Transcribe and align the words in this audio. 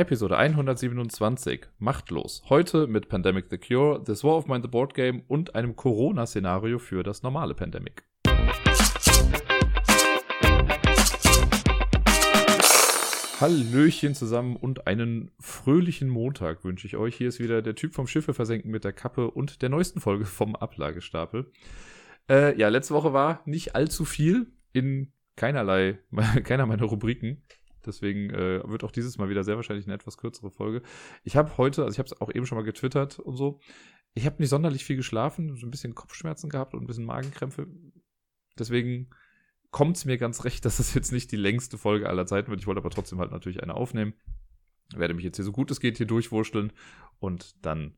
Episode 0.00 0.38
127, 0.38 1.66
Machtlos. 1.78 2.42
Heute 2.48 2.86
mit 2.86 3.10
Pandemic 3.10 3.48
the 3.50 3.58
Cure, 3.58 4.02
This 4.02 4.24
War 4.24 4.38
of 4.38 4.46
Mine 4.46 4.62
the 4.62 4.68
Board 4.68 4.94
Game 4.94 5.24
und 5.28 5.54
einem 5.54 5.76
Corona-Szenario 5.76 6.78
für 6.78 7.02
das 7.02 7.22
normale 7.22 7.52
Pandemic. 7.52 8.02
Hallöchen 13.38 14.14
zusammen 14.14 14.56
und 14.56 14.86
einen 14.86 15.32
fröhlichen 15.38 16.08
Montag 16.08 16.64
wünsche 16.64 16.86
ich 16.86 16.96
euch. 16.96 17.16
Hier 17.16 17.28
ist 17.28 17.38
wieder 17.38 17.60
der 17.60 17.74
Typ 17.74 17.92
vom 17.92 18.06
Schiffe 18.06 18.32
versenken 18.32 18.70
mit 18.70 18.84
der 18.84 18.94
Kappe 18.94 19.30
und 19.30 19.60
der 19.60 19.68
neuesten 19.68 20.00
Folge 20.00 20.24
vom 20.24 20.56
Ablagestapel. 20.56 21.52
Äh, 22.30 22.58
ja, 22.58 22.70
letzte 22.70 22.94
Woche 22.94 23.12
war 23.12 23.42
nicht 23.44 23.74
allzu 23.74 24.06
viel 24.06 24.46
in 24.72 25.12
keinerlei, 25.36 25.98
keiner 26.44 26.64
meiner 26.64 26.86
Rubriken. 26.86 27.42
Deswegen 27.86 28.30
äh, 28.30 28.62
wird 28.68 28.84
auch 28.84 28.92
dieses 28.92 29.18
Mal 29.18 29.28
wieder 29.28 29.44
sehr 29.44 29.56
wahrscheinlich 29.56 29.86
eine 29.86 29.94
etwas 29.94 30.16
kürzere 30.16 30.50
Folge. 30.50 30.82
Ich 31.24 31.36
habe 31.36 31.56
heute, 31.56 31.82
also 31.82 31.92
ich 31.92 31.98
habe 31.98 32.06
es 32.06 32.20
auch 32.20 32.32
eben 32.34 32.46
schon 32.46 32.58
mal 32.58 32.64
getwittert 32.64 33.18
und 33.18 33.36
so, 33.36 33.60
ich 34.14 34.26
habe 34.26 34.36
nicht 34.38 34.48
sonderlich 34.48 34.84
viel 34.84 34.96
geschlafen, 34.96 35.56
so 35.56 35.66
ein 35.66 35.70
bisschen 35.70 35.94
Kopfschmerzen 35.94 36.50
gehabt 36.50 36.74
und 36.74 36.82
ein 36.82 36.86
bisschen 36.86 37.04
Magenkrämpfe. 37.04 37.66
Deswegen 38.58 39.10
kommt 39.70 39.96
es 39.96 40.04
mir 40.04 40.18
ganz 40.18 40.44
recht, 40.44 40.64
dass 40.64 40.78
das 40.78 40.94
jetzt 40.94 41.12
nicht 41.12 41.32
die 41.32 41.36
längste 41.36 41.78
Folge 41.78 42.08
aller 42.08 42.26
Zeiten 42.26 42.50
wird. 42.50 42.60
Ich 42.60 42.66
wollte 42.66 42.80
aber 42.80 42.90
trotzdem 42.90 43.18
halt 43.18 43.30
natürlich 43.30 43.62
eine 43.62 43.74
aufnehmen. 43.74 44.14
Werde 44.94 45.14
mich 45.14 45.24
jetzt 45.24 45.36
hier 45.36 45.44
so 45.44 45.52
gut 45.52 45.70
es 45.70 45.78
geht 45.78 45.98
hier 45.98 46.06
durchwurschteln 46.06 46.72
und 47.20 47.64
dann 47.64 47.94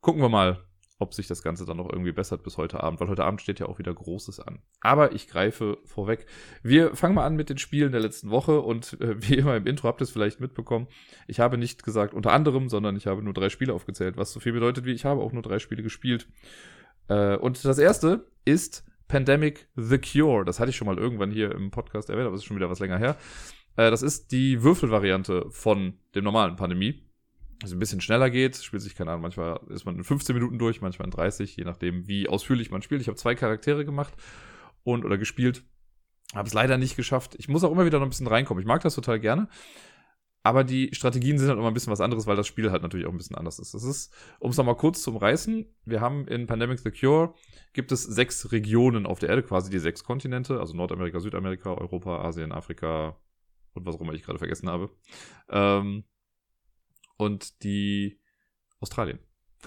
gucken 0.00 0.22
wir 0.22 0.28
mal, 0.28 0.64
ob 1.00 1.14
sich 1.14 1.26
das 1.26 1.42
Ganze 1.42 1.64
dann 1.64 1.78
noch 1.78 1.90
irgendwie 1.90 2.12
bessert 2.12 2.42
bis 2.42 2.58
heute 2.58 2.82
Abend, 2.82 3.00
weil 3.00 3.08
heute 3.08 3.24
Abend 3.24 3.40
steht 3.40 3.58
ja 3.58 3.66
auch 3.66 3.78
wieder 3.78 3.92
Großes 3.92 4.38
an. 4.38 4.60
Aber 4.80 5.12
ich 5.12 5.28
greife 5.28 5.78
vorweg. 5.84 6.26
Wir 6.62 6.94
fangen 6.94 7.14
mal 7.14 7.24
an 7.24 7.36
mit 7.36 7.48
den 7.48 7.58
Spielen 7.58 7.90
der 7.90 8.02
letzten 8.02 8.30
Woche 8.30 8.60
und 8.60 9.00
äh, 9.00 9.16
wie 9.28 9.34
immer 9.34 9.56
im 9.56 9.66
Intro 9.66 9.88
habt 9.88 10.02
ihr 10.02 10.04
es 10.04 10.10
vielleicht 10.10 10.40
mitbekommen. 10.40 10.86
Ich 11.26 11.40
habe 11.40 11.56
nicht 11.56 11.82
gesagt 11.82 12.12
unter 12.12 12.32
anderem, 12.32 12.68
sondern 12.68 12.96
ich 12.96 13.06
habe 13.06 13.22
nur 13.22 13.32
drei 13.32 13.48
Spiele 13.48 13.72
aufgezählt, 13.72 14.18
was 14.18 14.32
so 14.32 14.40
viel 14.40 14.52
bedeutet 14.52 14.84
wie 14.84 14.92
ich 14.92 15.04
habe 15.04 15.22
auch 15.22 15.32
nur 15.32 15.42
drei 15.42 15.58
Spiele 15.58 15.82
gespielt. 15.82 16.28
Äh, 17.08 17.36
und 17.36 17.64
das 17.64 17.78
erste 17.78 18.26
ist 18.44 18.84
Pandemic 19.08 19.68
The 19.76 19.98
Cure. 19.98 20.44
Das 20.44 20.60
hatte 20.60 20.70
ich 20.70 20.76
schon 20.76 20.86
mal 20.86 20.98
irgendwann 20.98 21.30
hier 21.30 21.50
im 21.52 21.70
Podcast 21.70 22.10
erwähnt, 22.10 22.26
aber 22.26 22.36
es 22.36 22.42
ist 22.42 22.46
schon 22.46 22.56
wieder 22.56 22.70
was 22.70 22.78
länger 22.78 22.98
her. 22.98 23.16
Äh, 23.76 23.90
das 23.90 24.02
ist 24.02 24.32
die 24.32 24.62
Würfelvariante 24.62 25.46
von 25.50 25.94
dem 26.14 26.24
normalen 26.24 26.56
Pandemie 26.56 27.09
also 27.62 27.76
ein 27.76 27.78
bisschen 27.78 28.00
schneller 28.00 28.30
geht, 28.30 28.56
spielt 28.56 28.82
sich, 28.82 28.94
keine 28.94 29.10
Ahnung, 29.10 29.22
manchmal 29.22 29.60
ist 29.68 29.84
man 29.84 29.96
in 29.96 30.04
15 30.04 30.34
Minuten 30.34 30.58
durch, 30.58 30.80
manchmal 30.80 31.06
in 31.06 31.12
30, 31.12 31.56
je 31.56 31.64
nachdem, 31.64 32.06
wie 32.08 32.28
ausführlich 32.28 32.70
man 32.70 32.82
spielt. 32.82 33.02
Ich 33.02 33.08
habe 33.08 33.18
zwei 33.18 33.34
Charaktere 33.34 33.84
gemacht 33.84 34.14
und 34.82 35.04
oder 35.04 35.18
gespielt. 35.18 35.62
Habe 36.34 36.46
es 36.46 36.54
leider 36.54 36.78
nicht 36.78 36.96
geschafft. 36.96 37.34
Ich 37.38 37.48
muss 37.48 37.64
auch 37.64 37.72
immer 37.72 37.84
wieder 37.84 37.98
noch 37.98 38.06
ein 38.06 38.10
bisschen 38.10 38.28
reinkommen. 38.28 38.62
Ich 38.62 38.66
mag 38.66 38.82
das 38.82 38.94
total 38.94 39.18
gerne. 39.20 39.48
Aber 40.42 40.64
die 40.64 40.94
Strategien 40.94 41.38
sind 41.38 41.48
halt 41.48 41.58
immer 41.58 41.68
ein 41.68 41.74
bisschen 41.74 41.92
was 41.92 42.00
anderes, 42.00 42.26
weil 42.26 42.36
das 42.36 42.46
Spiel 42.46 42.70
halt 42.70 42.82
natürlich 42.82 43.06
auch 43.06 43.10
ein 43.10 43.18
bisschen 43.18 43.36
anders 43.36 43.58
ist. 43.58 43.74
Das 43.74 43.84
ist, 43.84 44.14
um 44.38 44.50
es 44.50 44.56
nochmal 44.56 44.76
kurz 44.76 45.02
zum 45.02 45.16
Reißen, 45.16 45.66
wir 45.84 46.00
haben 46.00 46.26
in 46.28 46.46
Pandemic 46.46 46.78
the 46.78 46.90
Cure 46.90 47.34
gibt 47.74 47.92
es 47.92 48.02
sechs 48.04 48.50
Regionen 48.50 49.04
auf 49.04 49.18
der 49.18 49.28
Erde, 49.28 49.42
quasi 49.42 49.70
die 49.70 49.78
sechs 49.78 50.02
Kontinente, 50.02 50.58
also 50.58 50.74
Nordamerika, 50.74 51.20
Südamerika, 51.20 51.74
Europa, 51.74 52.22
Asien, 52.24 52.52
Afrika 52.52 53.18
und 53.74 53.84
was 53.84 53.96
auch 53.96 54.00
immer 54.00 54.14
ich 54.14 54.22
gerade 54.22 54.38
vergessen 54.38 54.70
habe. 54.70 54.90
Ähm, 55.50 56.04
und 57.20 57.62
die 57.62 58.18
Australien. 58.80 59.18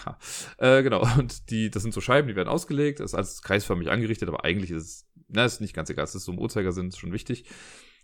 Ha. 0.05 0.17
Äh, 0.57 0.83
genau, 0.83 1.01
und 1.19 1.49
die, 1.49 1.69
das 1.69 1.83
sind 1.83 1.93
so 1.93 2.01
Scheiben, 2.01 2.27
die 2.27 2.35
werden 2.35 2.49
ausgelegt, 2.49 2.99
ist 2.99 3.13
als 3.13 3.41
kreisförmig 3.41 3.89
angerichtet, 3.89 4.27
aber 4.27 4.43
eigentlich 4.43 4.71
ist 4.71 4.83
es, 4.83 5.07
na, 5.27 5.45
ist 5.45 5.61
nicht 5.61 5.75
ganz 5.75 5.89
egal, 5.89 6.05
es 6.05 6.15
ist 6.15 6.25
so 6.25 6.31
im 6.31 6.39
Uhrzeigersinn, 6.39 6.87
ist 6.87 6.99
schon 6.99 7.13
wichtig. 7.13 7.45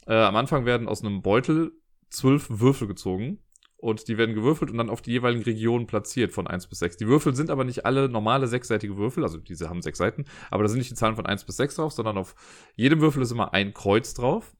Äh, 0.05 0.14
am 0.14 0.36
Anfang 0.36 0.66
werden 0.66 0.88
aus 0.88 1.03
einem 1.03 1.22
Beutel 1.22 1.72
zwölf 2.09 2.47
Würfel 2.50 2.88
gezogen 2.88 3.39
und 3.77 4.08
die 4.08 4.17
werden 4.17 4.36
gewürfelt 4.36 4.72
und 4.72 4.77
dann 4.77 4.89
auf 4.89 5.02
die 5.02 5.11
jeweiligen 5.11 5.44
Regionen 5.44 5.88
platziert 5.88 6.31
von 6.31 6.47
eins 6.47 6.67
bis 6.67 6.80
sechs. 6.80 6.97
Die 6.97 7.08
Würfel 7.08 7.36
sind 7.36 7.50
aber 7.50 7.64
nicht 7.64 7.86
alle 7.86 8.09
normale 8.09 8.47
sechsseitige 8.47 8.97
Würfel, 8.97 9.23
also 9.23 9.38
diese 9.38 9.70
haben 9.70 9.81
sechs 9.81 9.97
Seiten, 9.97 10.25
aber 10.52 10.64
da 10.64 10.70
sind 10.70 10.80
nicht 10.80 10.92
die 10.92 10.95
Zahlen 10.95 11.16
von 11.16 11.25
eins 11.25 11.44
bis 11.44 11.58
sechs 11.58 11.76
drauf, 11.76 11.93
sondern 11.93 12.17
auf 12.17 12.36
jedem 12.76 13.02
Würfel 13.02 13.23
ist 13.23 13.32
immer 13.32 13.54
ein 13.54 13.73
Kreuz 13.73 14.14
drauf. 14.14 14.55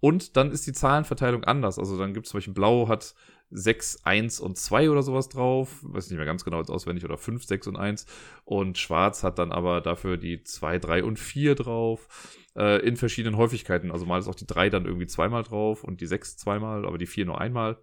Und 0.00 0.36
dann 0.36 0.52
ist 0.52 0.64
die 0.66 0.72
Zahlenverteilung 0.72 1.42
anders. 1.42 1.76
Also 1.78 1.98
dann 1.98 2.14
gibt 2.14 2.26
es 2.26 2.30
zum 2.30 2.38
Beispiel 2.38 2.54
Blau 2.54 2.86
hat 2.86 3.16
6, 3.50 4.04
1 4.04 4.40
und 4.40 4.56
2 4.56 4.90
oder 4.90 5.02
sowas 5.02 5.28
drauf. 5.28 5.78
Weiß 5.82 6.10
nicht 6.10 6.16
mehr 6.16 6.26
ganz 6.26 6.44
genau 6.44 6.58
jetzt 6.58 6.70
auswendig. 6.70 7.04
Oder 7.04 7.16
5, 7.16 7.44
6 7.44 7.68
und 7.68 7.76
1. 7.76 8.06
Und 8.44 8.78
Schwarz 8.78 9.22
hat 9.22 9.38
dann 9.38 9.52
aber 9.52 9.80
dafür 9.80 10.16
die 10.16 10.42
2, 10.42 10.78
3 10.78 11.04
und 11.04 11.18
4 11.18 11.54
drauf. 11.54 12.08
Äh, 12.56 12.86
in 12.86 12.96
verschiedenen 12.96 13.36
Häufigkeiten. 13.36 13.90
Also 13.90 14.04
mal 14.04 14.18
ist 14.18 14.28
auch 14.28 14.34
die 14.34 14.46
3 14.46 14.70
dann 14.70 14.84
irgendwie 14.84 15.06
zweimal 15.06 15.42
drauf 15.44 15.84
und 15.84 16.00
die 16.00 16.06
6 16.06 16.36
zweimal, 16.36 16.86
aber 16.86 16.98
die 16.98 17.06
4 17.06 17.24
nur 17.26 17.40
einmal. 17.40 17.78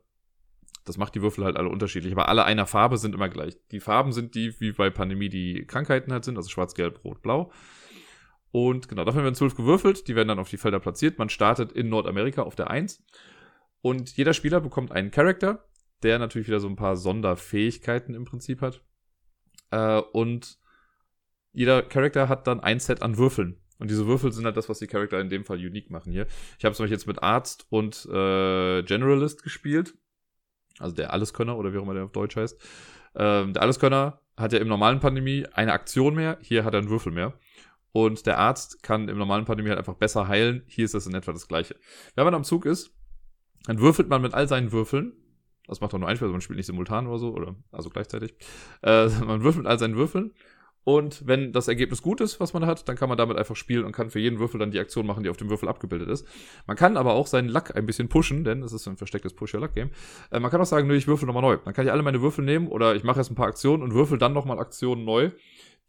Das 0.85 0.97
macht 0.97 1.15
die 1.15 1.21
Würfel 1.21 1.43
halt 1.43 1.57
alle 1.57 1.69
unterschiedlich. 1.69 2.13
Aber 2.13 2.29
alle 2.29 2.45
einer 2.45 2.67
Farbe 2.67 2.97
sind 2.97 3.15
immer 3.15 3.29
gleich. 3.29 3.57
Die 3.71 3.79
Farben 3.79 4.11
sind 4.11 4.35
die, 4.35 4.59
wie 4.59 4.71
bei 4.71 4.91
Pandemie 4.91 5.29
die 5.29 5.65
Krankheiten 5.65 6.13
halt 6.13 6.25
sind. 6.25 6.37
Also 6.37 6.49
schwarz, 6.49 6.75
gelb, 6.75 7.03
rot, 7.03 7.21
blau. 7.23 7.51
Und 8.51 8.87
genau, 8.87 9.03
dafür 9.03 9.23
werden 9.23 9.35
zwölf 9.35 9.55
gewürfelt. 9.55 10.07
Die 10.07 10.15
werden 10.15 10.27
dann 10.27 10.39
auf 10.39 10.49
die 10.49 10.57
Felder 10.57 10.79
platziert. 10.79 11.17
Man 11.17 11.29
startet 11.29 11.71
in 11.71 11.89
Nordamerika 11.89 12.43
auf 12.43 12.55
der 12.55 12.69
1. 12.69 13.03
Und 13.85 14.17
jeder 14.17 14.33
Spieler 14.33 14.61
bekommt 14.61 14.91
einen 14.91 15.11
Charakter, 15.11 15.63
der 16.01 16.17
natürlich 16.17 16.47
wieder 16.47 16.59
so 16.59 16.67
ein 16.67 16.75
paar 16.75 16.97
Sonderfähigkeiten 16.97 18.15
im 18.15 18.25
Prinzip 18.25 18.61
hat. 18.61 18.81
Äh, 19.69 20.01
und 20.11 20.57
jeder 21.51 21.83
Charakter 21.83 22.27
hat 22.27 22.47
dann 22.47 22.59
ein 22.59 22.79
Set 22.79 23.03
an 23.03 23.19
Würfeln. 23.19 23.61
Und 23.77 23.91
diese 23.91 24.07
Würfel 24.07 24.31
sind 24.31 24.43
halt 24.45 24.57
das, 24.57 24.69
was 24.69 24.79
die 24.79 24.87
Charakter 24.87 25.19
in 25.21 25.29
dem 25.29 25.45
Fall 25.45 25.57
unique 25.57 25.91
machen 25.91 26.11
hier. 26.11 26.25
Ich 26.57 26.65
habe 26.65 26.73
zum 26.73 26.85
Beispiel 26.85 26.95
jetzt 26.95 27.05
mit 27.05 27.21
Arzt 27.21 27.67
und 27.69 28.07
äh, 28.07 28.81
Generalist 28.81 29.43
gespielt. 29.43 29.93
Also 30.79 30.95
der 30.95 31.13
Alleskönner 31.13 31.55
oder 31.55 31.71
wie 31.71 31.77
auch 31.77 31.83
immer 31.83 31.93
der 31.93 32.05
auf 32.05 32.11
Deutsch 32.11 32.37
heißt. 32.37 32.59
Ähm, 33.13 33.53
der 33.53 33.61
Alleskönner 33.61 34.19
hat 34.35 34.51
ja 34.51 34.57
im 34.57 34.67
normalen 34.67 34.99
Pandemie 34.99 35.45
eine 35.53 35.73
Aktion 35.73 36.15
mehr. 36.15 36.39
Hier 36.41 36.65
hat 36.65 36.73
er 36.73 36.79
einen 36.79 36.89
Würfel 36.89 37.11
mehr. 37.11 37.37
Und 37.91 38.25
der 38.25 38.39
Arzt 38.39 38.81
kann 38.81 39.09
im 39.09 39.19
normalen 39.19 39.45
Pandemie 39.45 39.69
halt 39.69 39.77
einfach 39.77 39.93
besser 39.93 40.27
heilen. 40.27 40.63
Hier 40.65 40.85
ist 40.85 40.95
das 40.95 41.05
in 41.05 41.13
etwa 41.13 41.33
das 41.33 41.47
gleiche. 41.47 41.75
Wenn 42.15 42.25
man 42.25 42.33
am 42.33 42.43
Zug 42.43 42.65
ist, 42.65 42.94
dann 43.65 43.79
würfelt 43.79 44.09
man 44.09 44.21
mit 44.21 44.33
all 44.33 44.47
seinen 44.47 44.71
Würfeln. 44.71 45.13
Das 45.67 45.81
macht 45.81 45.93
auch 45.93 45.99
nur 45.99 46.07
ein 46.07 46.15
Spiel, 46.15 46.27
also 46.27 46.33
man 46.33 46.41
spielt 46.41 46.57
nicht 46.57 46.67
simultan 46.67 47.07
oder 47.07 47.17
so, 47.17 47.33
oder 47.33 47.55
also 47.71 47.89
gleichzeitig. 47.89 48.35
Äh, 48.81 49.07
man 49.25 49.43
würfelt 49.43 49.63
mit 49.63 49.67
all 49.67 49.79
seinen 49.79 49.95
Würfeln. 49.95 50.33
Und 50.85 51.25
wenn 51.25 51.51
das 51.51 51.67
Ergebnis 51.67 52.03
gut 52.03 52.21
ist, 52.21 52.39
was 52.39 52.53
man 52.53 52.67
hat, 52.67 52.87
dann 52.87 52.95
kann 52.95 53.09
man 53.09 53.17
damit 53.17 53.37
einfach 53.37 53.55
spielen 53.55 53.85
und 53.85 53.91
kann 53.91 54.11
für 54.11 54.19
jeden 54.19 54.37
Würfel 54.37 54.59
dann 54.59 54.69
die 54.69 54.79
Aktion 54.79 55.07
machen, 55.07 55.23
die 55.23 55.29
auf 55.29 55.37
dem 55.37 55.49
Würfel 55.49 55.67
abgebildet 55.67 56.07
ist. 56.09 56.27
Man 56.67 56.77
kann 56.77 56.95
aber 56.95 57.13
auch 57.13 57.25
seinen 57.25 57.49
Luck 57.49 57.75
ein 57.75 57.87
bisschen 57.87 58.07
pushen, 58.07 58.43
denn 58.43 58.61
es 58.61 58.71
ist 58.71 58.87
ein 58.87 58.95
verstecktes 58.95 59.33
Push-Your-Luck-Game. 59.33 59.89
Äh, 60.29 60.39
man 60.39 60.51
kann 60.51 60.61
auch 60.61 60.65
sagen, 60.65 60.87
nö, 60.87 60.95
ich 60.95 61.07
würfel 61.07 61.25
nochmal 61.25 61.41
neu. 61.41 61.57
Dann 61.57 61.73
kann 61.73 61.85
ich 61.85 61.91
alle 61.91 62.03
meine 62.03 62.21
Würfel 62.21 62.45
nehmen 62.45 62.67
oder 62.67 62.95
ich 62.95 63.03
mache 63.03 63.17
jetzt 63.17 63.31
ein 63.31 63.35
paar 63.35 63.47
Aktionen 63.47 63.81
und 63.81 63.95
würfel 63.95 64.19
dann 64.19 64.33
nochmal 64.33 64.59
Aktionen 64.59 65.05
neu, 65.05 65.31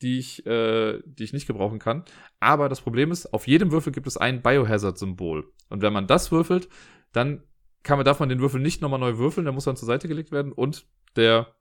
die 0.00 0.18
ich, 0.18 0.46
äh, 0.46 1.02
die 1.04 1.24
ich 1.24 1.34
nicht 1.34 1.46
gebrauchen 1.46 1.78
kann. 1.78 2.06
Aber 2.40 2.70
das 2.70 2.80
Problem 2.80 3.10
ist, 3.10 3.34
auf 3.34 3.46
jedem 3.46 3.72
Würfel 3.72 3.92
gibt 3.92 4.06
es 4.06 4.16
ein 4.16 4.40
Biohazard-Symbol. 4.40 5.44
Und 5.68 5.82
wenn 5.82 5.92
man 5.92 6.06
das 6.06 6.32
würfelt, 6.32 6.70
dann 7.12 7.42
kann 7.86 7.98
man, 7.98 8.04
darf 8.04 8.18
man 8.18 8.28
den 8.28 8.40
Würfel 8.40 8.60
nicht 8.60 8.82
nochmal 8.82 8.98
neu 8.98 9.16
würfeln, 9.16 9.44
der 9.44 9.52
muss 9.52 9.64
dann 9.64 9.76
zur 9.76 9.86
Seite 9.86 10.08
gelegt 10.08 10.32
werden 10.32 10.50
und 10.50 10.86
der, 11.14 11.54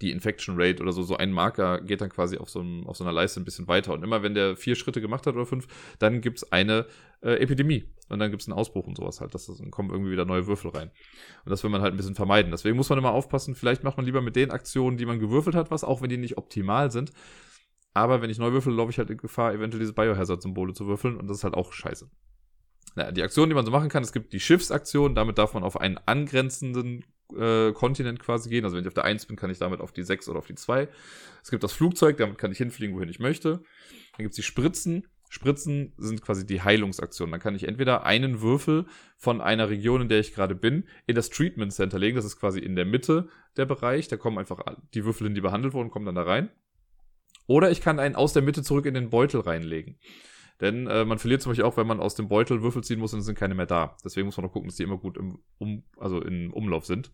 die 0.00 0.10
Infection 0.10 0.54
Rate 0.58 0.82
oder 0.82 0.92
so, 0.92 1.02
so 1.02 1.18
ein 1.18 1.32
Marker 1.32 1.82
geht 1.82 2.00
dann 2.00 2.08
quasi 2.08 2.38
auf 2.38 2.48
so, 2.48 2.60
einem, 2.60 2.86
auf 2.86 2.96
so 2.96 3.04
einer 3.04 3.12
Leiste 3.12 3.40
ein 3.40 3.44
bisschen 3.44 3.68
weiter. 3.68 3.92
Und 3.92 4.02
immer 4.02 4.22
wenn 4.22 4.32
der 4.32 4.56
vier 4.56 4.74
Schritte 4.74 5.02
gemacht 5.02 5.26
hat 5.26 5.34
oder 5.34 5.44
fünf, 5.44 5.66
dann 5.98 6.22
gibt's 6.22 6.50
eine 6.50 6.86
äh, 7.20 7.34
Epidemie. 7.34 7.92
Und 8.08 8.20
dann 8.20 8.30
gibt's 8.30 8.48
einen 8.48 8.58
Ausbruch 8.58 8.86
und 8.86 8.96
sowas 8.96 9.20
halt. 9.20 9.34
Das, 9.34 9.46
dann 9.46 9.70
kommen 9.70 9.90
irgendwie 9.90 10.12
wieder 10.12 10.24
neue 10.24 10.46
Würfel 10.46 10.70
rein. 10.70 10.90
Und 11.44 11.50
das 11.50 11.62
will 11.62 11.68
man 11.68 11.82
halt 11.82 11.92
ein 11.92 11.98
bisschen 11.98 12.14
vermeiden. 12.14 12.50
Deswegen 12.50 12.78
muss 12.78 12.88
man 12.88 12.98
immer 12.98 13.12
aufpassen, 13.12 13.54
vielleicht 13.54 13.84
macht 13.84 13.98
man 13.98 14.06
lieber 14.06 14.22
mit 14.22 14.36
den 14.36 14.50
Aktionen, 14.50 14.96
die 14.96 15.04
man 15.04 15.20
gewürfelt 15.20 15.54
hat, 15.54 15.70
was, 15.70 15.84
auch 15.84 16.00
wenn 16.00 16.08
die 16.08 16.16
nicht 16.16 16.38
optimal 16.38 16.90
sind. 16.90 17.12
Aber 17.92 18.22
wenn 18.22 18.30
ich 18.30 18.38
neu 18.38 18.52
würfel, 18.52 18.72
laufe 18.72 18.92
ich 18.92 18.98
halt 18.98 19.10
in 19.10 19.18
Gefahr, 19.18 19.52
eventuell 19.52 19.80
diese 19.80 19.92
Biohazard-Symbole 19.92 20.72
zu 20.72 20.86
würfeln. 20.86 21.18
Und 21.18 21.28
das 21.28 21.36
ist 21.38 21.44
halt 21.44 21.54
auch 21.54 21.74
scheiße 21.74 22.08
naja, 22.94 23.12
die 23.12 23.22
Aktionen, 23.22 23.50
die 23.50 23.54
man 23.54 23.64
so 23.64 23.70
machen 23.70 23.88
kann, 23.88 24.02
es 24.02 24.12
gibt 24.12 24.32
die 24.32 24.40
Schiffsaktion, 24.40 25.14
damit 25.14 25.38
darf 25.38 25.54
man 25.54 25.62
auf 25.62 25.80
einen 25.80 25.98
angrenzenden 25.98 27.04
äh, 27.36 27.72
Kontinent 27.72 28.20
quasi 28.20 28.48
gehen. 28.48 28.64
Also 28.64 28.76
wenn 28.76 28.82
ich 28.82 28.88
auf 28.88 28.94
der 28.94 29.04
1 29.04 29.26
bin, 29.26 29.36
kann 29.36 29.50
ich 29.50 29.58
damit 29.58 29.80
auf 29.80 29.92
die 29.92 30.02
6 30.02 30.28
oder 30.28 30.38
auf 30.38 30.46
die 30.46 30.54
2. 30.54 30.88
Es 31.42 31.50
gibt 31.50 31.62
das 31.62 31.72
Flugzeug, 31.72 32.16
damit 32.16 32.38
kann 32.38 32.52
ich 32.52 32.58
hinfliegen, 32.58 32.96
wohin 32.96 33.08
ich 33.08 33.20
möchte. 33.20 33.62
Dann 34.16 34.24
gibt 34.24 34.30
es 34.30 34.36
die 34.36 34.42
Spritzen. 34.42 35.06
Spritzen 35.28 35.92
sind 35.96 36.22
quasi 36.22 36.44
die 36.44 36.60
Heilungsaktionen. 36.60 37.30
Dann 37.30 37.40
kann 37.40 37.54
ich 37.54 37.68
entweder 37.68 38.04
einen 38.04 38.40
Würfel 38.40 38.86
von 39.16 39.40
einer 39.40 39.70
Region, 39.70 40.02
in 40.02 40.08
der 40.08 40.18
ich 40.18 40.34
gerade 40.34 40.56
bin, 40.56 40.88
in 41.06 41.14
das 41.14 41.30
Treatment 41.30 41.72
Center 41.72 42.00
legen. 42.00 42.16
Das 42.16 42.24
ist 42.24 42.40
quasi 42.40 42.58
in 42.58 42.74
der 42.74 42.84
Mitte 42.84 43.28
der 43.56 43.66
Bereich. 43.66 44.08
Da 44.08 44.16
kommen 44.16 44.38
einfach 44.38 44.60
die 44.92 45.04
Würfel 45.04 45.28
hin, 45.28 45.36
die 45.36 45.40
behandelt 45.40 45.72
wurden, 45.72 45.90
kommen 45.90 46.06
dann 46.06 46.16
da 46.16 46.22
rein. 46.22 46.50
Oder 47.46 47.70
ich 47.70 47.80
kann 47.80 48.00
einen 48.00 48.16
aus 48.16 48.32
der 48.32 48.42
Mitte 48.42 48.62
zurück 48.62 48.86
in 48.86 48.94
den 48.94 49.10
Beutel 49.10 49.40
reinlegen. 49.40 49.98
Denn 50.60 50.86
äh, 50.86 51.04
man 51.04 51.18
verliert 51.18 51.42
zum 51.42 51.50
Beispiel 51.50 51.64
auch, 51.64 51.76
wenn 51.76 51.86
man 51.86 52.00
aus 52.00 52.14
dem 52.14 52.28
Beutel 52.28 52.62
Würfel 52.62 52.84
ziehen 52.84 52.98
muss 52.98 53.14
und 53.14 53.22
sind 53.22 53.38
keine 53.38 53.54
mehr 53.54 53.66
da. 53.66 53.96
Deswegen 54.04 54.26
muss 54.26 54.36
man 54.36 54.44
noch 54.44 54.52
gucken, 54.52 54.68
dass 54.68 54.76
die 54.76 54.82
immer 54.82 54.98
gut 54.98 55.16
im 55.16 55.38
um, 55.58 55.84
also 55.96 56.20
in 56.20 56.50
Umlauf 56.50 56.84
sind. 56.84 57.12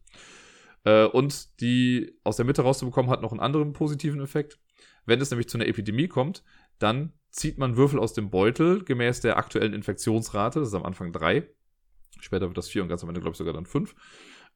Äh, 0.84 1.06
und 1.06 1.60
die 1.60 2.18
aus 2.24 2.36
der 2.36 2.44
Mitte 2.44 2.62
rauszubekommen, 2.62 3.10
hat 3.10 3.22
noch 3.22 3.32
einen 3.32 3.40
anderen 3.40 3.72
positiven 3.72 4.20
Effekt. 4.20 4.58
Wenn 5.04 5.20
es 5.20 5.30
nämlich 5.30 5.48
zu 5.48 5.58
einer 5.58 5.68
Epidemie 5.68 6.08
kommt, 6.08 6.42
dann 6.78 7.12
zieht 7.30 7.58
man 7.58 7.76
Würfel 7.76 8.00
aus 8.00 8.14
dem 8.14 8.30
Beutel 8.30 8.82
gemäß 8.84 9.20
der 9.20 9.36
aktuellen 9.36 9.74
Infektionsrate. 9.74 10.58
Das 10.58 10.68
ist 10.68 10.74
am 10.74 10.84
Anfang 10.84 11.12
drei. 11.12 11.48
Später 12.18 12.46
wird 12.48 12.58
das 12.58 12.68
vier 12.68 12.82
und 12.82 12.88
ganz 12.88 13.02
am 13.02 13.08
Ende, 13.10 13.20
glaube 13.20 13.32
ich, 13.32 13.38
sogar 13.38 13.52
dann 13.52 13.66
fünf. 13.66 13.94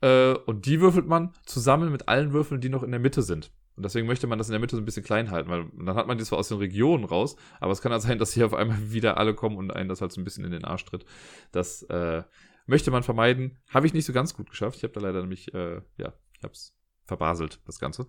Äh, 0.01 0.33
und 0.33 0.67
die 0.67 0.81
würfelt 0.81 1.07
man 1.07 1.33
zusammen 1.47 1.93
mit 1.93 2.09
allen 2.09 2.33
Würfeln, 2.33 2.61
die 2.61 2.69
noch 2.71 2.83
in 2.83 2.91
der 2.91 3.01
Mitte 3.01 3.23
sind. 3.23 3.53
Und 3.77 3.85
deswegen 3.85 4.07
möchte 4.07 4.27
man 4.27 4.39
das 4.39 4.49
in 4.49 4.53
der 4.53 4.61
Mitte 4.61 4.77
so 4.77 4.83
ein 4.83 4.85
bisschen 4.85 5.05
klein 5.05 5.31
halten, 5.31 5.49
weil 5.49 5.71
dann 5.73 5.97
hat 5.97 6.07
man 6.07 6.19
die 6.19 6.25
zwar 6.25 6.39
aus 6.39 6.49
den 6.49 6.59
Regionen 6.59 7.05
raus, 7.05 7.37
aber 7.61 7.73
es 7.73 7.81
kann 7.81 7.93
halt 7.93 8.03
sein, 8.03 8.19
dass 8.19 8.33
hier 8.33 8.47
auf 8.47 8.55
einmal 8.55 8.79
wieder 8.93 9.17
alle 9.17 9.35
kommen 9.35 9.57
und 9.57 9.71
einen 9.71 9.89
das 9.89 10.01
halt 10.01 10.13
so 10.13 10.21
ein 10.21 10.25
bisschen 10.25 10.45
in 10.45 10.51
den 10.51 10.65
Arsch 10.65 10.85
tritt. 10.85 11.05
Das 11.53 11.83
äh, 11.85 12.23
möchte 12.67 12.91
man 12.91 13.03
vermeiden. 13.03 13.59
Habe 13.71 13.87
ich 13.87 13.95
nicht 13.95 14.05
so 14.05 14.13
ganz 14.13 14.35
gut 14.35 14.51
geschafft. 14.51 14.77
Ich 14.79 14.83
habe 14.83 14.93
da 14.93 15.01
leider 15.01 15.21
nämlich, 15.21 15.55
äh, 15.55 15.81
ja, 15.97 16.13
ich 16.37 16.43
habe 16.43 16.53
es 16.53 16.75
verbaselt, 17.05 17.61
das 17.67 17.79
Ganze. 17.79 18.07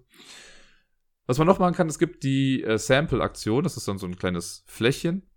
Was 1.25 1.37
man 1.37 1.47
noch 1.47 1.59
machen 1.59 1.75
kann, 1.75 1.87
es 1.87 1.99
gibt 1.99 2.23
die 2.23 2.63
äh, 2.63 2.77
Sample-Aktion. 2.77 3.63
Das 3.63 3.77
ist 3.77 3.87
dann 3.87 3.97
so 3.97 4.07
ein 4.07 4.17
kleines 4.17 4.63
Fläschchen. 4.67 5.29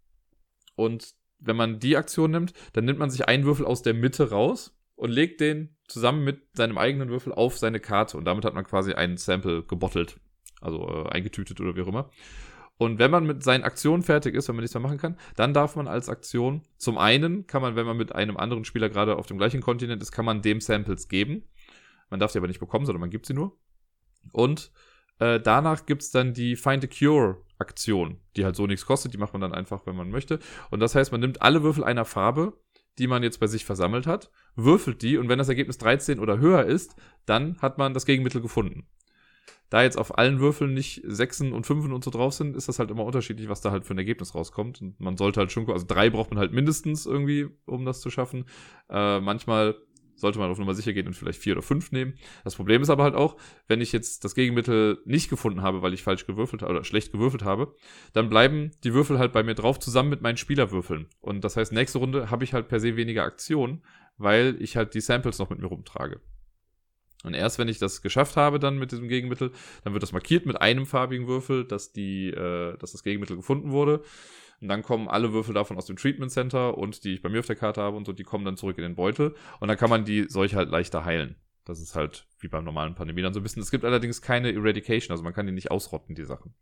Und 0.74 1.14
wenn 1.38 1.56
man 1.56 1.78
die 1.78 1.96
Aktion 1.96 2.30
nimmt, 2.30 2.52
dann 2.72 2.84
nimmt 2.84 2.98
man 2.98 3.10
sich 3.10 3.28
einen 3.28 3.44
Würfel 3.44 3.66
aus 3.66 3.82
der 3.82 3.94
Mitte 3.94 4.30
raus 4.30 4.76
und 4.96 5.10
legt 5.10 5.40
den 5.40 5.73
zusammen 5.86 6.24
mit 6.24 6.56
seinem 6.56 6.78
eigenen 6.78 7.08
Würfel 7.08 7.32
auf 7.32 7.58
seine 7.58 7.80
Karte. 7.80 8.16
Und 8.16 8.24
damit 8.24 8.44
hat 8.44 8.54
man 8.54 8.64
quasi 8.64 8.92
einen 8.92 9.16
Sample 9.16 9.62
gebottelt. 9.62 10.18
Also 10.60 10.88
äh, 10.88 11.08
eingetütet 11.10 11.60
oder 11.60 11.76
wie 11.76 11.82
auch 11.82 11.88
immer. 11.88 12.10
Und 12.76 12.98
wenn 12.98 13.10
man 13.10 13.24
mit 13.24 13.42
seinen 13.42 13.62
Aktionen 13.62 14.02
fertig 14.02 14.34
ist, 14.34 14.48
wenn 14.48 14.56
man 14.56 14.62
nichts 14.62 14.74
mehr 14.74 14.82
machen 14.82 14.98
kann, 14.98 15.16
dann 15.36 15.54
darf 15.54 15.76
man 15.76 15.86
als 15.86 16.08
Aktion, 16.08 16.62
zum 16.76 16.98
einen 16.98 17.46
kann 17.46 17.62
man, 17.62 17.76
wenn 17.76 17.86
man 17.86 17.96
mit 17.96 18.12
einem 18.12 18.36
anderen 18.36 18.64
Spieler 18.64 18.88
gerade 18.88 19.16
auf 19.16 19.26
dem 19.26 19.38
gleichen 19.38 19.60
Kontinent 19.60 20.02
ist, 20.02 20.10
kann 20.10 20.24
man 20.24 20.42
dem 20.42 20.60
Samples 20.60 21.08
geben. 21.08 21.44
Man 22.10 22.18
darf 22.18 22.32
sie 22.32 22.38
aber 22.38 22.48
nicht 22.48 22.60
bekommen, 22.60 22.84
sondern 22.84 23.00
man 23.00 23.10
gibt 23.10 23.26
sie 23.26 23.34
nur. 23.34 23.56
Und 24.32 24.72
äh, 25.20 25.38
danach 25.38 25.86
gibt's 25.86 26.10
dann 26.10 26.34
die 26.34 26.56
Find 26.56 26.84
a 26.84 26.88
Cure 26.88 27.42
Aktion, 27.58 28.20
die 28.36 28.44
halt 28.44 28.56
so 28.56 28.66
nichts 28.66 28.86
kostet. 28.86 29.14
Die 29.14 29.18
macht 29.18 29.32
man 29.32 29.40
dann 29.40 29.54
einfach, 29.54 29.86
wenn 29.86 29.94
man 29.94 30.10
möchte. 30.10 30.40
Und 30.70 30.80
das 30.80 30.94
heißt, 30.94 31.12
man 31.12 31.20
nimmt 31.20 31.42
alle 31.42 31.62
Würfel 31.62 31.84
einer 31.84 32.04
Farbe, 32.04 32.54
die 32.98 33.06
man 33.06 33.22
jetzt 33.22 33.40
bei 33.40 33.46
sich 33.46 33.64
versammelt 33.64 34.06
hat, 34.06 34.30
würfelt 34.56 35.02
die 35.02 35.16
und 35.18 35.28
wenn 35.28 35.38
das 35.38 35.48
Ergebnis 35.48 35.78
13 35.78 36.18
oder 36.18 36.38
höher 36.38 36.64
ist, 36.64 36.96
dann 37.26 37.58
hat 37.60 37.78
man 37.78 37.94
das 37.94 38.06
Gegenmittel 38.06 38.40
gefunden. 38.40 38.86
Da 39.70 39.82
jetzt 39.82 39.98
auf 39.98 40.18
allen 40.18 40.38
Würfeln 40.40 40.72
nicht 40.72 41.02
Sechsen 41.04 41.52
und 41.52 41.66
Fünfen 41.66 41.92
und 41.92 42.04
so 42.04 42.10
drauf 42.10 42.34
sind, 42.34 42.54
ist 42.54 42.68
das 42.68 42.78
halt 42.78 42.90
immer 42.90 43.04
unterschiedlich, 43.04 43.48
was 43.48 43.60
da 43.60 43.70
halt 43.70 43.84
für 43.84 43.94
ein 43.94 43.98
Ergebnis 43.98 44.34
rauskommt. 44.34 44.80
Und 44.80 45.00
man 45.00 45.16
sollte 45.16 45.40
halt 45.40 45.50
schon, 45.50 45.68
also 45.68 45.84
drei 45.88 46.10
braucht 46.10 46.30
man 46.30 46.38
halt 46.38 46.52
mindestens 46.52 47.06
irgendwie, 47.06 47.48
um 47.66 47.84
das 47.84 48.00
zu 48.00 48.10
schaffen. 48.10 48.44
Äh, 48.88 49.20
manchmal 49.20 49.74
sollte 50.16 50.38
man 50.38 50.50
auf 50.50 50.58
Nummer 50.58 50.74
sicher 50.74 50.92
gehen 50.92 51.06
und 51.06 51.14
vielleicht 51.14 51.40
vier 51.40 51.54
oder 51.54 51.62
fünf 51.62 51.92
nehmen. 51.92 52.14
Das 52.44 52.54
Problem 52.56 52.82
ist 52.82 52.90
aber 52.90 53.04
halt 53.04 53.14
auch, 53.14 53.36
wenn 53.66 53.80
ich 53.80 53.92
jetzt 53.92 54.24
das 54.24 54.34
Gegenmittel 54.34 55.00
nicht 55.04 55.30
gefunden 55.30 55.62
habe, 55.62 55.82
weil 55.82 55.94
ich 55.94 56.02
falsch 56.02 56.26
gewürfelt 56.26 56.62
habe 56.62 56.72
oder 56.72 56.84
schlecht 56.84 57.12
gewürfelt 57.12 57.42
habe, 57.42 57.74
dann 58.12 58.28
bleiben 58.28 58.70
die 58.84 58.94
Würfel 58.94 59.18
halt 59.18 59.32
bei 59.32 59.42
mir 59.42 59.54
drauf 59.54 59.78
zusammen 59.78 60.10
mit 60.10 60.22
meinen 60.22 60.36
Spielerwürfeln. 60.36 61.06
Und 61.20 61.44
das 61.44 61.56
heißt, 61.56 61.72
nächste 61.72 61.98
Runde 61.98 62.30
habe 62.30 62.44
ich 62.44 62.54
halt 62.54 62.68
per 62.68 62.80
se 62.80 62.96
weniger 62.96 63.24
Aktion, 63.24 63.82
weil 64.16 64.56
ich 64.60 64.76
halt 64.76 64.94
die 64.94 65.00
Samples 65.00 65.38
noch 65.38 65.50
mit 65.50 65.58
mir 65.58 65.66
rumtrage. 65.66 66.20
Und 67.24 67.34
erst 67.34 67.58
wenn 67.58 67.68
ich 67.68 67.78
das 67.78 68.02
geschafft 68.02 68.36
habe 68.36 68.58
dann 68.58 68.78
mit 68.78 68.92
diesem 68.92 69.08
Gegenmittel, 69.08 69.50
dann 69.82 69.94
wird 69.94 70.02
das 70.02 70.12
markiert 70.12 70.46
mit 70.46 70.60
einem 70.60 70.86
farbigen 70.86 71.26
Würfel, 71.26 71.64
dass 71.64 71.92
die, 71.92 72.28
äh, 72.28 72.76
dass 72.76 72.92
das 72.92 73.02
Gegenmittel 73.02 73.36
gefunden 73.36 73.72
wurde. 73.72 74.02
Und 74.60 74.68
dann 74.68 74.82
kommen 74.82 75.08
alle 75.08 75.32
Würfel 75.32 75.54
davon 75.54 75.76
aus 75.76 75.86
dem 75.86 75.96
Treatment 75.96 76.30
Center 76.30 76.78
und 76.78 77.04
die 77.04 77.14
ich 77.14 77.22
bei 77.22 77.28
mir 77.28 77.40
auf 77.40 77.46
der 77.46 77.56
Karte 77.56 77.82
habe 77.82 77.96
und 77.96 78.06
so, 78.06 78.12
die 78.12 78.24
kommen 78.24 78.44
dann 78.44 78.56
zurück 78.56 78.78
in 78.78 78.82
den 78.82 78.94
Beutel. 78.94 79.34
Und 79.60 79.68
dann 79.68 79.76
kann 79.76 79.90
man 79.90 80.04
die 80.04 80.24
Seuche 80.28 80.56
halt 80.56 80.70
leichter 80.70 81.04
heilen. 81.04 81.36
Das 81.64 81.80
ist 81.80 81.94
halt 81.94 82.26
wie 82.40 82.48
beim 82.48 82.64
normalen 82.64 82.94
Pandemie 82.94 83.22
dann 83.22 83.32
so 83.32 83.40
ein 83.40 83.42
bisschen. 83.42 83.62
Es 83.62 83.70
gibt 83.70 83.84
allerdings 83.84 84.20
keine 84.20 84.52
Eradication, 84.52 85.12
also 85.12 85.24
man 85.24 85.32
kann 85.32 85.46
die 85.46 85.52
nicht 85.52 85.70
ausrotten, 85.70 86.14
die 86.14 86.24
Sachen. 86.24 86.54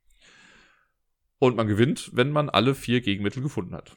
Und 1.39 1.57
man 1.57 1.67
gewinnt, 1.67 2.11
wenn 2.15 2.31
man 2.31 2.49
alle 2.49 2.75
vier 2.75 3.01
Gegenmittel 3.01 3.43
gefunden 3.43 3.75
hat. 3.75 3.97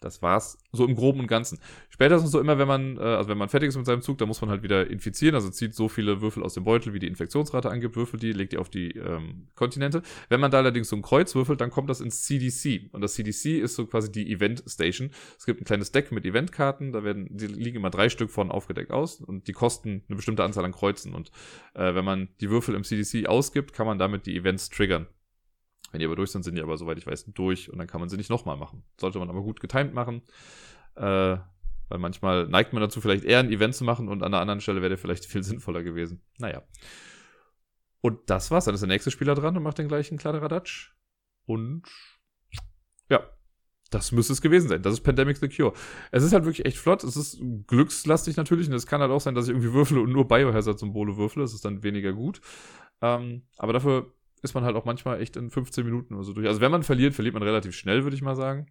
Das 0.00 0.22
war's 0.22 0.58
so 0.72 0.86
im 0.86 0.94
Groben 0.94 1.20
und 1.20 1.26
Ganzen. 1.26 1.58
Später 1.90 2.16
ist 2.16 2.24
es 2.24 2.30
so 2.30 2.40
immer, 2.40 2.58
wenn 2.58 2.66
man, 2.66 2.96
äh, 2.96 3.00
also 3.00 3.28
wenn 3.28 3.38
man 3.38 3.50
fertig 3.50 3.68
ist 3.68 3.76
mit 3.76 3.84
seinem 3.84 4.00
Zug, 4.00 4.16
dann 4.18 4.28
muss 4.28 4.40
man 4.40 4.48
halt 4.48 4.62
wieder 4.62 4.88
infizieren, 4.88 5.34
also 5.34 5.50
zieht 5.50 5.74
so 5.74 5.88
viele 5.88 6.22
Würfel 6.22 6.42
aus 6.42 6.54
dem 6.54 6.64
Beutel, 6.64 6.94
wie 6.94 6.98
die 6.98 7.06
Infektionsrate 7.06 7.70
angibt, 7.70 7.96
würfelt 7.96 8.22
die, 8.22 8.32
legt 8.32 8.52
die 8.52 8.58
auf 8.58 8.70
die 8.70 8.92
ähm, 8.92 9.48
Kontinente. 9.54 10.02
Wenn 10.30 10.40
man 10.40 10.50
da 10.50 10.58
allerdings 10.58 10.88
so 10.88 10.96
ein 10.96 11.02
Kreuz 11.02 11.34
würfelt, 11.34 11.60
dann 11.60 11.70
kommt 11.70 11.90
das 11.90 12.00
ins 12.00 12.22
CDC. 12.22 12.88
Und 12.92 13.02
das 13.02 13.14
CDC 13.14 13.60
ist 13.60 13.74
so 13.74 13.86
quasi 13.86 14.10
die 14.10 14.32
Event 14.32 14.64
Station. 14.66 15.10
Es 15.38 15.44
gibt 15.44 15.60
ein 15.60 15.64
kleines 15.64 15.92
Deck 15.92 16.12
mit 16.12 16.24
Eventkarten, 16.24 16.92
da 16.92 17.04
werden, 17.04 17.28
die 17.30 17.46
liegen 17.46 17.76
immer 17.76 17.90
drei 17.90 18.08
Stück 18.08 18.30
von 18.30 18.50
aufgedeckt 18.50 18.90
aus 18.90 19.20
und 19.20 19.48
die 19.48 19.52
kosten 19.52 20.02
eine 20.08 20.16
bestimmte 20.16 20.44
Anzahl 20.44 20.64
an 20.64 20.72
Kreuzen. 20.72 21.14
Und 21.14 21.30
äh, 21.74 21.94
wenn 21.94 22.04
man 22.04 22.28
die 22.40 22.48
Würfel 22.48 22.74
im 22.74 22.84
CDC 22.84 23.28
ausgibt, 23.28 23.74
kann 23.74 23.86
man 23.86 23.98
damit 23.98 24.24
die 24.24 24.36
Events 24.36 24.70
triggern. 24.70 25.06
Wenn 25.90 26.00
die 26.00 26.06
aber 26.06 26.16
durch 26.16 26.30
sind, 26.30 26.44
sind 26.44 26.54
die 26.54 26.62
aber, 26.62 26.76
soweit 26.76 26.98
ich 26.98 27.06
weiß, 27.06 27.26
durch 27.34 27.70
und 27.70 27.78
dann 27.78 27.86
kann 27.86 28.00
man 28.00 28.08
sie 28.08 28.16
nicht 28.16 28.30
nochmal 28.30 28.56
machen. 28.56 28.84
Sollte 28.98 29.18
man 29.18 29.28
aber 29.28 29.42
gut 29.42 29.60
getimt 29.60 29.92
machen, 29.92 30.22
äh, 30.94 31.36
weil 31.88 31.98
manchmal 31.98 32.46
neigt 32.46 32.72
man 32.72 32.80
dazu, 32.80 33.00
vielleicht 33.00 33.24
eher 33.24 33.40
ein 33.40 33.50
Event 33.50 33.74
zu 33.74 33.84
machen 33.84 34.08
und 34.08 34.22
an 34.22 34.32
einer 34.32 34.40
anderen 34.40 34.60
Stelle 34.60 34.80
wäre 34.80 34.90
der 34.90 34.98
vielleicht 34.98 35.24
viel 35.26 35.42
sinnvoller 35.42 35.82
gewesen. 35.82 36.22
Naja. 36.38 36.62
Und 38.00 38.30
das 38.30 38.50
war's. 38.50 38.64
Dann 38.64 38.74
ist 38.74 38.80
der 38.80 38.88
nächste 38.88 39.10
Spieler 39.10 39.34
dran 39.34 39.56
und 39.56 39.62
macht 39.62 39.78
den 39.78 39.88
gleichen 39.88 40.16
Kladderadatsch. 40.16 40.94
Und 41.44 41.82
ja, 43.10 43.28
das 43.90 44.12
müsste 44.12 44.32
es 44.32 44.40
gewesen 44.40 44.68
sein. 44.68 44.82
Das 44.82 44.94
ist 44.94 45.00
Pandemic 45.00 45.36
the 45.38 45.48
Cure. 45.48 45.74
Es 46.12 46.22
ist 46.22 46.32
halt 46.32 46.44
wirklich 46.44 46.64
echt 46.64 46.78
flott. 46.78 47.04
Es 47.04 47.16
ist 47.16 47.42
glückslastig 47.66 48.36
natürlich. 48.36 48.68
Und 48.68 48.74
es 48.74 48.86
kann 48.86 49.00
halt 49.00 49.10
auch 49.10 49.20
sein, 49.20 49.34
dass 49.34 49.46
ich 49.46 49.50
irgendwie 49.50 49.72
würfle 49.72 50.00
und 50.00 50.12
nur 50.12 50.28
Biohazard-Symbole 50.28 51.16
würfle. 51.16 51.42
Das 51.42 51.52
ist 51.52 51.64
dann 51.64 51.82
weniger 51.82 52.12
gut. 52.12 52.40
Ähm, 53.02 53.42
aber 53.58 53.72
dafür 53.72 54.14
ist 54.42 54.54
man 54.54 54.64
halt 54.64 54.76
auch 54.76 54.84
manchmal 54.84 55.20
echt 55.20 55.36
in 55.36 55.50
15 55.50 55.84
Minuten 55.84 56.14
oder 56.14 56.24
so 56.24 56.32
durch. 56.32 56.46
Also 56.46 56.60
wenn 56.60 56.70
man 56.70 56.82
verliert, 56.82 57.14
verliert 57.14 57.34
man 57.34 57.42
relativ 57.42 57.74
schnell, 57.74 58.04
würde 58.04 58.16
ich 58.16 58.22
mal 58.22 58.36
sagen. 58.36 58.66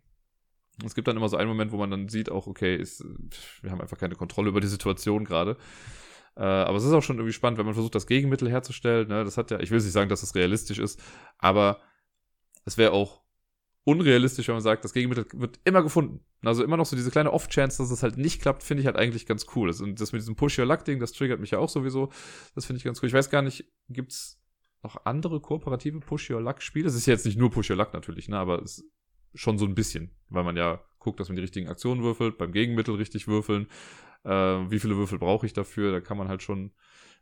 Es 0.86 0.96
gibt 0.96 1.08
dann 1.08 1.18
immer 1.18 1.30
so 1.30 1.38
einen 1.38 1.50
Moment, 1.50 1.72
wo 1.72 1.78
man 1.78 1.92
dann 1.92 2.08
sieht, 2.08 2.32
auch, 2.32 2.48
okay, 2.48 2.76
ist, 2.76 3.06
wir 3.62 3.72
haben 3.72 3.82
einfach 3.82 3.98
keine 3.98 4.16
Kontrolle 4.16 4.50
über 4.50 4.62
die 4.62 4.68
Situation 4.68 5.26
gerade. 5.26 5.58
Äh, 6.36 6.44
aber 6.44 6.78
es 6.78 6.86
ist 6.86 6.94
auch 6.94 7.04
schon 7.04 7.18
irgendwie 7.18 7.34
spannend, 7.34 7.58
wenn 7.58 7.66
man 7.66 7.74
versucht, 7.74 7.96
das 7.96 8.08
Gegenmittel 8.08 8.50
herzustellen. 8.50 9.08
Ne? 9.10 9.24
Das 9.24 9.38
hat 9.38 9.52
ja, 9.52 9.60
ich 9.60 9.72
will 9.72 9.80
nicht 9.80 9.92
sagen, 9.92 10.10
dass 10.10 10.22
das 10.22 10.36
realistisch 10.36 10.80
ist, 10.80 11.02
aber 11.38 11.82
es 12.66 12.78
wäre 12.78 12.94
auch 12.94 13.22
unrealistisch, 13.84 14.48
wenn 14.48 14.56
man 14.56 14.62
sagt, 14.62 14.84
das 14.84 14.94
Gegenmittel 14.94 15.26
wird 15.34 15.60
immer 15.66 15.82
gefunden. 15.82 16.24
Also 16.44 16.64
immer 16.64 16.78
noch 16.78 16.86
so 16.86 16.96
diese 16.96 17.12
kleine 17.12 17.34
Off-Chance, 17.34 17.80
dass 17.80 17.92
es 17.92 18.04
halt 18.04 18.18
nicht 18.18 18.42
klappt, 18.42 18.64
finde 18.64 18.82
ich 18.82 18.88
halt 18.88 18.96
eigentlich 18.96 19.26
ganz 19.26 19.48
cool. 19.56 19.70
Und 19.82 20.00
das 20.00 20.12
mit 20.12 20.22
diesem 20.22 20.36
Push-Your-Luck-Ding, 20.36 21.00
das 21.00 21.12
triggert 21.12 21.40
mich 21.40 21.52
ja 21.52 21.60
auch 21.60 21.70
sowieso. 21.70 22.10
Das 22.56 22.66
finde 22.66 22.78
ich 22.78 22.84
ganz 22.84 23.02
cool. 23.02 23.08
Ich 23.08 23.14
weiß 23.14 23.30
gar 23.30 23.42
nicht, 23.42 23.66
gibt's 23.90 24.40
noch 24.84 25.06
andere 25.06 25.40
kooperative 25.40 26.00
Push-Your-Luck-Spiele? 26.00 26.88
Es 26.88 26.96
ist 26.96 27.06
jetzt 27.06 27.26
nicht 27.26 27.38
nur 27.38 27.52
Push-Your-Luck 27.52 27.94
natürlich, 27.94 28.30
ne, 28.30 28.38
aber 28.38 28.62
es 28.62 28.80
ist 28.80 28.86
schon 29.34 29.58
so 29.58 29.66
ein 29.66 29.76
bisschen, 29.76 30.12
weil 30.30 30.44
man 30.44 30.58
ja 30.58 30.82
guckt, 31.00 31.20
dass 31.20 31.30
man 31.30 31.36
die 31.36 31.42
richtigen 31.42 31.70
Aktionen 31.70 32.04
würfelt, 32.04 32.38
beim 32.38 32.52
Gegenmittel 32.52 32.96
richtig 32.96 33.28
würfeln. 33.28 33.68
Äh, 34.24 34.30
wie 34.30 34.80
viele 34.80 34.98
Würfel 34.98 35.20
brauche 35.20 35.46
ich 35.46 35.54
dafür? 35.54 35.92
Da 35.92 36.02
kann 36.02 36.18
man 36.18 36.28
halt 36.28 36.44
schon. 36.44 36.72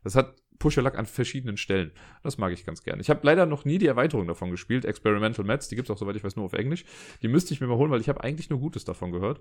Das 0.02 0.14
hat 0.14 0.36
Push-Your-Luck 0.58 0.96
an 0.96 1.06
verschiedenen 1.06 1.56
Stellen. 1.56 1.92
Das 2.22 2.38
mag 2.38 2.52
ich 2.52 2.64
ganz 2.64 2.82
gerne. 2.82 3.00
Ich 3.00 3.10
habe 3.10 3.20
leider 3.22 3.46
noch 3.46 3.64
nie 3.64 3.78
die 3.78 3.86
Erweiterung 3.86 4.26
davon 4.26 4.50
gespielt, 4.50 4.84
Experimental 4.84 5.44
Mats. 5.44 5.68
Die 5.68 5.76
gibt 5.76 5.88
es 5.88 5.94
auch, 5.94 5.98
soweit 5.98 6.16
ich 6.16 6.24
weiß, 6.24 6.36
nur 6.36 6.44
auf 6.44 6.52
Englisch. 6.52 6.84
Die 7.22 7.28
müsste 7.28 7.54
ich 7.54 7.60
mir 7.60 7.66
mal 7.66 7.76
holen, 7.76 7.90
weil 7.90 8.00
ich 8.00 8.08
habe 8.08 8.22
eigentlich 8.22 8.50
nur 8.50 8.60
Gutes 8.60 8.84
davon 8.84 9.12
gehört. 9.12 9.40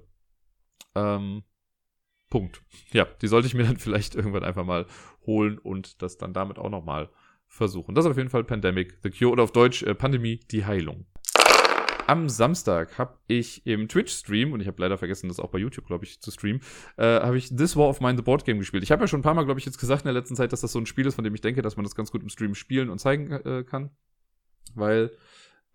Ähm, 0.95 1.43
Punkt. 2.29 2.61
Ja, 2.91 3.05
die 3.21 3.27
sollte 3.27 3.47
ich 3.47 3.53
mir 3.53 3.63
dann 3.63 3.77
vielleicht 3.77 4.15
irgendwann 4.15 4.43
einfach 4.43 4.65
mal 4.65 4.85
holen 5.25 5.57
und 5.57 6.01
das 6.01 6.17
dann 6.17 6.33
damit 6.33 6.57
auch 6.59 6.69
nochmal 6.69 7.05
mal 7.05 7.26
versuchen. 7.47 7.95
Das 7.95 8.05
ist 8.05 8.11
auf 8.11 8.17
jeden 8.17 8.29
Fall 8.29 8.43
Pandemic, 8.43 8.97
The 9.03 9.09
Cure 9.09 9.31
oder 9.31 9.43
auf 9.43 9.51
Deutsch 9.51 9.83
äh, 9.83 9.95
Pandemie, 9.95 10.39
die 10.51 10.65
Heilung. 10.65 11.05
Am 12.07 12.29
Samstag 12.29 12.97
habe 12.97 13.17
ich 13.27 13.67
im 13.67 13.89
Twitch-Stream, 13.89 14.53
und 14.53 14.61
ich 14.61 14.67
habe 14.67 14.81
leider 14.81 14.97
vergessen, 14.97 15.27
das 15.27 15.41
auch 15.41 15.49
bei 15.49 15.59
YouTube, 15.59 15.87
glaube 15.87 16.05
ich, 16.05 16.21
zu 16.21 16.31
streamen, 16.31 16.61
äh, 16.95 17.03
habe 17.03 17.37
ich 17.37 17.53
This 17.53 17.75
War 17.75 17.89
of 17.89 17.99
Mine, 17.99 18.15
the 18.15 18.23
Board 18.23 18.45
Game 18.45 18.59
gespielt. 18.59 18.83
Ich 18.83 18.91
habe 18.91 19.03
ja 19.03 19.07
schon 19.09 19.19
ein 19.19 19.23
paar 19.23 19.33
Mal, 19.33 19.43
glaube 19.43 19.59
ich, 19.59 19.65
jetzt 19.65 19.77
gesagt 19.77 20.03
in 20.03 20.05
der 20.05 20.13
letzten 20.13 20.37
Zeit, 20.37 20.53
dass 20.53 20.61
das 20.61 20.71
so 20.71 20.79
ein 20.79 20.85
Spiel 20.85 21.05
ist, 21.05 21.15
von 21.15 21.25
dem 21.25 21.35
ich 21.35 21.41
denke, 21.41 21.61
dass 21.61 21.75
man 21.75 21.83
das 21.83 21.95
ganz 21.95 22.09
gut 22.11 22.23
im 22.23 22.29
Stream 22.29 22.55
spielen 22.55 22.89
und 22.89 22.99
zeigen 22.99 23.31
äh, 23.31 23.65
kann. 23.65 23.89
Weil, 24.73 25.11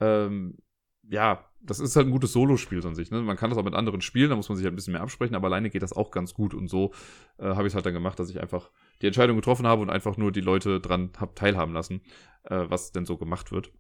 ähm, 0.01 0.57
ja, 1.03 1.45
das 1.61 1.81
ist 1.81 1.97
halt 1.97 2.07
ein 2.07 2.13
gutes 2.13 2.33
Solospiel 2.33 2.85
an 2.87 2.95
sich. 2.95 3.11
Ne? 3.11 3.21
Man 3.21 3.37
kann 3.37 3.51
das 3.51 3.59
auch 3.59 3.65
mit 3.65 3.75
anderen 3.75 4.01
spielen, 4.01 4.31
da 4.31 4.37
muss 4.37 4.49
man 4.49 4.57
sich 4.57 4.65
halt 4.65 4.73
ein 4.73 4.77
bisschen 4.77 4.95
mehr 4.95 5.03
absprechen, 5.03 5.37
aber 5.37 5.49
alleine 5.49 5.69
geht 5.69 5.83
das 5.83 5.93
auch 5.93 6.11
ganz 6.11 6.33
gut. 6.33 6.55
Und 6.55 6.69
so 6.69 6.93
äh, 7.39 7.45
habe 7.45 7.67
ich 7.67 7.73
es 7.73 7.75
halt 7.75 7.85
dann 7.85 7.93
gemacht, 7.93 8.19
dass 8.19 8.31
ich 8.31 8.41
einfach 8.41 8.71
die 9.03 9.07
Entscheidung 9.07 9.37
getroffen 9.37 9.67
habe 9.67 9.83
und 9.83 9.91
einfach 9.91 10.17
nur 10.17 10.33
die 10.33 10.41
Leute 10.41 10.81
dran 10.81 11.11
habe 11.19 11.35
teilhaben 11.35 11.75
lassen, 11.75 12.01
äh, 12.45 12.65
was 12.69 12.93
denn 12.93 13.05
so 13.05 13.19
gemacht 13.19 13.53
wird. 13.53 13.73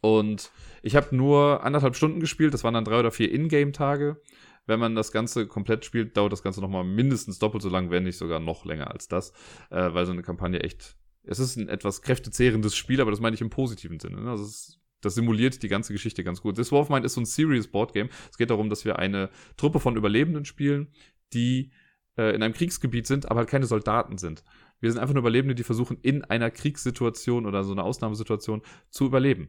Und 0.00 0.50
ich 0.82 0.96
habe 0.96 1.14
nur 1.14 1.62
anderthalb 1.64 1.96
Stunden 1.96 2.20
gespielt, 2.20 2.54
das 2.54 2.64
waren 2.64 2.74
dann 2.74 2.84
drei 2.84 2.98
oder 2.98 3.10
vier 3.10 3.32
Ingame-Tage. 3.32 4.20
Wenn 4.66 4.80
man 4.80 4.94
das 4.94 5.12
Ganze 5.12 5.46
komplett 5.46 5.84
spielt, 5.84 6.16
dauert 6.16 6.32
das 6.32 6.42
Ganze 6.42 6.60
nochmal 6.60 6.84
mindestens 6.84 7.38
doppelt 7.38 7.62
so 7.62 7.68
lang, 7.68 7.90
wenn 7.90 8.02
nicht 8.04 8.18
sogar 8.18 8.38
noch 8.38 8.64
länger 8.64 8.90
als 8.90 9.08
das, 9.08 9.32
äh, 9.70 9.92
weil 9.94 10.06
so 10.06 10.12
eine 10.12 10.22
Kampagne 10.22 10.60
echt. 10.60 10.96
Es 11.22 11.38
ist 11.38 11.56
ein 11.56 11.68
etwas 11.68 12.02
kräftezehrendes 12.02 12.76
Spiel, 12.76 13.00
aber 13.00 13.10
das 13.10 13.20
meine 13.20 13.34
ich 13.34 13.40
im 13.40 13.50
positiven 13.50 13.98
Sinne. 13.98 14.20
Ne? 14.20 14.30
Also 14.30 14.44
es 14.44 14.78
das 15.00 15.14
simuliert 15.14 15.62
die 15.62 15.68
ganze 15.68 15.92
Geschichte 15.92 16.24
ganz 16.24 16.40
gut. 16.40 16.56
This 16.56 16.72
War 16.72 16.80
of 16.80 16.88
Mine 16.88 17.06
ist 17.06 17.14
so 17.14 17.20
ein 17.20 17.26
Serious 17.26 17.68
Board 17.68 17.92
Game. 17.92 18.08
Es 18.30 18.36
geht 18.36 18.50
darum, 18.50 18.68
dass 18.68 18.84
wir 18.84 18.98
eine 18.98 19.30
Truppe 19.56 19.80
von 19.80 19.96
Überlebenden 19.96 20.44
spielen, 20.44 20.88
die 21.32 21.70
äh, 22.18 22.34
in 22.34 22.42
einem 22.42 22.54
Kriegsgebiet 22.54 23.06
sind, 23.06 23.30
aber 23.30 23.46
keine 23.46 23.66
Soldaten 23.66 24.18
sind. 24.18 24.44
Wir 24.80 24.92
sind 24.92 25.00
einfach 25.00 25.14
nur 25.14 25.22
Überlebende, 25.22 25.54
die 25.54 25.62
versuchen, 25.62 25.98
in 26.02 26.24
einer 26.24 26.50
Kriegssituation 26.50 27.46
oder 27.46 27.64
so 27.64 27.72
einer 27.72 27.84
Ausnahmesituation 27.84 28.62
zu 28.90 29.06
überleben. 29.06 29.48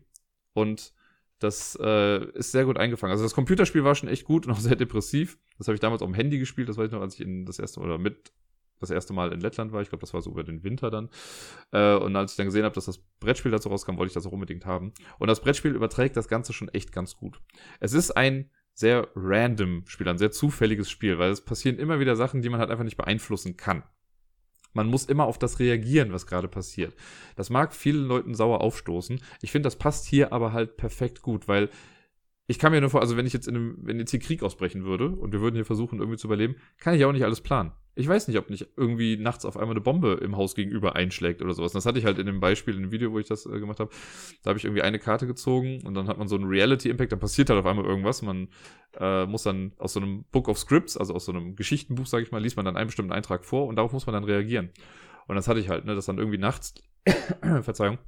Und 0.54 0.94
das 1.40 1.78
äh, 1.82 2.26
ist 2.32 2.52
sehr 2.52 2.66
gut 2.66 2.78
eingefangen. 2.78 3.12
Also 3.12 3.24
das 3.24 3.34
Computerspiel 3.34 3.84
war 3.84 3.96
schon 3.96 4.10
echt 4.10 4.26
gut 4.26 4.46
und 4.46 4.54
auch 4.54 4.60
sehr 4.60 4.76
depressiv. 4.76 5.38
Das 5.58 5.68
habe 5.68 5.76
ich 5.76 5.82
damals 5.82 6.02
auf 6.02 6.08
dem 6.08 6.16
Handy 6.16 6.38
gespielt, 6.38 6.70
das 6.70 6.78
weiß 6.78 6.88
ich 6.88 6.92
noch, 6.92 7.02
als 7.02 7.16
ich 7.16 7.22
in 7.22 7.46
das 7.46 7.60
erste 7.60 7.80
oder 7.80 7.98
mit 7.98 8.32
das 8.80 8.92
erste 8.92 9.14
Mal 9.14 9.34
in 9.34 9.42
Lettland 9.42 9.72
war. 9.72 9.82
Ich 9.82 9.90
glaube, 9.90 10.02
das 10.02 10.14
war 10.14 10.22
so 10.22 10.32
über 10.32 10.44
den 10.44 10.64
Winter 10.64 10.90
dann. 10.90 11.10
Äh, 11.72 11.96
und 11.96 12.16
als 12.16 12.32
ich 12.32 12.38
dann 12.38 12.46
gesehen 12.46 12.64
habe, 12.64 12.76
dass 12.76 12.86
das 12.86 13.00
Brettspiel 13.20 13.52
dazu 13.52 13.70
rauskam, 13.70 13.98
wollte 13.98 14.10
ich 14.10 14.14
das 14.14 14.26
auch 14.26 14.32
unbedingt 14.32 14.66
haben. 14.66 14.94
Und 15.18 15.28
das 15.28 15.42
Brettspiel 15.42 15.76
überträgt 15.76 16.16
das 16.16 16.28
Ganze 16.28 16.54
schon 16.54 16.70
echt 16.70 16.92
ganz 16.92 17.16
gut. 17.16 17.42
Es 17.80 17.94
ist 17.94 18.12
ein 18.12 18.50
sehr 18.74 19.08
random 19.16 19.84
Spiel, 19.88 20.08
ein 20.08 20.18
sehr 20.18 20.32
zufälliges 20.32 20.90
Spiel, 20.90 21.20
weil 21.20 21.32
es 21.32 21.42
passieren 21.42 21.80
immer 21.80 22.00
wieder 22.00 22.16
Sachen, 22.16 22.42
die 22.42 22.50
man 22.50 22.60
halt 22.60 22.72
einfach 22.72 22.84
nicht 22.86 22.98
beeinflussen 22.98 23.58
kann. 23.58 23.84
Man 24.74 24.88
muss 24.88 25.06
immer 25.06 25.26
auf 25.26 25.40
das 25.40 25.60
reagieren, 25.60 26.14
was 26.14 26.28
gerade 26.28 26.48
passiert. 26.48 26.96
Das 27.36 27.50
mag 27.50 27.74
vielen 27.74 28.06
Leuten 28.06 28.36
sauer 28.36 28.62
aufstoßen. 28.62 29.20
Ich 29.42 29.52
finde, 29.52 29.68
das 29.68 29.78
passt 29.78 30.06
hier 30.06 30.32
aber 30.32 30.54
halt 30.54 30.78
perfekt 30.78 31.22
gut, 31.22 31.48
weil 31.48 31.70
ich 32.50 32.58
kann 32.58 32.72
mir 32.72 32.82
nur 32.82 32.90
vor, 32.90 33.02
also 33.02 33.16
wenn 33.16 33.28
ich 33.28 33.34
jetzt 33.34 33.48
in 33.48 33.56
einem, 33.56 33.78
wenn 33.80 34.00
jetzt 34.00 34.10
hier 34.10 34.20
Krieg 34.20 34.42
ausbrechen 34.42 34.84
würde 34.84 35.10
und 35.10 35.32
wir 35.32 35.40
würden 35.40 35.54
hier 35.54 35.66
versuchen, 35.66 36.00
irgendwie 36.00 36.18
zu 36.18 36.26
überleben, 36.26 36.56
kann 36.80 36.96
ich 36.96 37.06
auch 37.06 37.12
nicht 37.12 37.24
alles 37.24 37.42
planen. 37.42 37.74
Ich 37.94 38.08
weiß 38.08 38.28
nicht, 38.28 38.40
ob 38.40 38.50
nicht 38.50 38.70
irgendwie 38.76 39.18
nachts 39.18 39.46
auf 39.46 39.56
einmal 39.56 39.76
eine 39.76 39.82
Bombe 39.82 40.20
im 40.24 40.36
Haus 40.36 40.56
gegenüber 40.56 40.96
einschlägt 40.96 41.44
oder 41.44 41.54
sowas. 41.54 41.74
das 41.74 41.86
hatte 41.86 42.00
ich 42.00 42.06
halt 42.06 42.18
in 42.18 42.26
dem 42.26 42.40
Beispiel, 42.40 42.74
in 42.74 42.82
dem 42.82 42.92
Video, 42.92 43.12
wo 43.12 43.20
ich 43.20 43.28
das 43.28 43.46
äh, 43.46 43.60
gemacht 43.60 43.80
habe. 43.80 43.92
Da 44.42 44.50
habe 44.50 44.58
ich 44.58 44.66
irgendwie 44.66 44.82
eine 44.82 44.98
Karte 44.98 45.28
gezogen 45.28 45.84
und 45.86 45.94
dann 45.94 46.08
hat 46.08 46.18
man 46.18 46.28
so 46.28 46.38
einen 46.38 46.46
Reality-Impact, 46.46 47.12
da 47.12 47.18
passiert 47.18 47.52
halt 47.52 47.60
auf 47.60 47.68
einmal 47.68 47.86
irgendwas. 47.86 48.24
Man 48.24 48.48
äh, 49.00 49.28
muss 49.28 49.44
dann 49.44 49.74
aus 49.78 49.94
so 49.94 50.00
einem 50.00 50.24
Book 50.32 50.48
of 50.48 50.58
Scripts, 50.58 50.98
also 50.98 51.14
aus 51.14 51.26
so 51.26 51.32
einem 51.32 51.56
Geschichtenbuch, 51.56 52.08
sage 52.08 52.24
ich 52.24 52.32
mal, 52.32 52.42
liest 52.42 52.56
man 52.56 52.66
dann 52.66 52.78
einen 52.78 52.88
bestimmten 52.88 53.12
Eintrag 53.12 53.46
vor 53.46 53.68
und 53.68 53.76
darauf 53.76 53.94
muss 53.94 54.08
man 54.08 54.14
dann 54.14 54.24
reagieren. 54.24 54.72
Und 55.28 55.36
das 55.36 55.48
hatte 55.48 55.60
ich 55.60 55.70
halt, 55.70 55.86
ne, 55.86 55.94
dass 55.94 56.08
dann 56.08 56.18
irgendwie 56.18 56.40
nachts, 56.40 56.74
Verzeihung, 57.62 58.00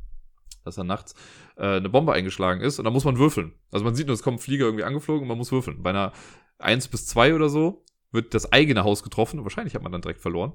dass 0.64 0.76
dann 0.76 0.88
nachts 0.88 1.14
äh, 1.58 1.78
eine 1.78 1.90
Bombe 1.90 2.14
eingeschlagen 2.14 2.62
ist 2.62 2.80
und 2.80 2.86
da 2.86 2.92
muss 2.92 3.06
man 3.06 3.18
würfeln. 3.18 3.54
Also 3.72 3.86
man 3.86 3.96
sieht 3.96 4.08
nur, 4.08 4.14
es 4.14 4.24
kommt 4.24 4.38
ein 4.38 4.42
Flieger 4.42 4.66
irgendwie 4.66 4.84
angeflogen 4.84 5.24
und 5.24 5.28
man 5.28 5.38
muss 5.38 5.52
würfeln. 5.52 5.82
Bei 5.84 5.92
einer 5.92 6.12
1 6.60 6.88
bis 6.90 7.08
2 7.08 7.36
oder 7.36 7.50
so 7.50 7.84
wird 8.12 8.34
das 8.34 8.52
eigene 8.52 8.84
Haus 8.84 9.04
getroffen. 9.04 9.44
Wahrscheinlich 9.44 9.76
hat 9.76 9.84
man 9.84 9.92
dann 9.92 10.02
direkt 10.02 10.22
verloren. 10.22 10.54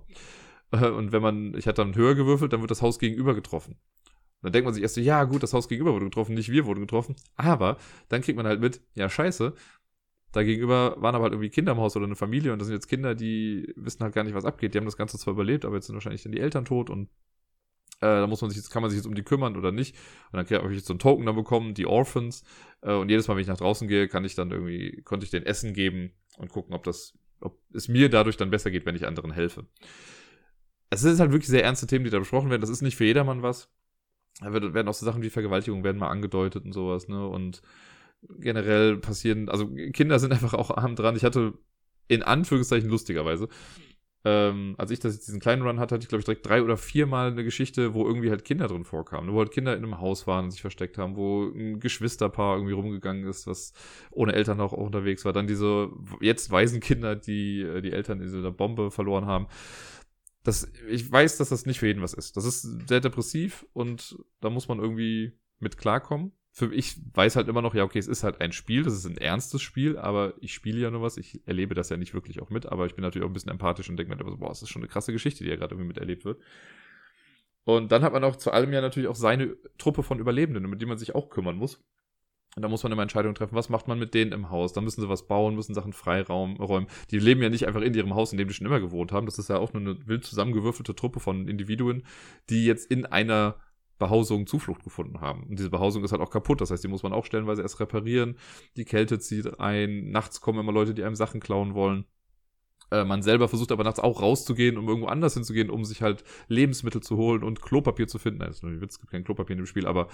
Äh, 0.72 0.88
und 0.88 1.12
wenn 1.12 1.22
man, 1.22 1.54
ich 1.56 1.66
hatte 1.66 1.82
dann 1.82 1.94
höher 1.94 2.14
gewürfelt, 2.14 2.52
dann 2.52 2.60
wird 2.60 2.70
das 2.70 2.82
Haus 2.82 2.98
gegenüber 2.98 3.34
getroffen. 3.34 3.76
dann 4.42 4.52
denkt 4.52 4.64
man 4.64 4.74
sich 4.74 4.82
erst 4.82 4.94
so, 4.96 5.00
ja 5.00 5.24
gut, 5.24 5.42
das 5.42 5.52
Haus 5.52 5.68
gegenüber 5.68 5.92
wurde 5.92 6.06
getroffen, 6.06 6.34
nicht 6.34 6.50
wir 6.50 6.66
wurden 6.66 6.80
getroffen. 6.80 7.16
Aber 7.36 7.78
dann 8.08 8.22
kriegt 8.22 8.36
man 8.36 8.46
halt 8.46 8.60
mit, 8.60 8.80
ja 8.94 9.08
scheiße, 9.08 9.54
da 10.32 10.42
gegenüber 10.42 10.96
waren 11.00 11.14
aber 11.14 11.24
halt 11.24 11.32
irgendwie 11.32 11.48
Kinder 11.50 11.72
im 11.72 11.78
Haus 11.78 11.96
oder 11.96 12.04
eine 12.04 12.14
Familie 12.14 12.52
und 12.52 12.58
das 12.58 12.66
sind 12.66 12.74
jetzt 12.74 12.88
Kinder, 12.88 13.14
die 13.14 13.72
wissen 13.76 14.02
halt 14.02 14.14
gar 14.14 14.22
nicht, 14.22 14.34
was 14.34 14.44
abgeht. 14.44 14.74
Die 14.74 14.78
haben 14.78 14.84
das 14.84 14.98
Ganze 14.98 15.18
zwar 15.18 15.32
überlebt, 15.32 15.64
aber 15.64 15.76
jetzt 15.76 15.86
sind 15.86 15.94
wahrscheinlich 15.94 16.22
dann 16.22 16.32
die 16.32 16.40
Eltern 16.40 16.66
tot 16.66 16.90
und 16.90 17.08
äh, 18.00 18.06
da 18.06 18.26
muss 18.26 18.40
man 18.42 18.50
sich 18.50 18.58
jetzt, 18.58 18.70
kann 18.70 18.82
man 18.82 18.90
sich 18.90 18.98
jetzt 18.98 19.06
um 19.06 19.14
die 19.14 19.22
kümmern 19.22 19.56
oder 19.56 19.72
nicht. 19.72 19.96
Und 20.30 20.38
dann 20.38 20.58
habe 20.58 20.70
ich 20.70 20.78
jetzt 20.78 20.86
so 20.86 20.92
einen 20.92 20.98
Token 20.98 21.24
dann 21.24 21.36
bekommen, 21.36 21.74
die 21.74 21.86
Orphans. 21.86 22.44
Äh, 22.82 22.92
und 22.92 23.08
jedes 23.08 23.28
Mal, 23.28 23.34
wenn 23.34 23.42
ich 23.42 23.48
nach 23.48 23.56
draußen 23.56 23.88
gehe, 23.88 24.08
kann 24.08 24.24
ich 24.24 24.34
dann 24.34 24.50
irgendwie, 24.50 25.02
konnte 25.02 25.24
ich 25.24 25.30
den 25.30 25.44
Essen 25.44 25.72
geben 25.72 26.12
und 26.36 26.50
gucken, 26.50 26.74
ob 26.74 26.84
das, 26.84 27.18
ob 27.40 27.58
es 27.72 27.88
mir 27.88 28.10
dadurch 28.10 28.36
dann 28.36 28.50
besser 28.50 28.70
geht, 28.70 28.84
wenn 28.84 28.96
ich 28.96 29.06
anderen 29.06 29.30
helfe. 29.30 29.66
Es 30.90 31.00
sind 31.00 31.18
halt 31.18 31.32
wirklich 31.32 31.48
sehr 31.48 31.64
ernste 31.64 31.86
Themen, 31.86 32.04
die 32.04 32.10
da 32.10 32.18
besprochen 32.18 32.50
werden. 32.50 32.60
Das 32.60 32.70
ist 32.70 32.82
nicht 32.82 32.96
für 32.96 33.04
jedermann 33.04 33.42
was. 33.42 33.70
Da 34.40 34.52
werden 34.52 34.88
auch 34.88 34.94
so 34.94 35.06
Sachen 35.06 35.22
wie 35.22 35.30
Vergewaltigung 35.30 35.82
werden 35.82 35.98
mal 35.98 36.10
angedeutet 36.10 36.64
und 36.64 36.72
sowas, 36.72 37.08
ne? 37.08 37.26
Und 37.26 37.62
generell 38.38 38.98
passieren, 38.98 39.48
also 39.48 39.68
Kinder 39.92 40.18
sind 40.18 40.32
einfach 40.34 40.54
auch 40.54 40.70
arm 40.70 40.96
dran. 40.96 41.16
Ich 41.16 41.24
hatte 41.24 41.54
in 42.08 42.22
Anführungszeichen 42.22 42.88
lustigerweise 42.88 43.48
ähm, 44.26 44.74
als 44.76 44.90
ich 44.90 44.98
das 44.98 45.14
jetzt 45.14 45.28
diesen 45.28 45.38
kleinen 45.38 45.62
Run 45.62 45.78
hatte, 45.78 45.94
hatte 45.94 46.02
ich, 46.02 46.08
glaube 46.08 46.18
ich, 46.18 46.24
direkt 46.24 46.44
drei 46.44 46.60
oder 46.60 46.76
viermal 46.76 47.30
eine 47.30 47.44
Geschichte, 47.44 47.94
wo 47.94 48.04
irgendwie 48.04 48.30
halt 48.30 48.44
Kinder 48.44 48.66
drin 48.66 48.82
vorkamen. 48.82 49.32
Wo 49.32 49.38
halt 49.38 49.52
Kinder 49.52 49.76
in 49.76 49.84
einem 49.84 50.00
Haus 50.00 50.26
waren 50.26 50.46
und 50.46 50.50
sich 50.50 50.62
versteckt 50.62 50.98
haben, 50.98 51.14
wo 51.14 51.44
ein 51.44 51.78
Geschwisterpaar 51.78 52.56
irgendwie 52.56 52.72
rumgegangen 52.72 53.24
ist, 53.24 53.46
was 53.46 53.72
ohne 54.10 54.32
Eltern 54.32 54.60
auch, 54.60 54.72
auch 54.72 54.84
unterwegs 54.84 55.24
war. 55.24 55.32
Dann 55.32 55.46
diese 55.46 55.90
jetzt 56.20 56.50
weisen 56.50 56.80
Kinder, 56.80 57.14
die 57.14 57.60
äh, 57.60 57.80
die 57.80 57.92
Eltern 57.92 58.18
in 58.18 58.24
dieser 58.24 58.50
Bombe 58.50 58.90
verloren 58.90 59.26
haben. 59.26 59.46
Das, 60.42 60.72
ich 60.88 61.10
weiß, 61.10 61.36
dass 61.38 61.50
das 61.50 61.64
nicht 61.64 61.78
für 61.78 61.86
jeden 61.86 62.02
was 62.02 62.12
ist. 62.12 62.36
Das 62.36 62.44
ist 62.44 62.62
sehr 62.88 63.00
depressiv 63.00 63.64
und 63.74 64.18
da 64.40 64.50
muss 64.50 64.66
man 64.66 64.80
irgendwie 64.80 65.38
mit 65.60 65.78
klarkommen 65.78 66.32
für 66.56 66.72
ich 66.72 66.96
weiß 67.12 67.36
halt 67.36 67.48
immer 67.48 67.60
noch, 67.60 67.74
ja, 67.74 67.84
okay, 67.84 67.98
es 67.98 68.08
ist 68.08 68.24
halt 68.24 68.40
ein 68.40 68.50
Spiel, 68.50 68.82
das 68.82 68.94
ist 68.94 69.04
ein 69.04 69.18
ernstes 69.18 69.60
Spiel, 69.60 69.98
aber 69.98 70.32
ich 70.40 70.54
spiele 70.54 70.80
ja 70.80 70.90
nur 70.90 71.02
was, 71.02 71.18
ich 71.18 71.46
erlebe 71.46 71.74
das 71.74 71.90
ja 71.90 71.98
nicht 71.98 72.14
wirklich 72.14 72.40
auch 72.40 72.48
mit, 72.48 72.64
aber 72.64 72.86
ich 72.86 72.94
bin 72.94 73.02
natürlich 73.02 73.26
auch 73.26 73.30
ein 73.30 73.34
bisschen 73.34 73.52
empathisch 73.52 73.90
und 73.90 73.98
denke 73.98 74.16
mir, 74.16 74.36
boah, 74.38 74.48
das 74.48 74.62
ist 74.62 74.70
schon 74.70 74.80
eine 74.80 74.88
krasse 74.88 75.12
Geschichte, 75.12 75.44
die 75.44 75.50
ja 75.50 75.56
gerade 75.56 75.74
irgendwie 75.74 75.88
miterlebt 75.88 76.24
wird. 76.24 76.40
Und 77.64 77.92
dann 77.92 78.02
hat 78.02 78.14
man 78.14 78.24
auch 78.24 78.36
zu 78.36 78.52
allem 78.52 78.72
ja 78.72 78.80
natürlich 78.80 79.06
auch 79.06 79.16
seine 79.16 79.54
Truppe 79.76 80.02
von 80.02 80.18
Überlebenden, 80.18 80.64
um 80.64 80.78
die 80.78 80.86
man 80.86 80.96
sich 80.96 81.14
auch 81.14 81.28
kümmern 81.28 81.56
muss. 81.56 81.84
Und 82.56 82.62
da 82.62 82.68
muss 82.68 82.82
man 82.82 82.90
immer 82.90 83.02
Entscheidungen 83.02 83.34
treffen, 83.34 83.54
was 83.54 83.68
macht 83.68 83.86
man 83.86 83.98
mit 83.98 84.14
denen 84.14 84.32
im 84.32 84.48
Haus? 84.48 84.72
Da 84.72 84.80
müssen 84.80 85.02
sie 85.02 85.10
was 85.10 85.26
bauen, 85.26 85.56
müssen 85.56 85.74
Sachen 85.74 85.92
Freiraum 85.92 86.56
räumen. 86.56 86.86
Die 87.10 87.18
leben 87.18 87.42
ja 87.42 87.50
nicht 87.50 87.66
einfach 87.66 87.82
in 87.82 87.92
ihrem 87.92 88.14
Haus, 88.14 88.32
in 88.32 88.38
dem 88.38 88.48
die 88.48 88.54
schon 88.54 88.66
immer 88.66 88.80
gewohnt 88.80 89.12
haben. 89.12 89.26
Das 89.26 89.38
ist 89.38 89.50
ja 89.50 89.58
auch 89.58 89.74
nur 89.74 89.82
eine 89.82 90.06
wild 90.06 90.24
zusammengewürfelte 90.24 90.94
Truppe 90.94 91.20
von 91.20 91.48
Individuen, 91.48 92.04
die 92.48 92.64
jetzt 92.64 92.90
in 92.90 93.04
einer 93.04 93.56
Behausung 93.98 94.46
Zuflucht 94.46 94.84
gefunden 94.84 95.20
haben. 95.20 95.44
Und 95.44 95.58
diese 95.58 95.70
Behausung 95.70 96.04
ist 96.04 96.12
halt 96.12 96.22
auch 96.22 96.30
kaputt. 96.30 96.60
Das 96.60 96.70
heißt, 96.70 96.84
die 96.84 96.88
muss 96.88 97.02
man 97.02 97.12
auch 97.12 97.24
stellenweise 97.24 97.62
erst 97.62 97.80
reparieren. 97.80 98.36
Die 98.76 98.84
Kälte 98.84 99.18
zieht 99.18 99.58
ein. 99.58 100.10
Nachts 100.10 100.40
kommen 100.40 100.58
immer 100.58 100.72
Leute, 100.72 100.94
die 100.94 101.04
einem 101.04 101.14
Sachen 101.14 101.40
klauen 101.40 101.74
wollen. 101.74 102.04
Äh, 102.90 103.04
man 103.04 103.22
selber 103.22 103.48
versucht 103.48 103.72
aber 103.72 103.84
nachts 103.84 104.00
auch 104.00 104.22
rauszugehen, 104.22 104.78
um 104.78 104.88
irgendwo 104.88 105.08
anders 105.08 105.34
hinzugehen, 105.34 105.70
um 105.70 105.84
sich 105.84 106.02
halt 106.02 106.24
Lebensmittel 106.48 107.02
zu 107.02 107.16
holen 107.16 107.42
und 107.42 107.62
Klopapier 107.62 108.06
zu 108.06 108.18
finden. 108.18 108.40
Nein, 108.40 108.50
ist 108.50 108.62
nur 108.62 108.72
ein 108.72 108.80
Witz, 108.80 108.94
es 108.94 109.00
gibt 109.00 109.10
kein 109.10 109.24
Klopapier 109.24 109.54
in 109.54 109.62
dem 109.62 109.66
Spiel, 109.66 109.86
aber 109.86 110.08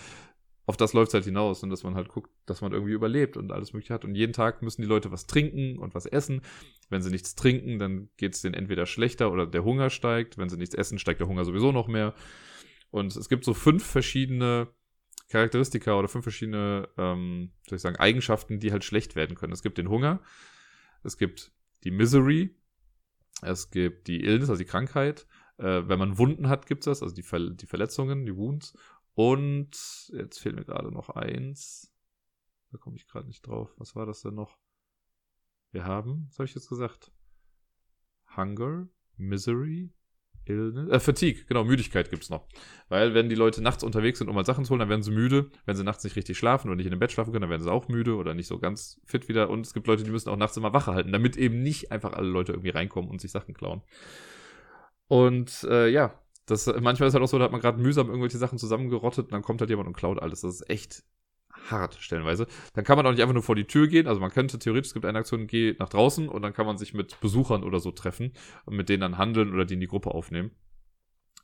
auf 0.64 0.76
das 0.76 0.92
läuft 0.92 1.08
es 1.08 1.14
halt 1.14 1.24
hinaus 1.24 1.62
und 1.62 1.70
dass 1.70 1.82
man 1.82 1.96
halt 1.96 2.08
guckt, 2.08 2.30
dass 2.46 2.60
man 2.60 2.72
irgendwie 2.72 2.92
überlebt 2.92 3.36
und 3.36 3.50
alles 3.50 3.72
mögliche 3.72 3.92
hat. 3.92 4.04
Und 4.04 4.14
jeden 4.14 4.32
Tag 4.32 4.62
müssen 4.62 4.80
die 4.80 4.88
Leute 4.88 5.10
was 5.10 5.26
trinken 5.26 5.78
und 5.78 5.94
was 5.94 6.06
essen. 6.06 6.40
Wenn 6.88 7.02
sie 7.02 7.10
nichts 7.10 7.34
trinken, 7.34 7.78
dann 7.78 8.08
geht 8.16 8.34
es 8.34 8.42
denen 8.42 8.54
entweder 8.54 8.86
schlechter 8.86 9.32
oder 9.32 9.46
der 9.46 9.64
Hunger 9.64 9.90
steigt. 9.90 10.38
Wenn 10.38 10.48
sie 10.48 10.56
nichts 10.56 10.74
essen, 10.74 10.98
steigt 10.98 11.20
der 11.20 11.26
Hunger 11.26 11.44
sowieso 11.44 11.72
noch 11.72 11.88
mehr. 11.88 12.14
Und 12.92 13.16
es 13.16 13.30
gibt 13.30 13.44
so 13.44 13.54
fünf 13.54 13.84
verschiedene 13.84 14.68
Charakteristika 15.30 15.98
oder 15.98 16.08
fünf 16.08 16.24
verschiedene, 16.24 16.90
ähm, 16.98 17.50
soll 17.66 17.76
ich 17.76 17.82
sagen, 17.82 17.96
Eigenschaften, 17.96 18.60
die 18.60 18.70
halt 18.70 18.84
schlecht 18.84 19.16
werden 19.16 19.34
können. 19.34 19.54
Es 19.54 19.62
gibt 19.62 19.78
den 19.78 19.88
Hunger, 19.88 20.20
es 21.02 21.16
gibt 21.16 21.52
die 21.84 21.90
Misery, 21.90 22.54
es 23.40 23.70
gibt 23.70 24.08
die 24.08 24.22
Illness, 24.22 24.50
also 24.50 24.62
die 24.62 24.68
Krankheit. 24.68 25.26
Äh, 25.56 25.88
wenn 25.88 25.98
man 25.98 26.18
Wunden 26.18 26.50
hat, 26.50 26.66
gibt 26.66 26.82
es 26.82 26.84
das, 26.84 27.02
also 27.02 27.14
die, 27.14 27.22
Ver 27.22 27.50
die 27.50 27.66
Verletzungen, 27.66 28.26
die 28.26 28.36
Wounds. 28.36 28.76
Und 29.14 30.12
jetzt 30.12 30.38
fehlt 30.38 30.54
mir 30.54 30.64
gerade 30.66 30.92
noch 30.92 31.08
eins. 31.08 31.94
Da 32.70 32.76
komme 32.76 32.96
ich 32.96 33.06
gerade 33.06 33.26
nicht 33.26 33.46
drauf. 33.46 33.74
Was 33.78 33.96
war 33.96 34.04
das 34.04 34.20
denn 34.20 34.34
noch? 34.34 34.58
Wir 35.70 35.84
haben, 35.84 36.26
was 36.28 36.38
habe 36.38 36.44
ich 36.44 36.54
jetzt 36.54 36.68
gesagt? 36.68 37.10
Hunger, 38.36 38.86
Misery, 39.16 39.94
Illness, 40.44 40.90
äh, 40.90 41.00
Fatigue, 41.00 41.44
genau, 41.46 41.64
Müdigkeit 41.64 42.10
gibt's 42.10 42.30
noch. 42.30 42.46
Weil 42.88 43.14
wenn 43.14 43.28
die 43.28 43.34
Leute 43.34 43.62
nachts 43.62 43.84
unterwegs 43.84 44.18
sind, 44.18 44.28
um 44.28 44.34
mal 44.34 44.44
Sachen 44.44 44.64
zu 44.64 44.70
holen, 44.70 44.80
dann 44.80 44.88
werden 44.88 45.02
sie 45.02 45.10
müde. 45.10 45.50
Wenn 45.66 45.76
sie 45.76 45.84
nachts 45.84 46.04
nicht 46.04 46.16
richtig 46.16 46.36
schlafen 46.38 46.68
oder 46.68 46.76
nicht 46.76 46.86
in 46.86 46.90
dem 46.90 46.98
Bett 46.98 47.12
schlafen 47.12 47.32
können, 47.32 47.42
dann 47.42 47.50
werden 47.50 47.62
sie 47.62 47.70
auch 47.70 47.88
müde 47.88 48.16
oder 48.16 48.34
nicht 48.34 48.46
so 48.46 48.58
ganz 48.58 49.00
fit 49.04 49.28
wieder. 49.28 49.50
Und 49.50 49.66
es 49.66 49.74
gibt 49.74 49.86
Leute, 49.86 50.04
die 50.04 50.10
müssen 50.10 50.28
auch 50.28 50.36
nachts 50.36 50.56
immer 50.56 50.72
Wache 50.72 50.92
halten, 50.92 51.12
damit 51.12 51.36
eben 51.36 51.62
nicht 51.62 51.92
einfach 51.92 52.12
alle 52.12 52.28
Leute 52.28 52.52
irgendwie 52.52 52.70
reinkommen 52.70 53.10
und 53.10 53.20
sich 53.20 53.30
Sachen 53.30 53.54
klauen. 53.54 53.82
Und 55.08 55.64
äh, 55.64 55.88
ja, 55.88 56.18
das 56.46 56.66
manchmal 56.66 57.08
ist 57.08 57.14
halt 57.14 57.22
auch 57.22 57.28
so, 57.28 57.38
da 57.38 57.44
hat 57.44 57.52
man 57.52 57.60
gerade 57.60 57.80
mühsam 57.80 58.08
irgendwelche 58.08 58.38
Sachen 58.38 58.58
zusammengerottet 58.58 59.26
und 59.26 59.32
dann 59.32 59.42
kommt 59.42 59.60
halt 59.60 59.70
jemand 59.70 59.86
und 59.88 59.96
klaut 59.96 60.20
alles. 60.20 60.40
Das 60.40 60.54
ist 60.54 60.70
echt 60.70 61.04
hart 61.70 61.96
stellenweise. 62.00 62.46
Dann 62.74 62.84
kann 62.84 62.96
man 62.96 63.06
auch 63.06 63.10
nicht 63.10 63.20
einfach 63.20 63.34
nur 63.34 63.42
vor 63.42 63.56
die 63.56 63.66
Tür 63.66 63.88
gehen. 63.88 64.06
Also 64.06 64.20
man 64.20 64.30
könnte 64.30 64.58
theoretisch, 64.58 64.88
es 64.88 64.94
gibt 64.94 65.06
eine 65.06 65.18
Aktion, 65.18 65.46
geh 65.46 65.74
nach 65.78 65.88
draußen 65.88 66.28
und 66.28 66.42
dann 66.42 66.52
kann 66.52 66.66
man 66.66 66.78
sich 66.78 66.94
mit 66.94 67.18
Besuchern 67.20 67.64
oder 67.64 67.80
so 67.80 67.90
treffen 67.90 68.32
und 68.64 68.76
mit 68.76 68.88
denen 68.88 69.00
dann 69.00 69.18
handeln 69.18 69.52
oder 69.52 69.64
die 69.64 69.74
in 69.74 69.80
die 69.80 69.88
Gruppe 69.88 70.10
aufnehmen. 70.10 70.50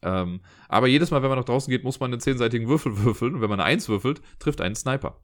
Ähm, 0.02 0.40
aber 0.68 0.86
jedes 0.86 1.10
Mal, 1.10 1.22
wenn 1.22 1.28
man 1.28 1.38
nach 1.38 1.44
draußen 1.44 1.70
geht, 1.70 1.84
muss 1.84 2.00
man 2.00 2.12
einen 2.12 2.20
zehnseitigen 2.20 2.68
Würfel 2.68 2.98
würfeln. 3.04 3.34
Und 3.34 3.40
wenn 3.40 3.50
man 3.50 3.60
eine 3.60 3.68
Eins 3.68 3.88
würfelt, 3.88 4.20
trifft 4.38 4.60
einen 4.60 4.74
Sniper. 4.74 5.20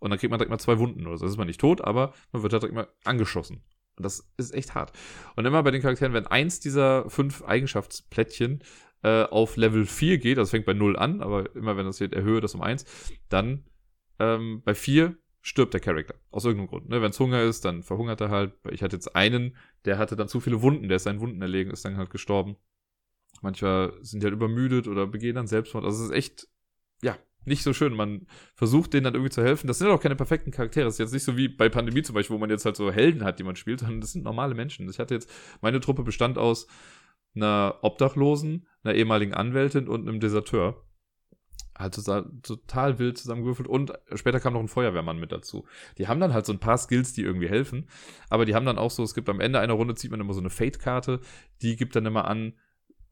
Und 0.00 0.10
dann 0.10 0.18
kriegt 0.18 0.30
man 0.30 0.38
direkt 0.38 0.50
mal 0.50 0.58
zwei 0.58 0.78
Wunden 0.78 1.06
oder 1.06 1.16
so. 1.16 1.24
Das 1.24 1.32
ist 1.32 1.38
man 1.38 1.46
nicht 1.46 1.60
tot, 1.60 1.80
aber 1.80 2.12
man 2.32 2.42
wird 2.42 2.52
halt 2.52 2.62
direkt 2.62 2.76
mal 2.76 2.88
angeschossen. 3.04 3.62
Und 3.96 4.04
das 4.04 4.28
ist 4.36 4.54
echt 4.54 4.74
hart. 4.74 4.92
Und 5.36 5.46
immer 5.46 5.62
bei 5.62 5.70
den 5.70 5.80
Charakteren, 5.80 6.12
wenn 6.12 6.26
eins 6.26 6.60
dieser 6.60 7.08
fünf 7.08 7.42
Eigenschaftsplättchen 7.42 8.62
äh, 9.02 9.22
auf 9.22 9.56
Level 9.56 9.86
4 9.86 10.18
geht, 10.18 10.38
das 10.38 10.50
fängt 10.50 10.66
bei 10.66 10.72
0 10.72 10.96
an, 10.96 11.20
aber 11.20 11.54
immer 11.54 11.76
wenn 11.76 11.86
das 11.86 11.98
hier 11.98 12.12
erhöhe 12.12 12.40
das 12.40 12.54
um 12.54 12.62
1, 12.62 12.84
dann 13.28 13.64
ähm, 14.18 14.62
bei 14.64 14.74
vier 14.74 15.16
stirbt 15.40 15.74
der 15.74 15.80
Charakter. 15.80 16.14
Aus 16.30 16.44
irgendeinem 16.44 16.68
Grund. 16.68 16.88
Ne? 16.88 17.02
Wenn 17.02 17.10
es 17.10 17.20
Hunger 17.20 17.42
ist, 17.42 17.64
dann 17.64 17.82
verhungert 17.82 18.20
er 18.20 18.30
halt. 18.30 18.54
Ich 18.70 18.82
hatte 18.82 18.96
jetzt 18.96 19.14
einen, 19.14 19.56
der 19.84 19.98
hatte 19.98 20.16
dann 20.16 20.28
zu 20.28 20.40
viele 20.40 20.62
Wunden, 20.62 20.88
der 20.88 20.96
ist 20.96 21.04
seinen 21.04 21.20
Wunden 21.20 21.42
erlegen, 21.42 21.70
ist 21.70 21.84
dann 21.84 21.96
halt 21.96 22.10
gestorben. 22.10 22.56
Manchmal 23.42 23.92
sind 24.00 24.22
die 24.22 24.26
halt 24.26 24.34
übermüdet 24.34 24.88
oder 24.88 25.06
begehen 25.06 25.34
dann 25.34 25.46
Selbstmord. 25.46 25.84
Also 25.84 26.02
es 26.02 26.10
ist 26.10 26.16
echt, 26.16 26.48
ja, 27.02 27.18
nicht 27.44 27.62
so 27.62 27.72
schön. 27.74 27.94
Man 27.94 28.26
versucht 28.54 28.94
denen 28.94 29.04
dann 29.04 29.14
irgendwie 29.14 29.30
zu 29.30 29.42
helfen. 29.42 29.66
Das 29.66 29.78
sind 29.78 29.88
auch 29.88 30.00
keine 30.00 30.16
perfekten 30.16 30.50
Charaktere. 30.50 30.86
Das 30.86 30.94
ist 30.94 30.98
jetzt 30.98 31.12
nicht 31.12 31.24
so 31.24 31.36
wie 31.36 31.48
bei 31.48 31.68
Pandemie 31.68 32.02
zum 32.02 32.14
Beispiel, 32.14 32.34
wo 32.34 32.40
man 32.40 32.50
jetzt 32.50 32.64
halt 32.64 32.76
so 32.76 32.90
Helden 32.90 33.22
hat, 33.22 33.38
die 33.38 33.44
man 33.44 33.56
spielt, 33.56 33.80
sondern 33.80 34.00
das 34.00 34.12
sind 34.12 34.24
normale 34.24 34.54
Menschen. 34.54 34.88
Ich 34.88 34.98
hatte 34.98 35.14
jetzt, 35.14 35.30
meine 35.60 35.80
Truppe 35.80 36.04
bestand 36.04 36.38
aus 36.38 36.66
einer 37.34 37.80
Obdachlosen, 37.82 38.66
einer 38.82 38.94
ehemaligen 38.94 39.34
Anwältin 39.34 39.88
und 39.88 40.08
einem 40.08 40.20
Deserteur. 40.20 40.83
Halt 41.76 41.94
total 42.42 42.98
wild 42.98 43.18
zusammengewürfelt 43.18 43.68
und 43.68 43.92
später 44.14 44.40
kam 44.40 44.52
noch 44.52 44.60
ein 44.60 44.68
Feuerwehrmann 44.68 45.18
mit 45.18 45.32
dazu. 45.32 45.66
Die 45.98 46.08
haben 46.08 46.20
dann 46.20 46.32
halt 46.32 46.46
so 46.46 46.52
ein 46.52 46.60
paar 46.60 46.78
Skills, 46.78 47.12
die 47.12 47.22
irgendwie 47.22 47.48
helfen, 47.48 47.88
aber 48.28 48.44
die 48.44 48.54
haben 48.54 48.66
dann 48.66 48.78
auch 48.78 48.90
so, 48.90 49.02
es 49.02 49.14
gibt 49.14 49.28
am 49.28 49.40
Ende 49.40 49.60
einer 49.60 49.74
Runde 49.74 49.94
zieht 49.94 50.10
man 50.10 50.20
immer 50.20 50.34
so 50.34 50.40
eine 50.40 50.50
Fate-Karte, 50.50 51.20
die 51.62 51.76
gibt 51.76 51.96
dann 51.96 52.06
immer 52.06 52.26
an, 52.26 52.54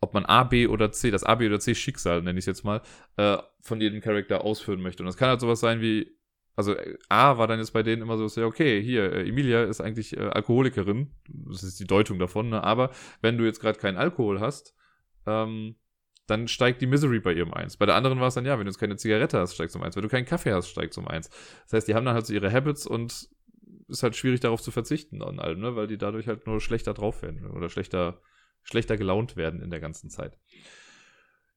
ob 0.00 0.14
man 0.14 0.24
A, 0.24 0.44
B 0.44 0.66
oder 0.66 0.92
C, 0.92 1.10
das 1.10 1.24
A, 1.24 1.36
B 1.36 1.46
oder 1.46 1.60
C 1.60 1.74
Schicksal, 1.74 2.22
nenne 2.22 2.38
ich 2.38 2.42
es 2.42 2.46
jetzt 2.46 2.64
mal, 2.64 2.82
äh, 3.16 3.38
von 3.60 3.80
jedem 3.80 4.00
Charakter 4.00 4.44
ausführen 4.44 4.80
möchte. 4.80 5.02
Und 5.02 5.06
das 5.06 5.16
kann 5.16 5.28
halt 5.28 5.40
sowas 5.40 5.60
sein 5.60 5.80
wie, 5.80 6.10
also 6.56 6.74
A 7.08 7.38
war 7.38 7.46
dann 7.46 7.60
jetzt 7.60 7.72
bei 7.72 7.82
denen 7.82 8.02
immer 8.02 8.18
so, 8.18 8.40
ja, 8.40 8.46
okay, 8.46 8.82
hier, 8.82 9.12
äh, 9.12 9.28
Emilia 9.28 9.62
ist 9.64 9.80
eigentlich 9.80 10.16
äh, 10.16 10.20
Alkoholikerin, 10.20 11.12
das 11.28 11.62
ist 11.62 11.78
die 11.80 11.86
Deutung 11.86 12.18
davon, 12.18 12.50
ne? 12.50 12.62
aber 12.62 12.90
wenn 13.20 13.38
du 13.38 13.44
jetzt 13.44 13.60
gerade 13.60 13.78
keinen 13.78 13.96
Alkohol 13.96 14.40
hast, 14.40 14.74
ähm, 15.26 15.76
dann 16.32 16.48
steigt 16.48 16.80
die 16.80 16.86
Misery 16.86 17.20
bei 17.20 17.32
ihr 17.32 17.44
um 17.44 17.52
eins. 17.52 17.76
Bei 17.76 17.86
der 17.86 17.94
anderen 17.94 18.18
war 18.18 18.28
es 18.28 18.34
dann, 18.34 18.46
ja, 18.46 18.58
wenn 18.58 18.64
du 18.64 18.70
jetzt 18.70 18.78
keine 18.78 18.96
Zigarette 18.96 19.38
hast, 19.38 19.54
steigt 19.54 19.70
es 19.70 19.76
um 19.76 19.82
eins. 19.82 19.96
Wenn 19.96 20.02
du 20.02 20.08
keinen 20.08 20.24
Kaffee 20.24 20.52
hast, 20.52 20.68
steigt 20.68 20.92
es 20.92 20.98
um 20.98 21.06
eins. 21.06 21.28
Das 21.64 21.74
heißt, 21.74 21.88
die 21.88 21.94
haben 21.94 22.04
dann 22.04 22.14
halt 22.14 22.26
so 22.26 22.32
ihre 22.32 22.50
Habits 22.50 22.86
und 22.86 23.28
ist 23.88 24.02
halt 24.02 24.16
schwierig 24.16 24.40
darauf 24.40 24.62
zu 24.62 24.70
verzichten 24.70 25.22
an 25.22 25.38
allem, 25.38 25.60
ne? 25.60 25.76
weil 25.76 25.86
die 25.86 25.98
dadurch 25.98 26.26
halt 26.26 26.46
nur 26.46 26.60
schlechter 26.60 26.94
drauf 26.94 27.22
werden 27.22 27.46
oder 27.50 27.68
schlechter, 27.68 28.22
schlechter 28.62 28.96
gelaunt 28.96 29.36
werden 29.36 29.60
in 29.60 29.70
der 29.70 29.80
ganzen 29.80 30.08
Zeit. 30.08 30.38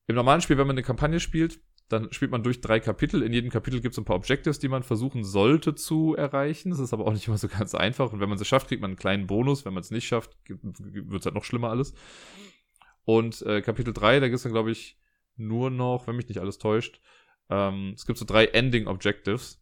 Im 0.08 0.16
normalen 0.16 0.42
Spiel, 0.42 0.58
wenn 0.58 0.68
man 0.68 0.76
eine 0.76 0.84
Kampagne 0.84 1.20
spielt, 1.20 1.62
dann 1.88 2.12
spielt 2.12 2.32
man 2.32 2.44
durch 2.44 2.62
drei 2.62 2.80
Kapitel. 2.80 3.22
In 3.22 3.32
jedem 3.32 3.52
Kapitel 3.52 3.80
gibt 3.80 3.94
es 3.94 4.00
ein 4.00 4.06
paar 4.06 4.16
Objectives, 4.16 4.60
die 4.60 4.68
man 4.68 4.84
versuchen 4.84 5.24
sollte 5.24 5.76
zu 5.76 6.16
erreichen. 6.16 6.72
Das 6.72 6.80
ist 6.80 6.94
aber 6.94 7.06
auch 7.06 7.14
nicht 7.14 7.28
immer 7.28 7.38
so 7.38 7.48
ganz 7.48 7.76
einfach. 7.76 8.12
Und 8.12 8.20
wenn 8.20 8.30
man 8.30 8.40
es 8.40 8.48
schafft, 8.48 8.68
kriegt 8.68 8.82
man 8.82 8.92
einen 8.92 8.98
kleinen 8.98 9.28
Bonus. 9.28 9.66
Wenn 9.66 9.74
man 9.74 9.82
es 9.82 9.92
nicht 9.92 10.08
schafft, 10.08 10.36
wird 10.48 11.20
es 11.20 11.26
halt 11.26 11.36
noch 11.36 11.44
schlimmer 11.44 11.70
alles. 11.70 11.94
Und 13.06 13.42
äh, 13.44 13.62
Kapitel 13.62 13.94
3, 13.94 14.20
da 14.20 14.28
gibt 14.28 14.38
es 14.38 14.44
dann, 14.44 14.52
glaube 14.52 14.72
ich, 14.72 15.00
nur 15.38 15.70
noch, 15.70 16.08
wenn 16.08 16.16
mich 16.16 16.28
nicht 16.28 16.40
alles 16.40 16.58
täuscht, 16.58 17.00
ähm, 17.50 17.94
es 17.96 18.06
gibt 18.06 18.18
so 18.18 18.26
drei 18.26 18.46
Ending 18.46 18.88
Objectives. 18.88 19.62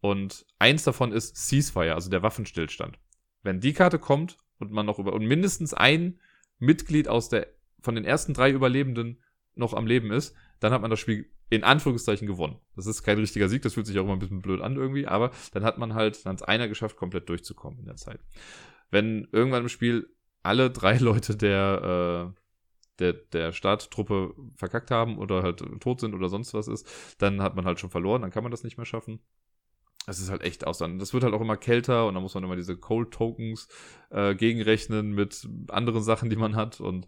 Und 0.00 0.46
eins 0.58 0.84
davon 0.84 1.12
ist 1.12 1.36
Ceasefire, 1.36 1.94
also 1.94 2.10
der 2.10 2.22
Waffenstillstand. 2.22 2.98
Wenn 3.42 3.60
die 3.60 3.72
Karte 3.72 3.98
kommt 3.98 4.36
und 4.58 4.70
man 4.70 4.86
noch 4.86 4.98
über 4.98 5.12
und 5.12 5.26
mindestens 5.26 5.74
ein 5.74 6.20
Mitglied 6.58 7.08
aus 7.08 7.28
der 7.28 7.48
von 7.80 7.94
den 7.94 8.04
ersten 8.04 8.34
drei 8.34 8.50
Überlebenden 8.50 9.22
noch 9.54 9.72
am 9.74 9.86
Leben 9.86 10.10
ist, 10.10 10.34
dann 10.60 10.72
hat 10.72 10.82
man 10.82 10.90
das 10.90 11.00
Spiel 11.00 11.30
in 11.48 11.62
Anführungszeichen 11.62 12.26
gewonnen. 12.26 12.58
Das 12.74 12.86
ist 12.86 13.02
kein 13.02 13.18
richtiger 13.18 13.48
Sieg, 13.48 13.62
das 13.62 13.74
fühlt 13.74 13.86
sich 13.86 13.98
auch 13.98 14.04
immer 14.04 14.14
ein 14.14 14.18
bisschen 14.18 14.42
blöd 14.42 14.60
an 14.60 14.76
irgendwie, 14.76 15.06
aber 15.06 15.30
dann 15.52 15.64
hat 15.64 15.78
man 15.78 15.94
halt, 15.94 16.24
dann 16.26 16.34
hat 16.34 16.48
einer 16.48 16.68
geschafft, 16.68 16.96
komplett 16.96 17.28
durchzukommen 17.28 17.78
in 17.78 17.86
der 17.86 17.96
Zeit. 17.96 18.20
Wenn 18.90 19.28
irgendwann 19.30 19.62
im 19.62 19.68
Spiel 19.68 20.08
alle 20.42 20.70
drei 20.70 20.98
Leute 20.98 21.36
der, 21.36 22.34
äh, 22.34 22.40
der, 22.98 23.12
der 23.12 23.52
Starttruppe 23.52 24.34
verkackt 24.54 24.90
haben 24.90 25.18
oder 25.18 25.42
halt 25.42 25.62
tot 25.80 26.00
sind 26.00 26.14
oder 26.14 26.28
sonst 26.28 26.54
was 26.54 26.68
ist, 26.68 26.88
dann 27.18 27.42
hat 27.42 27.56
man 27.56 27.64
halt 27.64 27.80
schon 27.80 27.90
verloren, 27.90 28.22
dann 28.22 28.30
kann 28.30 28.42
man 28.42 28.50
das 28.50 28.64
nicht 28.64 28.76
mehr 28.76 28.86
schaffen. 28.86 29.20
Das 30.06 30.20
ist 30.20 30.30
halt 30.30 30.42
echt 30.42 30.66
aus. 30.66 30.78
Das 30.78 31.12
wird 31.12 31.24
halt 31.24 31.34
auch 31.34 31.40
immer 31.40 31.56
kälter 31.56 32.06
und 32.06 32.14
dann 32.14 32.22
muss 32.22 32.34
man 32.34 32.44
immer 32.44 32.54
diese 32.54 32.76
Cold 32.76 33.10
Tokens 33.10 33.68
äh, 34.10 34.36
gegenrechnen 34.36 35.12
mit 35.12 35.48
anderen 35.68 36.02
Sachen, 36.02 36.30
die 36.30 36.36
man 36.36 36.54
hat 36.54 36.80
und 36.80 37.06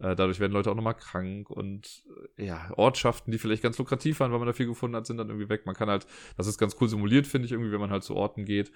äh, 0.00 0.14
dadurch 0.14 0.38
werden 0.40 0.52
Leute 0.52 0.70
auch 0.70 0.74
nochmal 0.74 0.94
krank 0.94 1.50
und 1.50 2.04
äh, 2.36 2.46
ja, 2.46 2.70
Ortschaften, 2.76 3.32
die 3.32 3.38
vielleicht 3.38 3.62
ganz 3.62 3.78
lukrativ 3.78 4.20
waren, 4.20 4.30
weil 4.32 4.38
man 4.38 4.46
da 4.46 4.52
viel 4.52 4.66
gefunden 4.66 4.96
hat, 4.96 5.06
sind 5.06 5.16
dann 5.16 5.28
irgendwie 5.28 5.48
weg. 5.48 5.66
Man 5.66 5.74
kann 5.74 5.88
halt, 5.88 6.06
das 6.36 6.46
ist 6.46 6.58
ganz 6.58 6.76
cool 6.80 6.88
simuliert, 6.88 7.26
finde 7.26 7.46
ich 7.46 7.52
irgendwie, 7.52 7.72
wenn 7.72 7.80
man 7.80 7.90
halt 7.90 8.04
zu 8.04 8.14
Orten 8.14 8.44
geht. 8.44 8.70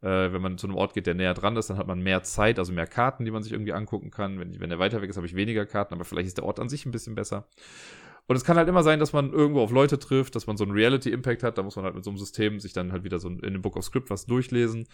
Äh, 0.00 0.32
wenn 0.32 0.40
man 0.40 0.58
zu 0.58 0.66
einem 0.66 0.76
Ort 0.76 0.94
geht, 0.94 1.06
der 1.06 1.14
näher 1.14 1.34
dran 1.34 1.56
ist, 1.56 1.70
dann 1.70 1.78
hat 1.78 1.88
man 1.88 2.00
mehr 2.00 2.22
Zeit, 2.22 2.58
also 2.58 2.72
mehr 2.72 2.86
Karten, 2.86 3.24
die 3.24 3.30
man 3.30 3.42
sich 3.42 3.52
irgendwie 3.52 3.72
angucken 3.72 4.10
kann. 4.10 4.38
Wenn, 4.38 4.60
wenn 4.60 4.70
der 4.70 4.78
weiter 4.78 5.02
weg 5.02 5.10
ist, 5.10 5.16
habe 5.16 5.26
ich 5.26 5.34
weniger 5.34 5.66
Karten, 5.66 5.94
aber 5.94 6.04
vielleicht 6.04 6.28
ist 6.28 6.38
der 6.38 6.44
Ort 6.44 6.60
an 6.60 6.68
sich 6.68 6.86
ein 6.86 6.92
bisschen 6.92 7.14
besser. 7.14 7.48
Und 8.28 8.36
es 8.36 8.44
kann 8.44 8.58
halt 8.58 8.68
immer 8.68 8.82
sein, 8.82 9.00
dass 9.00 9.14
man 9.14 9.32
irgendwo 9.32 9.62
auf 9.62 9.70
Leute 9.70 9.98
trifft, 9.98 10.36
dass 10.36 10.46
man 10.46 10.58
so 10.58 10.64
einen 10.64 10.74
Reality-Impact 10.74 11.42
hat. 11.42 11.56
Da 11.56 11.62
muss 11.62 11.76
man 11.76 11.86
halt 11.86 11.94
mit 11.94 12.04
so 12.04 12.10
einem 12.10 12.18
System 12.18 12.60
sich 12.60 12.74
dann 12.74 12.92
halt 12.92 13.02
wieder 13.02 13.18
so 13.18 13.28
in 13.28 13.40
dem 13.40 13.62
Book 13.62 13.74
of 13.74 13.84
Script 13.84 14.10
was 14.10 14.26
durchlesen, 14.26 14.86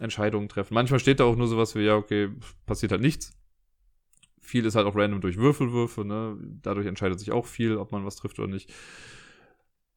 Entscheidungen 0.00 0.48
treffen. 0.48 0.74
Manchmal 0.74 1.00
steht 1.00 1.18
da 1.18 1.24
auch 1.24 1.34
nur 1.34 1.48
sowas 1.48 1.74
wie, 1.74 1.80
ja, 1.80 1.96
okay, 1.96 2.30
passiert 2.64 2.92
halt 2.92 3.02
nichts. 3.02 3.36
Viel 4.46 4.64
ist 4.64 4.76
halt 4.76 4.86
auch 4.86 4.94
random 4.94 5.20
durch 5.20 5.36
Würfelwürfe, 5.38 6.04
ne? 6.04 6.38
Dadurch 6.62 6.86
entscheidet 6.86 7.18
sich 7.18 7.32
auch 7.32 7.46
viel, 7.46 7.76
ob 7.76 7.90
man 7.90 8.04
was 8.04 8.14
trifft 8.14 8.38
oder 8.38 8.48
nicht. 8.48 8.72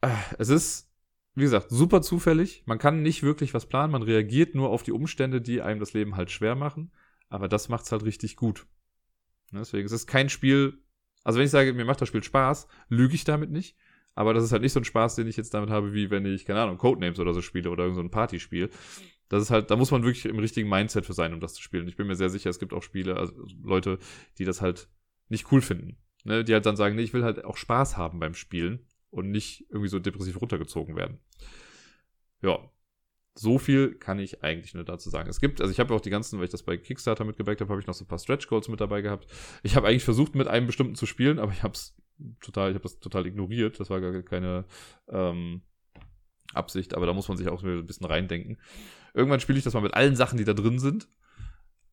Äh, 0.01 0.09
es 0.39 0.49
ist, 0.49 0.91
wie 1.35 1.43
gesagt, 1.43 1.69
super 1.69 2.01
zufällig. 2.01 2.63
Man 2.65 2.79
kann 2.79 3.03
nicht 3.03 3.21
wirklich 3.21 3.53
was 3.53 3.67
planen. 3.67 3.91
Man 3.91 4.01
reagiert 4.01 4.55
nur 4.55 4.69
auf 4.69 4.81
die 4.81 4.91
Umstände, 4.91 5.39
die 5.39 5.61
einem 5.61 5.79
das 5.79 5.93
Leben 5.93 6.15
halt 6.15 6.31
schwer 6.31 6.55
machen. 6.55 6.91
Aber 7.29 7.47
das 7.47 7.69
macht's 7.69 7.91
halt 7.91 8.03
richtig 8.03 8.35
gut. 8.37 8.65
Ne, 9.51 9.59
deswegen 9.59 9.85
ist 9.85 9.91
es 9.91 10.07
kein 10.07 10.29
Spiel. 10.29 10.81
Also 11.23 11.37
wenn 11.37 11.45
ich 11.45 11.51
sage, 11.51 11.73
mir 11.73 11.85
macht 11.85 12.01
das 12.01 12.07
Spiel 12.07 12.23
Spaß, 12.23 12.67
lüge 12.87 13.13
ich 13.13 13.23
damit 13.23 13.51
nicht. 13.51 13.77
Aber 14.15 14.33
das 14.33 14.43
ist 14.43 14.51
halt 14.51 14.63
nicht 14.63 14.73
so 14.73 14.79
ein 14.79 14.85
Spaß, 14.85 15.15
den 15.15 15.27
ich 15.27 15.37
jetzt 15.37 15.53
damit 15.53 15.69
habe, 15.69 15.93
wie 15.93 16.09
wenn 16.09 16.25
ich, 16.25 16.45
keine 16.45 16.61
Ahnung, 16.61 16.77
Codenames 16.77 17.19
oder 17.19 17.33
so 17.33 17.41
spiele 17.43 17.69
oder 17.69 17.83
irgendein 17.83 18.07
so 18.07 18.11
Partyspiel 18.11 18.69
das 19.29 19.43
ist 19.43 19.51
halt, 19.51 19.71
da 19.71 19.75
muss 19.75 19.91
man 19.91 20.03
wirklich 20.03 20.25
im 20.25 20.39
richtigen 20.39 20.67
Mindset 20.67 21.05
für 21.05 21.13
sein, 21.13 21.33
um 21.33 21.39
das 21.39 21.53
zu 21.53 21.61
spielen. 21.61 21.87
Ich 21.87 21.95
bin 21.95 22.07
mir 22.07 22.15
sehr 22.15 22.29
sicher, 22.29 22.49
es 22.49 22.59
gibt 22.59 22.73
auch 22.73 22.83
Spiele, 22.83 23.15
also 23.15 23.33
Leute, 23.63 23.99
die 24.37 24.45
das 24.45 24.61
halt 24.61 24.89
nicht 25.29 25.51
cool 25.51 25.61
finden. 25.61 25.97
Ne? 26.23 26.43
Die 26.43 26.53
halt 26.53 26.65
dann 26.65 26.75
sagen, 26.75 26.95
nee, 26.95 27.03
ich 27.03 27.13
will 27.13 27.23
halt 27.23 27.45
auch 27.45 27.55
Spaß 27.55 27.95
haben 27.95 28.19
beim 28.19 28.33
Spielen 28.33 28.85
und 29.11 29.29
nicht 29.29 29.65
irgendwie 29.69 29.87
so 29.87 29.99
depressiv 29.99 30.41
runtergezogen 30.41 30.95
werden. 30.95 31.19
Ja. 32.41 32.59
So 33.35 33.57
viel 33.57 33.93
kann 33.95 34.19
ich 34.19 34.43
eigentlich 34.43 34.73
nur 34.73 34.83
dazu 34.83 35.09
sagen. 35.09 35.29
Es 35.29 35.39
gibt, 35.39 35.61
also 35.61 35.71
ich 35.71 35.79
habe 35.79 35.93
auch 35.93 36.01
die 36.01 36.09
ganzen, 36.09 36.39
weil 36.39 36.45
ich 36.45 36.51
das 36.51 36.63
bei 36.63 36.75
Kickstarter 36.75 37.23
mitgebackt 37.23 37.61
habe, 37.61 37.69
habe 37.69 37.79
ich 37.79 37.87
noch 37.87 37.93
so 37.93 38.03
ein 38.03 38.07
paar 38.07 38.19
Stretch 38.19 38.47
Goals 38.47 38.67
mit 38.67 38.81
dabei 38.81 39.01
gehabt. 39.01 39.31
Ich 39.63 39.75
habe 39.75 39.87
eigentlich 39.87 40.03
versucht, 40.03 40.35
mit 40.35 40.47
einem 40.47 40.67
bestimmten 40.67 40.95
zu 40.95 41.05
spielen, 41.05 41.39
aber 41.39 41.53
ich 41.53 41.63
habe 41.63 41.73
es 41.73 41.95
total, 42.41 42.71
ich 42.71 42.75
habe 42.75 42.83
das 42.83 42.99
total 42.99 43.27
ignoriert. 43.27 43.79
Das 43.79 43.89
war 43.89 44.01
gar 44.01 44.21
keine 44.23 44.65
ähm, 45.07 45.61
Absicht, 46.53 46.95
aber 46.95 47.05
da 47.05 47.13
muss 47.13 47.27
man 47.27 47.37
sich 47.37 47.47
auch 47.49 47.63
ein 47.63 47.85
bisschen 47.85 48.07
reindenken. 48.07 48.57
Irgendwann 49.13 49.39
spiele 49.39 49.57
ich 49.57 49.63
das 49.63 49.73
mal 49.73 49.81
mit 49.81 49.93
allen 49.93 50.15
Sachen, 50.15 50.37
die 50.37 50.45
da 50.45 50.53
drin 50.53 50.79
sind. 50.79 51.07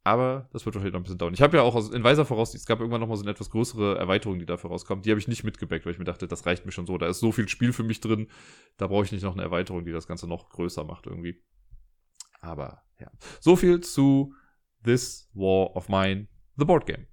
Aber 0.07 0.49
das 0.53 0.65
wird 0.65 0.77
wahrscheinlich 0.77 0.93
noch 0.93 1.01
ein 1.01 1.03
bisschen 1.03 1.19
dauern. 1.19 1.35
Ich 1.35 1.43
habe 1.43 1.57
ja 1.57 1.65
auch 1.65 1.93
in 1.93 2.05
weiser 2.05 2.25
Voraus, 2.25 2.55
es 2.55 2.65
gab 2.65 2.79
irgendwann 2.79 3.01
noch 3.01 3.09
mal 3.09 3.17
so 3.17 3.23
eine 3.23 3.33
etwas 3.33 3.51
größere 3.51 3.99
Erweiterung, 3.99 4.39
die 4.39 4.47
dafür 4.47 4.71
rauskommt. 4.71 5.05
Die 5.05 5.11
habe 5.11 5.19
ich 5.19 5.27
nicht 5.27 5.43
mitgebackt, 5.43 5.85
weil 5.85 5.95
ich 5.95 5.99
mir 5.99 6.05
dachte, 6.05 6.29
das 6.29 6.47
reicht 6.47 6.65
mir 6.65 6.71
schon 6.71 6.87
so. 6.87 6.97
Da 6.97 7.09
ist 7.09 7.19
so 7.19 7.33
viel 7.33 7.49
Spiel 7.49 7.73
für 7.73 7.83
mich 7.83 8.01
drin. 8.01 8.29
Da 8.77 8.87
brauche 8.87 9.05
ich 9.05 9.11
nicht 9.11 9.25
noch 9.25 9.33
eine 9.33 9.43
Erweiterung, 9.43 9.85
die 9.85 9.91
das 9.91 10.07
Ganze 10.07 10.29
noch 10.29 10.49
größer 10.49 10.85
macht 10.85 11.07
irgendwie. 11.07 11.43
Aber 12.41 12.83
ja. 13.01 13.11
So 13.41 13.57
viel 13.57 13.81
zu 13.81 14.33
This 14.85 15.29
War 15.35 15.75
of 15.75 15.89
Mine, 15.89 16.29
The 16.57 16.65
Board 16.65 16.87
Game. 16.87 17.09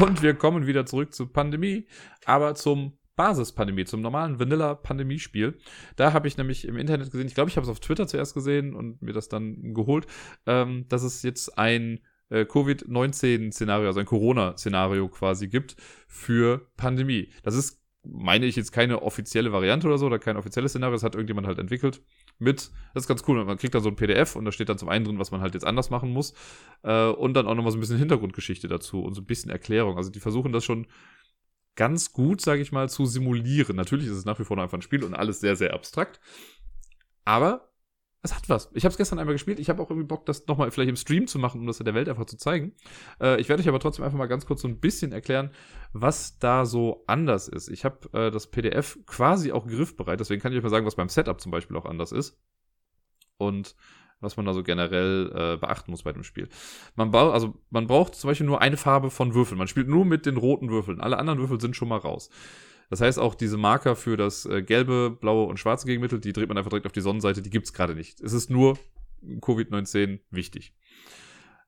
Und 0.00 0.22
wir 0.22 0.34
kommen 0.34 0.68
wieder 0.68 0.86
zurück 0.86 1.12
zur 1.12 1.32
Pandemie, 1.32 1.88
aber 2.24 2.54
zum 2.54 2.96
Basispandemie, 3.16 3.84
zum 3.84 4.00
normalen 4.00 4.38
Vanilla-Pandemie-Spiel. 4.38 5.58
Da 5.96 6.12
habe 6.12 6.28
ich 6.28 6.36
nämlich 6.36 6.66
im 6.66 6.76
Internet 6.76 7.10
gesehen, 7.10 7.26
ich 7.26 7.34
glaube, 7.34 7.50
ich 7.50 7.56
habe 7.56 7.64
es 7.64 7.70
auf 7.70 7.80
Twitter 7.80 8.06
zuerst 8.06 8.34
gesehen 8.34 8.74
und 8.74 9.02
mir 9.02 9.12
das 9.12 9.28
dann 9.28 9.74
geholt, 9.74 10.06
ähm, 10.46 10.86
dass 10.88 11.02
es 11.02 11.22
jetzt 11.22 11.58
ein 11.58 12.00
äh, 12.30 12.44
Covid-19-Szenario, 12.46 13.86
also 13.86 14.00
ein 14.00 14.06
Corona-Szenario 14.06 15.08
quasi 15.08 15.48
gibt 15.48 15.76
für 16.08 16.70
Pandemie. 16.76 17.28
Das 17.42 17.54
ist, 17.54 17.82
meine 18.02 18.46
ich, 18.46 18.56
jetzt 18.56 18.72
keine 18.72 19.02
offizielle 19.02 19.52
Variante 19.52 19.86
oder 19.86 19.98
so 19.98 20.06
oder 20.06 20.18
kein 20.18 20.36
offizielles 20.36 20.72
Szenario, 20.72 20.94
das 20.94 21.02
hat 21.02 21.14
irgendjemand 21.14 21.46
halt 21.46 21.58
entwickelt 21.58 22.02
mit, 22.38 22.72
das 22.94 23.04
ist 23.04 23.08
ganz 23.08 23.22
cool, 23.28 23.44
man 23.44 23.58
kriegt 23.58 23.74
dann 23.74 23.82
so 23.82 23.88
ein 23.88 23.96
PDF 23.96 24.34
und 24.34 24.44
da 24.44 24.52
steht 24.52 24.68
dann 24.68 24.78
zum 24.78 24.88
einen 24.88 25.04
drin, 25.04 25.18
was 25.18 25.30
man 25.30 25.40
halt 25.40 25.54
jetzt 25.54 25.64
anders 25.64 25.90
machen 25.90 26.10
muss 26.10 26.34
äh, 26.82 27.08
und 27.08 27.34
dann 27.34 27.46
auch 27.46 27.54
nochmal 27.54 27.70
so 27.70 27.78
ein 27.78 27.80
bisschen 27.80 27.98
Hintergrundgeschichte 27.98 28.66
dazu 28.66 29.02
und 29.02 29.14
so 29.14 29.20
ein 29.20 29.26
bisschen 29.26 29.50
Erklärung. 29.50 29.96
Also 29.96 30.10
die 30.10 30.18
versuchen 30.18 30.52
das 30.52 30.64
schon 30.64 30.86
ganz 31.76 32.12
gut, 32.12 32.40
sage 32.40 32.62
ich 32.62 32.72
mal, 32.72 32.88
zu 32.88 33.06
simulieren. 33.06 33.76
Natürlich 33.76 34.06
ist 34.06 34.16
es 34.16 34.24
nach 34.24 34.38
wie 34.38 34.44
vor 34.44 34.56
noch 34.56 34.64
einfach 34.64 34.78
ein 34.78 34.82
Spiel 34.82 35.04
und 35.04 35.14
alles 35.14 35.40
sehr, 35.40 35.56
sehr 35.56 35.74
abstrakt. 35.74 36.20
Aber 37.24 37.72
es 38.24 38.34
hat 38.34 38.48
was. 38.48 38.70
Ich 38.72 38.84
habe 38.84 38.92
es 38.92 38.98
gestern 38.98 39.18
einmal 39.18 39.34
gespielt. 39.34 39.58
Ich 39.58 39.68
habe 39.68 39.82
auch 39.82 39.90
irgendwie 39.90 40.06
Bock, 40.06 40.26
das 40.26 40.46
nochmal 40.46 40.70
vielleicht 40.70 40.90
im 40.90 40.96
Stream 40.96 41.26
zu 41.26 41.40
machen, 41.40 41.60
um 41.60 41.66
das 41.66 41.80
in 41.80 41.84
der 41.84 41.94
Welt 41.94 42.08
einfach 42.08 42.24
zu 42.24 42.36
zeigen. 42.36 42.72
Äh, 43.20 43.40
ich 43.40 43.48
werde 43.48 43.62
euch 43.62 43.68
aber 43.68 43.80
trotzdem 43.80 44.04
einfach 44.04 44.18
mal 44.18 44.26
ganz 44.26 44.46
kurz 44.46 44.62
so 44.62 44.68
ein 44.68 44.78
bisschen 44.78 45.12
erklären, 45.12 45.50
was 45.92 46.38
da 46.38 46.64
so 46.64 47.02
anders 47.08 47.48
ist. 47.48 47.68
Ich 47.68 47.84
habe 47.84 48.08
äh, 48.12 48.30
das 48.30 48.46
PDF 48.46 48.98
quasi 49.06 49.50
auch 49.50 49.66
griffbereit. 49.66 50.20
Deswegen 50.20 50.40
kann 50.40 50.52
ich 50.52 50.58
euch 50.58 50.62
mal 50.62 50.70
sagen, 50.70 50.86
was 50.86 50.94
beim 50.94 51.08
Setup 51.08 51.40
zum 51.40 51.50
Beispiel 51.50 51.76
auch 51.76 51.84
anders 51.84 52.12
ist. 52.12 52.40
Und 53.38 53.74
was 54.22 54.36
man 54.36 54.46
da 54.46 54.54
so 54.54 54.62
generell 54.62 55.30
äh, 55.34 55.56
beachten 55.58 55.90
muss 55.90 56.02
bei 56.02 56.12
dem 56.12 56.22
Spiel. 56.24 56.48
Man, 56.96 57.10
ba 57.10 57.30
also, 57.30 57.54
man 57.70 57.86
braucht 57.86 58.14
zum 58.14 58.28
Beispiel 58.28 58.46
nur 58.46 58.60
eine 58.60 58.76
Farbe 58.76 59.10
von 59.10 59.34
Würfeln. 59.34 59.58
Man 59.58 59.68
spielt 59.68 59.88
nur 59.88 60.04
mit 60.04 60.26
den 60.26 60.36
roten 60.36 60.70
Würfeln. 60.70 61.00
Alle 61.00 61.18
anderen 61.18 61.38
Würfel 61.38 61.60
sind 61.60 61.76
schon 61.76 61.88
mal 61.88 61.98
raus. 61.98 62.30
Das 62.88 63.00
heißt, 63.00 63.18
auch 63.18 63.34
diese 63.34 63.56
Marker 63.56 63.96
für 63.96 64.16
das 64.16 64.46
äh, 64.46 64.62
gelbe, 64.62 65.10
blaue 65.10 65.46
und 65.46 65.58
schwarze 65.58 65.86
Gegenmittel, 65.86 66.20
die 66.20 66.32
dreht 66.32 66.48
man 66.48 66.58
einfach 66.58 66.70
direkt 66.70 66.86
auf 66.86 66.92
die 66.92 67.00
Sonnenseite, 67.00 67.42
die 67.42 67.50
gibt 67.50 67.66
es 67.66 67.72
gerade 67.72 67.94
nicht. 67.94 68.20
Es 68.20 68.32
ist 68.32 68.50
nur 68.50 68.78
Covid-19 69.40 70.20
wichtig. 70.30 70.74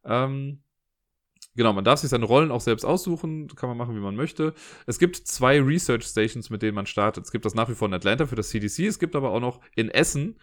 Ähm, 0.05 0.65
Genau, 1.57 1.73
man 1.73 1.85
darf 1.85 2.01
sich 2.01 2.11
seine 2.11 2.25
Rollen 2.25 2.51
auch 2.51 2.61
selbst 2.61 2.85
aussuchen, 2.85 3.47
kann 3.55 3.69
man 3.69 3.79
machen, 3.79 3.95
wie 3.95 4.01
man 4.01 4.17
möchte. 4.17 4.55
Es 4.87 4.99
gibt 4.99 5.17
zwei 5.17 5.61
Research 5.61 6.05
Stations, 6.05 6.51
mit 6.51 6.63
denen 6.63 6.75
man 6.75 6.87
startet. 6.87 7.25
Es 7.25 7.31
gibt 7.31 7.45
das 7.45 7.55
nach 7.55 7.69
wie 7.69 7.75
vor 7.75 7.87
in 7.87 7.95
Atlanta 7.95 8.27
für 8.27 8.35
das 8.35 8.49
CDC, 8.49 8.81
es 8.87 8.99
gibt 8.99 9.15
aber 9.15 9.31
auch 9.31 9.41
noch 9.41 9.61
in 9.77 9.89
Essen 9.89 10.37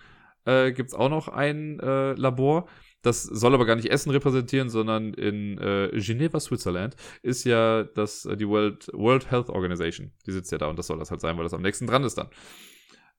äh, 0.45 0.71
gibt 0.71 0.89
es 0.89 0.93
auch 0.95 1.10
noch 1.10 1.27
ein 1.27 1.80
äh, 1.80 2.13
Labor. 2.13 2.67
das 3.01 3.23
soll 3.23 3.54
aber 3.54 3.65
gar 3.65 3.75
nicht 3.75 3.89
Essen 3.89 4.12
repräsentieren, 4.12 4.69
sondern 4.69 5.13
in 5.13 5.58
äh, 5.58 5.89
Geneva, 5.93 6.39
Switzerland, 6.39 6.95
ist 7.21 7.45
ja 7.45 7.84
das, 7.84 8.25
äh, 8.25 8.38
die 8.38 8.47
World, 8.47 8.89
World 8.93 9.32
Health 9.32 9.49
Organization. 9.49 10.12
Die 10.25 10.32
sitzt 10.32 10.51
ja 10.51 10.58
da 10.58 10.67
und 10.67 10.77
das 10.77 10.88
soll 10.88 10.99
das 10.99 11.12
halt 11.12 11.21
sein, 11.21 11.38
weil 11.38 11.43
das 11.43 11.54
am 11.54 11.62
nächsten 11.62 11.88
dran 11.88 12.04
ist 12.04 12.17
dann. 12.17 12.30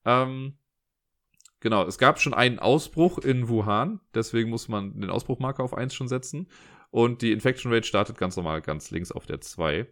Ähm, 0.05 0.57
genau, 1.59 1.85
es 1.85 1.97
gab 1.97 2.19
schon 2.19 2.33
einen 2.33 2.59
Ausbruch 2.59 3.19
in 3.19 3.49
Wuhan, 3.49 3.99
deswegen 4.13 4.49
muss 4.49 4.67
man 4.67 4.99
den 4.99 5.09
Ausbruchmarker 5.09 5.63
auf 5.63 5.73
1 5.73 5.93
schon 5.93 6.07
setzen. 6.07 6.49
Und 6.91 7.23
die 7.23 7.31
Infection 7.31 7.73
Rate 7.73 7.87
startet 7.87 8.19
ganz 8.19 8.35
normal 8.35 8.61
ganz 8.61 8.91
links 8.91 9.11
auf 9.11 9.25
der 9.25 9.41
2. 9.41 9.87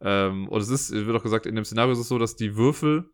Ähm, 0.00 0.48
und 0.48 0.60
es 0.60 0.70
ist, 0.70 0.90
wird 0.90 1.16
auch 1.16 1.22
gesagt, 1.22 1.46
in 1.46 1.54
dem 1.54 1.64
Szenario 1.64 1.92
ist 1.92 1.98
es 1.98 2.08
so, 2.08 2.18
dass 2.18 2.36
die 2.36 2.56
Würfel 2.56 3.10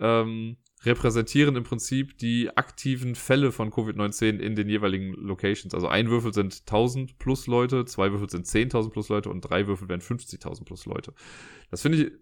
ähm, 0.00 0.56
repräsentieren 0.84 1.56
im 1.56 1.64
Prinzip 1.64 2.18
die 2.18 2.56
aktiven 2.56 3.14
Fälle 3.14 3.52
von 3.52 3.70
Covid-19 3.70 4.38
in 4.38 4.54
den 4.54 4.68
jeweiligen 4.68 5.12
Locations. 5.14 5.74
Also 5.74 5.88
ein 5.88 6.10
Würfel 6.10 6.32
sind 6.32 6.60
1000 6.60 7.18
plus 7.18 7.46
Leute, 7.46 7.84
zwei 7.84 8.10
Würfel 8.12 8.30
sind 8.30 8.46
10.000 8.46 8.90
plus 8.90 9.08
Leute 9.08 9.30
und 9.30 9.40
drei 9.40 9.66
Würfel 9.66 9.88
wären 9.88 10.00
50.000 10.00 10.64
plus 10.64 10.86
Leute. 10.86 11.12
Das 11.70 11.82
finde 11.82 11.98
ich 11.98 12.12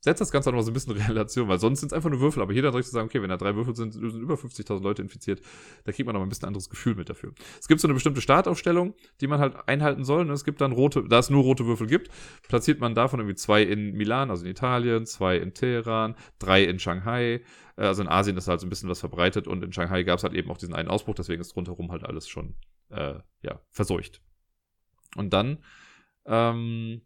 setzt 0.00 0.20
das 0.20 0.30
Ganze 0.30 0.50
auch 0.50 0.54
noch 0.54 0.62
so 0.62 0.70
ein 0.70 0.74
bisschen 0.74 0.96
in 0.96 1.02
Relation, 1.02 1.48
weil 1.48 1.58
sonst 1.58 1.80
sind 1.80 1.92
es 1.92 1.92
einfach 1.92 2.10
nur 2.10 2.20
Würfel, 2.20 2.42
aber 2.42 2.52
jeder 2.52 2.68
hat 2.68 2.74
recht 2.74 2.86
zu 2.86 2.92
sagen, 2.92 3.06
okay, 3.06 3.20
wenn 3.20 3.28
da 3.28 3.36
drei 3.36 3.54
Würfel 3.54 3.76
sind, 3.76 3.92
sind 3.92 4.14
über 4.14 4.34
50.000 4.34 4.82
Leute 4.82 5.02
infiziert, 5.02 5.42
da 5.84 5.92
kriegt 5.92 6.06
man 6.06 6.14
noch 6.14 6.22
ein 6.22 6.28
bisschen 6.28 6.46
anderes 6.46 6.70
Gefühl 6.70 6.94
mit 6.94 7.10
dafür. 7.10 7.32
Es 7.60 7.68
gibt 7.68 7.80
so 7.80 7.86
eine 7.86 7.94
bestimmte 7.94 8.22
Startaufstellung, 8.22 8.94
die 9.20 9.26
man 9.26 9.40
halt 9.40 9.56
einhalten 9.68 10.04
soll, 10.04 10.22
und 10.22 10.28
ne? 10.28 10.32
es 10.32 10.44
gibt 10.44 10.60
dann 10.62 10.72
rote, 10.72 11.04
da 11.06 11.18
es 11.18 11.28
nur 11.28 11.42
rote 11.42 11.66
Würfel 11.66 11.86
gibt, 11.86 12.10
platziert 12.48 12.80
man 12.80 12.94
davon 12.94 13.20
irgendwie 13.20 13.36
zwei 13.36 13.62
in 13.62 13.92
Milan, 13.92 14.30
also 14.30 14.44
in 14.44 14.50
Italien, 14.50 15.04
zwei 15.04 15.36
in 15.36 15.52
Teheran, 15.52 16.14
drei 16.38 16.64
in 16.64 16.78
Shanghai, 16.78 17.42
äh, 17.76 17.82
also 17.82 18.02
in 18.02 18.08
Asien 18.08 18.36
ist 18.38 18.48
halt 18.48 18.60
so 18.60 18.66
ein 18.66 18.70
bisschen 18.70 18.88
was 18.88 19.00
verbreitet 19.00 19.46
und 19.46 19.62
in 19.62 19.72
Shanghai 19.72 20.02
gab 20.02 20.18
es 20.18 20.24
halt 20.24 20.34
eben 20.34 20.50
auch 20.50 20.58
diesen 20.58 20.74
einen 20.74 20.88
Ausbruch, 20.88 21.14
deswegen 21.14 21.42
ist 21.42 21.54
rundherum 21.56 21.92
halt 21.92 22.04
alles 22.04 22.26
schon, 22.26 22.54
äh, 22.88 23.16
ja, 23.42 23.60
verseucht. 23.68 24.22
Und 25.16 25.34
dann, 25.34 25.58
ähm, 26.24 27.02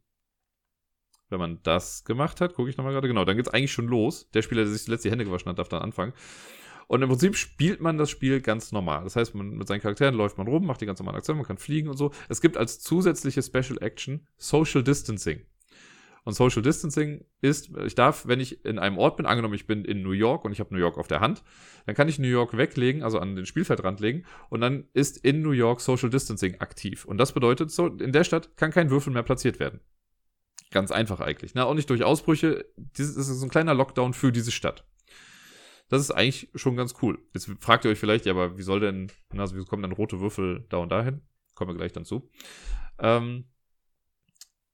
wenn 1.30 1.38
man 1.38 1.60
das 1.62 2.04
gemacht 2.04 2.40
hat, 2.40 2.54
gucke 2.54 2.70
ich 2.70 2.76
nochmal 2.76 2.92
gerade, 2.92 3.08
genau, 3.08 3.24
dann 3.24 3.36
geht 3.36 3.46
es 3.46 3.52
eigentlich 3.52 3.72
schon 3.72 3.88
los. 3.88 4.30
Der 4.30 4.42
Spieler, 4.42 4.62
der 4.62 4.72
sich 4.72 4.84
zuletzt 4.84 5.04
die 5.04 5.10
Hände 5.10 5.24
gewaschen 5.24 5.48
hat, 5.48 5.58
darf 5.58 5.68
dann 5.68 5.82
anfangen. 5.82 6.12
Und 6.86 7.02
im 7.02 7.08
Prinzip 7.08 7.36
spielt 7.36 7.80
man 7.80 7.96
das 7.96 8.10
Spiel 8.10 8.40
ganz 8.40 8.72
normal. 8.72 9.04
Das 9.04 9.16
heißt, 9.16 9.34
man, 9.34 9.50
mit 9.50 9.66
seinen 9.66 9.80
Charakteren 9.80 10.14
läuft 10.14 10.36
man 10.38 10.46
rum, 10.46 10.66
macht 10.66 10.80
die 10.80 10.86
ganz 10.86 10.98
normalen 10.98 11.16
Aktionen, 11.16 11.38
man 11.38 11.46
kann 11.46 11.58
fliegen 11.58 11.88
und 11.88 11.96
so. 11.96 12.12
Es 12.28 12.40
gibt 12.40 12.56
als 12.56 12.80
zusätzliche 12.80 13.42
Special 13.42 13.78
Action 13.80 14.26
Social 14.36 14.82
Distancing. 14.82 15.42
Und 16.24 16.32
Social 16.32 16.62
Distancing 16.62 17.24
ist, 17.42 17.70
ich 17.84 17.94
darf, 17.94 18.26
wenn 18.26 18.40
ich 18.40 18.64
in 18.64 18.78
einem 18.78 18.96
Ort 18.96 19.18
bin, 19.18 19.26
angenommen, 19.26 19.54
ich 19.54 19.66
bin 19.66 19.84
in 19.84 20.02
New 20.02 20.12
York 20.12 20.44
und 20.44 20.52
ich 20.52 20.60
habe 20.60 20.72
New 20.72 20.80
York 20.80 20.96
auf 20.96 21.06
der 21.06 21.20
Hand, 21.20 21.42
dann 21.84 21.94
kann 21.94 22.08
ich 22.08 22.18
New 22.18 22.28
York 22.28 22.56
weglegen, 22.56 23.02
also 23.02 23.18
an 23.18 23.36
den 23.36 23.44
Spielfeldrand 23.44 24.00
legen, 24.00 24.24
und 24.48 24.62
dann 24.62 24.88
ist 24.94 25.18
in 25.18 25.42
New 25.42 25.50
York 25.50 25.80
Social 25.82 26.08
Distancing 26.08 26.60
aktiv. 26.60 27.04
Und 27.04 27.18
das 27.18 27.32
bedeutet, 27.32 27.70
so, 27.70 27.88
in 27.88 28.12
der 28.12 28.24
Stadt 28.24 28.56
kann 28.56 28.70
kein 28.70 28.90
Würfel 28.90 29.12
mehr 29.12 29.22
platziert 29.22 29.60
werden. 29.60 29.80
Ganz 30.74 30.90
einfach 30.90 31.20
eigentlich. 31.20 31.54
Na, 31.54 31.66
auch 31.66 31.74
nicht 31.74 31.88
durch 31.88 32.02
Ausbrüche. 32.02 32.66
Das 32.76 33.06
ist 33.06 33.28
so 33.28 33.46
ein 33.46 33.48
kleiner 33.48 33.74
Lockdown 33.74 34.12
für 34.12 34.32
diese 34.32 34.50
Stadt. 34.50 34.84
Das 35.88 36.00
ist 36.00 36.10
eigentlich 36.10 36.50
schon 36.56 36.74
ganz 36.74 36.94
cool. 37.00 37.20
Jetzt 37.32 37.48
fragt 37.60 37.84
ihr 37.84 37.92
euch 37.92 37.98
vielleicht, 38.00 38.26
ja, 38.26 38.32
aber 38.32 38.58
wie 38.58 38.62
soll 38.64 38.80
denn, 38.80 39.12
also 39.36 39.56
wie 39.56 39.64
kommen 39.64 39.82
dann 39.82 39.92
rote 39.92 40.18
Würfel 40.18 40.66
da 40.70 40.78
und 40.78 40.88
dahin? 40.90 41.20
Kommen 41.54 41.70
wir 41.70 41.76
gleich 41.76 41.92
dann 41.92 42.04
zu. 42.04 42.28
Ähm, 42.98 43.44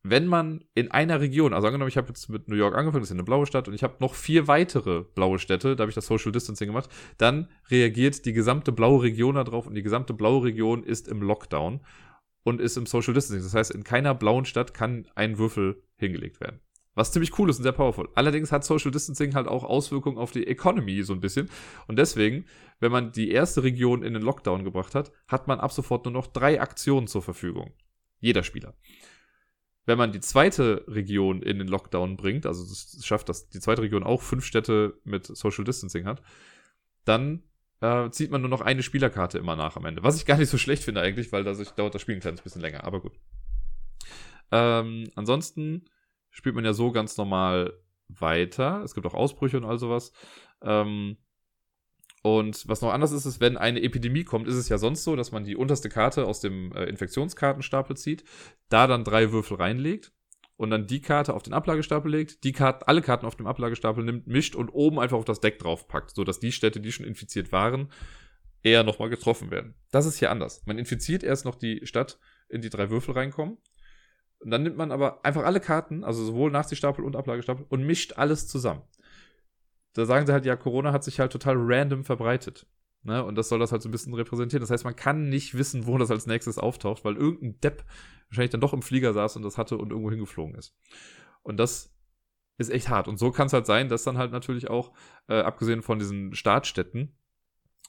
wenn 0.02 0.26
man 0.26 0.64
in 0.72 0.90
einer 0.90 1.20
Region, 1.20 1.52
also 1.52 1.66
angenommen, 1.66 1.90
ich 1.90 1.98
habe 1.98 2.08
jetzt 2.08 2.30
mit 2.30 2.48
New 2.48 2.56
York 2.56 2.74
angefangen, 2.74 3.02
das 3.02 3.10
ist 3.10 3.16
eine 3.16 3.24
blaue 3.24 3.44
Stadt, 3.44 3.68
und 3.68 3.74
ich 3.74 3.82
habe 3.82 3.96
noch 4.00 4.14
vier 4.14 4.48
weitere 4.48 5.02
blaue 5.02 5.38
Städte, 5.38 5.76
da 5.76 5.82
habe 5.82 5.90
ich 5.90 5.94
das 5.94 6.06
Social 6.06 6.32
Distancing 6.32 6.68
gemacht, 6.68 6.88
dann 7.18 7.50
reagiert 7.68 8.24
die 8.24 8.32
gesamte 8.32 8.72
blaue 8.72 9.02
Region 9.02 9.34
darauf 9.34 9.66
und 9.66 9.74
die 9.74 9.82
gesamte 9.82 10.14
blaue 10.14 10.44
Region 10.44 10.82
ist 10.82 11.08
im 11.08 11.20
Lockdown 11.20 11.80
und 12.42 12.60
ist 12.60 12.76
im 12.76 12.86
Social 12.86 13.14
Distancing. 13.14 13.44
Das 13.44 13.54
heißt, 13.54 13.70
in 13.70 13.84
keiner 13.84 14.14
blauen 14.14 14.44
Stadt 14.44 14.74
kann 14.74 15.06
ein 15.14 15.38
Würfel 15.38 15.82
hingelegt 15.96 16.40
werden. 16.40 16.60
Was 16.94 17.12
ziemlich 17.12 17.38
cool 17.38 17.48
ist 17.48 17.58
und 17.58 17.62
sehr 17.62 17.72
powerful. 17.72 18.08
Allerdings 18.14 18.50
hat 18.50 18.64
Social 18.64 18.90
Distancing 18.90 19.34
halt 19.34 19.46
auch 19.46 19.64
Auswirkungen 19.64 20.18
auf 20.18 20.32
die 20.32 20.46
Economy 20.46 21.02
so 21.02 21.12
ein 21.12 21.20
bisschen. 21.20 21.48
Und 21.86 21.98
deswegen, 21.98 22.46
wenn 22.80 22.90
man 22.90 23.12
die 23.12 23.30
erste 23.30 23.62
Region 23.62 24.02
in 24.02 24.12
den 24.12 24.22
Lockdown 24.22 24.64
gebracht 24.64 24.94
hat, 24.94 25.12
hat 25.28 25.46
man 25.46 25.60
ab 25.60 25.72
sofort 25.72 26.04
nur 26.04 26.12
noch 26.12 26.26
drei 26.26 26.60
Aktionen 26.60 27.06
zur 27.06 27.22
Verfügung. 27.22 27.72
Jeder 28.18 28.42
Spieler. 28.42 28.74
Wenn 29.86 29.98
man 29.98 30.12
die 30.12 30.20
zweite 30.20 30.84
Region 30.88 31.42
in 31.42 31.58
den 31.58 31.68
Lockdown 31.68 32.16
bringt, 32.16 32.44
also 32.44 32.62
es 32.64 33.04
schafft, 33.04 33.28
dass 33.28 33.48
die 33.48 33.60
zweite 33.60 33.82
Region 33.82 34.02
auch 34.02 34.22
fünf 34.22 34.44
Städte 34.44 35.00
mit 35.04 35.26
Social 35.26 35.64
Distancing 35.64 36.06
hat, 36.06 36.22
dann 37.04 37.42
äh, 37.80 38.10
zieht 38.10 38.30
man 38.30 38.40
nur 38.40 38.50
noch 38.50 38.60
eine 38.60 38.82
Spielerkarte 38.82 39.38
immer 39.38 39.56
nach 39.56 39.76
am 39.76 39.84
Ende. 39.84 40.02
Was 40.02 40.16
ich 40.16 40.26
gar 40.26 40.36
nicht 40.36 40.50
so 40.50 40.58
schlecht 40.58 40.84
finde 40.84 41.00
eigentlich, 41.00 41.32
weil 41.32 41.44
dadurch 41.44 41.70
dauert 41.70 41.94
das 41.94 42.02
Spiel 42.02 42.16
ein 42.16 42.20
kleines 42.20 42.42
bisschen 42.42 42.62
länger, 42.62 42.84
aber 42.84 43.00
gut. 43.00 43.18
Ähm, 44.52 45.10
ansonsten 45.14 45.84
spielt 46.30 46.54
man 46.54 46.64
ja 46.64 46.72
so 46.72 46.92
ganz 46.92 47.16
normal 47.16 47.74
weiter. 48.08 48.82
Es 48.82 48.94
gibt 48.94 49.06
auch 49.06 49.14
Ausbrüche 49.14 49.56
und 49.56 49.64
all 49.64 49.78
sowas. 49.78 50.12
Ähm, 50.62 51.16
und 52.22 52.68
was 52.68 52.82
noch 52.82 52.92
anders 52.92 53.12
ist, 53.12 53.24
ist, 53.24 53.40
wenn 53.40 53.56
eine 53.56 53.82
Epidemie 53.82 54.24
kommt, 54.24 54.46
ist 54.46 54.56
es 54.56 54.68
ja 54.68 54.76
sonst 54.76 55.04
so, 55.04 55.16
dass 55.16 55.32
man 55.32 55.44
die 55.44 55.56
unterste 55.56 55.88
Karte 55.88 56.26
aus 56.26 56.40
dem 56.40 56.72
äh, 56.72 56.84
Infektionskartenstapel 56.84 57.96
zieht, 57.96 58.24
da 58.68 58.86
dann 58.86 59.04
drei 59.04 59.32
Würfel 59.32 59.56
reinlegt 59.56 60.12
und 60.60 60.68
dann 60.68 60.86
die 60.86 61.00
Karte 61.00 61.32
auf 61.32 61.42
den 61.42 61.54
Ablagestapel 61.54 62.10
legt, 62.10 62.44
die 62.44 62.52
Karte, 62.52 62.86
alle 62.86 63.00
Karten 63.00 63.24
auf 63.24 63.34
dem 63.34 63.46
Ablagestapel 63.46 64.04
nimmt, 64.04 64.26
mischt 64.26 64.54
und 64.54 64.68
oben 64.68 65.00
einfach 65.00 65.16
auf 65.16 65.24
das 65.24 65.40
Deck 65.40 65.58
draufpackt, 65.58 66.14
sodass 66.14 66.38
die 66.38 66.52
Städte, 66.52 66.80
die 66.80 66.92
schon 66.92 67.06
infiziert 67.06 67.50
waren, 67.50 67.90
eher 68.62 68.84
nochmal 68.84 69.08
getroffen 69.08 69.50
werden. 69.50 69.74
Das 69.90 70.04
ist 70.04 70.18
hier 70.18 70.30
anders. 70.30 70.66
Man 70.66 70.76
infiziert 70.76 71.22
erst 71.22 71.46
noch 71.46 71.54
die 71.54 71.86
Stadt, 71.86 72.18
in 72.50 72.60
die 72.60 72.68
drei 72.68 72.90
Würfel 72.90 73.14
reinkommen. 73.14 73.56
Und 74.40 74.50
dann 74.50 74.62
nimmt 74.62 74.76
man 74.76 74.92
aber 74.92 75.24
einfach 75.24 75.44
alle 75.44 75.60
Karten, 75.60 76.04
also 76.04 76.22
sowohl 76.26 76.50
Nachziehstapel 76.50 77.06
und 77.06 77.16
Ablagestapel, 77.16 77.64
und 77.66 77.86
mischt 77.86 78.18
alles 78.18 78.46
zusammen. 78.46 78.82
Da 79.94 80.04
sagen 80.04 80.26
sie 80.26 80.34
halt, 80.34 80.44
ja, 80.44 80.56
Corona 80.56 80.92
hat 80.92 81.04
sich 81.04 81.20
halt 81.20 81.32
total 81.32 81.54
random 81.56 82.04
verbreitet. 82.04 82.66
Ne? 83.02 83.24
Und 83.24 83.36
das 83.36 83.48
soll 83.48 83.58
das 83.58 83.72
halt 83.72 83.82
so 83.82 83.88
ein 83.88 83.92
bisschen 83.92 84.14
repräsentieren. 84.14 84.60
Das 84.60 84.70
heißt, 84.70 84.84
man 84.84 84.96
kann 84.96 85.28
nicht 85.28 85.56
wissen, 85.56 85.86
wo 85.86 85.96
das 85.98 86.10
als 86.10 86.26
nächstes 86.26 86.58
auftaucht, 86.58 87.04
weil 87.04 87.16
irgendein 87.16 87.60
Depp 87.60 87.84
wahrscheinlich 88.28 88.50
dann 88.50 88.60
doch 88.60 88.72
im 88.72 88.82
Flieger 88.82 89.12
saß 89.12 89.36
und 89.36 89.42
das 89.42 89.58
hatte 89.58 89.78
und 89.78 89.90
irgendwo 89.90 90.10
hingeflogen 90.10 90.54
ist. 90.54 90.76
Und 91.42 91.56
das 91.56 91.94
ist 92.58 92.70
echt 92.70 92.90
hart. 92.90 93.08
Und 93.08 93.18
so 93.18 93.30
kann 93.30 93.46
es 93.46 93.52
halt 93.54 93.66
sein, 93.66 93.88
dass 93.88 94.04
dann 94.04 94.18
halt 94.18 94.32
natürlich 94.32 94.68
auch, 94.68 94.92
äh, 95.28 95.40
abgesehen 95.40 95.82
von 95.82 95.98
diesen 95.98 96.34
Startstädten, 96.34 97.16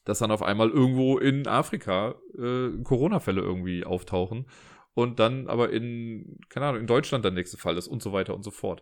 dass 0.06 0.20
dann 0.20 0.32
auf 0.32 0.42
einmal 0.42 0.70
irgendwo 0.70 1.18
in 1.18 1.46
Afrika 1.48 2.16
äh, 2.38 2.70
Corona-Fälle 2.84 3.42
irgendwie 3.42 3.86
auftauchen 3.86 4.48
und 4.94 5.20
dann 5.20 5.48
aber 5.48 5.72
in, 5.72 6.40
keine 6.50 6.68
Ahnung, 6.68 6.82
in 6.82 6.88
Deutschland 6.88 7.24
der 7.24 7.32
nächste 7.32 7.58
Fall 7.58 7.78
ist 7.78 7.88
und 7.88 8.02
so 8.02 8.14
weiter 8.14 8.34
und 8.34 8.44
so 8.44 8.52
fort. 8.52 8.82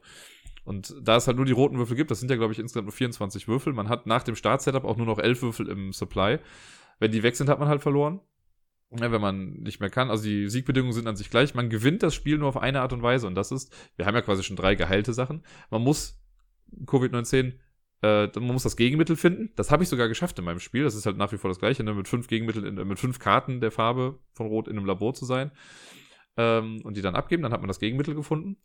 Und 0.69 0.95
da 1.01 1.15
es 1.15 1.25
halt 1.25 1.37
nur 1.37 1.47
die 1.47 1.51
roten 1.51 1.79
Würfel 1.79 1.97
gibt, 1.97 2.11
das 2.11 2.19
sind 2.19 2.29
ja, 2.29 2.37
glaube 2.37 2.53
ich, 2.53 2.59
insgesamt 2.59 2.85
nur 2.85 2.93
24 2.93 3.47
Würfel. 3.47 3.73
Man 3.73 3.89
hat 3.89 4.05
nach 4.05 4.21
dem 4.21 4.35
Start-Setup 4.35 4.83
auch 4.83 4.97
nur 4.97 5.07
noch 5.07 5.17
11 5.17 5.41
Würfel 5.41 5.67
im 5.67 5.93
Supply. 5.93 6.37
Wenn 6.99 7.11
die 7.11 7.23
weg 7.23 7.35
sind, 7.35 7.49
hat 7.49 7.57
man 7.57 7.69
halt 7.69 7.81
verloren. 7.81 8.19
Ja, 8.91 9.11
wenn 9.11 9.19
man 9.19 9.53
nicht 9.53 9.79
mehr 9.79 9.89
kann. 9.89 10.11
Also 10.11 10.25
die 10.25 10.47
Siegbedingungen 10.47 10.93
sind 10.93 11.07
an 11.07 11.15
sich 11.15 11.31
gleich. 11.31 11.55
Man 11.55 11.71
gewinnt 11.71 12.03
das 12.03 12.13
Spiel 12.13 12.37
nur 12.37 12.49
auf 12.49 12.57
eine 12.57 12.81
Art 12.81 12.93
und 12.93 13.01
Weise. 13.01 13.25
Und 13.25 13.33
das 13.33 13.51
ist, 13.51 13.75
wir 13.95 14.05
haben 14.05 14.13
ja 14.13 14.21
quasi 14.21 14.43
schon 14.43 14.57
drei 14.57 14.75
geheilte 14.75 15.11
Sachen. 15.11 15.43
Man 15.71 15.81
muss 15.81 16.21
Covid-19 16.85 17.53
äh, 18.03 18.27
man 18.35 18.53
muss 18.53 18.61
das 18.61 18.77
Gegenmittel 18.77 19.15
finden. 19.15 19.51
Das 19.55 19.71
habe 19.71 19.81
ich 19.81 19.89
sogar 19.89 20.07
geschafft 20.07 20.37
in 20.37 20.45
meinem 20.45 20.59
Spiel. 20.59 20.83
Das 20.83 20.93
ist 20.93 21.07
halt 21.07 21.17
nach 21.17 21.31
wie 21.31 21.39
vor 21.39 21.49
das 21.49 21.57
Gleiche, 21.57 21.83
ne? 21.83 21.95
mit 21.95 22.07
fünf 22.07 22.27
Gegenmitteln, 22.27 22.77
in, 22.77 22.87
mit 22.87 22.99
fünf 22.99 23.17
Karten 23.17 23.59
der 23.59 23.71
Farbe 23.71 24.19
von 24.33 24.45
Rot 24.45 24.67
in 24.67 24.77
einem 24.77 24.85
Labor 24.85 25.15
zu 25.15 25.25
sein 25.25 25.49
ähm, 26.37 26.81
und 26.83 26.95
die 26.95 27.01
dann 27.01 27.15
abgeben. 27.15 27.41
Dann 27.41 27.53
hat 27.53 27.61
man 27.61 27.67
das 27.67 27.79
Gegenmittel 27.79 28.13
gefunden. 28.13 28.57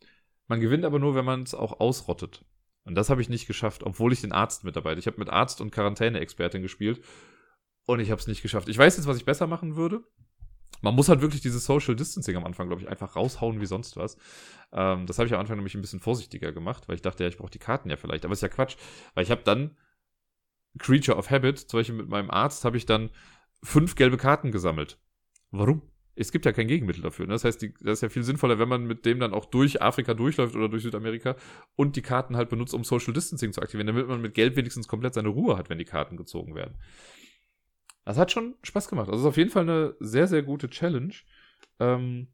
Man 0.47 0.59
gewinnt 0.59 0.85
aber 0.85 0.99
nur, 0.99 1.15
wenn 1.15 1.25
man 1.25 1.43
es 1.43 1.53
auch 1.55 1.79
ausrottet. 1.79 2.45
Und 2.83 2.95
das 2.95 3.09
habe 3.09 3.21
ich 3.21 3.29
nicht 3.29 3.47
geschafft, 3.47 3.83
obwohl 3.83 4.13
ich 4.13 4.21
den 4.21 4.31
Arzt 4.31 4.63
mit 4.63 4.75
dabei 4.75 4.91
hatte. 4.91 4.99
Ich 4.99 5.07
habe 5.07 5.17
mit 5.17 5.29
Arzt 5.29 5.59
und 5.59 5.71
Quarantäne-Expertin 5.71 6.61
gespielt 6.61 7.03
und 7.85 7.99
ich 7.99 8.11
habe 8.11 8.21
es 8.21 8.27
nicht 8.27 8.43
geschafft. 8.43 8.69
Ich 8.69 8.77
weiß 8.77 8.97
jetzt, 8.97 9.07
was 9.07 9.17
ich 9.17 9.25
besser 9.25 9.47
machen 9.47 9.75
würde. 9.75 10.03
Man 10.81 10.93
muss 10.93 11.09
halt 11.09 11.21
wirklich 11.21 11.41
dieses 11.41 11.65
Social 11.65 11.95
Distancing 11.95 12.35
am 12.35 12.45
Anfang, 12.45 12.67
glaube 12.67 12.81
ich, 12.81 12.87
einfach 12.87 13.15
raushauen 13.15 13.59
wie 13.59 13.65
sonst 13.65 13.97
was. 13.97 14.17
Ähm, 14.71 15.07
das 15.07 15.17
habe 15.17 15.27
ich 15.27 15.33
am 15.33 15.39
Anfang 15.39 15.55
nämlich 15.55 15.73
ein 15.73 15.81
bisschen 15.81 15.99
vorsichtiger 15.99 16.51
gemacht, 16.51 16.87
weil 16.87 16.95
ich 16.95 17.01
dachte, 17.01 17.23
ja, 17.23 17.29
ich 17.29 17.37
brauche 17.37 17.49
die 17.49 17.59
Karten 17.59 17.89
ja 17.89 17.95
vielleicht. 17.95 18.23
Aber 18.23 18.33
ist 18.33 18.41
ja 18.41 18.49
Quatsch, 18.49 18.75
weil 19.15 19.23
ich 19.23 19.31
habe 19.31 19.41
dann 19.43 19.75
Creature 20.77 21.17
of 21.17 21.31
Habit, 21.31 21.57
zum 21.57 21.79
Beispiel 21.79 21.95
mit 21.95 22.09
meinem 22.09 22.29
Arzt, 22.29 22.65
habe 22.65 22.77
ich 22.77 22.85
dann 22.85 23.09
fünf 23.63 23.95
gelbe 23.95 24.17
Karten 24.17 24.51
gesammelt. 24.51 24.99
Warum? 25.49 25.81
Es 26.15 26.31
gibt 26.31 26.45
ja 26.45 26.53
kein 26.53 26.67
Gegenmittel 26.67 27.01
dafür. 27.01 27.27
Ne? 27.27 27.33
Das 27.33 27.43
heißt, 27.43 27.61
die, 27.61 27.73
das 27.81 27.99
ist 27.99 28.01
ja 28.01 28.09
viel 28.09 28.23
sinnvoller, 28.23 28.57
wenn 28.57 28.69
man 28.69 28.85
mit 28.85 29.05
dem 29.05 29.19
dann 29.19 29.33
auch 29.33 29.45
durch 29.45 29.81
Afrika 29.81 30.13
durchläuft 30.13 30.55
oder 30.55 30.69
durch 30.69 30.83
Südamerika 30.83 31.35
und 31.75 31.95
die 31.95 32.01
Karten 32.01 32.37
halt 32.37 32.49
benutzt, 32.49 32.73
um 32.73 32.83
Social 32.83 33.13
Distancing 33.13 33.51
zu 33.51 33.61
aktivieren, 33.61 33.87
damit 33.87 34.07
man 34.07 34.21
mit 34.21 34.33
Geld 34.33 34.55
wenigstens 34.55 34.87
komplett 34.87 35.13
seine 35.13 35.29
Ruhe 35.29 35.57
hat, 35.57 35.69
wenn 35.69 35.77
die 35.77 35.85
Karten 35.85 36.15
gezogen 36.15 36.55
werden. 36.55 36.75
Das 38.05 38.17
hat 38.17 38.31
schon 38.31 38.55
Spaß 38.63 38.87
gemacht. 38.87 39.09
Also 39.09 39.23
ist 39.23 39.27
auf 39.27 39.37
jeden 39.37 39.49
Fall 39.49 39.63
eine 39.63 39.95
sehr, 39.99 40.27
sehr 40.27 40.43
gute 40.43 40.69
Challenge. 40.69 41.13
Ähm, 41.79 42.27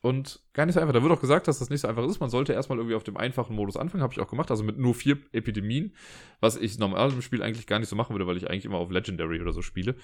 und 0.00 0.42
gar 0.52 0.66
nicht 0.66 0.74
so 0.74 0.80
einfach. 0.80 0.94
Da 0.94 1.02
wird 1.02 1.12
auch 1.12 1.20
gesagt, 1.20 1.46
dass 1.46 1.60
das 1.60 1.70
nicht 1.70 1.82
so 1.82 1.86
einfach 1.86 2.04
ist. 2.04 2.18
Man 2.18 2.30
sollte 2.30 2.52
erstmal 2.52 2.78
irgendwie 2.78 2.96
auf 2.96 3.04
dem 3.04 3.16
einfachen 3.16 3.54
Modus 3.54 3.76
anfangen. 3.76 4.02
Habe 4.02 4.12
ich 4.12 4.20
auch 4.20 4.28
gemacht. 4.28 4.50
Also 4.50 4.64
mit 4.64 4.76
nur 4.78 4.94
vier 4.94 5.18
Epidemien. 5.30 5.94
Was 6.40 6.56
ich 6.56 6.76
normal 6.78 7.12
im 7.12 7.22
Spiel 7.22 7.40
eigentlich 7.40 7.68
gar 7.68 7.78
nicht 7.78 7.88
so 7.88 7.94
machen 7.94 8.12
würde, 8.14 8.26
weil 8.26 8.36
ich 8.36 8.50
eigentlich 8.50 8.64
immer 8.64 8.78
auf 8.78 8.90
Legendary 8.90 9.40
oder 9.40 9.52
so 9.52 9.62
spiele. 9.62 9.94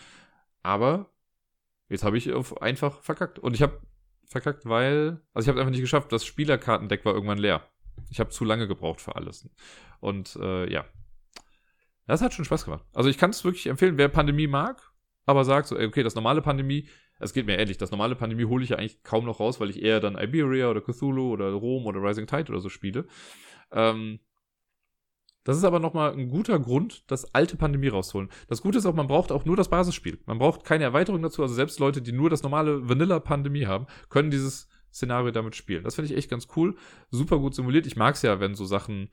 Aber 0.62 1.10
Jetzt 1.88 2.04
habe 2.04 2.18
ich 2.18 2.30
einfach 2.60 3.00
verkackt. 3.02 3.38
Und 3.38 3.54
ich 3.54 3.62
habe 3.62 3.80
verkackt, 4.26 4.66
weil, 4.66 5.20
also 5.32 5.46
ich 5.46 5.48
habe 5.48 5.60
einfach 5.60 5.70
nicht 5.70 5.80
geschafft. 5.80 6.12
Das 6.12 6.24
Spielerkartendeck 6.24 7.04
war 7.04 7.14
irgendwann 7.14 7.38
leer. 7.38 7.66
Ich 8.10 8.20
habe 8.20 8.30
zu 8.30 8.44
lange 8.44 8.68
gebraucht 8.68 9.00
für 9.00 9.16
alles. 9.16 9.48
Und 10.00 10.36
äh, 10.36 10.70
ja, 10.70 10.84
das 12.06 12.22
hat 12.22 12.32
schon 12.32 12.44
Spaß 12.44 12.64
gemacht. 12.64 12.84
Also 12.94 13.10
ich 13.10 13.18
kann 13.18 13.30
es 13.30 13.44
wirklich 13.44 13.66
empfehlen, 13.66 13.98
wer 13.98 14.08
Pandemie 14.08 14.46
mag, 14.46 14.92
aber 15.26 15.44
sagt 15.44 15.68
so, 15.68 15.78
okay, 15.78 16.02
das 16.02 16.14
normale 16.14 16.40
Pandemie, 16.40 16.88
es 17.20 17.32
geht 17.32 17.46
mir 17.46 17.56
ehrlich, 17.56 17.76
das 17.76 17.90
normale 17.90 18.16
Pandemie 18.16 18.44
hole 18.44 18.64
ich 18.64 18.70
ja 18.70 18.76
eigentlich 18.76 19.02
kaum 19.02 19.26
noch 19.26 19.40
raus, 19.40 19.60
weil 19.60 19.70
ich 19.70 19.82
eher 19.82 20.00
dann 20.00 20.16
Iberia 20.16 20.70
oder 20.70 20.80
Cthulhu 20.80 21.32
oder 21.32 21.50
Rom 21.50 21.86
oder 21.86 22.02
Rising 22.02 22.26
Tide 22.26 22.50
oder 22.50 22.60
so 22.60 22.68
spiele. 22.68 23.06
Ähm, 23.72 24.20
das 25.48 25.56
ist 25.56 25.64
aber 25.64 25.80
nochmal 25.80 26.12
ein 26.12 26.28
guter 26.28 26.58
Grund, 26.60 27.10
das 27.10 27.34
alte 27.34 27.56
Pandemie 27.56 27.88
rauszuholen. 27.88 28.28
Das 28.48 28.60
Gute 28.60 28.76
ist 28.76 28.84
auch, 28.84 28.92
man 28.92 29.06
braucht 29.06 29.32
auch 29.32 29.46
nur 29.46 29.56
das 29.56 29.70
Basisspiel. 29.70 30.18
Man 30.26 30.38
braucht 30.38 30.62
keine 30.62 30.84
Erweiterung 30.84 31.22
dazu. 31.22 31.40
Also 31.40 31.54
selbst 31.54 31.80
Leute, 31.80 32.02
die 32.02 32.12
nur 32.12 32.28
das 32.28 32.42
normale 32.42 32.86
Vanilla-Pandemie 32.86 33.64
haben, 33.64 33.86
können 34.10 34.30
dieses 34.30 34.68
Szenario 34.92 35.30
damit 35.30 35.56
spielen. 35.56 35.84
Das 35.84 35.94
finde 35.94 36.12
ich 36.12 36.18
echt 36.18 36.28
ganz 36.28 36.48
cool. 36.54 36.74
Super 37.10 37.38
gut 37.38 37.54
simuliert. 37.54 37.86
Ich 37.86 37.96
mag 37.96 38.14
es 38.14 38.20
ja, 38.20 38.40
wenn 38.40 38.54
so 38.54 38.66
Sachen, 38.66 39.08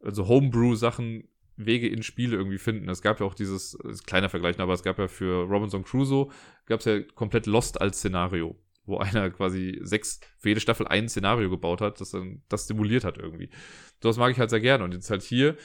also 0.00 0.26
Homebrew-Sachen 0.26 1.28
Wege 1.54 1.86
in 1.86 2.02
Spiele 2.02 2.36
irgendwie 2.36 2.58
finden. 2.58 2.88
Es 2.88 3.00
gab 3.00 3.20
ja 3.20 3.26
auch 3.26 3.34
dieses, 3.34 3.74
ist 3.74 4.08
kleiner 4.08 4.28
Vergleich, 4.28 4.58
aber 4.58 4.72
es 4.72 4.82
gab 4.82 4.98
ja 4.98 5.06
für 5.06 5.44
Robinson 5.44 5.84
Crusoe, 5.84 6.30
gab 6.66 6.80
es 6.80 6.86
ja 6.86 7.00
komplett 7.14 7.46
Lost 7.46 7.80
als 7.80 7.98
Szenario 7.98 8.56
wo 8.86 8.98
einer 8.98 9.30
quasi 9.30 9.78
sechs, 9.82 10.20
für 10.38 10.48
jede 10.48 10.60
Staffel 10.60 10.86
ein 10.86 11.08
Szenario 11.08 11.50
gebaut 11.50 11.80
hat, 11.80 12.00
das 12.00 12.12
dann 12.12 12.42
das 12.48 12.66
simuliert 12.66 13.04
hat 13.04 13.18
irgendwie. 13.18 13.50
Das 14.00 14.16
mag 14.16 14.30
ich 14.30 14.38
halt 14.38 14.50
sehr 14.50 14.60
gerne. 14.60 14.84
Und 14.84 14.94
jetzt 14.94 15.10
halt 15.10 15.22
hier, 15.22 15.56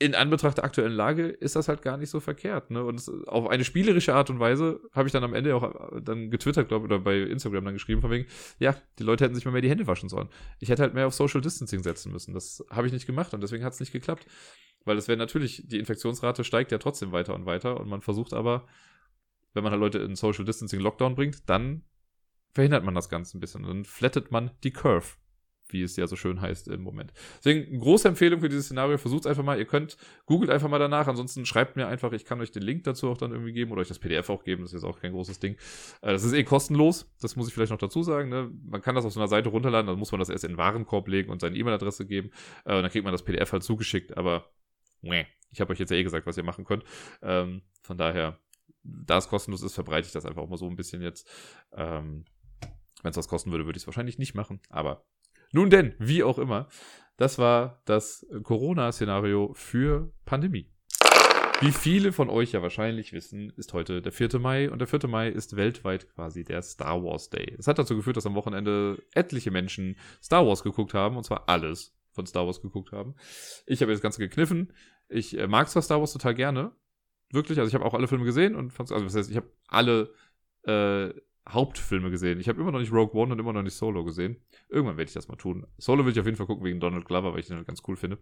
in 0.00 0.14
Anbetracht 0.14 0.58
der 0.58 0.64
aktuellen 0.64 0.92
Lage, 0.92 1.26
ist 1.26 1.56
das 1.56 1.66
halt 1.66 1.82
gar 1.82 1.96
nicht 1.96 2.10
so 2.10 2.20
verkehrt. 2.20 2.70
Ne? 2.70 2.84
Und 2.84 3.00
es, 3.00 3.08
auf 3.08 3.48
eine 3.48 3.64
spielerische 3.64 4.14
Art 4.14 4.30
und 4.30 4.38
Weise 4.38 4.80
habe 4.92 5.08
ich 5.08 5.12
dann 5.12 5.24
am 5.24 5.34
Ende 5.34 5.56
auch 5.56 5.92
äh, 5.92 6.00
dann 6.00 6.30
getwittert, 6.30 6.68
glaube 6.68 6.86
ich, 6.86 6.92
oder 6.92 7.00
bei 7.00 7.18
Instagram 7.18 7.64
dann 7.64 7.74
geschrieben, 7.74 8.00
von 8.00 8.10
wegen, 8.10 8.28
ja, 8.60 8.76
die 8.98 9.02
Leute 9.02 9.24
hätten 9.24 9.34
sich 9.34 9.44
mal 9.44 9.50
mehr 9.50 9.60
die 9.60 9.70
Hände 9.70 9.88
waschen 9.88 10.08
sollen. 10.08 10.28
Ich 10.60 10.68
hätte 10.68 10.82
halt 10.82 10.94
mehr 10.94 11.08
auf 11.08 11.14
Social 11.14 11.40
Distancing 11.40 11.82
setzen 11.82 12.12
müssen. 12.12 12.32
Das 12.32 12.64
habe 12.70 12.86
ich 12.86 12.92
nicht 12.92 13.06
gemacht 13.06 13.34
und 13.34 13.42
deswegen 13.42 13.64
hat 13.64 13.72
es 13.72 13.80
nicht 13.80 13.92
geklappt. 13.92 14.26
Weil 14.84 14.96
es 14.96 15.08
wäre 15.08 15.18
natürlich, 15.18 15.64
die 15.66 15.80
Infektionsrate 15.80 16.44
steigt 16.44 16.70
ja 16.70 16.78
trotzdem 16.78 17.10
weiter 17.10 17.34
und 17.34 17.44
weiter 17.46 17.80
und 17.80 17.88
man 17.88 18.00
versucht 18.00 18.32
aber, 18.32 18.66
wenn 19.52 19.64
man 19.64 19.72
halt 19.72 19.80
Leute 19.80 19.98
in 19.98 20.14
Social 20.14 20.44
Distancing 20.44 20.80
Lockdown 20.80 21.16
bringt, 21.16 21.48
dann 21.48 21.82
verhindert 22.54 22.84
man 22.84 22.94
das 22.94 23.08
Ganze 23.08 23.36
ein 23.36 23.40
bisschen. 23.40 23.64
Dann 23.64 23.84
flattet 23.84 24.30
man 24.30 24.52
die 24.62 24.70
Curve, 24.70 25.16
wie 25.72 25.82
es 25.82 25.96
ja 25.96 26.06
so 26.06 26.16
schön 26.16 26.40
heißt 26.40 26.68
im 26.68 26.82
Moment. 26.82 27.12
Deswegen 27.38 27.78
große 27.78 28.08
Empfehlung 28.08 28.40
für 28.40 28.48
dieses 28.48 28.66
Szenario. 28.66 28.98
Versucht 28.98 29.26
einfach 29.26 29.42
mal. 29.42 29.58
Ihr 29.58 29.66
könnt, 29.66 29.96
googelt 30.26 30.50
einfach 30.50 30.68
mal 30.68 30.78
danach. 30.78 31.06
Ansonsten 31.06 31.46
schreibt 31.46 31.76
mir 31.76 31.86
einfach. 31.86 32.12
Ich 32.12 32.24
kann 32.24 32.40
euch 32.40 32.50
den 32.50 32.62
Link 32.62 32.84
dazu 32.84 33.08
auch 33.08 33.18
dann 33.18 33.32
irgendwie 33.32 33.52
geben 33.52 33.72
oder 33.72 33.80
euch 33.80 33.88
das 33.88 33.98
PDF 33.98 34.30
auch 34.30 34.44
geben. 34.44 34.62
Das 34.62 34.70
ist 34.72 34.82
jetzt 34.82 34.90
auch 34.90 35.00
kein 35.00 35.12
großes 35.12 35.38
Ding. 35.38 35.54
Äh, 36.02 36.12
das 36.12 36.24
ist 36.24 36.32
eh 36.32 36.44
kostenlos. 36.44 37.10
Das 37.20 37.36
muss 37.36 37.48
ich 37.48 37.54
vielleicht 37.54 37.72
noch 37.72 37.78
dazu 37.78 38.02
sagen. 38.02 38.28
Ne? 38.28 38.50
Man 38.64 38.80
kann 38.80 38.94
das 38.94 39.04
auf 39.04 39.12
so 39.12 39.20
einer 39.20 39.28
Seite 39.28 39.48
runterladen. 39.48 39.86
Dann 39.86 39.98
muss 39.98 40.12
man 40.12 40.18
das 40.18 40.28
erst 40.28 40.44
in 40.44 40.52
den 40.52 40.58
Warenkorb 40.58 41.08
legen 41.08 41.30
und 41.30 41.40
seine 41.40 41.56
E-Mail-Adresse 41.56 42.06
geben. 42.06 42.30
Äh, 42.64 42.76
und 42.76 42.82
dann 42.82 42.90
kriegt 42.90 43.04
man 43.04 43.12
das 43.12 43.22
PDF 43.22 43.52
halt 43.52 43.62
zugeschickt. 43.62 44.16
Aber 44.16 44.50
ich 45.50 45.60
habe 45.60 45.72
euch 45.72 45.78
jetzt 45.78 45.90
ja 45.90 45.96
eh 45.96 46.02
gesagt, 46.02 46.26
was 46.26 46.36
ihr 46.36 46.44
machen 46.44 46.64
könnt. 46.64 46.84
Ähm, 47.22 47.62
von 47.82 47.96
daher, 47.96 48.38
da 48.82 49.18
es 49.18 49.28
kostenlos 49.28 49.62
ist, 49.62 49.74
verbreite 49.74 50.06
ich 50.06 50.12
das 50.12 50.26
einfach 50.26 50.42
auch 50.42 50.48
mal 50.48 50.56
so 50.56 50.68
ein 50.68 50.76
bisschen 50.76 51.02
jetzt. 51.02 51.28
Ähm, 51.72 52.24
wenn 53.02 53.10
es 53.10 53.16
was 53.16 53.28
kosten 53.28 53.50
würde, 53.50 53.64
würde 53.64 53.76
ich 53.76 53.84
es 53.84 53.86
wahrscheinlich 53.86 54.18
nicht 54.18 54.34
machen. 54.34 54.60
Aber 54.68 55.04
nun 55.52 55.70
denn, 55.70 55.94
wie 55.98 56.22
auch 56.22 56.38
immer, 56.38 56.68
das 57.16 57.38
war 57.38 57.82
das 57.84 58.26
Corona-Szenario 58.42 59.52
für 59.54 60.12
Pandemie. 60.24 60.70
Wie 61.60 61.72
viele 61.72 62.12
von 62.12 62.30
euch 62.30 62.52
ja 62.52 62.62
wahrscheinlich 62.62 63.12
wissen, 63.12 63.52
ist 63.56 63.72
heute 63.72 64.00
der 64.00 64.12
4. 64.12 64.38
Mai 64.38 64.70
und 64.70 64.78
der 64.78 64.86
4. 64.86 65.08
Mai 65.08 65.28
ist 65.28 65.56
weltweit 65.56 66.08
quasi 66.14 66.44
der 66.44 66.62
Star 66.62 67.02
Wars 67.02 67.30
Day. 67.30 67.56
Es 67.58 67.66
hat 67.66 67.80
dazu 67.80 67.96
geführt, 67.96 68.16
dass 68.16 68.26
am 68.26 68.36
Wochenende 68.36 69.02
etliche 69.12 69.50
Menschen 69.50 69.96
Star 70.22 70.46
Wars 70.46 70.62
geguckt 70.62 70.94
haben 70.94 71.16
und 71.16 71.24
zwar 71.24 71.48
alles 71.48 71.96
von 72.12 72.26
Star 72.26 72.46
Wars 72.46 72.62
geguckt 72.62 72.92
haben. 72.92 73.16
Ich 73.66 73.82
habe 73.82 73.90
das 73.90 74.00
Ganze 74.00 74.20
gekniffen. 74.20 74.72
Ich 75.08 75.36
äh, 75.36 75.48
mag 75.48 75.68
zwar 75.68 75.82
Star 75.82 75.98
Wars 75.98 76.12
total 76.12 76.34
gerne, 76.34 76.70
wirklich, 77.30 77.58
also 77.58 77.68
ich 77.68 77.74
habe 77.74 77.84
auch 77.84 77.94
alle 77.94 78.08
Filme 78.08 78.24
gesehen 78.24 78.54
und 78.54 78.72
fand 78.72 78.92
also 78.92 79.04
das 79.04 79.16
heißt, 79.16 79.30
ich 79.30 79.36
habe 79.36 79.50
alle 79.66 80.12
äh, 80.64 81.12
Hauptfilme 81.48 82.10
gesehen. 82.10 82.40
Ich 82.40 82.48
habe 82.48 82.60
immer 82.60 82.72
noch 82.72 82.80
nicht 82.80 82.92
Rogue 82.92 83.20
One 83.20 83.32
und 83.32 83.38
immer 83.38 83.52
noch 83.52 83.62
nicht 83.62 83.74
Solo 83.74 84.04
gesehen. 84.04 84.36
Irgendwann 84.68 84.96
werde 84.96 85.08
ich 85.08 85.14
das 85.14 85.28
mal 85.28 85.36
tun. 85.36 85.66
Solo 85.78 86.04
will 86.04 86.12
ich 86.12 86.20
auf 86.20 86.26
jeden 86.26 86.36
Fall 86.36 86.46
gucken 86.46 86.64
wegen 86.64 86.80
Donald 86.80 87.04
Glover, 87.06 87.32
weil 87.32 87.40
ich 87.40 87.46
den 87.46 87.56
halt 87.56 87.66
ganz 87.66 87.82
cool 87.88 87.96
finde. 87.96 88.18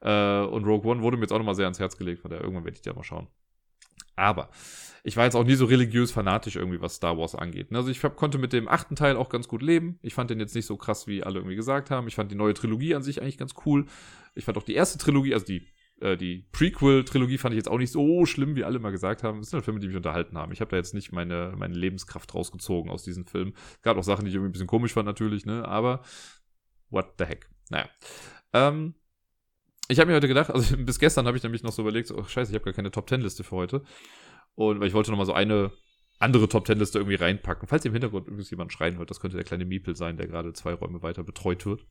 Äh, 0.00 0.44
und 0.46 0.64
Rogue 0.64 0.90
One 0.90 1.02
wurde 1.02 1.16
mir 1.16 1.24
jetzt 1.24 1.32
auch 1.32 1.38
nochmal 1.38 1.54
sehr 1.54 1.66
ans 1.66 1.80
Herz 1.80 1.96
gelegt, 1.96 2.20
von 2.22 2.30
daher 2.30 2.42
irgendwann 2.42 2.64
werde 2.64 2.76
ich 2.76 2.82
da 2.82 2.92
mal 2.92 3.02
schauen. 3.02 3.28
Aber 4.16 4.50
ich 5.04 5.16
war 5.16 5.24
jetzt 5.24 5.36
auch 5.36 5.44
nie 5.44 5.54
so 5.54 5.64
religiös 5.66 6.10
fanatisch 6.10 6.56
irgendwie, 6.56 6.80
was 6.80 6.96
Star 6.96 7.16
Wars 7.16 7.34
angeht. 7.34 7.72
Also 7.72 7.90
ich 7.90 8.00
konnte 8.00 8.38
mit 8.38 8.52
dem 8.52 8.68
achten 8.68 8.96
Teil 8.96 9.16
auch 9.16 9.28
ganz 9.28 9.46
gut 9.48 9.62
leben. 9.62 9.98
Ich 10.02 10.14
fand 10.14 10.30
den 10.30 10.40
jetzt 10.40 10.54
nicht 10.54 10.66
so 10.66 10.76
krass, 10.76 11.06
wie 11.06 11.22
alle 11.22 11.38
irgendwie 11.38 11.56
gesagt 11.56 11.90
haben. 11.90 12.08
Ich 12.08 12.16
fand 12.16 12.30
die 12.30 12.36
neue 12.36 12.54
Trilogie 12.54 12.94
an 12.94 13.02
sich 13.02 13.22
eigentlich 13.22 13.38
ganz 13.38 13.54
cool. 13.64 13.86
Ich 14.34 14.44
fand 14.44 14.58
auch 14.58 14.64
die 14.64 14.74
erste 14.74 14.98
Trilogie, 14.98 15.34
also 15.34 15.46
die 15.46 15.68
äh, 16.00 16.16
die 16.16 16.46
Prequel-Trilogie 16.52 17.38
fand 17.38 17.54
ich 17.54 17.58
jetzt 17.58 17.68
auch 17.68 17.78
nicht 17.78 17.92
so 17.92 18.26
schlimm, 18.26 18.56
wie 18.56 18.64
alle 18.64 18.78
mal 18.78 18.90
gesagt 18.90 19.22
haben. 19.22 19.40
Das 19.40 19.50
sind 19.50 19.58
halt 19.58 19.64
Filme, 19.64 19.80
die 19.80 19.88
mich 19.88 19.96
unterhalten 19.96 20.38
haben. 20.38 20.52
Ich 20.52 20.60
habe 20.60 20.70
da 20.70 20.76
jetzt 20.76 20.94
nicht 20.94 21.12
meine, 21.12 21.54
meine 21.56 21.74
Lebenskraft 21.74 22.34
rausgezogen 22.34 22.90
aus 22.90 23.02
diesen 23.02 23.26
Filmen. 23.26 23.54
Es 23.76 23.82
gab 23.82 23.96
auch 23.96 24.04
Sachen, 24.04 24.24
die 24.24 24.30
ich 24.30 24.34
irgendwie 24.34 24.50
ein 24.50 24.52
bisschen 24.52 24.66
komisch 24.66 24.92
fand, 24.92 25.06
natürlich, 25.06 25.46
ne? 25.46 25.66
Aber 25.66 26.02
what 26.90 27.14
the 27.18 27.24
heck. 27.24 27.48
Naja. 27.70 27.88
Ähm, 28.52 28.94
ich 29.88 29.98
habe 29.98 30.10
mir 30.10 30.16
heute 30.16 30.28
gedacht, 30.28 30.50
also 30.50 30.76
bis 30.84 30.98
gestern 30.98 31.26
habe 31.26 31.36
ich 31.36 31.42
nämlich 31.42 31.62
noch 31.62 31.72
so 31.72 31.82
überlegt, 31.82 32.10
oh 32.10 32.24
scheiße, 32.24 32.50
ich 32.52 32.54
habe 32.54 32.64
gar 32.64 32.74
keine 32.74 32.90
Top-10-Liste 32.90 33.44
für 33.44 33.56
heute. 33.56 33.82
Und 34.54 34.80
weil 34.80 34.88
ich 34.88 34.94
wollte 34.94 35.10
noch 35.10 35.18
mal 35.18 35.26
so 35.26 35.32
eine 35.32 35.72
andere 36.18 36.48
Top-10-Liste 36.48 36.98
irgendwie 36.98 37.16
reinpacken. 37.16 37.68
Falls 37.68 37.84
ihr 37.84 37.90
im 37.90 37.94
Hintergrund 37.94 38.26
übrigens 38.26 38.50
jemand 38.50 38.72
schreien 38.72 38.98
hört, 38.98 39.10
das 39.10 39.20
könnte 39.20 39.36
der 39.36 39.44
kleine 39.44 39.64
Miepel 39.64 39.96
sein, 39.96 40.16
der 40.16 40.26
gerade 40.26 40.52
zwei 40.52 40.74
Räume 40.74 41.02
weiter 41.02 41.22
betreut 41.22 41.64
wird. 41.64 41.86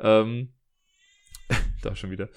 Ähm, 0.00 0.54
da 1.82 1.94
schon 1.94 2.10
wieder. 2.10 2.28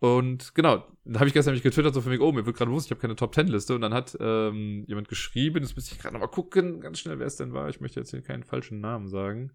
Und 0.00 0.54
genau, 0.54 0.86
da 1.04 1.20
habe 1.20 1.28
ich 1.28 1.34
gestern 1.34 1.52
nämlich 1.52 1.64
getwittert, 1.64 1.92
so 1.92 2.00
für 2.00 2.10
mich, 2.10 2.20
oh, 2.20 2.30
mir 2.30 2.46
wird 2.46 2.56
gerade 2.56 2.70
bewusst, 2.70 2.86
ich 2.86 2.90
habe 2.92 3.00
keine 3.00 3.16
Top-10-Liste. 3.16 3.74
Und 3.74 3.80
dann 3.80 3.94
hat 3.94 4.16
ähm, 4.20 4.84
jemand 4.86 5.08
geschrieben, 5.08 5.62
das 5.62 5.74
müsste 5.74 5.94
ich 5.94 6.00
gerade 6.00 6.14
nochmal 6.14 6.30
gucken, 6.30 6.80
ganz 6.80 7.00
schnell, 7.00 7.18
wer 7.18 7.26
es 7.26 7.36
denn 7.36 7.52
war. 7.52 7.68
Ich 7.68 7.80
möchte 7.80 7.98
jetzt 7.98 8.10
hier 8.10 8.22
keinen 8.22 8.44
falschen 8.44 8.80
Namen 8.80 9.08
sagen. 9.08 9.52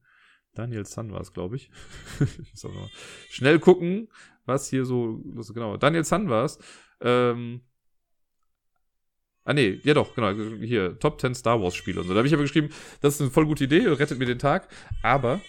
Daniel 0.53 0.85
Sun 0.85 1.11
war 1.11 1.21
es, 1.21 1.33
glaube 1.33 1.55
ich. 1.55 1.71
ich 2.19 2.63
muss 2.63 2.67
schnell 3.29 3.59
gucken, 3.59 4.09
was 4.45 4.69
hier 4.69 4.85
so, 4.85 5.21
was, 5.25 5.53
genau, 5.53 5.77
Daniel 5.77 6.03
Sun 6.03 6.29
war 6.29 6.45
es. 6.45 6.59
Ähm, 6.99 7.61
Ah, 9.45 9.53
nee, 9.53 9.81
ja 9.83 9.93
doch, 9.93 10.15
genau, 10.15 10.31
hier, 10.61 10.97
Top 10.99 11.19
10 11.19 11.35
Star 11.35 11.61
Wars 11.61 11.75
Spiele 11.75 11.99
und 11.99 12.07
so. 12.07 12.13
Da 12.13 12.19
habe 12.19 12.27
ich 12.27 12.33
aber 12.33 12.43
geschrieben, 12.43 12.69
das 13.01 13.15
ist 13.15 13.21
eine 13.21 13.29
voll 13.29 13.45
gute 13.45 13.65
Idee, 13.65 13.85
rettet 13.87 14.17
mir 14.17 14.25
den 14.25 14.39
Tag, 14.39 14.69
aber 15.01 15.41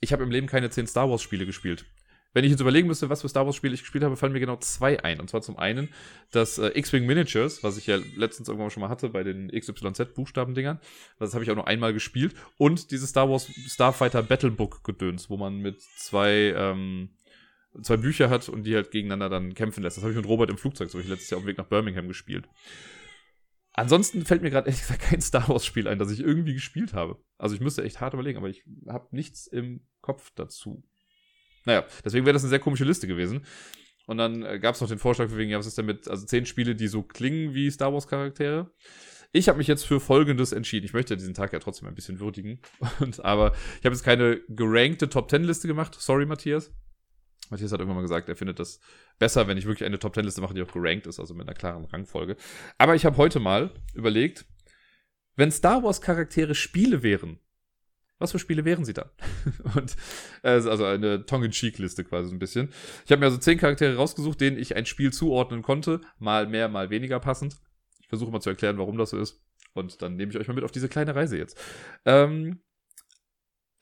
ich 0.00 0.12
habe 0.12 0.24
im 0.24 0.32
Leben 0.32 0.48
keine 0.48 0.70
10 0.70 0.88
Star 0.88 1.08
Wars 1.08 1.22
Spiele 1.22 1.46
gespielt. 1.46 1.84
Wenn 2.34 2.44
ich 2.44 2.50
jetzt 2.50 2.60
überlegen 2.60 2.88
müsste, 2.88 3.10
was 3.10 3.20
für 3.20 3.28
Star 3.28 3.44
Wars 3.44 3.56
Spiele 3.56 3.74
ich 3.74 3.80
gespielt 3.80 4.04
habe, 4.04 4.16
fallen 4.16 4.32
mir 4.32 4.40
genau 4.40 4.56
zwei 4.56 5.02
ein. 5.04 5.20
Und 5.20 5.28
zwar 5.28 5.42
zum 5.42 5.58
einen 5.58 5.90
das 6.30 6.58
äh, 6.58 6.70
X-Wing 6.78 7.04
Miniatures, 7.04 7.62
was 7.62 7.76
ich 7.76 7.86
ja 7.86 7.98
letztens 8.16 8.48
irgendwann 8.48 8.70
schon 8.70 8.80
mal 8.80 8.88
hatte 8.88 9.10
bei 9.10 9.22
den 9.22 9.48
XYZ 9.50 10.14
Buchstabendingern. 10.14 10.80
Das 11.18 11.34
habe 11.34 11.44
ich 11.44 11.50
auch 11.50 11.56
nur 11.56 11.68
einmal 11.68 11.92
gespielt. 11.92 12.34
Und 12.56 12.90
dieses 12.90 13.10
Star 13.10 13.28
Wars 13.28 13.50
Starfighter 13.66 14.22
Battlebook 14.22 14.82
Gedöns, 14.82 15.28
wo 15.28 15.36
man 15.36 15.58
mit 15.58 15.82
zwei, 15.82 16.54
ähm, 16.56 17.10
zwei 17.82 17.98
Bücher 17.98 18.30
hat 18.30 18.48
und 18.48 18.64
die 18.64 18.74
halt 18.74 18.90
gegeneinander 18.90 19.28
dann 19.28 19.54
kämpfen 19.54 19.82
lässt. 19.82 19.98
Das 19.98 20.04
habe 20.04 20.12
ich 20.12 20.16
mit 20.16 20.26
Robert 20.26 20.48
im 20.48 20.58
Flugzeug, 20.58 20.90
so 20.90 20.98
ich 20.98 21.08
letztes 21.08 21.28
Jahr 21.28 21.38
auf 21.38 21.44
dem 21.44 21.48
Weg 21.48 21.58
nach 21.58 21.68
Birmingham 21.68 22.08
gespielt. 22.08 22.48
Ansonsten 23.74 24.24
fällt 24.24 24.42
mir 24.42 24.50
gerade 24.50 24.66
ehrlich 24.68 24.80
gesagt 24.80 25.02
kein 25.02 25.20
Star 25.20 25.48
Wars 25.48 25.66
Spiel 25.66 25.88
ein, 25.88 25.98
das 25.98 26.10
ich 26.10 26.20
irgendwie 26.20 26.54
gespielt 26.54 26.94
habe. 26.94 27.22
Also 27.36 27.54
ich 27.54 27.60
müsste 27.60 27.84
echt 27.84 28.00
hart 28.00 28.14
überlegen, 28.14 28.38
aber 28.38 28.48
ich 28.48 28.64
habe 28.88 29.08
nichts 29.10 29.46
im 29.46 29.86
Kopf 30.00 30.32
dazu. 30.34 30.82
Naja, 31.64 31.84
deswegen 32.04 32.26
wäre 32.26 32.34
das 32.34 32.42
eine 32.42 32.50
sehr 32.50 32.58
komische 32.58 32.84
Liste 32.84 33.06
gewesen. 33.06 33.44
Und 34.06 34.18
dann 34.18 34.42
äh, 34.42 34.58
gab 34.58 34.74
es 34.74 34.80
noch 34.80 34.88
den 34.88 34.98
Vorschlag 34.98 35.28
für 35.28 35.36
wegen, 35.36 35.50
ja, 35.50 35.58
was 35.58 35.66
ist 35.66 35.78
denn 35.78 35.86
mit, 35.86 36.08
also 36.08 36.26
zehn 36.26 36.46
Spiele, 36.46 36.74
die 36.74 36.88
so 36.88 37.02
klingen 37.02 37.54
wie 37.54 37.70
Star 37.70 37.92
Wars 37.92 38.08
Charaktere. 38.08 38.70
Ich 39.32 39.48
habe 39.48 39.58
mich 39.58 39.66
jetzt 39.66 39.86
für 39.86 40.00
Folgendes 40.00 40.52
entschieden. 40.52 40.84
Ich 40.84 40.92
möchte 40.92 41.16
diesen 41.16 41.34
Tag 41.34 41.52
ja 41.52 41.58
trotzdem 41.58 41.88
ein 41.88 41.94
bisschen 41.94 42.20
würdigen. 42.20 42.60
Und, 43.00 43.24
aber 43.24 43.52
ich 43.78 43.84
habe 43.84 43.94
jetzt 43.94 44.04
keine 44.04 44.40
gerankte 44.48 45.08
Top 45.08 45.30
10 45.30 45.44
Liste 45.44 45.68
gemacht. 45.68 45.96
Sorry, 45.98 46.26
Matthias. 46.26 46.72
Matthias 47.48 47.72
hat 47.72 47.80
irgendwann 47.80 47.96
mal 47.96 48.02
gesagt, 48.02 48.28
er 48.28 48.36
findet 48.36 48.58
das 48.58 48.80
besser, 49.18 49.46
wenn 49.46 49.58
ich 49.58 49.66
wirklich 49.66 49.86
eine 49.86 49.98
Top 49.98 50.14
10 50.14 50.24
Liste 50.24 50.40
mache, 50.40 50.54
die 50.54 50.62
auch 50.62 50.72
gerankt 50.72 51.06
ist, 51.06 51.20
also 51.20 51.34
mit 51.34 51.46
einer 51.46 51.56
klaren 51.56 51.84
Rangfolge. 51.84 52.36
Aber 52.78 52.94
ich 52.94 53.04
habe 53.04 53.16
heute 53.16 53.40
mal 53.40 53.70
überlegt, 53.94 54.46
wenn 55.36 55.50
Star 55.50 55.82
Wars 55.82 56.00
Charaktere 56.00 56.54
Spiele 56.54 57.02
wären, 57.02 57.38
was 58.22 58.32
für 58.32 58.38
Spiele 58.38 58.64
wären 58.64 58.84
sie 58.84 58.94
dann? 58.94 59.10
und 59.76 59.96
äh, 60.42 60.50
also 60.50 60.84
eine 60.84 61.26
Tongue-in-Cheek-Liste 61.26 62.04
quasi 62.04 62.28
so 62.28 62.34
ein 62.34 62.38
bisschen. 62.38 62.70
Ich 63.04 63.12
habe 63.12 63.20
mir 63.20 63.26
also 63.26 63.38
zehn 63.38 63.58
Charaktere 63.58 63.96
rausgesucht, 63.96 64.40
denen 64.40 64.58
ich 64.58 64.76
ein 64.76 64.86
Spiel 64.86 65.12
zuordnen 65.12 65.62
konnte, 65.62 66.00
mal 66.18 66.46
mehr, 66.46 66.68
mal 66.68 66.90
weniger 66.90 67.20
passend. 67.20 67.56
Ich 68.00 68.08
versuche 68.08 68.30
mal 68.30 68.40
zu 68.40 68.50
erklären, 68.50 68.78
warum 68.78 68.96
das 68.96 69.10
so 69.10 69.18
ist. 69.18 69.42
Und 69.74 70.02
dann 70.02 70.16
nehme 70.16 70.30
ich 70.30 70.38
euch 70.38 70.48
mal 70.48 70.54
mit 70.54 70.64
auf 70.64 70.72
diese 70.72 70.88
kleine 70.88 71.14
Reise 71.14 71.36
jetzt. 71.38 71.58
Ähm, 72.04 72.60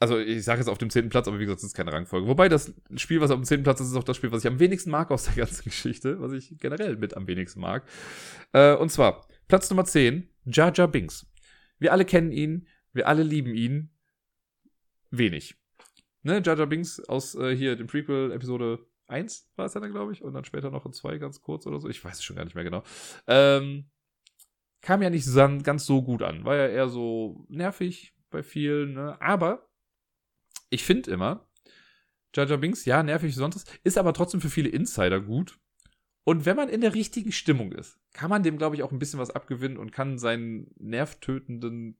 also 0.01 0.19
ich 0.19 0.45
sage 0.45 0.61
jetzt 0.61 0.69
auf 0.69 0.79
dem 0.79 0.89
zehnten 0.89 1.11
Platz, 1.11 1.29
aber 1.29 1.39
wie 1.39 1.45
gesagt, 1.45 1.59
das 1.61 1.69
ist 1.69 1.77
keine 1.77 1.93
Rangfolge. 1.93 2.27
Wobei 2.27 2.49
das 2.49 2.73
Spiel, 2.97 3.21
was 3.21 3.31
auf 3.31 3.39
dem 3.39 3.45
zehnten 3.45 3.65
Platz 3.65 3.81
ist, 3.81 3.89
ist 3.89 3.97
auch 3.97 4.05
das 4.05 4.17
Spiel, 4.17 4.33
was 4.33 4.43
ich 4.43 4.51
am 4.51 4.59
wenigsten 4.59 4.91
mag 4.91 5.11
aus 5.11 5.25
der 5.25 5.35
ganzen 5.37 5.65
Geschichte, 5.65 6.21
was 6.21 6.33
ich 6.33 6.57
generell 6.59 6.97
mit 6.97 7.17
am 7.17 7.27
wenigsten 7.27 7.61
mag. 7.61 7.87
Äh, 8.53 8.75
und 8.75 8.91
zwar 8.91 9.27
Platz 9.47 9.69
Nummer 9.69 9.85
10, 9.85 10.29
Jar 10.47 10.73
Jar 10.75 10.89
Binks. 10.89 11.27
Wir 11.79 11.93
alle 11.93 12.07
kennen 12.07 12.33
ihn, 12.33 12.67
wir 12.93 13.09
alle 13.09 13.23
lieben 13.23 13.55
ihn. 13.55 13.91
Wenig. 15.11 15.57
Ne, 16.23 16.43
Jar 16.45 16.67
Binks 16.67 17.01
aus 17.01 17.35
äh, 17.35 17.57
hier 17.57 17.77
dem 17.77 17.87
Prequel 17.87 18.33
Episode 18.33 18.87
1 19.07 19.51
war 19.57 19.67
es 19.67 19.75
ja 19.75 19.81
dann, 19.81 19.93
glaube 19.93 20.13
ich, 20.13 20.23
und 20.23 20.35
dann 20.35 20.45
später 20.45 20.71
noch 20.71 20.87
in 20.87 20.93
2 20.93 21.19
ganz 21.19 21.41
kurz 21.41 21.67
oder 21.67 21.81
so. 21.81 21.89
Ich 21.89 22.05
weiß 22.05 22.19
es 22.19 22.25
schon 22.25 22.37
gar 22.37 22.45
nicht 22.45 22.55
mehr 22.55 22.65
genau. 22.65 22.83
Ähm, 23.27 23.91
kam 24.83 25.03
ja 25.03 25.11
nicht 25.11 25.27
ganz 25.63 25.87
so 25.87 26.03
gut 26.03 26.23
an. 26.23 26.45
War 26.45 26.57
ja 26.57 26.69
eher 26.69 26.89
so 26.89 27.45
nervig 27.49 28.15
bei 28.31 28.43
vielen, 28.43 28.95
ne? 28.95 29.21
Aber 29.21 29.69
ich 30.71 30.85
finde 30.85 31.11
immer, 31.11 31.49
Jar 32.35 32.47
Binks, 32.59 32.85
ja, 32.85 33.03
nervig 33.03 33.35
sonst, 33.35 33.81
ist 33.83 33.99
aber 33.99 34.13
trotzdem 34.13 34.41
für 34.41 34.51
viele 34.51 34.69
Insider 34.69 35.21
gut. 35.21 35.59
Und 36.25 36.47
wenn 36.47 36.57
man 36.57 36.69
in 36.69 36.81
der 36.81 36.95
richtigen 36.95 37.33
Stimmung 37.33 37.73
ist, 37.73 37.99
kann 38.13 38.31
man 38.31 38.43
dem, 38.43 38.59
glaube 38.59 38.77
ich, 38.77 38.83
auch 38.83 38.93
ein 38.93 38.99
bisschen 38.99 39.19
was 39.19 39.31
abgewinnen 39.31 39.79
und 39.79 39.91
kann 39.91 40.19
seinen 40.19 40.71
nervtötenden 40.79 41.99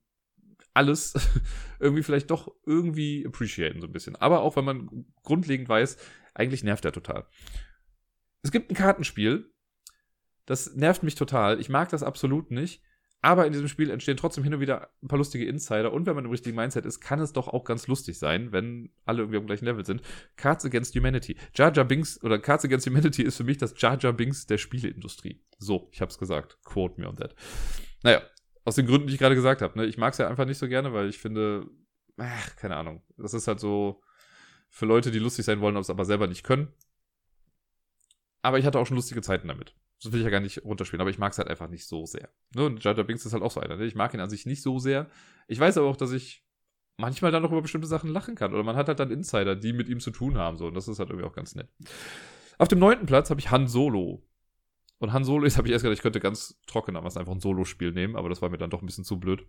alles 0.73 1.13
irgendwie 1.79 2.03
vielleicht 2.03 2.31
doch 2.31 2.53
irgendwie 2.65 3.25
appreciaten, 3.25 3.81
so 3.81 3.87
ein 3.87 3.93
bisschen. 3.93 4.15
Aber 4.15 4.41
auch 4.41 4.55
wenn 4.55 4.65
man 4.65 5.05
grundlegend 5.23 5.69
weiß, 5.69 5.97
eigentlich 6.33 6.63
nervt 6.63 6.85
er 6.85 6.91
total. 6.91 7.25
Es 8.43 8.51
gibt 8.51 8.71
ein 8.71 8.75
Kartenspiel, 8.75 9.51
das 10.45 10.75
nervt 10.75 11.03
mich 11.03 11.15
total. 11.15 11.59
Ich 11.59 11.69
mag 11.69 11.89
das 11.89 12.03
absolut 12.03 12.51
nicht. 12.51 12.81
Aber 13.23 13.45
in 13.45 13.53
diesem 13.53 13.67
Spiel 13.67 13.91
entstehen 13.91 14.17
trotzdem 14.17 14.43
hin 14.43 14.53
und 14.55 14.61
wieder 14.61 14.89
ein 15.03 15.07
paar 15.07 15.19
lustige 15.19 15.45
Insider. 15.45 15.93
Und 15.93 16.07
wenn 16.07 16.15
man 16.15 16.25
im 16.25 16.31
richtigen 16.31 16.55
Mindset 16.55 16.87
ist, 16.87 17.01
kann 17.01 17.19
es 17.19 17.33
doch 17.33 17.47
auch 17.47 17.63
ganz 17.65 17.85
lustig 17.85 18.17
sein, 18.17 18.51
wenn 18.51 18.91
alle 19.05 19.19
irgendwie 19.19 19.37
am 19.37 19.45
gleichen 19.45 19.65
Level 19.65 19.85
sind. 19.85 20.01
Cards 20.37 20.65
Against 20.65 20.95
Humanity. 20.95 21.37
Jar 21.53 21.71
Jar 21.71 21.85
Binks 21.85 22.21
oder 22.23 22.39
Cards 22.39 22.65
Against 22.65 22.87
Humanity 22.87 23.21
ist 23.21 23.37
für 23.37 23.43
mich 23.43 23.59
das 23.59 23.79
Jar 23.79 23.99
Jar 23.99 24.13
Binks 24.13 24.47
der 24.47 24.57
Spieleindustrie. 24.57 25.39
So, 25.59 25.87
ich 25.91 26.01
hab's 26.01 26.17
gesagt. 26.17 26.57
Quote 26.63 26.99
me 26.99 27.07
on 27.07 27.15
that. 27.17 27.35
Naja, 28.01 28.23
aus 28.63 28.75
den 28.75 28.85
Gründen, 28.85 29.07
die 29.07 29.13
ich 29.13 29.19
gerade 29.19 29.35
gesagt 29.35 29.61
habe. 29.61 29.77
Ne? 29.77 29.85
Ich 29.85 29.97
mag 29.97 30.13
es 30.13 30.19
ja 30.19 30.27
einfach 30.27 30.45
nicht 30.45 30.57
so 30.57 30.67
gerne, 30.67 30.93
weil 30.93 31.09
ich 31.09 31.19
finde, 31.19 31.67
ach, 32.17 32.55
keine 32.55 32.75
Ahnung. 32.75 33.01
Das 33.17 33.33
ist 33.33 33.47
halt 33.47 33.59
so 33.59 34.01
für 34.69 34.85
Leute, 34.85 35.11
die 35.11 35.19
lustig 35.19 35.45
sein 35.45 35.61
wollen, 35.61 35.75
aber 35.75 36.05
selber 36.05 36.27
nicht 36.27 36.43
können. 36.43 36.71
Aber 38.41 38.59
ich 38.59 38.65
hatte 38.65 38.79
auch 38.79 38.87
schon 38.87 38.97
lustige 38.97 39.21
Zeiten 39.21 39.47
damit. 39.47 39.75
Das 40.01 40.11
will 40.11 40.19
ich 40.19 40.23
ja 40.23 40.31
gar 40.31 40.39
nicht 40.39 40.63
runterspielen, 40.63 41.01
aber 41.01 41.11
ich 41.11 41.19
mag 41.19 41.31
es 41.31 41.37
halt 41.37 41.47
einfach 41.47 41.69
nicht 41.69 41.87
so 41.87 42.05
sehr. 42.05 42.29
Ne? 42.55 42.65
Und 42.65 42.83
Jar 42.83 42.95
Jar 42.95 43.05
Binks 43.05 43.25
ist 43.25 43.33
halt 43.33 43.43
auch 43.43 43.51
so 43.51 43.59
einer. 43.59 43.77
Ne? 43.77 43.85
Ich 43.85 43.95
mag 43.95 44.13
ihn 44.13 44.19
an 44.19 44.29
sich 44.29 44.45
nicht 44.45 44.63
so 44.63 44.79
sehr. 44.79 45.07
Ich 45.47 45.59
weiß 45.59 45.77
aber 45.77 45.87
auch, 45.87 45.97
dass 45.97 46.11
ich 46.11 46.43
manchmal 46.97 47.31
dann 47.31 47.43
noch 47.43 47.51
über 47.51 47.61
bestimmte 47.61 47.87
Sachen 47.87 48.09
lachen 48.09 48.35
kann. 48.35 48.53
Oder 48.53 48.63
man 48.63 48.75
hat 48.75 48.87
halt 48.87 48.99
dann 48.99 49.11
Insider, 49.11 49.55
die 49.55 49.73
mit 49.73 49.89
ihm 49.89 49.99
zu 49.99 50.09
tun 50.09 50.37
haben. 50.37 50.57
So. 50.57 50.67
Und 50.67 50.73
das 50.73 50.87
ist 50.87 50.97
halt 50.97 51.09
irgendwie 51.09 51.27
auch 51.27 51.35
ganz 51.35 51.53
nett. 51.53 51.69
Auf 52.57 52.67
dem 52.67 52.79
neunten 52.79 53.05
Platz 53.05 53.29
habe 53.29 53.39
ich 53.39 53.51
Han 53.51 53.67
Solo. 53.67 54.23
Und 55.01 55.13
Han 55.13 55.25
Solo 55.25 55.45
ist, 55.47 55.57
habe 55.57 55.67
ich 55.67 55.73
erst 55.73 55.83
gedacht, 55.83 55.97
ich 55.97 56.03
könnte 56.03 56.21
ganz 56.21 56.59
trocken 56.67 56.95
was 57.01 57.17
einfach 57.17 57.33
ein 57.33 57.41
Solo-Spiel 57.41 57.91
nehmen, 57.91 58.15
aber 58.15 58.29
das 58.29 58.41
war 58.41 58.49
mir 58.49 58.57
dann 58.57 58.69
doch 58.69 58.81
ein 58.81 58.85
bisschen 58.85 59.03
zu 59.03 59.19
blöd. 59.19 59.45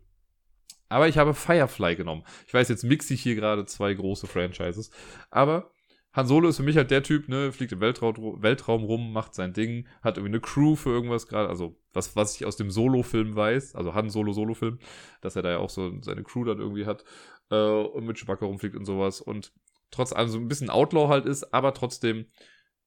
Aber 0.89 1.09
ich 1.09 1.19
habe 1.19 1.35
Firefly 1.35 1.95
genommen. 1.97 2.25
Ich 2.47 2.53
weiß, 2.53 2.69
jetzt 2.69 2.85
mixe 2.85 3.15
ich 3.15 3.23
hier 3.23 3.35
gerade 3.35 3.65
zwei 3.67 3.95
große 3.95 4.27
Franchises. 4.27 4.91
Aber 5.31 5.71
Han 6.15 6.27
Solo 6.27 6.49
ist 6.49 6.59
für 6.59 6.63
mich 6.63 6.77
halt 6.77 6.91
der 6.91 7.03
Typ, 7.03 7.29
ne, 7.29 7.53
fliegt 7.53 7.73
im 7.73 7.81
Weltraum, 7.81 8.43
Weltraum 8.43 8.85
rum, 8.85 9.13
macht 9.13 9.35
sein 9.35 9.53
Ding, 9.53 9.87
hat 10.03 10.17
irgendwie 10.19 10.33
eine 10.33 10.41
Crew 10.41 10.77
für 10.77 10.91
irgendwas 10.91 11.27
gerade, 11.27 11.49
also 11.49 11.79
was, 11.95 12.17
was 12.17 12.37
ich 12.37 12.45
aus 12.45 12.57
dem 12.57 12.71
Solo-Film 12.71 13.35
weiß, 13.35 13.75
also 13.75 13.95
Han 13.95 14.11
Solo 14.11 14.33
Solo-Film, 14.33 14.79
dass 15.23 15.37
er 15.37 15.43
da 15.43 15.53
ja 15.53 15.59
auch 15.59 15.71
so 15.71 15.93
seine 16.03 16.23
Crew 16.23 16.45
dann 16.45 16.59
irgendwie 16.59 16.85
hat 16.85 17.05
äh, 17.51 17.57
und 17.57 18.05
mit 18.05 18.19
Chewbacca 18.19 18.45
rumfliegt 18.45 18.77
und 18.77 18.85
sowas 18.85 19.23
und 19.23 19.53
trotz 19.91 20.13
allem 20.13 20.29
so 20.29 20.39
ein 20.39 20.49
bisschen 20.49 20.69
Outlaw 20.69 21.09
halt 21.09 21.25
ist, 21.25 21.55
aber 21.55 21.73
trotzdem 21.73 22.27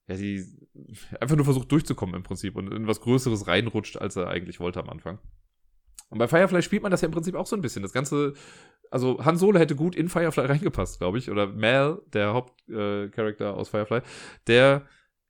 ja, 0.07 0.15
die 0.15 0.45
einfach 1.19 1.35
nur 1.35 1.45
versucht 1.45 1.71
durchzukommen 1.71 2.15
im 2.15 2.23
Prinzip 2.23 2.55
und 2.55 2.71
in 2.71 2.87
was 2.87 3.01
Größeres 3.01 3.47
reinrutscht, 3.47 3.97
als 3.97 4.15
er 4.15 4.27
eigentlich 4.27 4.59
wollte 4.59 4.79
am 4.79 4.89
Anfang. 4.89 5.19
Und 6.09 6.19
bei 6.19 6.27
Firefly 6.27 6.61
spielt 6.61 6.83
man 6.83 6.91
das 6.91 7.01
ja 7.01 7.07
im 7.07 7.11
Prinzip 7.11 7.35
auch 7.35 7.47
so 7.47 7.55
ein 7.55 7.61
bisschen. 7.61 7.81
Das 7.81 7.93
Ganze, 7.93 8.33
also 8.91 9.23
Han 9.25 9.37
Solo 9.37 9.59
hätte 9.59 9.75
gut 9.75 9.95
in 9.95 10.09
Firefly 10.09 10.45
reingepasst, 10.45 10.99
glaube 10.99 11.17
ich. 11.17 11.31
Oder 11.31 11.47
Mal, 11.47 12.01
der 12.13 12.33
Hauptcharakter 12.33 13.45
äh, 13.49 13.53
aus 13.53 13.69
Firefly, 13.69 14.01
der 14.47 14.87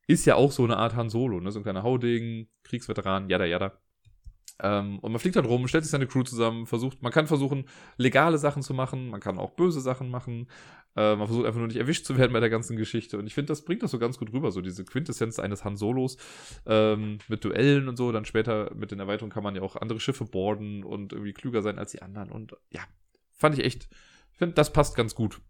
ist 0.08 0.26
ja 0.26 0.36
auch 0.36 0.52
so 0.52 0.64
eine 0.64 0.78
Art 0.78 0.96
Han 0.96 1.10
Solo, 1.10 1.40
ne? 1.40 1.52
So 1.52 1.60
ein 1.60 1.64
kleiner 1.64 1.84
Hauding, 1.84 2.50
Kriegsveteran, 2.64 3.30
jada, 3.30 3.46
jada. 3.46 3.80
Ähm, 4.62 5.00
und 5.00 5.12
man 5.12 5.20
fliegt 5.20 5.36
dann 5.36 5.46
rum, 5.46 5.68
stellt 5.68 5.84
sich 5.84 5.92
seine 5.92 6.08
Crew 6.08 6.24
zusammen, 6.24 6.66
versucht, 6.66 7.02
man 7.02 7.12
kann 7.12 7.28
versuchen, 7.28 7.66
legale 7.98 8.38
Sachen 8.38 8.64
zu 8.64 8.74
machen, 8.74 9.10
man 9.10 9.20
kann 9.20 9.38
auch 9.38 9.52
böse 9.52 9.82
Sachen 9.82 10.10
machen. 10.10 10.48
Äh, 10.96 11.16
man 11.16 11.28
versucht 11.28 11.46
einfach 11.46 11.60
nur 11.60 11.68
nicht 11.68 11.78
erwischt 11.78 12.06
zu 12.06 12.18
werden 12.18 12.32
bei 12.32 12.40
der 12.40 12.50
ganzen 12.50 12.78
Geschichte. 12.78 13.18
Und 13.18 13.28
ich 13.28 13.34
finde, 13.34 13.48
das 13.48 13.66
bringt 13.66 13.84
das 13.84 13.92
so 13.92 14.00
ganz 14.00 14.18
gut 14.18 14.32
rüber, 14.32 14.52
so 14.52 14.62
diese 14.62 14.86
Quintessenz 14.86 15.40
eines 15.40 15.66
Han 15.66 15.76
Solos 15.76 16.18
ähm, 16.66 17.18
mit 17.28 17.44
Duellen 17.44 17.90
und 17.90 17.98
so. 17.98 18.12
Dann 18.12 18.26
später 18.26 18.74
mit 18.74 18.92
den 18.92 19.00
Erweiterungen 19.00 19.34
kann 19.34 19.44
man 19.44 19.56
ja 19.56 19.62
auch 19.62 19.76
andere 19.76 20.00
Schiffe 20.00 20.26
boarden 20.26 20.84
und 20.84 21.12
irgendwie 21.12 21.34
klüger 21.34 21.62
sein 21.62 21.78
als 21.78 21.92
die 21.92 22.02
anderen. 22.02 22.32
Und 22.32 22.54
ja, 22.72 22.82
fand 23.34 23.58
ich 23.58 23.66
echt, 23.66 23.90
ich 24.32 24.38
finde, 24.38 24.56
das 24.56 24.72
passt 24.72 24.96
ganz 24.96 25.16
gut. 25.16 25.42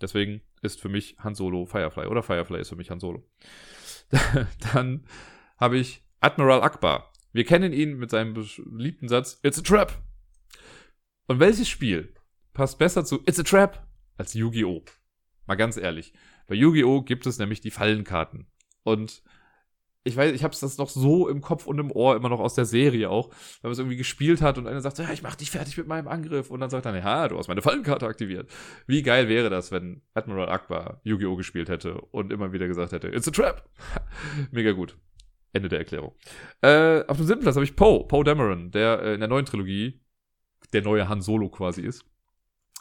Deswegen 0.00 0.40
ist 0.62 0.80
für 0.80 0.88
mich 0.88 1.16
Han 1.18 1.34
Solo 1.34 1.66
Firefly 1.66 2.06
oder 2.06 2.22
Firefly 2.22 2.60
ist 2.60 2.70
für 2.70 2.76
mich 2.76 2.90
Han 2.90 2.98
Solo. 2.98 3.28
Dann 4.72 5.04
habe 5.58 5.78
ich 5.78 6.02
Admiral 6.20 6.62
Akbar. 6.62 7.11
Wir 7.32 7.44
kennen 7.44 7.72
ihn 7.72 7.96
mit 7.96 8.10
seinem 8.10 8.34
beliebten 8.34 9.08
Satz 9.08 9.40
It's 9.42 9.58
a 9.58 9.62
Trap. 9.62 10.02
Und 11.26 11.40
welches 11.40 11.68
Spiel 11.68 12.12
passt 12.52 12.78
besser 12.78 13.04
zu 13.04 13.20
It's 13.26 13.40
a 13.40 13.42
Trap 13.42 13.86
als 14.18 14.34
Yu-Gi-Oh! 14.34 14.84
Mal 15.46 15.54
ganz 15.54 15.76
ehrlich. 15.76 16.12
Bei 16.46 16.54
Yu-Gi-Oh! 16.54 17.02
gibt 17.02 17.26
es 17.26 17.38
nämlich 17.38 17.60
die 17.60 17.70
Fallenkarten. 17.70 18.46
Und 18.82 19.22
ich 20.04 20.16
weiß, 20.16 20.32
ich 20.32 20.42
habe 20.42 20.54
das 20.58 20.78
noch 20.78 20.90
so 20.90 21.28
im 21.28 21.40
Kopf 21.40 21.66
und 21.66 21.78
im 21.78 21.90
Ohr, 21.92 22.16
immer 22.16 22.28
noch 22.28 22.40
aus 22.40 22.54
der 22.54 22.64
Serie 22.64 23.08
auch, 23.08 23.28
wenn 23.60 23.68
man 23.68 23.72
es 23.72 23.78
irgendwie 23.78 23.96
gespielt 23.96 24.42
hat 24.42 24.58
und 24.58 24.66
einer 24.66 24.80
sagt, 24.80 24.98
ja, 24.98 25.10
ich 25.12 25.22
mach 25.22 25.36
dich 25.36 25.50
fertig 25.50 25.78
mit 25.78 25.86
meinem 25.86 26.08
Angriff 26.08 26.50
und 26.50 26.60
dann 26.60 26.70
sagt 26.70 26.86
er, 26.86 26.96
ja, 26.96 27.28
du 27.28 27.38
hast 27.38 27.48
meine 27.48 27.62
Fallenkarte 27.62 28.06
aktiviert. 28.06 28.50
Wie 28.86 29.02
geil 29.02 29.28
wäre 29.28 29.48
das, 29.48 29.70
wenn 29.70 30.02
Admiral 30.14 30.48
Akbar 30.48 31.00
Yu-Gi-Oh! 31.04 31.36
gespielt 31.36 31.68
hätte 31.68 32.00
und 32.00 32.32
immer 32.32 32.52
wieder 32.52 32.66
gesagt 32.66 32.92
hätte, 32.92 33.08
it's 33.08 33.28
a 33.28 33.30
trap. 33.30 33.68
Mega 34.50 34.72
gut. 34.72 34.96
Ende 35.52 35.68
der 35.68 35.80
Erklärung. 35.80 36.14
Äh, 36.62 37.04
auf 37.06 37.16
dem 37.16 37.26
siebten 37.26 37.42
Platz 37.42 37.56
habe 37.56 37.64
ich 37.64 37.76
Poe, 37.76 38.06
Poe 38.06 38.24
Dameron, 38.24 38.70
der 38.70 39.02
äh, 39.02 39.14
in 39.14 39.20
der 39.20 39.28
neuen 39.28 39.44
Trilogie 39.44 40.00
der 40.72 40.82
neue 40.82 41.08
Han 41.08 41.20
Solo 41.20 41.48
quasi 41.48 41.82
ist. 41.82 42.04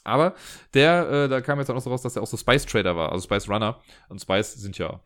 Aber 0.04 0.34
der, 0.74 1.10
äh, 1.10 1.30
da 1.30 1.42
kam 1.42 1.60
jetzt 1.60 1.70
auch 1.70 1.76
noch 1.76 1.82
so 1.82 1.90
raus, 1.90 2.02
dass 2.02 2.16
er 2.16 2.24
auch 2.24 2.28
so 2.28 2.38
Spice 2.38 2.66
Trader 2.66 2.96
war, 2.96 3.12
also 3.12 3.24
Spice 3.24 3.50
Runner. 3.50 3.80
Und 4.10 4.22
Spice 4.22 4.54
sind 4.54 4.78
ja 4.78 5.02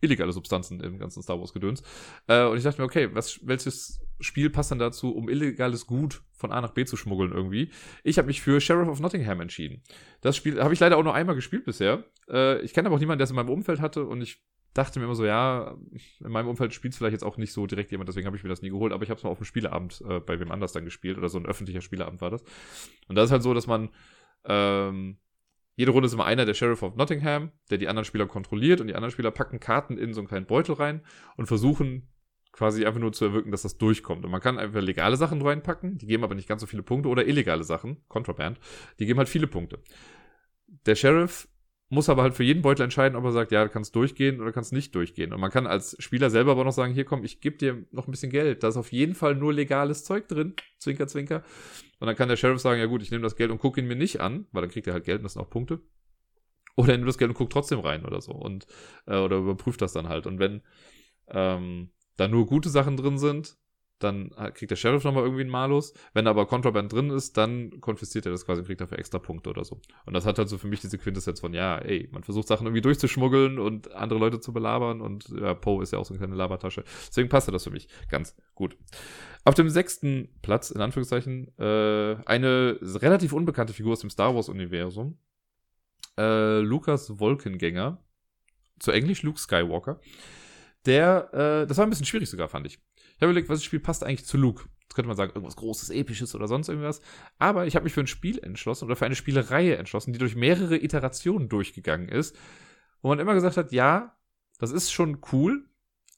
illegale 0.00 0.32
Substanzen 0.32 0.80
im 0.80 0.98
ganzen 0.98 1.22
Star 1.22 1.38
Wars 1.38 1.54
Gedöns. 1.54 1.82
Äh, 2.26 2.44
und 2.44 2.58
ich 2.58 2.64
dachte 2.64 2.80
mir, 2.80 2.84
okay, 2.84 3.08
was, 3.14 3.40
welches 3.46 4.00
Spiel 4.20 4.50
passt 4.50 4.70
dann 4.70 4.78
dazu, 4.78 5.14
um 5.14 5.30
illegales 5.30 5.86
Gut 5.86 6.22
von 6.32 6.52
A 6.52 6.60
nach 6.60 6.72
B 6.72 6.84
zu 6.84 6.96
schmuggeln 6.96 7.32
irgendwie? 7.32 7.70
Ich 8.02 8.18
habe 8.18 8.26
mich 8.26 8.42
für 8.42 8.60
Sheriff 8.60 8.88
of 8.88 9.00
Nottingham 9.00 9.40
entschieden. 9.40 9.82
Das 10.20 10.36
Spiel 10.36 10.62
habe 10.62 10.74
ich 10.74 10.80
leider 10.80 10.98
auch 10.98 11.04
nur 11.04 11.14
einmal 11.14 11.34
gespielt 11.34 11.64
bisher. 11.64 12.04
Äh, 12.28 12.60
ich 12.60 12.74
kenne 12.74 12.88
aber 12.88 12.96
auch 12.96 13.00
niemanden, 13.00 13.20
der 13.20 13.24
es 13.24 13.30
in 13.30 13.36
meinem 13.36 13.50
Umfeld 13.50 13.80
hatte 13.80 14.04
und 14.04 14.20
ich 14.20 14.44
dachte 14.74 14.98
mir 14.98 15.06
immer 15.06 15.14
so, 15.14 15.24
ja, 15.24 15.76
in 16.20 16.30
meinem 16.30 16.48
Umfeld 16.48 16.74
spielt 16.74 16.92
es 16.92 16.98
vielleicht 16.98 17.12
jetzt 17.12 17.24
auch 17.24 17.36
nicht 17.36 17.52
so 17.52 17.66
direkt 17.66 17.90
jemand, 17.90 18.08
deswegen 18.08 18.26
habe 18.26 18.36
ich 18.36 18.42
mir 18.42 18.48
das 18.48 18.62
nie 18.62 18.70
geholt, 18.70 18.92
aber 18.92 19.04
ich 19.04 19.10
habe 19.10 19.18
es 19.18 19.24
mal 19.24 19.30
auf 19.30 19.38
dem 19.38 19.44
Spieleabend 19.44 20.02
äh, 20.08 20.20
bei 20.20 20.38
wem 20.40 20.50
anders 20.50 20.72
dann 20.72 20.84
gespielt 20.84 21.16
oder 21.16 21.28
so 21.28 21.38
ein 21.38 21.46
öffentlicher 21.46 21.80
Spieleabend 21.80 22.20
war 22.20 22.30
das. 22.30 22.44
Und 23.08 23.14
da 23.16 23.22
ist 23.22 23.30
halt 23.30 23.42
so, 23.42 23.54
dass 23.54 23.66
man 23.66 23.90
ähm, 24.44 25.18
jede 25.76 25.90
Runde 25.90 26.06
ist 26.06 26.12
immer 26.12 26.26
einer 26.26 26.44
der 26.44 26.54
Sheriff 26.54 26.82
of 26.82 26.96
Nottingham, 26.96 27.50
der 27.70 27.78
die 27.78 27.88
anderen 27.88 28.04
Spieler 28.04 28.26
kontrolliert 28.26 28.80
und 28.80 28.86
die 28.86 28.94
anderen 28.94 29.10
Spieler 29.10 29.30
packen 29.30 29.58
Karten 29.58 29.98
in 29.98 30.12
so 30.12 30.20
einen 30.20 30.28
kleinen 30.28 30.46
Beutel 30.46 30.74
rein 30.74 31.02
und 31.36 31.46
versuchen 31.46 32.08
quasi 32.52 32.86
einfach 32.86 33.00
nur 33.00 33.12
zu 33.12 33.24
erwirken, 33.24 33.50
dass 33.50 33.62
das 33.62 33.78
durchkommt. 33.78 34.24
Und 34.24 34.30
man 34.30 34.40
kann 34.40 34.58
einfach 34.58 34.80
legale 34.80 35.16
Sachen 35.16 35.42
reinpacken, 35.42 35.98
die 35.98 36.06
geben 36.06 36.22
aber 36.22 36.36
nicht 36.36 36.48
ganz 36.48 36.60
so 36.60 36.68
viele 36.68 36.84
Punkte, 36.84 37.08
oder 37.08 37.26
illegale 37.26 37.64
Sachen, 37.64 38.04
Contraband, 38.06 38.60
die 39.00 39.06
geben 39.06 39.18
halt 39.18 39.28
viele 39.28 39.48
Punkte. 39.48 39.80
Der 40.86 40.94
Sheriff 40.94 41.48
muss 41.88 42.08
aber 42.08 42.22
halt 42.22 42.34
für 42.34 42.44
jeden 42.44 42.62
Beutel 42.62 42.82
entscheiden, 42.82 43.16
ob 43.16 43.24
er 43.24 43.32
sagt, 43.32 43.52
ja, 43.52 43.62
du 43.62 43.70
kannst 43.70 43.94
durchgehen 43.94 44.40
oder 44.40 44.52
kannst 44.52 44.72
nicht 44.72 44.94
durchgehen. 44.94 45.32
Und 45.32 45.40
man 45.40 45.50
kann 45.50 45.66
als 45.66 45.96
Spieler 45.98 46.30
selber 46.30 46.52
aber 46.52 46.64
noch 46.64 46.72
sagen, 46.72 46.94
hier 46.94 47.04
komm, 47.04 47.24
ich 47.24 47.40
gebe 47.40 47.56
dir 47.56 47.84
noch 47.90 48.08
ein 48.08 48.10
bisschen 48.10 48.30
Geld. 48.30 48.62
Da 48.62 48.68
ist 48.68 48.76
auf 48.76 48.92
jeden 48.92 49.14
Fall 49.14 49.34
nur 49.34 49.52
legales 49.52 50.04
Zeug 50.04 50.26
drin. 50.28 50.54
Zwinker, 50.78 51.06
zwinker. 51.06 51.44
Und 52.00 52.06
dann 52.06 52.16
kann 52.16 52.28
der 52.28 52.36
Sheriff 52.36 52.60
sagen, 52.60 52.80
ja 52.80 52.86
gut, 52.86 53.02
ich 53.02 53.10
nehme 53.10 53.22
das 53.22 53.36
Geld 53.36 53.50
und 53.50 53.58
gucke 53.58 53.80
ihn 53.80 53.86
mir 53.86 53.96
nicht 53.96 54.20
an, 54.20 54.46
weil 54.52 54.62
dann 54.62 54.70
kriegt 54.70 54.86
er 54.86 54.94
halt 54.94 55.04
Geld 55.04 55.18
und 55.18 55.24
das 55.24 55.34
sind 55.34 55.42
auch 55.42 55.50
Punkte. 55.50 55.80
Oder 56.76 56.92
er 56.92 56.96
nimmt 56.96 57.08
das 57.08 57.18
Geld 57.18 57.30
und 57.30 57.36
guckt 57.36 57.52
trotzdem 57.52 57.80
rein 57.80 58.04
oder 58.04 58.20
so. 58.20 58.32
Und, 58.32 58.66
äh, 59.06 59.16
oder 59.16 59.36
überprüft 59.36 59.80
das 59.80 59.92
dann 59.92 60.08
halt. 60.08 60.26
Und 60.26 60.38
wenn 60.38 60.62
ähm, 61.28 61.90
da 62.16 62.28
nur 62.28 62.46
gute 62.46 62.68
Sachen 62.68 62.96
drin 62.96 63.18
sind, 63.18 63.56
dann 64.04 64.30
kriegt 64.54 64.70
der 64.70 64.76
Sheriff 64.76 65.02
nochmal 65.04 65.24
irgendwie 65.24 65.42
einen 65.42 65.50
Malus. 65.50 65.94
Wenn 66.12 66.26
aber 66.26 66.46
Contraband 66.46 66.92
drin 66.92 67.10
ist, 67.10 67.36
dann 67.36 67.80
konfisziert 67.80 68.26
er 68.26 68.32
das 68.32 68.46
quasi 68.46 68.60
und 68.60 68.66
kriegt 68.66 68.80
dafür 68.80 68.98
extra 68.98 69.18
Punkte 69.18 69.50
oder 69.50 69.64
so. 69.64 69.80
Und 70.06 70.14
das 70.14 70.26
hat 70.26 70.38
halt 70.38 70.48
so 70.48 70.58
für 70.58 70.68
mich 70.68 70.80
diese 70.80 70.98
Quintessenz 70.98 71.40
von, 71.40 71.52
ja, 71.54 71.78
ey, 71.78 72.08
man 72.12 72.22
versucht 72.22 72.46
Sachen 72.46 72.66
irgendwie 72.66 72.82
durchzuschmuggeln 72.82 73.58
und 73.58 73.92
andere 73.92 74.18
Leute 74.18 74.40
zu 74.40 74.52
belabern 74.52 75.00
und 75.00 75.28
ja, 75.28 75.54
Poe 75.54 75.82
ist 75.82 75.92
ja 75.92 75.98
auch 75.98 76.04
so 76.04 76.14
eine 76.14 76.18
kleine 76.18 76.36
Labertasche. 76.36 76.84
Deswegen 77.08 77.28
passt 77.28 77.48
das 77.48 77.64
für 77.64 77.70
mich 77.70 77.88
ganz 78.08 78.36
gut. 78.54 78.76
Auf 79.44 79.54
dem 79.54 79.68
sechsten 79.68 80.28
Platz, 80.42 80.70
in 80.70 80.80
Anführungszeichen, 80.80 81.56
äh, 81.58 82.16
eine 82.24 82.78
relativ 82.80 83.32
unbekannte 83.32 83.72
Figur 83.72 83.92
aus 83.92 84.00
dem 84.00 84.10
Star 84.10 84.34
Wars-Universum. 84.34 85.18
Äh, 86.16 86.60
Lukas 86.60 87.18
Wolkengänger. 87.18 87.98
Zu 88.78 88.90
Englisch 88.90 89.22
Luke 89.22 89.38
Skywalker. 89.38 90.00
Der, 90.86 91.28
äh, 91.32 91.66
das 91.66 91.78
war 91.78 91.86
ein 91.86 91.90
bisschen 91.90 92.06
schwierig 92.06 92.28
sogar, 92.28 92.48
fand 92.48 92.66
ich. 92.66 92.78
Ich 93.16 93.22
habe 93.22 93.30
überlegt, 93.30 93.48
was 93.48 93.62
Spiel 93.62 93.80
passt 93.80 94.04
eigentlich 94.04 94.26
zu 94.26 94.36
Luke? 94.36 94.68
Jetzt 94.82 94.94
könnte 94.94 95.08
man 95.08 95.16
sagen, 95.16 95.32
irgendwas 95.34 95.56
Großes, 95.56 95.90
Episches 95.90 96.34
oder 96.34 96.48
sonst 96.48 96.68
irgendwas. 96.68 97.00
Aber 97.38 97.66
ich 97.66 97.76
habe 97.76 97.84
mich 97.84 97.92
für 97.92 98.00
ein 98.00 98.06
Spiel 98.06 98.38
entschlossen 98.38 98.84
oder 98.84 98.96
für 98.96 99.06
eine 99.06 99.14
Spielereihe 99.16 99.76
entschlossen, 99.76 100.12
die 100.12 100.18
durch 100.18 100.36
mehrere 100.36 100.76
Iterationen 100.76 101.48
durchgegangen 101.48 102.08
ist. 102.08 102.36
Wo 103.02 103.08
man 103.08 103.18
immer 103.18 103.34
gesagt 103.34 103.56
hat, 103.56 103.72
ja, 103.72 104.16
das 104.58 104.70
ist 104.70 104.92
schon 104.92 105.18
cool, 105.32 105.68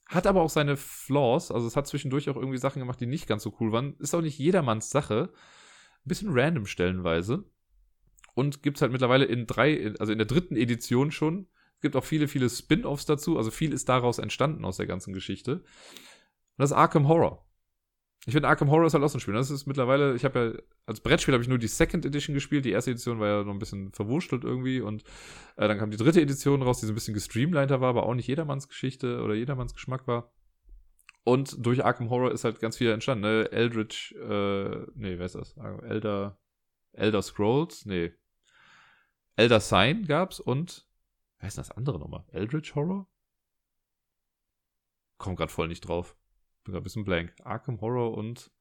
hat 0.07 0.25
aber 0.25 0.41
auch 0.41 0.49
seine 0.49 0.77
Flaws. 0.77 1.51
Also 1.51 1.67
es 1.67 1.75
hat 1.75 1.87
zwischendurch 1.87 2.29
auch 2.29 2.35
irgendwie 2.35 2.57
Sachen 2.57 2.79
gemacht, 2.79 2.99
die 2.99 3.07
nicht 3.07 3.27
ganz 3.27 3.43
so 3.43 3.55
cool 3.59 3.71
waren. 3.71 3.95
Ist 3.99 4.13
auch 4.13 4.21
nicht 4.21 4.37
jedermanns 4.37 4.89
Sache. 4.89 5.31
Ein 5.33 6.07
bisschen 6.07 6.29
random 6.31 6.65
stellenweise. 6.65 7.43
Und 8.33 8.63
gibt 8.63 8.77
es 8.77 8.81
halt 8.81 8.91
mittlerweile 8.91 9.25
in 9.25 9.47
drei, 9.47 9.93
also 9.99 10.11
in 10.11 10.17
der 10.17 10.27
dritten 10.27 10.55
Edition 10.55 11.11
schon. 11.11 11.47
Es 11.75 11.81
gibt 11.81 11.95
auch 11.95 12.05
viele, 12.05 12.27
viele 12.27 12.49
Spin-offs 12.49 13.05
dazu. 13.05 13.37
Also 13.37 13.51
viel 13.51 13.73
ist 13.73 13.89
daraus 13.89 14.17
entstanden 14.17 14.63
aus 14.63 14.77
der 14.77 14.87
ganzen 14.87 15.13
Geschichte. 15.13 15.63
Und 16.57 16.63
das 16.63 16.71
ist 16.71 16.77
Arkham 16.77 17.07
Horror. 17.07 17.47
Ich 18.25 18.33
finde 18.33 18.49
Arkham 18.49 18.69
Horror 18.69 18.87
ist 18.87 18.93
halt 18.93 19.03
auch 19.03 19.09
so 19.09 19.17
ein 19.17 19.21
Spiel. 19.21 19.35
Das 19.35 19.51
ist 19.51 19.67
mittlerweile, 19.67 20.15
ich 20.15 20.25
habe 20.25 20.57
ja, 20.57 20.61
als 20.85 20.99
Brettspiel 20.99 21.33
habe 21.33 21.43
ich 21.43 21.47
nur 21.47 21.59
die 21.59 21.67
Second 21.67 22.05
Edition 22.05 22.33
gespielt. 22.33 22.65
Die 22.65 22.71
erste 22.71 22.91
Edition 22.91 23.19
war 23.19 23.27
ja 23.27 23.43
noch 23.43 23.53
ein 23.53 23.59
bisschen 23.59 23.93
verwurschtelt 23.93 24.43
irgendwie. 24.43 24.81
Und 24.81 25.03
äh, 25.55 25.67
dann 25.67 25.77
kam 25.77 25.91
die 25.91 25.97
dritte 25.97 26.21
Edition 26.21 26.61
raus, 26.61 26.79
die 26.79 26.87
so 26.87 26.91
ein 26.91 26.95
bisschen 26.95 27.13
gestreamliner 27.13 27.79
war, 27.79 27.89
aber 27.89 28.03
auch 28.03 28.15
nicht 28.15 28.27
jedermanns 28.27 28.67
Geschichte 28.67 29.21
oder 29.21 29.33
jedermanns 29.33 29.73
Geschmack 29.73 30.07
war. 30.07 30.33
Und 31.23 31.65
durch 31.65 31.85
Arkham 31.85 32.09
Horror 32.09 32.31
ist 32.31 32.43
halt 32.43 32.59
ganz 32.59 32.77
viel 32.77 32.89
entstanden. 32.89 33.21
Ne? 33.21 33.51
Eldritch, 33.51 34.13
äh, 34.13 34.85
nee, 34.95 35.17
wer 35.17 35.25
ist 35.25 35.35
das? 35.35 35.55
Elder, 35.83 36.37
Elder 36.93 37.21
Scrolls? 37.21 37.85
Nee. 37.85 38.13
Elder 39.35 39.59
Sign 39.59 40.05
gab's 40.05 40.39
und, 40.39 40.87
wer 41.39 41.47
ist 41.47 41.57
das 41.57 41.71
andere 41.71 41.99
nochmal? 41.99 42.25
Eldritch 42.31 42.75
Horror? 42.75 43.07
Komm 45.17 45.35
grad 45.35 45.51
voll 45.51 45.67
nicht 45.67 45.81
drauf. 45.81 46.17
Bin 46.67 46.75
ein 46.75 46.83
bisschen 46.83 47.05
blank. 47.05 47.33
Arkham 47.45 47.79
Horror 47.79 48.17
und, 48.17 48.51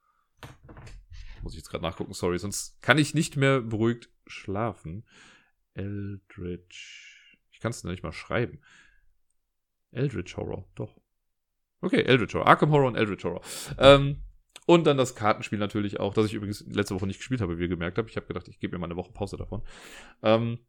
muss 1.43 1.55
ich 1.55 1.59
jetzt 1.59 1.71
gerade 1.71 1.83
nachgucken, 1.83 2.15
sorry, 2.15 2.39
sonst 2.39 2.81
kann 2.81 2.99
ich 2.99 3.15
nicht 3.15 3.37
mehr 3.37 3.61
beruhigt 3.61 4.11
schlafen. 4.29 5.05
Eldritch, 5.75 7.37
ich 7.51 7.59
kann 7.59 7.71
es 7.71 7.83
nicht 7.83 8.05
mal 8.05 8.13
schreiben. 8.13 8.61
Eldritch 9.91 10.37
Horror, 10.37 10.69
doch. 10.77 10.97
Okay, 11.81 12.03
Eldritch 12.03 12.35
Horror. 12.35 12.47
Arkham 12.47 12.71
Horror 12.71 12.87
und 12.87 12.95
Eldritch 12.95 13.25
Horror. 13.25 13.43
Ähm, 13.79 14.23
und 14.67 14.87
dann 14.87 14.99
das 14.99 15.17
Kartenspiel 15.17 15.59
natürlich 15.59 15.99
auch, 15.99 16.15
das 16.15 16.27
ich 16.27 16.35
übrigens 16.35 16.65
letzte 16.69 16.95
Woche 16.95 17.09
nicht 17.09 17.19
gespielt 17.19 17.41
habe, 17.41 17.59
wie 17.59 17.63
ihr 17.63 17.69
gemerkt 17.69 17.99
habt. 17.99 18.09
Ich 18.09 18.17
habe 18.17 18.27
gedacht, 18.27 18.47
ich 18.47 18.61
gebe 18.61 18.77
mir 18.77 18.81
mal 18.81 18.87
eine 18.87 18.97
Woche 18.97 19.13
Pause 19.13 19.37
davon. 19.37 19.63
Ähm, 20.23 20.61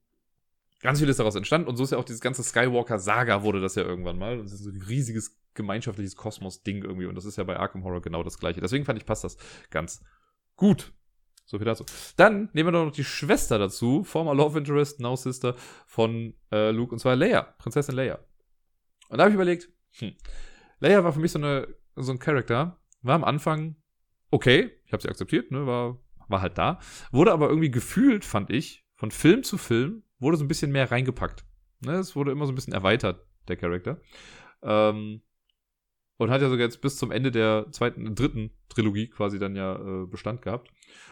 ganz 0.79 0.99
viel 0.99 1.09
ist 1.09 1.19
daraus 1.19 1.35
entstanden 1.35 1.67
und 1.67 1.75
so 1.75 1.83
ist 1.83 1.91
ja 1.91 1.97
auch 1.97 2.03
dieses 2.03 2.21
ganze 2.21 2.43
Skywalker-Saga 2.43 3.43
wurde 3.43 3.61
das 3.61 3.75
ja 3.75 3.83
irgendwann 3.83 4.17
mal. 4.17 4.39
Und 4.39 4.45
das 4.45 4.53
ist 4.53 4.63
so 4.63 4.69
ein 4.69 4.81
riesiges 4.81 5.39
gemeinschaftliches 5.53 6.15
Kosmos-Ding 6.15 6.83
irgendwie 6.83 7.07
und 7.07 7.15
das 7.15 7.25
ist 7.25 7.37
ja 7.37 7.43
bei 7.43 7.57
Arkham 7.57 7.83
Horror 7.83 8.01
genau 8.01 8.23
das 8.23 8.37
gleiche. 8.37 8.61
Deswegen 8.61 8.85
fand 8.85 8.99
ich, 8.99 9.05
passt 9.05 9.23
das 9.23 9.37
ganz 9.69 10.03
gut. 10.55 10.93
So 11.45 11.57
viel 11.57 11.65
dazu. 11.65 11.85
Dann 12.17 12.49
nehmen 12.53 12.73
wir 12.73 12.83
noch 12.83 12.91
die 12.91 13.05
Schwester 13.05 13.57
dazu, 13.57 14.03
former 14.03 14.35
Love 14.35 14.59
Interest, 14.59 14.99
Now 14.99 15.15
Sister 15.15 15.55
von 15.85 16.33
äh, 16.51 16.71
Luke, 16.71 16.93
und 16.93 16.99
zwar 16.99 17.15
Leia, 17.15 17.41
Prinzessin 17.57 17.95
Leia. 17.95 18.19
Und 19.07 19.17
da 19.17 19.23
habe 19.23 19.29
ich 19.29 19.35
überlegt, 19.35 19.69
hm, 19.93 20.13
Leia 20.79 21.03
war 21.03 21.13
für 21.13 21.21
mich 21.21 21.31
so, 21.31 21.39
eine, 21.39 21.67
so 21.95 22.11
ein 22.11 22.19
Charakter, 22.19 22.77
war 23.01 23.15
am 23.15 23.23
Anfang 23.23 23.77
okay, 24.31 24.71
ich 24.85 24.93
habe 24.93 25.01
sie 25.01 25.09
akzeptiert, 25.09 25.51
ne, 25.51 25.65
war, 25.65 25.97
war 26.27 26.41
halt 26.41 26.57
da, 26.57 26.79
wurde 27.11 27.31
aber 27.31 27.49
irgendwie 27.49 27.71
gefühlt, 27.71 28.25
fand 28.25 28.49
ich, 28.49 28.85
von 28.95 29.11
Film 29.11 29.43
zu 29.43 29.57
Film, 29.57 30.03
wurde 30.19 30.37
so 30.37 30.43
ein 30.43 30.47
bisschen 30.47 30.71
mehr 30.71 30.91
reingepackt. 30.91 31.45
Ne, 31.81 31.93
es 31.93 32.15
wurde 32.15 32.31
immer 32.31 32.45
so 32.45 32.51
ein 32.51 32.55
bisschen 32.55 32.73
erweitert, 32.73 33.25
der 33.47 33.57
Charakter. 33.57 34.01
Ähm, 34.63 35.21
und 36.17 36.31
hat 36.31 36.41
ja 36.41 36.49
sogar 36.49 36.65
jetzt 36.65 36.81
bis 36.81 36.97
zum 36.97 37.11
Ende 37.11 37.31
der 37.31 37.67
zweiten, 37.71 38.15
dritten 38.15 38.51
Trilogie 38.69 39.07
quasi 39.07 39.37
dann 39.37 39.55
ja 39.55 39.75
äh, 39.75 40.07
Bestand 40.07 40.41
gehabt. 40.41 40.71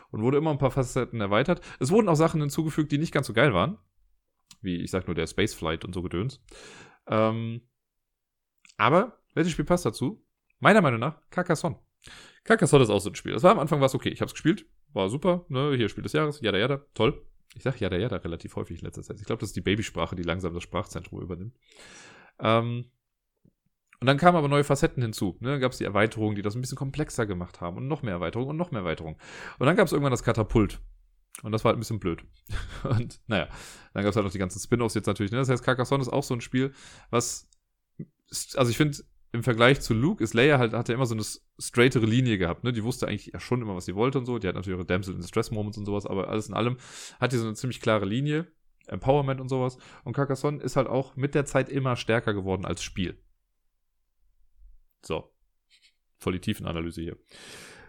Und 0.10 0.22
wurde 0.22 0.38
immer 0.38 0.52
ein 0.52 0.58
paar 0.58 0.72
Facetten 0.72 1.22
erweitert. 1.22 1.62
Es 1.80 1.92
wurden 1.92 2.10
auch 2.10 2.16
Sachen 2.16 2.42
hinzugefügt, 2.42 2.92
die 2.92 2.98
nicht 2.98 3.14
ganz 3.14 3.28
so 3.28 3.34
geil 3.34 3.54
waren. 3.54 3.78
Wie, 4.62 4.78
ich 4.78 4.90
sag 4.90 5.08
nur, 5.08 5.16
der 5.16 5.28
Spaceflight 5.28 5.86
und 5.86 5.94
so 5.94 6.02
Gedöns. 6.02 6.44
Ähm, 7.08 7.62
aber 8.78 9.20
welches 9.34 9.52
Spiel 9.52 9.66
passt 9.66 9.86
dazu? 9.86 10.26
Meiner 10.60 10.82
Meinung 10.82 11.00
nach 11.00 11.22
Carcassonne. 11.30 11.80
Carcassonne 12.44 12.84
ist 12.84 12.90
auch 12.90 13.00
so 13.00 13.10
ein 13.10 13.16
Spiel. 13.16 13.34
Das 13.34 13.44
war 13.44 13.52
am 13.52 13.60
Anfang 13.60 13.82
was 13.82 13.94
okay. 13.94 14.10
Ich 14.10 14.22
habe 14.22 14.28
es 14.28 14.34
gespielt, 14.34 14.66
war 14.94 15.10
super. 15.10 15.46
Ne? 15.50 15.76
Hier 15.76 15.90
Spiel 15.90 16.04
des 16.04 16.14
Jahres, 16.14 16.42
jada 16.42 16.58
jada, 16.58 16.86
toll. 16.94 17.26
Ich 17.56 17.64
sage 17.64 17.78
jada 17.80 17.98
jada 17.98 18.18
relativ 18.18 18.56
häufig 18.56 18.80
in 18.80 18.86
letzter 18.86 19.02
Zeit. 19.02 19.20
Ich 19.20 19.26
glaube, 19.26 19.40
das 19.40 19.50
ist 19.50 19.56
die 19.56 19.62
Babysprache, 19.62 20.16
die 20.16 20.24
langsam 20.24 20.54
das 20.54 20.64
Sprachzentrum 20.64 21.22
übernimmt. 21.22 21.58
Ähm, 22.40 22.92
und 24.02 24.08
dann 24.08 24.18
kamen 24.18 24.38
aber 24.38 24.50
neue 24.50 24.64
Facetten 24.64 25.02
hinzu. 25.02 25.38
Ne? 25.40 25.52
Dann 25.52 25.62
gab 25.62 25.72
es 25.72 25.78
die 25.78 25.86
Erweiterungen, 25.86 26.36
die 26.36 26.42
das 26.42 26.56
ein 26.56 26.62
bisschen 26.62 26.78
komplexer 26.78 27.26
gemacht 27.26 27.62
haben 27.62 27.78
und 27.78 27.88
noch 27.88 28.04
mehr 28.04 28.14
Erweiterungen 28.14 28.52
und 28.52 28.58
noch 28.58 28.72
mehr 28.72 28.82
Erweiterungen. 28.82 29.18
Und 29.58 29.66
dann 29.66 29.76
gab 29.76 29.88
es 29.88 29.94
irgendwann 29.94 30.12
das 30.12 30.24
Katapult. 30.24 30.82
Und 31.44 31.52
das 31.52 31.64
war 31.64 31.70
halt 31.70 31.78
ein 31.78 31.80
bisschen 31.80 32.00
blöd. 32.00 32.24
Und 32.84 33.20
naja, 33.28 33.50
dann 33.94 34.04
gab 34.04 34.12
es 34.12 34.16
halt 34.16 34.26
noch 34.26 34.32
die 34.32 34.40
ganzen 34.40 34.60
Spin-offs 34.60 34.96
jetzt 34.96 35.08
natürlich. 35.08 35.34
Ne? 35.34 35.38
Das 35.38 35.50
heißt, 35.50 35.64
Carcassonne 35.64 36.02
ist 36.02 36.10
auch 36.10 36.24
so 36.24 36.34
ein 36.34 36.40
Spiel, 36.40 36.74
was, 37.10 37.50
also 38.56 38.70
ich 38.72 38.78
finde, 38.78 38.98
im 39.36 39.44
Vergleich 39.44 39.82
zu 39.82 39.94
Luke 39.94 40.24
ist 40.24 40.34
Leia 40.34 40.58
halt, 40.58 40.74
hat 40.74 40.90
ja 40.90 40.96
immer 40.96 41.06
so 41.06 41.14
eine 41.14 41.24
straightere 41.60 42.06
Linie 42.06 42.38
gehabt, 42.38 42.64
ne? 42.64 42.74
Die 42.74 42.84
wusste 42.84 43.08
eigentlich 43.08 43.28
ja 43.28 43.40
schon 43.40 43.62
immer, 43.62 43.76
was 43.76 43.86
sie 43.86 43.96
wollte 43.96 44.18
und 44.18 44.26
so. 44.26 44.40
Die 44.40 44.48
hat 44.48 44.56
natürlich 44.56 44.78
ihre 44.78 44.86
Damsel 44.86 45.16
in 45.16 45.22
Stress 45.24 45.52
Moments 45.52 45.78
und 45.78 45.86
sowas, 45.86 46.06
aber 46.06 46.30
alles 46.30 46.48
in 46.48 46.56
allem 46.56 46.78
hat 47.20 47.32
die 47.32 47.38
so 47.38 47.46
eine 47.46 47.54
ziemlich 47.54 47.82
klare 47.82 48.06
Linie. 48.06 48.48
Empowerment 48.88 49.42
und 49.42 49.50
sowas. 49.50 49.78
Und 50.04 50.14
Carcassonne 50.14 50.62
ist 50.62 50.76
halt 50.76 50.88
auch 50.88 51.16
mit 51.16 51.36
der 51.36 51.46
Zeit 51.46 51.70
immer 51.70 51.96
stärker 51.96 52.34
geworden 52.34 52.66
als 52.66 52.84
Spiel. 52.84 53.18
So. 55.04 55.32
Voll 56.20 56.34
die 56.34 56.40
Tiefenanalyse 56.40 57.02
hier. 57.02 57.18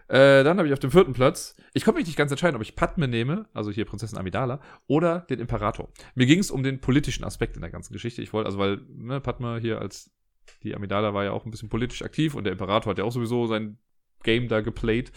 Äh, 0.07 0.43
dann 0.43 0.57
habe 0.57 0.67
ich 0.67 0.73
auf 0.73 0.79
dem 0.79 0.91
vierten 0.91 1.13
Platz, 1.13 1.55
ich 1.73 1.83
konnte 1.83 1.99
mich 1.99 2.07
nicht 2.07 2.17
ganz 2.17 2.31
entscheiden, 2.31 2.55
ob 2.55 2.61
ich 2.61 2.75
Padme 2.75 3.07
nehme, 3.07 3.47
also 3.53 3.71
hier 3.71 3.83
Prinzessin 3.85 4.17
Amidala, 4.17 4.61
oder 4.87 5.21
den 5.21 5.39
Imperator. 5.39 5.91
Mir 6.15 6.25
ging 6.25 6.39
es 6.39 6.49
um 6.49 6.63
den 6.63 6.79
politischen 6.79 7.25
Aspekt 7.25 7.55
in 7.55 7.61
der 7.61 7.71
ganzen 7.71 7.91
Geschichte. 7.91 8.21
Ich 8.21 8.31
wollte, 8.31 8.47
also 8.47 8.57
weil 8.57 8.81
ne, 8.87 9.19
Padme 9.19 9.59
hier 9.59 9.81
als 9.81 10.16
die 10.63 10.75
Amidala 10.75 11.13
war 11.13 11.23
ja 11.23 11.31
auch 11.31 11.45
ein 11.45 11.51
bisschen 11.51 11.69
politisch 11.69 12.01
aktiv 12.01 12.35
und 12.35 12.43
der 12.43 12.53
Imperator 12.53 12.91
hat 12.91 12.97
ja 12.97 13.03
auch 13.03 13.11
sowieso 13.11 13.47
sein 13.47 13.77
Game 14.23 14.47
da 14.47 14.61
geplayt. 14.61 15.11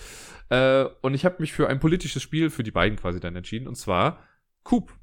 Äh, 0.48 0.84
und 1.02 1.14
ich 1.14 1.24
habe 1.24 1.36
mich 1.40 1.52
für 1.52 1.68
ein 1.68 1.80
politisches 1.80 2.22
Spiel 2.22 2.50
für 2.50 2.62
die 2.62 2.70
beiden 2.70 2.98
quasi 2.98 3.20
dann 3.20 3.36
entschieden, 3.36 3.68
und 3.68 3.76
zwar 3.76 4.22
Coop. 4.62 4.94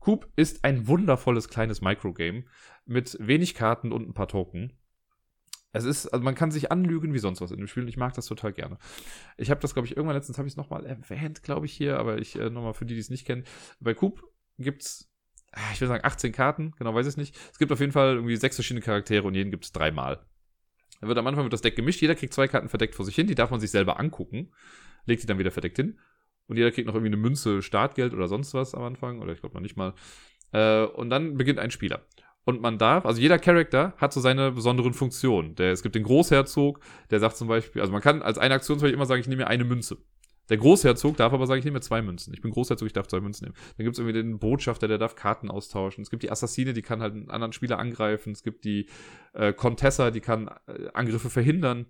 Coop 0.00 0.28
ist 0.36 0.64
ein 0.64 0.88
wundervolles 0.88 1.48
kleines 1.48 1.80
Microgame 1.80 2.44
mit 2.86 3.16
wenig 3.20 3.54
Karten 3.54 3.92
und 3.92 4.08
ein 4.08 4.14
paar 4.14 4.28
Token. 4.28 4.72
Es 5.74 5.84
ist, 5.84 6.08
also 6.08 6.22
man 6.22 6.34
kann 6.34 6.50
sich 6.50 6.70
anlügen 6.70 7.14
wie 7.14 7.18
sonst 7.18 7.40
was 7.40 7.50
in 7.50 7.58
dem 7.58 7.66
Spiel 7.66 7.84
und 7.84 7.88
ich 7.88 7.96
mag 7.96 8.12
das 8.14 8.26
total 8.26 8.52
gerne. 8.52 8.78
Ich 9.38 9.50
habe 9.50 9.60
das, 9.60 9.74
glaube 9.74 9.86
ich, 9.86 9.96
irgendwann 9.96 10.16
letztens 10.16 10.38
habe 10.38 10.46
ich 10.46 10.52
es 10.52 10.56
nochmal 10.56 10.84
erwähnt, 10.84 11.42
glaube 11.42 11.66
ich, 11.66 11.72
hier, 11.72 11.98
aber 11.98 12.18
ich 12.18 12.38
äh, 12.38 12.50
nochmal 12.50 12.74
für 12.74 12.84
die, 12.84 12.94
die 12.94 13.00
es 13.00 13.10
nicht 13.10 13.26
kennen. 13.26 13.44
Bei 13.80 13.94
Coop 13.94 14.22
gibt's 14.58 15.11
Ah, 15.11 15.11
ich 15.72 15.80
will 15.80 15.88
sagen 15.88 16.04
18 16.04 16.32
Karten, 16.32 16.72
genau 16.78 16.94
weiß 16.94 17.06
ich 17.06 17.16
nicht. 17.16 17.36
Es 17.50 17.58
gibt 17.58 17.72
auf 17.72 17.80
jeden 17.80 17.92
Fall 17.92 18.14
irgendwie 18.14 18.36
sechs 18.36 18.56
verschiedene 18.56 18.84
Charaktere 18.84 19.26
und 19.26 19.34
jeden 19.34 19.50
gibt 19.50 19.64
es 19.64 19.72
dreimal. 19.72 20.24
Dann 21.00 21.08
wird 21.08 21.18
am 21.18 21.26
Anfang 21.26 21.44
wird 21.44 21.52
das 21.52 21.62
Deck 21.62 21.76
gemischt, 21.76 22.00
jeder 22.00 22.14
kriegt 22.14 22.32
zwei 22.32 22.48
Karten 22.48 22.68
verdeckt 22.68 22.94
vor 22.94 23.04
sich 23.04 23.14
hin, 23.14 23.26
die 23.26 23.34
darf 23.34 23.50
man 23.50 23.60
sich 23.60 23.70
selber 23.70 23.98
angucken, 23.98 24.52
legt 25.04 25.22
die 25.22 25.26
dann 25.26 25.38
wieder 25.38 25.50
verdeckt 25.50 25.76
hin. 25.76 25.98
Und 26.46 26.56
jeder 26.56 26.70
kriegt 26.70 26.86
noch 26.86 26.94
irgendwie 26.94 27.12
eine 27.12 27.22
Münze 27.22 27.62
Startgeld 27.62 28.14
oder 28.14 28.28
sonst 28.28 28.54
was 28.54 28.74
am 28.74 28.82
Anfang, 28.82 29.20
oder 29.20 29.32
ich 29.32 29.40
glaube 29.40 29.54
noch 29.54 29.62
nicht 29.62 29.76
mal. 29.76 29.94
Äh, 30.52 30.84
und 30.84 31.10
dann 31.10 31.36
beginnt 31.36 31.58
ein 31.58 31.70
Spieler. 31.70 32.02
Und 32.44 32.60
man 32.60 32.78
darf, 32.78 33.06
also 33.06 33.20
jeder 33.20 33.38
Charakter 33.38 33.94
hat 33.98 34.12
so 34.12 34.20
seine 34.20 34.50
besonderen 34.50 34.94
Funktionen. 34.94 35.54
Der, 35.54 35.72
es 35.72 35.82
gibt 35.82 35.94
den 35.94 36.02
Großherzog, 36.02 36.80
der 37.10 37.20
sagt 37.20 37.36
zum 37.36 37.48
Beispiel, 37.48 37.80
also 37.80 37.92
man 37.92 38.02
kann 38.02 38.22
als 38.22 38.38
eine 38.38 38.54
Aktion 38.54 38.78
zum 38.78 38.86
Beispiel 38.86 38.96
immer 38.96 39.06
sagen, 39.06 39.20
ich 39.20 39.28
nehme 39.28 39.42
mir 39.42 39.48
eine 39.48 39.64
Münze. 39.64 39.98
Der 40.52 40.58
Großherzog 40.58 41.16
darf 41.16 41.32
aber 41.32 41.46
sagen, 41.46 41.60
ich 41.60 41.64
nehme 41.64 41.80
zwei 41.80 42.02
Münzen. 42.02 42.34
Ich 42.34 42.42
bin 42.42 42.50
Großherzog, 42.50 42.84
ich 42.84 42.92
darf 42.92 43.06
zwei 43.06 43.20
Münzen 43.20 43.46
nehmen. 43.46 43.56
Dann 43.78 43.84
gibt 43.84 43.94
es 43.94 43.98
irgendwie 43.98 44.12
den 44.12 44.38
Botschafter, 44.38 44.86
der 44.86 44.98
darf 44.98 45.16
Karten 45.16 45.50
austauschen. 45.50 46.02
Es 46.02 46.10
gibt 46.10 46.22
die 46.22 46.30
Assassine, 46.30 46.74
die 46.74 46.82
kann 46.82 47.00
halt 47.00 47.14
einen 47.14 47.30
anderen 47.30 47.54
Spieler 47.54 47.78
angreifen. 47.78 48.32
Es 48.32 48.42
gibt 48.42 48.66
die 48.66 48.86
äh, 49.32 49.54
Contessa, 49.54 50.10
die 50.10 50.20
kann 50.20 50.48
äh, 50.66 50.88
Angriffe 50.92 51.30
verhindern. 51.30 51.86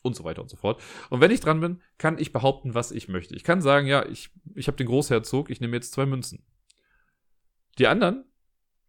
Und 0.00 0.16
so 0.16 0.24
weiter 0.24 0.40
und 0.40 0.48
so 0.48 0.56
fort. 0.56 0.82
Und 1.10 1.20
wenn 1.20 1.30
ich 1.30 1.40
dran 1.40 1.60
bin, 1.60 1.82
kann 1.98 2.16
ich 2.16 2.32
behaupten, 2.32 2.74
was 2.74 2.90
ich 2.90 3.08
möchte. 3.08 3.34
Ich 3.36 3.44
kann 3.44 3.60
sagen, 3.60 3.86
ja, 3.86 4.06
ich, 4.06 4.30
ich 4.54 4.66
habe 4.66 4.78
den 4.78 4.86
Großherzog, 4.86 5.50
ich 5.50 5.60
nehme 5.60 5.76
jetzt 5.76 5.92
zwei 5.92 6.06
Münzen. 6.06 6.42
Die 7.78 7.86
anderen 7.86 8.24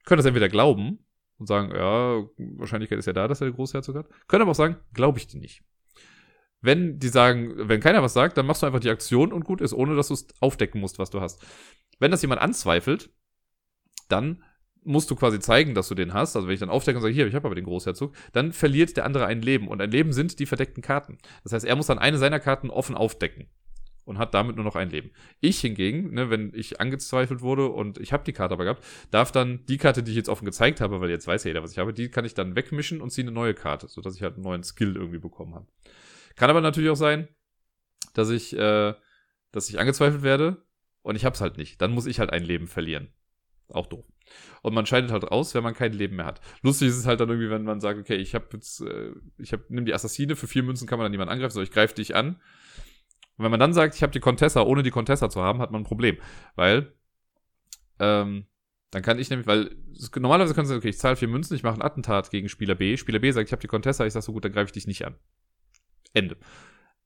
können 0.05 0.19
das 0.19 0.25
entweder 0.25 0.47
glauben 0.47 0.99
und 1.37 1.47
sagen, 1.47 1.75
ja, 1.75 2.23
Wahrscheinlichkeit 2.37 2.99
ist 2.99 3.07
ja 3.07 3.13
da, 3.13 3.27
dass 3.27 3.41
er 3.41 3.49
den 3.49 3.55
Großherzog 3.55 3.97
hat. 3.97 4.07
Können 4.29 4.43
aber 4.43 4.51
auch 4.51 4.55
sagen, 4.55 4.77
glaube 4.93 5.17
ich 5.19 5.27
dir 5.27 5.39
nicht. 5.39 5.65
Wenn 6.65 6.99
die 6.99 7.07
sagen, 7.07 7.53
wenn 7.55 7.79
keiner 7.79 8.03
was 8.03 8.13
sagt, 8.13 8.37
dann 8.37 8.45
machst 8.45 8.61
du 8.61 8.67
einfach 8.67 8.79
die 8.79 8.89
Aktion 8.89 9.31
und 9.31 9.45
gut 9.45 9.61
ist, 9.61 9.73
ohne 9.73 9.95
dass 9.95 10.09
du 10.09 10.15
es 10.15 10.27
aufdecken 10.39 10.81
musst, 10.81 10.99
was 10.99 11.09
du 11.09 11.21
hast. 11.21 11.41
Wenn 11.99 12.11
das 12.11 12.21
jemand 12.21 12.41
anzweifelt, 12.41 13.09
dann 14.09 14.43
musst 14.83 15.09
du 15.09 15.15
quasi 15.15 15.39
zeigen, 15.39 15.73
dass 15.73 15.87
du 15.87 15.95
den 15.95 16.13
hast. 16.13 16.35
Also 16.35 16.47
wenn 16.47 16.53
ich 16.53 16.59
dann 16.59 16.69
aufdecke 16.69 16.97
und 16.97 17.01
sage, 17.01 17.13
hier, 17.13 17.27
ich 17.27 17.35
habe 17.35 17.47
aber 17.47 17.55
den 17.55 17.65
Großherzog, 17.65 18.13
dann 18.33 18.53
verliert 18.53 18.95
der 18.97 19.05
andere 19.05 19.25
ein 19.25 19.41
Leben. 19.41 19.67
Und 19.67 19.81
ein 19.81 19.91
Leben 19.91 20.13
sind 20.13 20.39
die 20.39 20.45
verdeckten 20.45 20.83
Karten. 20.83 21.17
Das 21.43 21.53
heißt, 21.53 21.65
er 21.65 21.75
muss 21.75 21.87
dann 21.87 21.99
eine 21.99 22.17
seiner 22.17 22.39
Karten 22.39 22.69
offen 22.69 22.95
aufdecken 22.95 23.47
und 24.05 24.19
hat 24.19 24.33
damit 24.33 24.55
nur 24.55 24.63
noch 24.63 24.75
ein 24.75 24.89
Leben. 24.89 25.11
Ich 25.41 25.59
hingegen, 25.59 26.13
ne, 26.13 26.29
wenn 26.29 26.51
ich 26.53 26.79
angezweifelt 26.79 27.41
wurde 27.41 27.67
und 27.67 27.97
ich 27.97 28.13
habe 28.13 28.23
die 28.23 28.33
Karte 28.33 28.53
aber 28.53 28.63
gehabt, 28.63 28.83
darf 29.11 29.31
dann 29.31 29.65
die 29.67 29.77
Karte, 29.77 30.03
die 30.03 30.11
ich 30.11 30.17
jetzt 30.17 30.29
offen 30.29 30.45
gezeigt 30.45 30.79
habe, 30.79 31.01
weil 31.01 31.09
jetzt 31.09 31.27
weiß 31.27 31.43
ja 31.43 31.49
jeder, 31.49 31.63
was 31.63 31.71
ich 31.71 31.79
habe, 31.79 31.93
die 31.93 32.09
kann 32.09 32.23
ich 32.23 32.35
dann 32.35 32.55
wegmischen 32.55 33.01
und 33.01 33.09
ziehe 33.09 33.25
eine 33.25 33.33
neue 33.33 33.55
Karte, 33.55 33.87
sodass 33.87 34.15
ich 34.15 34.21
halt 34.21 34.35
einen 34.35 34.43
neuen 34.43 34.63
Skill 34.63 34.95
irgendwie 34.95 35.19
bekommen 35.19 35.55
habe. 35.55 35.67
Kann 36.35 36.49
aber 36.49 36.61
natürlich 36.61 36.89
auch 36.89 36.95
sein, 36.95 37.27
dass 38.13 38.29
ich, 38.29 38.55
äh, 38.55 38.93
dass 39.51 39.69
ich 39.69 39.79
angezweifelt 39.79 40.23
werde 40.23 40.65
und 41.01 41.15
ich 41.15 41.25
hab's 41.25 41.41
halt 41.41 41.57
nicht. 41.57 41.81
Dann 41.81 41.91
muss 41.91 42.05
ich 42.05 42.19
halt 42.19 42.31
ein 42.31 42.43
Leben 42.43 42.67
verlieren. 42.67 43.09
Auch 43.69 43.87
doof. 43.87 44.05
Und 44.61 44.73
man 44.73 44.85
scheidet 44.85 45.11
halt 45.11 45.25
aus, 45.25 45.53
wenn 45.53 45.63
man 45.63 45.73
kein 45.73 45.93
Leben 45.93 46.17
mehr 46.17 46.25
hat. 46.25 46.41
Lustig 46.61 46.89
ist 46.89 46.97
es 46.97 47.05
halt 47.05 47.19
dann 47.19 47.29
irgendwie, 47.29 47.49
wenn 47.49 47.63
man 47.63 47.79
sagt, 47.79 47.99
okay, 47.99 48.15
ich 48.15 48.35
habe 48.35 48.47
jetzt, 48.53 48.81
äh, 48.81 49.11
ich 49.37 49.53
hab, 49.53 49.69
nimm 49.69 49.85
die 49.85 49.93
Assassine, 49.93 50.35
für 50.35 50.47
vier 50.47 50.63
Münzen 50.63 50.87
kann 50.87 50.97
man 50.97 51.05
dann 51.05 51.11
niemanden 51.11 51.31
angreifen, 51.31 51.53
so 51.53 51.61
ich 51.61 51.71
greife 51.71 51.95
dich 51.95 52.15
an. 52.15 52.35
Und 53.37 53.43
wenn 53.43 53.51
man 53.51 53.59
dann 53.59 53.73
sagt, 53.73 53.95
ich 53.95 54.03
habe 54.03 54.13
die 54.13 54.19
Contessa, 54.19 54.61
ohne 54.61 54.83
die 54.83 54.91
Contessa 54.91 55.29
zu 55.29 55.41
haben, 55.41 55.59
hat 55.59 55.71
man 55.71 55.81
ein 55.81 55.85
Problem. 55.85 56.17
Weil, 56.55 56.93
ähm, 57.99 58.45
dann 58.91 59.03
kann 59.03 59.19
ich 59.19 59.29
nämlich, 59.29 59.47
weil 59.47 59.75
normalerweise 60.15 60.53
können 60.53 60.67
sie 60.67 60.69
sagen, 60.69 60.79
okay, 60.79 60.89
ich 60.89 60.97
zahle 60.97 61.15
vier 61.15 61.27
Münzen, 61.27 61.55
ich 61.55 61.63
mache 61.63 61.75
ein 61.75 61.81
Attentat 61.81 62.29
gegen 62.31 62.49
Spieler 62.49 62.75
B. 62.75 62.97
Spieler 62.97 63.19
B 63.19 63.31
sagt, 63.31 63.49
ich 63.49 63.51
habe 63.51 63.61
die 63.61 63.67
Contessa, 63.67 64.05
ich 64.05 64.13
sage 64.13 64.25
so 64.25 64.31
gut, 64.31 64.45
dann 64.45 64.53
greife 64.53 64.67
ich 64.67 64.71
dich 64.73 64.87
nicht 64.87 65.05
an. 65.05 65.15
Ende. 66.15 66.37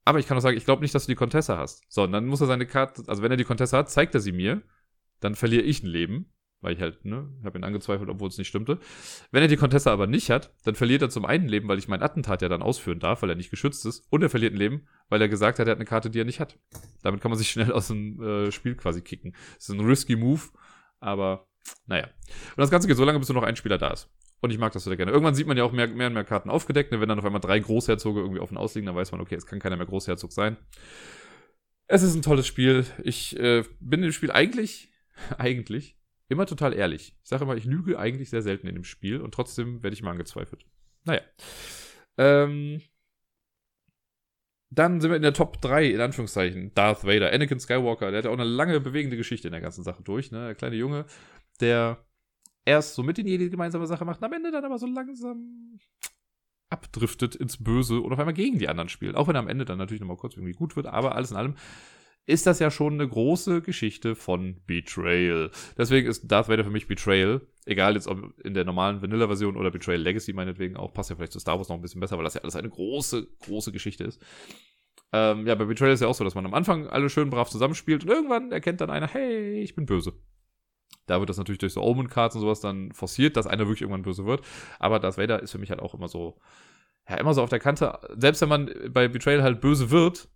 Aber 0.04 0.18
ich 0.18 0.26
kann 0.26 0.36
auch 0.36 0.42
sagen, 0.42 0.56
ich 0.56 0.64
glaube 0.64 0.82
nicht, 0.82 0.94
dass 0.94 1.06
du 1.06 1.12
die 1.12 1.16
Contessa 1.16 1.58
hast. 1.58 1.84
So, 1.88 2.02
und 2.04 2.12
dann 2.12 2.26
muss 2.26 2.40
er 2.40 2.46
seine 2.46 2.66
Karte, 2.66 3.04
also 3.06 3.22
wenn 3.22 3.30
er 3.30 3.36
die 3.36 3.44
Contessa 3.44 3.78
hat, 3.78 3.90
zeigt 3.90 4.14
er 4.14 4.20
sie 4.20 4.32
mir. 4.32 4.62
Dann 5.20 5.34
verliere 5.34 5.62
ich 5.62 5.82
ein 5.82 5.86
Leben, 5.86 6.32
weil 6.62 6.74
ich 6.74 6.80
halt, 6.80 7.04
ne, 7.04 7.28
habe 7.44 7.58
ihn 7.58 7.64
angezweifelt, 7.64 8.08
obwohl 8.08 8.28
es 8.28 8.38
nicht 8.38 8.48
stimmte. 8.48 8.78
Wenn 9.30 9.42
er 9.42 9.48
die 9.48 9.56
Contessa 9.56 9.92
aber 9.92 10.06
nicht 10.06 10.30
hat, 10.30 10.54
dann 10.64 10.74
verliert 10.74 11.02
er 11.02 11.10
zum 11.10 11.26
einen 11.26 11.48
Leben, 11.48 11.68
weil 11.68 11.78
ich 11.78 11.88
mein 11.88 12.02
Attentat 12.02 12.40
ja 12.40 12.48
dann 12.48 12.62
ausführen 12.62 13.00
darf, 13.00 13.20
weil 13.20 13.28
er 13.28 13.36
nicht 13.36 13.50
geschützt 13.50 13.84
ist. 13.84 14.06
Und 14.10 14.22
er 14.22 14.30
verliert 14.30 14.54
ein 14.54 14.58
Leben, 14.58 14.88
weil 15.10 15.20
er 15.20 15.28
gesagt 15.28 15.58
hat, 15.58 15.68
er 15.68 15.72
hat 15.72 15.78
eine 15.78 15.84
Karte, 15.84 16.08
die 16.08 16.20
er 16.20 16.24
nicht 16.24 16.40
hat. 16.40 16.58
Damit 17.02 17.20
kann 17.20 17.30
man 17.30 17.38
sich 17.38 17.50
schnell 17.50 17.72
aus 17.72 17.88
dem 17.88 18.22
äh, 18.22 18.50
Spiel 18.50 18.76
quasi 18.76 19.02
kicken. 19.02 19.32
Das 19.56 19.68
ist 19.68 19.74
ein 19.74 19.80
risky 19.80 20.16
Move, 20.16 20.42
aber 21.00 21.46
naja. 21.86 22.04
Und 22.06 22.58
das 22.58 22.70
Ganze 22.70 22.88
geht 22.88 22.96
so 22.96 23.04
lange, 23.04 23.18
bis 23.18 23.28
nur 23.28 23.40
noch 23.40 23.46
ein 23.46 23.56
Spieler 23.56 23.78
da 23.78 23.88
ist. 23.92 24.08
Und 24.40 24.50
ich 24.50 24.58
mag 24.58 24.72
das 24.72 24.84
sehr 24.84 24.96
gerne. 24.96 25.12
Irgendwann 25.12 25.34
sieht 25.34 25.46
man 25.46 25.56
ja 25.56 25.64
auch 25.64 25.72
mehr, 25.72 25.88
mehr 25.88 26.06
und 26.06 26.14
mehr 26.14 26.24
Karten 26.24 26.50
aufgedeckt. 26.50 26.92
Ne? 26.92 27.00
Wenn 27.00 27.08
dann 27.08 27.18
auf 27.18 27.24
einmal 27.24 27.40
drei 27.40 27.58
Großherzoge 27.58 28.20
irgendwie 28.20 28.40
offen 28.40 28.56
ausliegen, 28.56 28.86
dann 28.86 28.96
weiß 28.96 29.12
man, 29.12 29.20
okay, 29.20 29.34
es 29.34 29.46
kann 29.46 29.58
keiner 29.58 29.76
mehr 29.76 29.86
Großherzog 29.86 30.32
sein. 30.32 30.56
Es 31.86 32.02
ist 32.02 32.14
ein 32.14 32.22
tolles 32.22 32.46
Spiel. 32.46 32.86
Ich 33.02 33.38
äh, 33.38 33.64
bin 33.80 34.02
im 34.02 34.12
Spiel 34.12 34.30
eigentlich, 34.30 34.92
eigentlich 35.38 35.98
immer 36.28 36.46
total 36.46 36.72
ehrlich. 36.72 37.16
Ich 37.22 37.28
sage 37.28 37.44
immer, 37.44 37.56
ich 37.56 37.64
lüge 37.64 37.98
eigentlich 37.98 38.30
sehr 38.30 38.42
selten 38.42 38.66
in 38.66 38.74
dem 38.74 38.84
Spiel 38.84 39.20
und 39.20 39.34
trotzdem 39.34 39.82
werde 39.82 39.94
ich 39.94 40.02
mal 40.02 40.12
angezweifelt. 40.12 40.64
Naja. 41.04 41.22
Ähm, 42.16 42.80
dann 44.70 45.00
sind 45.00 45.10
wir 45.10 45.16
in 45.16 45.22
der 45.22 45.34
Top 45.34 45.60
3, 45.60 45.86
in 45.86 46.00
Anführungszeichen. 46.00 46.72
Darth 46.74 47.04
Vader, 47.04 47.32
Anakin 47.32 47.58
Skywalker, 47.58 48.10
der 48.10 48.18
hat 48.18 48.24
ja 48.24 48.30
auch 48.30 48.38
eine 48.38 48.44
lange 48.44 48.80
bewegende 48.80 49.16
Geschichte 49.16 49.48
in 49.48 49.52
der 49.52 49.60
ganzen 49.60 49.82
Sache 49.82 50.02
durch. 50.02 50.30
Ne? 50.30 50.46
Der 50.46 50.54
kleine 50.54 50.76
Junge, 50.76 51.06
der 51.60 52.04
erst 52.64 52.94
so 52.94 53.02
mit 53.02 53.18
den 53.18 53.26
Jedi 53.26 53.50
gemeinsame 53.50 53.86
Sache 53.86 54.04
macht, 54.04 54.22
am 54.22 54.32
Ende 54.32 54.50
dann 54.50 54.64
aber 54.64 54.78
so 54.78 54.86
langsam 54.86 55.78
abdriftet 56.70 57.34
ins 57.34 57.62
Böse 57.62 58.00
und 58.00 58.12
auf 58.12 58.18
einmal 58.18 58.34
gegen 58.34 58.58
die 58.58 58.68
anderen 58.68 58.88
spielt. 58.88 59.16
Auch 59.16 59.28
wenn 59.28 59.36
am 59.36 59.48
Ende 59.48 59.64
dann 59.64 59.78
natürlich 59.78 60.00
nochmal 60.00 60.16
kurz 60.16 60.36
irgendwie 60.36 60.52
gut 60.52 60.76
wird, 60.76 60.86
aber 60.86 61.14
alles 61.14 61.32
in 61.32 61.36
allem 61.36 61.54
ist 62.26 62.46
das 62.46 62.60
ja 62.60 62.70
schon 62.70 62.94
eine 62.94 63.08
große 63.08 63.60
Geschichte 63.60 64.14
von 64.14 64.60
Betrayal. 64.66 65.50
Deswegen 65.76 66.08
ist 66.08 66.30
Darth 66.30 66.48
Vader 66.48 66.64
für 66.64 66.70
mich 66.70 66.86
Betrayal. 66.86 67.40
Egal 67.66 67.94
jetzt 67.94 68.06
ob 68.06 68.38
in 68.44 68.54
der 68.54 68.64
normalen 68.64 69.02
Vanilla-Version 69.02 69.56
oder 69.56 69.70
Betrayal 69.70 70.00
Legacy 70.00 70.32
meinetwegen 70.32 70.76
auch. 70.76 70.92
Passt 70.92 71.10
ja 71.10 71.16
vielleicht 71.16 71.32
zu 71.32 71.40
Star 71.40 71.58
Wars 71.58 71.68
noch 71.68 71.76
ein 71.76 71.82
bisschen 71.82 72.00
besser, 72.00 72.16
weil 72.16 72.24
das 72.24 72.34
ja 72.34 72.42
alles 72.42 72.56
eine 72.56 72.68
große, 72.68 73.26
große 73.40 73.72
Geschichte 73.72 74.04
ist. 74.04 74.22
Ähm, 75.12 75.46
ja, 75.46 75.56
bei 75.56 75.64
Betrayal 75.64 75.94
ist 75.94 76.00
ja 76.00 76.06
auch 76.06 76.14
so, 76.14 76.22
dass 76.22 76.36
man 76.36 76.46
am 76.46 76.54
Anfang 76.54 76.86
alle 76.86 77.10
schön 77.10 77.30
brav 77.30 77.50
zusammenspielt 77.50 78.04
und 78.04 78.10
irgendwann 78.10 78.52
erkennt 78.52 78.80
dann 78.80 78.90
einer, 78.90 79.08
hey, 79.08 79.60
ich 79.60 79.74
bin 79.74 79.86
böse. 79.86 80.12
Da 81.06 81.18
wird 81.18 81.28
das 81.28 81.38
natürlich 81.38 81.58
durch 81.58 81.72
so 81.72 81.82
Omen-Cards 81.82 82.36
und 82.36 82.42
sowas 82.42 82.60
dann 82.60 82.92
forciert, 82.92 83.36
dass 83.36 83.46
einer 83.46 83.66
wirklich 83.66 83.82
irgendwann 83.82 84.02
böse 84.02 84.26
wird. 84.26 84.44
Aber 84.78 85.00
Darth 85.00 85.18
Vader 85.18 85.42
ist 85.42 85.52
für 85.52 85.58
mich 85.58 85.70
halt 85.70 85.80
auch 85.80 85.94
immer 85.94 86.08
so, 86.08 86.38
ja, 87.08 87.16
immer 87.16 87.34
so 87.34 87.42
auf 87.42 87.50
der 87.50 87.58
Kante. 87.58 87.98
Selbst 88.16 88.40
wenn 88.42 88.48
man 88.48 88.70
bei 88.92 89.08
Betrayal 89.08 89.42
halt 89.42 89.60
böse 89.60 89.90
wird, 89.90 90.28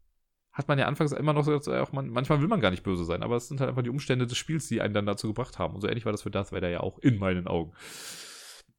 hat 0.53 0.69
man 0.69 0.79
ja 0.79 0.87
anfangs 0.87 1.13
immer 1.13 1.33
noch 1.33 1.45
so, 1.45 1.53
auch 1.73 1.93
man, 1.93 2.09
manchmal 2.09 2.41
will 2.41 2.49
man 2.49 2.61
gar 2.61 2.71
nicht 2.71 2.85
böse 2.85 3.05
sein, 3.05 3.23
aber 3.23 3.37
es 3.37 3.49
sind 3.49 3.61
halt 3.61 3.69
einfach 3.69 3.83
die 3.83 3.91
Umstände 3.91 4.27
des 4.27 4.39
Spiels, 4.39 4.69
die 4.69 4.81
einen 4.81 4.95
dann 4.95 5.07
dazu 5.07 5.29
gebracht 5.29 5.59
haben. 5.59 5.75
Und 5.75 5.81
so 5.81 5.89
ähnlich 5.89 6.05
war 6.05 6.13
das 6.13 6.23
für 6.23 6.31
Darth 6.31 6.53
Vader 6.53 6.69
ja 6.69 6.81
auch 6.81 6.99
in 7.01 7.19
meinen 7.19 7.49
Augen. 7.49 7.73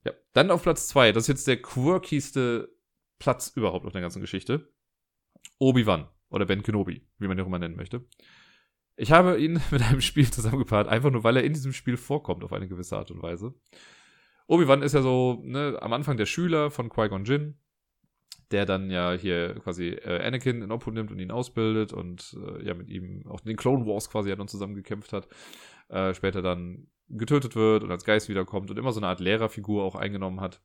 Ja, 0.05 0.13
dann 0.33 0.51
auf 0.51 0.63
Platz 0.63 0.87
zwei. 0.87 1.11
Das 1.11 1.23
ist 1.23 1.27
jetzt 1.27 1.47
der 1.47 1.61
quirkigste 1.61 2.69
Platz 3.19 3.51
überhaupt 3.55 3.85
auf 3.85 3.91
der 3.91 4.01
ganzen 4.01 4.21
Geschichte. 4.21 4.69
Obi-Wan 5.59 6.07
oder 6.29 6.45
Ben 6.45 6.63
Kenobi, 6.63 7.07
wie 7.17 7.27
man 7.27 7.37
ihn 7.37 7.43
auch 7.43 7.47
immer 7.47 7.59
nennen 7.59 7.75
möchte. 7.75 8.05
Ich 8.97 9.11
habe 9.11 9.39
ihn 9.39 9.61
mit 9.71 9.81
einem 9.81 10.01
Spiel 10.01 10.29
zusammengepaart, 10.29 10.87
einfach 10.87 11.11
nur, 11.11 11.23
weil 11.23 11.37
er 11.37 11.43
in 11.43 11.53
diesem 11.53 11.73
Spiel 11.73 11.97
vorkommt 11.97 12.43
auf 12.43 12.53
eine 12.53 12.67
gewisse 12.67 12.97
Art 12.97 13.11
und 13.11 13.21
Weise. 13.21 13.53
Obi-Wan 14.47 14.83
ist 14.83 14.93
ja 14.93 15.01
so, 15.01 15.41
ne, 15.43 15.77
am 15.81 15.93
Anfang 15.93 16.17
der 16.17 16.27
Schüler 16.27 16.69
von 16.69 16.89
Qui-Gon 16.89 17.25
Jinn, 17.25 17.57
der 18.51 18.65
dann 18.65 18.91
ja 18.91 19.13
hier 19.13 19.55
quasi 19.55 19.89
äh, 19.89 20.23
Anakin 20.23 20.61
in 20.61 20.71
Obhut 20.71 20.93
nimmt 20.93 21.11
und 21.11 21.19
ihn 21.19 21.31
ausbildet 21.31 21.93
und 21.93 22.37
äh, 22.39 22.63
ja 22.63 22.75
mit 22.75 22.89
ihm 22.89 23.25
auch 23.27 23.41
in 23.41 23.47
den 23.47 23.57
Clone 23.57 23.87
Wars 23.87 24.09
quasi 24.09 24.29
ja 24.29 24.35
dann 24.35 24.47
zusammen 24.47 24.75
gekämpft 24.75 25.13
hat. 25.13 25.27
Äh, 25.89 26.13
später 26.13 26.41
dann 26.41 26.87
getötet 27.09 27.55
wird 27.55 27.83
und 27.83 27.91
als 27.91 28.05
Geist 28.05 28.29
wiederkommt 28.29 28.69
und 28.69 28.77
immer 28.77 28.91
so 28.91 28.99
eine 28.99 29.07
Art 29.07 29.19
Lehrerfigur 29.19 29.83
auch 29.83 29.95
eingenommen 29.95 30.41
hat. 30.41 30.61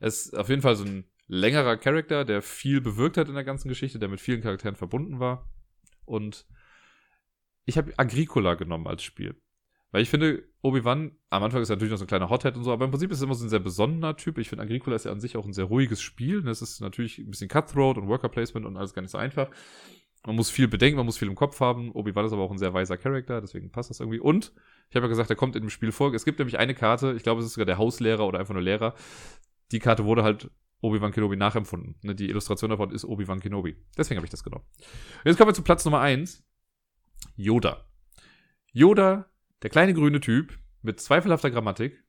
Es 0.00 0.26
ist 0.26 0.36
auf 0.36 0.48
jeden 0.48 0.62
Fall 0.62 0.76
so 0.76 0.84
ein 0.84 1.04
längerer 1.26 1.76
Charakter, 1.76 2.24
der 2.24 2.42
viel 2.42 2.80
bewirkt 2.80 3.16
hat 3.16 3.28
in 3.28 3.34
der 3.34 3.44
ganzen 3.44 3.68
Geschichte, 3.68 3.98
der 3.98 4.08
mit 4.08 4.20
vielen 4.20 4.42
Charakteren 4.42 4.76
verbunden 4.76 5.20
war. 5.20 5.48
Und 6.04 6.46
ich 7.64 7.78
habe 7.78 7.92
Agricola 7.96 8.54
genommen 8.54 8.86
als 8.86 9.02
Spiel. 9.02 9.36
Weil 9.90 10.02
ich 10.02 10.10
finde, 10.10 10.42
Obi-Wan, 10.60 11.12
am 11.30 11.42
Anfang 11.44 11.62
ist 11.62 11.70
er 11.70 11.76
natürlich 11.76 11.92
noch 11.92 11.98
so 11.98 12.04
ein 12.04 12.08
kleiner 12.08 12.28
Hothead 12.28 12.56
und 12.56 12.64
so, 12.64 12.72
aber 12.72 12.84
im 12.84 12.90
Prinzip 12.90 13.12
ist 13.12 13.20
er 13.20 13.26
immer 13.26 13.34
so 13.34 13.44
ein 13.44 13.48
sehr 13.48 13.60
besonderer 13.60 14.16
Typ. 14.16 14.38
Ich 14.38 14.48
finde, 14.48 14.64
Agricola 14.64 14.96
ist 14.96 15.04
ja 15.04 15.12
an 15.12 15.20
sich 15.20 15.36
auch 15.36 15.46
ein 15.46 15.52
sehr 15.52 15.66
ruhiges 15.66 16.02
Spiel. 16.02 16.42
Das 16.42 16.62
ist 16.62 16.80
natürlich 16.80 17.18
ein 17.18 17.30
bisschen 17.30 17.48
Cutthroat 17.48 17.96
und 17.96 18.08
Worker 18.08 18.28
Placement 18.28 18.66
und 18.66 18.76
alles 18.76 18.92
gar 18.92 19.02
nicht 19.02 19.12
so 19.12 19.18
einfach. 19.18 19.50
Man 20.26 20.34
muss 20.34 20.50
viel 20.50 20.66
bedenken, 20.66 20.96
man 20.96 21.06
muss 21.06 21.18
viel 21.18 21.28
im 21.28 21.36
Kopf 21.36 21.60
haben. 21.60 21.92
Obi-Wan 21.92 22.24
ist 22.24 22.32
aber 22.32 22.42
auch 22.42 22.50
ein 22.50 22.58
sehr 22.58 22.74
weiser 22.74 22.96
Charakter, 22.96 23.40
deswegen 23.40 23.70
passt 23.70 23.90
das 23.90 24.00
irgendwie. 24.00 24.18
Und 24.18 24.52
ich 24.90 24.96
habe 24.96 25.06
ja 25.06 25.10
gesagt, 25.10 25.30
er 25.30 25.36
kommt 25.36 25.54
in 25.54 25.62
dem 25.62 25.70
Spiel 25.70 25.92
vor. 25.92 26.12
Es 26.12 26.24
gibt 26.24 26.40
nämlich 26.40 26.58
eine 26.58 26.74
Karte, 26.74 27.12
ich 27.12 27.22
glaube, 27.22 27.40
es 27.40 27.46
ist 27.46 27.54
sogar 27.54 27.66
der 27.66 27.78
Hauslehrer 27.78 28.26
oder 28.26 28.40
einfach 28.40 28.54
nur 28.54 28.62
Lehrer. 28.62 28.94
Die 29.70 29.78
Karte 29.78 30.04
wurde 30.04 30.24
halt 30.24 30.50
Obi-Wan 30.80 31.12
Kenobi 31.12 31.36
nachempfunden. 31.36 31.94
Ne, 32.02 32.14
die 32.14 32.30
Illustration 32.30 32.70
davon 32.70 32.90
ist 32.90 33.04
Obi-Wan 33.04 33.38
Kenobi. 33.38 33.76
Deswegen 33.96 34.18
habe 34.18 34.26
ich 34.26 34.30
das 34.30 34.42
genommen. 34.42 34.64
Jetzt 35.24 35.36
kommen 35.36 35.50
wir 35.50 35.54
zu 35.54 35.62
Platz 35.62 35.84
Nummer 35.84 36.00
eins. 36.00 36.44
Yoda. 37.36 37.84
Yoda, 38.72 39.30
der 39.62 39.70
kleine 39.70 39.94
grüne 39.94 40.20
Typ 40.20 40.58
mit 40.82 41.00
zweifelhafter 41.00 41.50
Grammatik, 41.50 42.04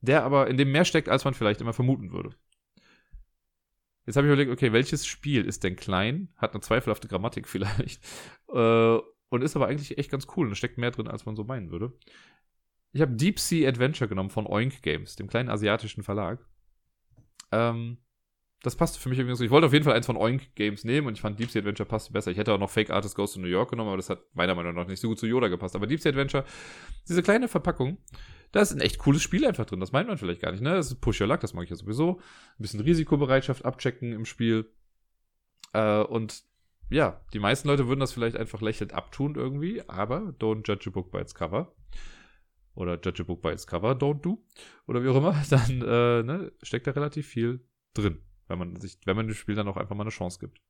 der 0.00 0.24
aber 0.24 0.48
in 0.48 0.56
dem 0.56 0.72
mehr 0.72 0.84
steckt, 0.84 1.08
als 1.08 1.24
man 1.24 1.34
vielleicht 1.34 1.60
immer 1.60 1.72
vermuten 1.72 2.12
würde. 2.12 2.34
Jetzt 4.06 4.16
habe 4.16 4.26
ich 4.26 4.32
überlegt, 4.32 4.52
okay, 4.52 4.72
welches 4.72 5.06
Spiel 5.06 5.44
ist 5.44 5.64
denn 5.64 5.76
klein, 5.76 6.28
hat 6.36 6.52
eine 6.52 6.60
zweifelhafte 6.60 7.08
Grammatik 7.08 7.48
vielleicht 7.48 8.04
äh, 8.48 8.98
und 9.28 9.42
ist 9.42 9.56
aber 9.56 9.66
eigentlich 9.66 9.98
echt 9.98 10.10
ganz 10.10 10.26
cool 10.36 10.46
und 10.46 10.54
steckt 10.54 10.78
mehr 10.78 10.92
drin, 10.92 11.08
als 11.08 11.26
man 11.26 11.36
so 11.36 11.44
meinen 11.44 11.70
würde. 11.70 11.92
Ich 12.92 13.02
habe 13.02 13.16
Deep 13.16 13.38
Sea 13.38 13.68
Adventure 13.68 14.08
genommen 14.08 14.30
von 14.30 14.46
Oink 14.46 14.80
Games, 14.82 15.16
dem 15.16 15.26
kleinen 15.26 15.50
asiatischen 15.50 16.02
Verlag. 16.02 16.46
Ähm, 17.52 17.98
das 18.62 18.74
passte 18.74 18.98
für 18.98 19.08
mich 19.08 19.18
irgendwie 19.18 19.36
so. 19.36 19.44
Ich 19.44 19.50
wollte 19.50 19.66
auf 19.66 19.72
jeden 19.72 19.84
Fall 19.84 19.94
eins 19.94 20.06
von 20.06 20.16
Oink 20.16 20.54
Games 20.54 20.84
nehmen 20.84 21.06
und 21.06 21.14
ich 21.14 21.20
fand 21.20 21.38
Deep 21.38 21.50
Sea 21.50 21.60
Adventure 21.60 21.88
passte 21.88 22.12
besser. 22.12 22.30
Ich 22.30 22.38
hätte 22.38 22.52
auch 22.52 22.58
noch 22.58 22.70
Fake 22.70 22.90
Artist 22.90 23.14
Goes 23.14 23.34
to 23.34 23.40
New 23.40 23.46
York 23.46 23.70
genommen, 23.70 23.88
aber 23.88 23.96
das 23.96 24.10
hat 24.10 24.20
meiner 24.34 24.54
Meinung 24.54 24.74
nach 24.74 24.86
nicht 24.86 25.00
so 25.00 25.08
gut 25.08 25.18
zu 25.18 25.26
Yoda 25.26 25.48
gepasst. 25.48 25.76
Aber 25.76 25.86
Deep 25.86 26.00
Sea 26.00 26.10
Adventure, 26.10 26.44
diese 27.08 27.22
kleine 27.22 27.48
Verpackung, 27.48 27.98
da 28.52 28.60
ist 28.60 28.72
ein 28.72 28.80
echt 28.80 28.98
cooles 28.98 29.22
Spiel 29.22 29.46
einfach 29.46 29.66
drin. 29.66 29.80
Das 29.80 29.92
meint 29.92 30.08
man 30.08 30.18
vielleicht 30.18 30.40
gar 30.40 30.52
nicht, 30.52 30.62
ne? 30.62 30.74
Das 30.74 30.90
ist 30.90 31.00
Push 31.00 31.20
Your 31.20 31.28
Luck, 31.28 31.40
das 31.40 31.54
mag 31.54 31.64
ich 31.64 31.70
ja 31.70 31.76
sowieso. 31.76 32.18
Ein 32.58 32.62
bisschen 32.62 32.80
Risikobereitschaft 32.80 33.64
abchecken 33.64 34.12
im 34.12 34.24
Spiel. 34.24 34.70
Äh, 35.72 36.00
und 36.00 36.42
ja, 36.88 37.20
die 37.32 37.38
meisten 37.38 37.68
Leute 37.68 37.88
würden 37.88 38.00
das 38.00 38.12
vielleicht 38.12 38.36
einfach 38.36 38.60
lächelnd 38.60 38.92
abtun 38.92 39.34
irgendwie, 39.34 39.82
aber 39.88 40.34
don't 40.38 40.66
judge 40.66 40.88
a 40.88 40.90
book 40.90 41.10
by 41.10 41.18
its 41.18 41.34
cover. 41.34 41.74
Oder 42.74 42.94
judge 42.94 43.22
a 43.22 43.24
book 43.24 43.42
by 43.42 43.50
its 43.50 43.66
cover, 43.66 43.92
don't 43.92 44.20
do. 44.22 44.44
Oder 44.86 45.02
wie 45.02 45.08
auch 45.08 45.16
immer, 45.16 45.36
dann 45.50 45.82
äh, 45.82 46.22
ne, 46.22 46.52
steckt 46.62 46.86
da 46.86 46.92
relativ 46.92 47.26
viel 47.26 47.60
drin. 47.94 48.22
Wenn 48.48 48.58
man 48.58 48.76
sich, 48.76 48.98
wenn 49.04 49.16
man 49.16 49.26
dem 49.26 49.34
Spiel 49.34 49.54
dann 49.54 49.68
auch 49.68 49.76
einfach 49.76 49.96
mal 49.96 50.04
eine 50.04 50.10
Chance 50.10 50.38
gibt. 50.38 50.60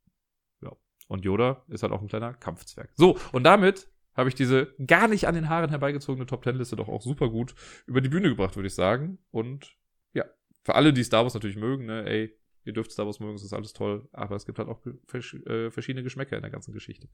Ja. 0.62 0.72
Und 1.08 1.24
Yoda 1.24 1.64
ist 1.68 1.82
halt 1.82 1.92
auch 1.92 2.00
ein 2.00 2.08
kleiner 2.08 2.34
Kampfzwerg. 2.34 2.90
So, 2.94 3.18
und 3.32 3.44
damit 3.44 3.88
habe 4.14 4.28
ich 4.28 4.34
diese 4.34 4.74
gar 4.86 5.08
nicht 5.08 5.28
an 5.28 5.34
den 5.34 5.48
Haaren 5.48 5.70
herbeigezogene 5.70 6.26
Top 6.26 6.42
Ten 6.42 6.56
Liste 6.56 6.76
doch 6.76 6.88
auch 6.88 7.02
super 7.02 7.28
gut 7.28 7.54
über 7.86 8.00
die 8.00 8.08
Bühne 8.08 8.30
gebracht, 8.30 8.56
würde 8.56 8.66
ich 8.66 8.74
sagen. 8.74 9.18
Und 9.30 9.76
ja, 10.14 10.24
für 10.62 10.74
alle, 10.74 10.92
die 10.92 11.04
Star 11.04 11.22
Wars 11.22 11.34
natürlich 11.34 11.56
mögen, 11.56 11.86
ne, 11.86 12.06
ey, 12.06 12.34
ihr 12.64 12.72
dürft 12.72 12.92
Star 12.92 13.06
Wars 13.06 13.20
mögen, 13.20 13.34
es 13.34 13.44
ist 13.44 13.52
alles 13.52 13.72
toll, 13.72 14.08
aber 14.12 14.36
es 14.36 14.46
gibt 14.46 14.58
halt 14.58 14.68
auch 14.68 14.84
äh, 14.86 15.70
verschiedene 15.70 16.02
Geschmäcker 16.02 16.36
in 16.36 16.42
der 16.42 16.50
ganzen 16.50 16.72
Geschichte. 16.72 17.08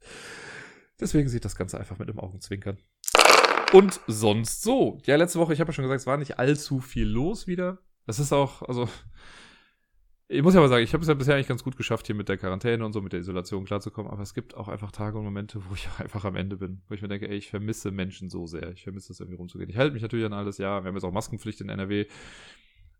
Deswegen 0.99 1.27
sieht 1.27 1.45
das 1.45 1.55
Ganze 1.55 1.79
einfach 1.79 1.99
mit 1.99 2.07
dem 2.07 2.19
Augenzwinkern. 2.19 2.77
Und 3.73 3.99
sonst 4.07 4.61
so. 4.61 4.99
Ja, 5.05 5.15
letzte 5.15 5.39
Woche, 5.39 5.53
ich 5.53 5.59
habe 5.59 5.69
ja 5.69 5.73
schon 5.73 5.83
gesagt, 5.83 6.01
es 6.01 6.07
war 6.07 6.17
nicht 6.17 6.39
allzu 6.39 6.79
viel 6.79 7.07
los 7.07 7.47
wieder. 7.47 7.79
Das 8.05 8.19
ist 8.19 8.31
auch, 8.31 8.61
also, 8.61 8.87
ich 10.33 10.41
muss 10.41 10.53
ja 10.53 10.59
aber 10.59 10.69
sagen, 10.69 10.83
ich 10.83 10.93
habe 10.93 11.01
es 11.01 11.07
ja 11.07 11.13
bisher 11.13 11.35
eigentlich 11.35 11.47
ganz 11.47 11.63
gut 11.63 11.77
geschafft, 11.77 12.07
hier 12.07 12.15
mit 12.15 12.27
der 12.27 12.37
Quarantäne 12.37 12.85
und 12.85 12.93
so, 12.93 13.01
mit 13.01 13.13
der 13.13 13.19
Isolation 13.19 13.65
klarzukommen. 13.65 14.11
Aber 14.11 14.23
es 14.23 14.33
gibt 14.33 14.55
auch 14.55 14.67
einfach 14.67 14.91
Tage 14.91 15.17
und 15.17 15.23
Momente, 15.23 15.61
wo 15.69 15.75
ich 15.75 15.87
einfach 15.99 16.25
am 16.25 16.35
Ende 16.35 16.57
bin. 16.57 16.81
Wo 16.87 16.95
ich 16.95 17.01
mir 17.01 17.07
denke, 17.07 17.29
ey, 17.29 17.37
ich 17.37 17.49
vermisse 17.49 17.91
Menschen 17.91 18.29
so 18.29 18.47
sehr. 18.47 18.71
Ich 18.71 18.83
vermisse 18.83 19.13
es 19.13 19.19
irgendwie 19.19 19.37
rumzugehen. 19.37 19.69
Ich 19.69 19.77
halte 19.77 19.93
mich 19.93 20.01
natürlich 20.01 20.25
an 20.25 20.33
alles, 20.33 20.57
ja. 20.57 20.83
Wir 20.83 20.87
haben 20.87 20.95
jetzt 20.95 21.03
auch 21.03 21.11
Maskenpflicht 21.11 21.61
in 21.61 21.69
NRW. 21.69 22.07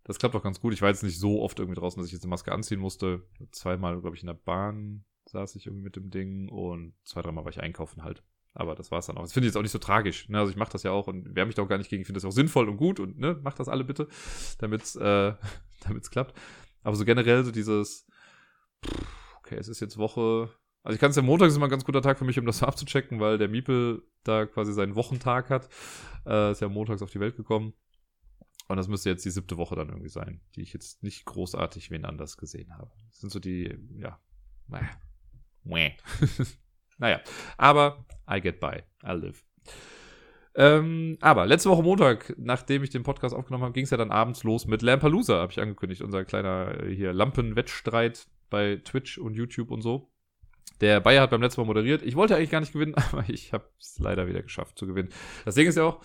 Das 0.03 0.19
klappt 0.19 0.36
auch 0.36 0.43
ganz 0.43 0.59
gut. 0.59 0.73
Ich 0.73 0.81
war 0.81 0.89
jetzt 0.89 1.03
nicht 1.03 1.19
so 1.19 1.41
oft 1.41 1.59
irgendwie 1.59 1.79
draußen, 1.79 1.99
dass 1.99 2.07
ich 2.07 2.13
jetzt 2.13 2.23
eine 2.23 2.29
Maske 2.29 2.51
anziehen 2.51 2.79
musste. 2.79 3.23
Zweimal, 3.51 3.99
glaube 4.01 4.15
ich, 4.15 4.21
in 4.21 4.27
der 4.27 4.34
Bahn 4.34 5.05
saß 5.25 5.55
ich 5.55 5.65
irgendwie 5.65 5.84
mit 5.84 5.95
dem 5.95 6.09
Ding 6.09 6.49
und 6.49 6.93
zwei, 7.03 7.21
dreimal 7.21 7.45
war 7.45 7.51
ich 7.51 7.61
einkaufen 7.61 8.03
halt. 8.03 8.23
Aber 8.53 8.75
das 8.75 8.91
war 8.91 8.99
es 8.99 9.07
dann 9.07 9.17
auch. 9.17 9.23
Das 9.23 9.34
finde 9.34 9.47
ich 9.47 9.51
jetzt 9.51 9.57
auch 9.57 9.63
nicht 9.63 9.71
so 9.71 9.79
tragisch. 9.79 10.29
Ne? 10.29 10.38
Also 10.38 10.51
ich 10.51 10.57
mache 10.57 10.71
das 10.71 10.84
ja 10.84 10.91
auch 10.91 11.07
und 11.07 11.36
wehre 11.36 11.47
mich 11.47 11.55
da 11.55 11.63
auch 11.63 11.67
gar 11.67 11.77
nicht 11.79 11.89
gegen. 11.89 12.01
Ich 12.01 12.07
finde 12.07 12.19
das 12.19 12.25
auch 12.25 12.31
sinnvoll 12.31 12.69
und 12.69 12.77
gut 12.77 12.99
und 12.99 13.17
ne, 13.17 13.39
macht 13.41 13.59
das 13.59 13.67
alle 13.67 13.84
bitte, 13.84 14.07
damit 14.59 14.84
es 14.84 14.95
äh, 14.95 15.34
damit's 15.88 16.11
klappt. 16.11 16.38
Aber 16.84 16.95
so 16.95 17.05
generell 17.05 17.43
so 17.43 17.51
dieses, 17.51 18.05
okay, 19.39 19.55
es 19.57 19.67
ist 19.67 19.79
jetzt 19.79 19.97
Woche. 19.97 20.49
Also 20.84 20.95
ich 20.95 20.99
kann 20.99 21.11
es 21.11 21.15
ja 21.15 21.21
Montag 21.21 21.47
ist 21.47 21.55
immer 21.55 21.67
ein 21.67 21.71
ganz 21.71 21.86
guter 21.86 22.01
Tag 22.01 22.17
für 22.17 22.25
mich, 22.25 22.38
um 22.38 22.45
das 22.45 22.59
so 22.59 22.65
abzuchecken, 22.67 23.19
weil 23.19 23.38
der 23.38 23.47
Miepel 23.47 24.03
da 24.23 24.45
quasi 24.45 24.73
seinen 24.73 24.95
Wochentag 24.95 25.49
hat. 25.49 25.69
Äh, 26.25 26.51
ist 26.51 26.61
ja 26.61 26.69
montags 26.69 27.01
auf 27.01 27.11
die 27.11 27.19
Welt 27.19 27.36
gekommen. 27.36 27.73
Und 28.67 28.77
das 28.77 28.88
müsste 28.88 29.09
jetzt 29.09 29.25
die 29.25 29.29
siebte 29.29 29.57
Woche 29.57 29.75
dann 29.75 29.89
irgendwie 29.89 30.09
sein, 30.09 30.41
die 30.55 30.61
ich 30.61 30.73
jetzt 30.73 31.03
nicht 31.03 31.25
großartig 31.25 31.91
wen 31.91 32.05
anders 32.05 32.38
gesehen 32.38 32.75
habe. 32.77 32.91
Das 33.09 33.19
sind 33.19 33.31
so 33.31 33.39
die, 33.39 33.77
ja, 33.97 34.19
naja. 34.67 34.89
naja, 36.97 37.21
aber 37.57 38.05
I 38.29 38.41
get 38.41 38.59
by, 38.59 38.84
I 39.03 39.11
live. 39.11 39.43
Ähm, 40.56 41.18
aber 41.20 41.45
letzte 41.45 41.70
Woche 41.70 41.82
Montag, 41.82 42.36
nachdem 42.38 42.84
ich 42.84 42.91
den 42.91 43.04
Podcast 43.04 43.34
aufgenommen 43.34 43.64
habe, 43.64 43.74
ging 43.74 43.86
es 43.86 43.89
ja 43.89 43.97
dann 43.97 44.12
abends 44.12 44.43
los 44.43 44.68
mit 44.68 44.82
Lampalooza, 44.82 45.39
habe 45.39 45.51
ich 45.51 45.60
angekündigt. 45.60 46.01
Unser 46.01 46.26
kleiner 46.26 46.84
äh, 46.84 46.95
hier 46.95 47.12
Lampenwettstreit 47.14 48.28
bei 48.49 48.78
Twitch 48.84 49.18
und 49.18 49.34
YouTube 49.34 49.72
und 49.72 49.82
so. 49.82 50.12
Der 50.80 50.99
Bayer 50.99 51.24
hat 51.24 51.32
beim 51.32 51.41
letzten 51.41 51.62
Mal 51.62 51.68
moderiert. 51.68 52.04
Ich 52.04 52.16
wollte 52.16 52.36
eigentlich 52.36 52.51
gar 52.51 52.60
nicht 52.60 52.74
gewinnen, 52.74 52.95
aber 53.12 53.26
ich 53.28 53.54
habe 53.54 53.66
es 53.80 53.97
leider 53.99 54.28
wieder 54.28 54.43
geschafft 54.43 54.78
zu 54.78 54.86
gewinnen. 54.86 55.10
Das 55.45 55.56
Ding 55.56 55.68
ist 55.68 55.76
ja 55.76 55.84
auch, 55.84 56.01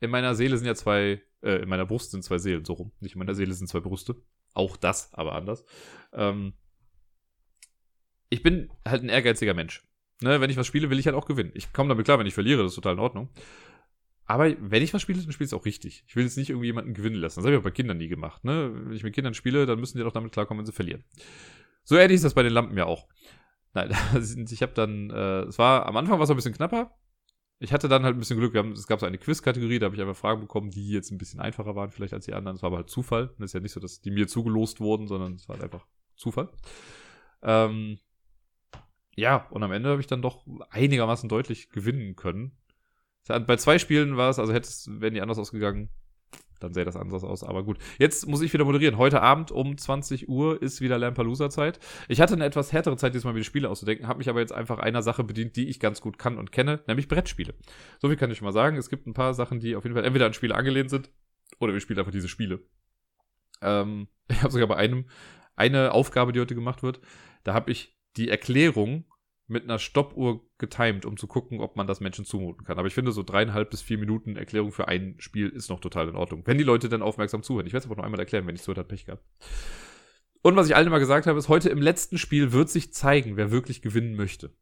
in 0.00 0.10
meiner 0.10 0.34
Seele 0.34 0.56
sind 0.56 0.66
ja 0.66 0.74
zwei, 0.74 1.22
äh, 1.42 1.62
in 1.62 1.68
meiner 1.68 1.86
Brust 1.86 2.12
sind 2.12 2.22
zwei 2.22 2.38
Seelen, 2.38 2.64
so 2.64 2.74
rum. 2.74 2.92
Nicht 3.00 3.14
in 3.14 3.18
meiner 3.18 3.34
Seele 3.34 3.52
sind 3.52 3.66
zwei 3.66 3.80
Brüste. 3.80 4.16
Auch 4.54 4.76
das, 4.76 5.12
aber 5.14 5.34
anders. 5.34 5.64
Ähm, 6.12 6.52
ich 8.28 8.42
bin 8.42 8.70
halt 8.86 9.02
ein 9.02 9.08
ehrgeiziger 9.08 9.54
Mensch. 9.54 9.82
Ne, 10.20 10.40
wenn 10.40 10.50
ich 10.50 10.56
was 10.56 10.68
spiele, 10.68 10.88
will 10.88 11.00
ich 11.00 11.06
halt 11.06 11.16
auch 11.16 11.26
gewinnen. 11.26 11.50
Ich 11.54 11.72
komme 11.72 11.88
damit 11.88 12.04
klar, 12.04 12.18
wenn 12.18 12.26
ich 12.26 12.34
verliere, 12.34 12.62
das 12.62 12.72
ist 12.72 12.76
total 12.76 12.94
in 12.94 13.00
Ordnung. 13.00 13.28
Aber 14.24 14.54
wenn 14.58 14.82
ich 14.82 14.94
was 14.94 15.02
spiele, 15.02 15.20
dann 15.20 15.32
spiele 15.32 15.46
ich 15.46 15.52
es 15.52 15.58
auch 15.58 15.64
richtig. 15.64 16.04
Ich 16.06 16.16
will 16.16 16.24
jetzt 16.24 16.36
nicht 16.36 16.50
irgendwie 16.50 16.66
jemanden 16.66 16.94
gewinnen 16.94 17.16
lassen. 17.16 17.40
Das 17.40 17.44
habe 17.44 17.54
ich 17.54 17.60
auch 17.60 17.64
bei 17.64 17.70
Kindern 17.70 17.98
nie 17.98 18.08
gemacht. 18.08 18.44
Ne? 18.44 18.70
Wenn 18.72 18.92
ich 18.96 19.02
mit 19.02 19.14
Kindern 19.14 19.34
spiele, 19.34 19.66
dann 19.66 19.80
müssen 19.80 19.98
die 19.98 20.04
doch 20.04 20.12
damit 20.12 20.32
klarkommen, 20.32 20.60
wenn 20.60 20.66
sie 20.66 20.72
verlieren. 20.72 21.04
So 21.84 21.96
ähnlich 21.96 22.16
ist 22.16 22.24
das 22.24 22.34
bei 22.34 22.42
den 22.42 22.52
Lampen 22.52 22.76
ja 22.76 22.86
auch. 22.86 23.08
Nein, 23.74 23.90
ich 24.50 24.62
habe 24.62 24.72
dann, 24.74 25.10
äh, 25.10 25.42
es 25.42 25.58
war, 25.58 25.86
am 25.86 25.96
Anfang 25.96 26.18
war 26.18 26.24
es 26.24 26.30
ein 26.30 26.36
bisschen 26.36 26.54
knapper. 26.54 26.94
Ich 27.58 27.72
hatte 27.72 27.88
dann 27.88 28.02
halt 28.02 28.16
ein 28.16 28.18
bisschen 28.18 28.38
Glück. 28.38 28.54
Wir 28.54 28.58
haben, 28.58 28.72
es 28.72 28.86
gab 28.86 29.00
so 29.00 29.06
eine 29.06 29.18
Quiz-Kategorie, 29.18 29.78
da 29.78 29.86
habe 29.86 29.94
ich 29.94 30.00
einfach 30.02 30.16
Fragen 30.16 30.40
bekommen, 30.40 30.70
die 30.70 30.90
jetzt 30.90 31.10
ein 31.10 31.18
bisschen 31.18 31.40
einfacher 31.40 31.76
waren 31.76 31.90
vielleicht 31.90 32.12
als 32.12 32.24
die 32.24 32.34
anderen. 32.34 32.56
Es 32.56 32.62
war 32.62 32.68
aber 32.68 32.78
halt 32.78 32.90
Zufall. 32.90 33.34
Es 33.38 33.46
ist 33.46 33.52
ja 33.52 33.60
nicht 33.60 33.72
so, 33.72 33.80
dass 33.80 34.00
die 34.00 34.10
mir 34.10 34.26
zugelost 34.26 34.80
wurden, 34.80 35.06
sondern 35.06 35.34
es 35.34 35.48
war 35.48 35.56
halt 35.56 35.64
einfach 35.64 35.86
Zufall. 36.16 36.50
Ähm, 37.42 37.98
ja, 39.14 39.48
und 39.50 39.62
am 39.62 39.72
Ende 39.72 39.90
habe 39.90 40.00
ich 40.00 40.06
dann 40.06 40.22
doch 40.22 40.44
einigermaßen 40.70 41.28
deutlich 41.28 41.70
gewinnen 41.70 42.16
können. 42.16 42.56
Bei 43.28 43.56
zwei 43.56 43.78
Spielen 43.78 44.16
war 44.16 44.30
es, 44.30 44.38
also 44.38 44.52
hättest, 44.52 45.00
wären 45.00 45.14
die 45.14 45.20
anders 45.20 45.38
ausgegangen, 45.38 45.90
dann 46.62 46.74
sähe 46.74 46.84
das 46.84 46.96
anders 46.96 47.24
aus. 47.24 47.44
Aber 47.44 47.64
gut, 47.64 47.78
jetzt 47.98 48.26
muss 48.26 48.42
ich 48.42 48.52
wieder 48.52 48.64
moderieren. 48.64 48.98
Heute 48.98 49.20
Abend 49.20 49.50
um 49.50 49.76
20 49.76 50.28
Uhr 50.28 50.60
ist 50.62 50.80
wieder 50.80 50.98
Lampelusa-Zeit. 50.98 51.80
Ich 52.08 52.20
hatte 52.20 52.34
eine 52.34 52.44
etwas 52.44 52.72
härtere 52.72 52.96
Zeit, 52.96 53.14
diesmal 53.14 53.34
wieder 53.34 53.44
Spiele 53.44 53.68
auszudenken, 53.68 54.06
habe 54.08 54.18
mich 54.18 54.28
aber 54.28 54.40
jetzt 54.40 54.52
einfach 54.52 54.78
einer 54.78 55.02
Sache 55.02 55.24
bedient, 55.24 55.56
die 55.56 55.68
ich 55.68 55.80
ganz 55.80 56.00
gut 56.00 56.18
kann 56.18 56.38
und 56.38 56.52
kenne, 56.52 56.80
nämlich 56.86 57.08
Brettspiele. 57.08 57.54
So 58.00 58.08
viel 58.08 58.16
kann 58.16 58.30
ich 58.30 58.38
schon 58.38 58.46
mal 58.46 58.52
sagen. 58.52 58.76
Es 58.76 58.90
gibt 58.90 59.06
ein 59.06 59.14
paar 59.14 59.34
Sachen, 59.34 59.60
die 59.60 59.76
auf 59.76 59.84
jeden 59.84 59.94
Fall 59.94 60.04
entweder 60.04 60.26
an 60.26 60.34
Spiele 60.34 60.54
angelehnt 60.54 60.90
sind 60.90 61.10
oder 61.58 61.72
wir 61.72 61.80
spielen 61.80 61.98
einfach 61.98 62.12
diese 62.12 62.28
Spiele. 62.28 62.60
Ähm, 63.60 64.08
ich 64.28 64.42
habe 64.42 64.52
sogar 64.52 64.68
bei 64.68 64.76
einem 64.76 65.06
eine 65.54 65.92
Aufgabe, 65.92 66.32
die 66.32 66.40
heute 66.40 66.54
gemacht 66.54 66.82
wird. 66.82 67.00
Da 67.44 67.54
habe 67.54 67.70
ich 67.70 67.96
die 68.16 68.28
Erklärung 68.28 69.04
mit 69.52 69.64
einer 69.64 69.78
Stoppuhr 69.78 70.44
getimed, 70.58 71.06
um 71.06 71.16
zu 71.16 71.26
gucken, 71.26 71.60
ob 71.60 71.76
man 71.76 71.86
das 71.86 72.00
Menschen 72.00 72.24
zumuten 72.24 72.64
kann. 72.64 72.78
Aber 72.78 72.88
ich 72.88 72.94
finde, 72.94 73.12
so 73.12 73.22
dreieinhalb 73.22 73.70
bis 73.70 73.82
vier 73.82 73.98
Minuten 73.98 74.36
Erklärung 74.36 74.72
für 74.72 74.88
ein 74.88 75.14
Spiel 75.18 75.48
ist 75.48 75.68
noch 75.68 75.80
total 75.80 76.08
in 76.08 76.16
Ordnung. 76.16 76.42
Wenn 76.44 76.58
die 76.58 76.64
Leute 76.64 76.88
dann 76.88 77.02
aufmerksam 77.02 77.42
zuhören. 77.42 77.66
Ich 77.66 77.72
werde 77.72 77.84
es 77.84 77.90
aber 77.90 77.96
noch 78.00 78.04
einmal 78.04 78.20
erklären, 78.20 78.46
wenn 78.46 78.54
ich 78.54 78.62
zuhört, 78.62 78.78
hat 78.78 78.88
Pech 78.88 79.04
gehabt. 79.06 79.24
Und 80.42 80.56
was 80.56 80.66
ich 80.66 80.74
allen 80.74 80.88
immer 80.88 80.98
gesagt 80.98 81.26
habe, 81.26 81.38
ist, 81.38 81.48
heute 81.48 81.68
im 81.68 81.80
letzten 81.80 82.18
Spiel 82.18 82.52
wird 82.52 82.68
sich 82.68 82.92
zeigen, 82.92 83.36
wer 83.36 83.52
wirklich 83.52 83.80
gewinnen 83.80 84.16
möchte. 84.16 84.52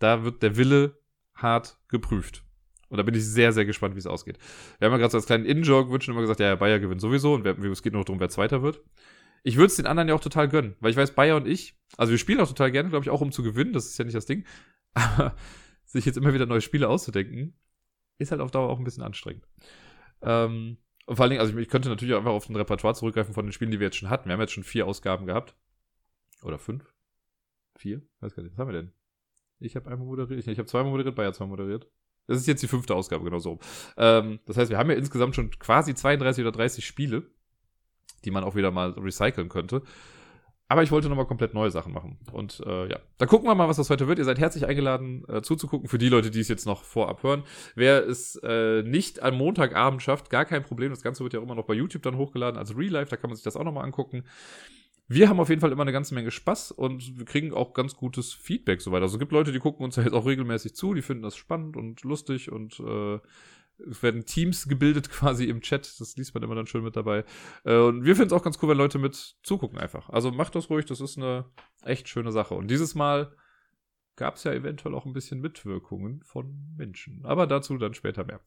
Da 0.00 0.24
wird 0.24 0.42
der 0.42 0.56
Wille 0.56 0.98
hart 1.34 1.78
geprüft. 1.88 2.44
Und 2.88 2.98
da 2.98 3.02
bin 3.02 3.14
ich 3.14 3.24
sehr, 3.24 3.52
sehr 3.52 3.64
gespannt, 3.64 3.94
wie 3.94 4.00
es 4.00 4.06
ausgeht. 4.06 4.38
Wir 4.78 4.86
haben 4.86 4.92
ja 4.92 4.98
gerade 4.98 5.12
so 5.12 5.18
als 5.18 5.26
kleinen 5.26 5.46
In-Jog 5.46 5.90
wünschen 5.90 6.12
immer 6.12 6.20
gesagt, 6.20 6.40
ja, 6.40 6.46
ja, 6.46 6.54
Bayer 6.56 6.78
gewinnt 6.78 7.00
sowieso 7.00 7.34
und 7.34 7.46
es 7.46 7.82
geht 7.82 7.92
nur 7.92 8.04
darum, 8.04 8.20
wer 8.20 8.28
Zweiter 8.28 8.62
wird. 8.62 8.82
Ich 9.44 9.56
würde 9.56 9.66
es 9.66 9.76
den 9.76 9.86
anderen 9.86 10.08
ja 10.08 10.14
auch 10.14 10.20
total 10.20 10.48
gönnen, 10.48 10.74
weil 10.80 10.90
ich 10.90 10.96
weiß, 10.96 11.14
Bayer 11.14 11.36
und 11.36 11.46
ich, 11.46 11.78
also 11.96 12.10
wir 12.10 12.18
spielen 12.18 12.40
auch 12.40 12.48
total 12.48 12.72
gerne, 12.72 12.88
glaube 12.88 13.04
ich, 13.04 13.10
auch 13.10 13.20
um 13.20 13.30
zu 13.30 13.42
gewinnen, 13.42 13.72
das 13.72 13.84
ist 13.86 13.98
ja 13.98 14.04
nicht 14.04 14.16
das 14.16 14.26
Ding. 14.26 14.44
Aber 14.94 15.36
sich 15.84 16.06
jetzt 16.06 16.16
immer 16.16 16.32
wieder 16.34 16.46
neue 16.46 16.62
Spiele 16.62 16.88
auszudenken, 16.88 17.54
ist 18.18 18.32
halt 18.32 18.40
auf 18.40 18.50
Dauer 18.50 18.70
auch 18.70 18.78
ein 18.78 18.84
bisschen 18.84 19.02
anstrengend. 19.02 19.46
Ähm, 20.22 20.78
und 21.06 21.16
vor 21.16 21.24
allen 21.24 21.30
Dingen, 21.30 21.40
also 21.40 21.52
ich, 21.52 21.60
ich 21.60 21.68
könnte 21.68 21.90
natürlich 21.90 22.14
auch 22.14 22.18
einfach 22.18 22.32
auf 22.32 22.46
den 22.46 22.56
Repertoire 22.56 22.94
zurückgreifen 22.94 23.34
von 23.34 23.44
den 23.44 23.52
Spielen, 23.52 23.70
die 23.70 23.80
wir 23.80 23.88
jetzt 23.88 23.96
schon 23.96 24.08
hatten. 24.08 24.28
Wir 24.28 24.32
haben 24.32 24.40
jetzt 24.40 24.54
schon 24.54 24.64
vier 24.64 24.86
Ausgaben 24.86 25.26
gehabt. 25.26 25.54
Oder 26.42 26.58
fünf? 26.58 26.94
Vier? 27.76 28.02
Weiß 28.20 28.34
gar 28.34 28.42
nicht. 28.42 28.52
Was 28.52 28.58
haben 28.58 28.68
wir 28.68 28.80
denn? 28.80 28.92
Ich 29.60 29.76
habe 29.76 29.90
einmal 29.90 30.06
moderiert. 30.06 30.46
Ich 30.46 30.58
habe 30.58 30.66
zweimal 30.66 30.90
moderiert, 30.90 31.14
Bayer 31.14 31.32
zweimal 31.32 31.58
moderiert. 31.58 31.86
Das 32.26 32.38
ist 32.38 32.46
jetzt 32.46 32.62
die 32.62 32.68
fünfte 32.68 32.94
Ausgabe, 32.94 33.24
genau 33.24 33.38
so. 33.38 33.58
Ähm, 33.98 34.40
das 34.46 34.56
heißt, 34.56 34.70
wir 34.70 34.78
haben 34.78 34.90
ja 34.90 34.96
insgesamt 34.96 35.34
schon 35.34 35.50
quasi 35.58 35.94
32 35.94 36.42
oder 36.42 36.52
30 36.52 36.86
Spiele 36.86 37.30
die 38.24 38.30
man 38.30 38.44
auch 38.44 38.54
wieder 38.54 38.70
mal 38.70 38.90
recyceln 38.90 39.48
könnte. 39.48 39.82
Aber 40.66 40.82
ich 40.82 40.90
wollte 40.90 41.08
nochmal 41.08 41.26
komplett 41.26 41.52
neue 41.52 41.70
Sachen 41.70 41.92
machen. 41.92 42.18
Und 42.32 42.62
äh, 42.66 42.88
ja, 42.88 42.98
da 43.18 43.26
gucken 43.26 43.46
wir 43.46 43.54
mal, 43.54 43.68
was 43.68 43.76
das 43.76 43.90
heute 43.90 44.08
wird. 44.08 44.18
Ihr 44.18 44.24
seid 44.24 44.38
herzlich 44.38 44.66
eingeladen, 44.66 45.22
äh, 45.28 45.42
zuzugucken. 45.42 45.88
Für 45.88 45.98
die 45.98 46.08
Leute, 46.08 46.30
die 46.30 46.40
es 46.40 46.48
jetzt 46.48 46.64
noch 46.64 46.84
vorab 46.84 47.22
hören. 47.22 47.44
Wer 47.74 48.06
es 48.06 48.36
äh, 48.42 48.82
nicht 48.82 49.22
am 49.22 49.36
Montagabend 49.36 50.02
schafft, 50.02 50.30
gar 50.30 50.46
kein 50.46 50.62
Problem. 50.62 50.90
Das 50.90 51.02
Ganze 51.02 51.22
wird 51.22 51.34
ja 51.34 51.42
immer 51.42 51.54
noch 51.54 51.66
bei 51.66 51.74
YouTube 51.74 52.02
dann 52.02 52.16
hochgeladen 52.16 52.58
als 52.58 52.76
Real 52.76 52.92
Life. 52.92 53.10
Da 53.10 53.16
kann 53.16 53.28
man 53.28 53.36
sich 53.36 53.44
das 53.44 53.56
auch 53.56 53.64
nochmal 53.64 53.84
angucken. 53.84 54.24
Wir 55.06 55.28
haben 55.28 55.38
auf 55.38 55.50
jeden 55.50 55.60
Fall 55.60 55.70
immer 55.70 55.82
eine 55.82 55.92
ganze 55.92 56.14
Menge 56.14 56.30
Spaß 56.30 56.72
und 56.72 57.18
wir 57.18 57.26
kriegen 57.26 57.52
auch 57.52 57.74
ganz 57.74 57.94
gutes 57.94 58.32
Feedback 58.32 58.80
soweit. 58.80 59.02
Also 59.02 59.16
es 59.16 59.18
gibt 59.18 59.32
Leute, 59.32 59.52
die 59.52 59.58
gucken 59.58 59.84
uns 59.84 59.96
ja 59.96 60.02
jetzt 60.02 60.14
auch 60.14 60.24
regelmäßig 60.24 60.74
zu, 60.74 60.94
die 60.94 61.02
finden 61.02 61.22
das 61.22 61.36
spannend 61.36 61.76
und 61.76 62.02
lustig 62.04 62.50
und 62.50 62.80
äh, 62.80 63.18
werden 63.78 64.24
Teams 64.24 64.68
gebildet 64.68 65.10
quasi 65.10 65.44
im 65.44 65.60
Chat. 65.60 66.00
Das 66.00 66.16
liest 66.16 66.34
man 66.34 66.42
immer 66.42 66.54
dann 66.54 66.66
schön 66.66 66.84
mit 66.84 66.96
dabei. 66.96 67.24
Äh, 67.64 67.76
und 67.76 68.04
wir 68.04 68.16
finden 68.16 68.28
es 68.28 68.32
auch 68.32 68.44
ganz 68.44 68.58
cool, 68.62 68.70
wenn 68.70 68.78
Leute 68.78 68.98
mit 68.98 69.36
zugucken 69.42 69.78
einfach. 69.78 70.08
Also 70.10 70.30
macht 70.30 70.54
das 70.54 70.70
ruhig, 70.70 70.86
das 70.86 71.00
ist 71.00 71.16
eine 71.16 71.46
echt 71.82 72.08
schöne 72.08 72.32
Sache. 72.32 72.54
Und 72.54 72.68
dieses 72.68 72.94
Mal 72.94 73.34
gab 74.16 74.36
es 74.36 74.44
ja 74.44 74.52
eventuell 74.52 74.94
auch 74.94 75.06
ein 75.06 75.12
bisschen 75.12 75.40
Mitwirkungen 75.40 76.22
von 76.22 76.74
Menschen. 76.76 77.24
Aber 77.24 77.46
dazu 77.46 77.76
dann 77.78 77.94
später 77.94 78.24
mehr. 78.24 78.40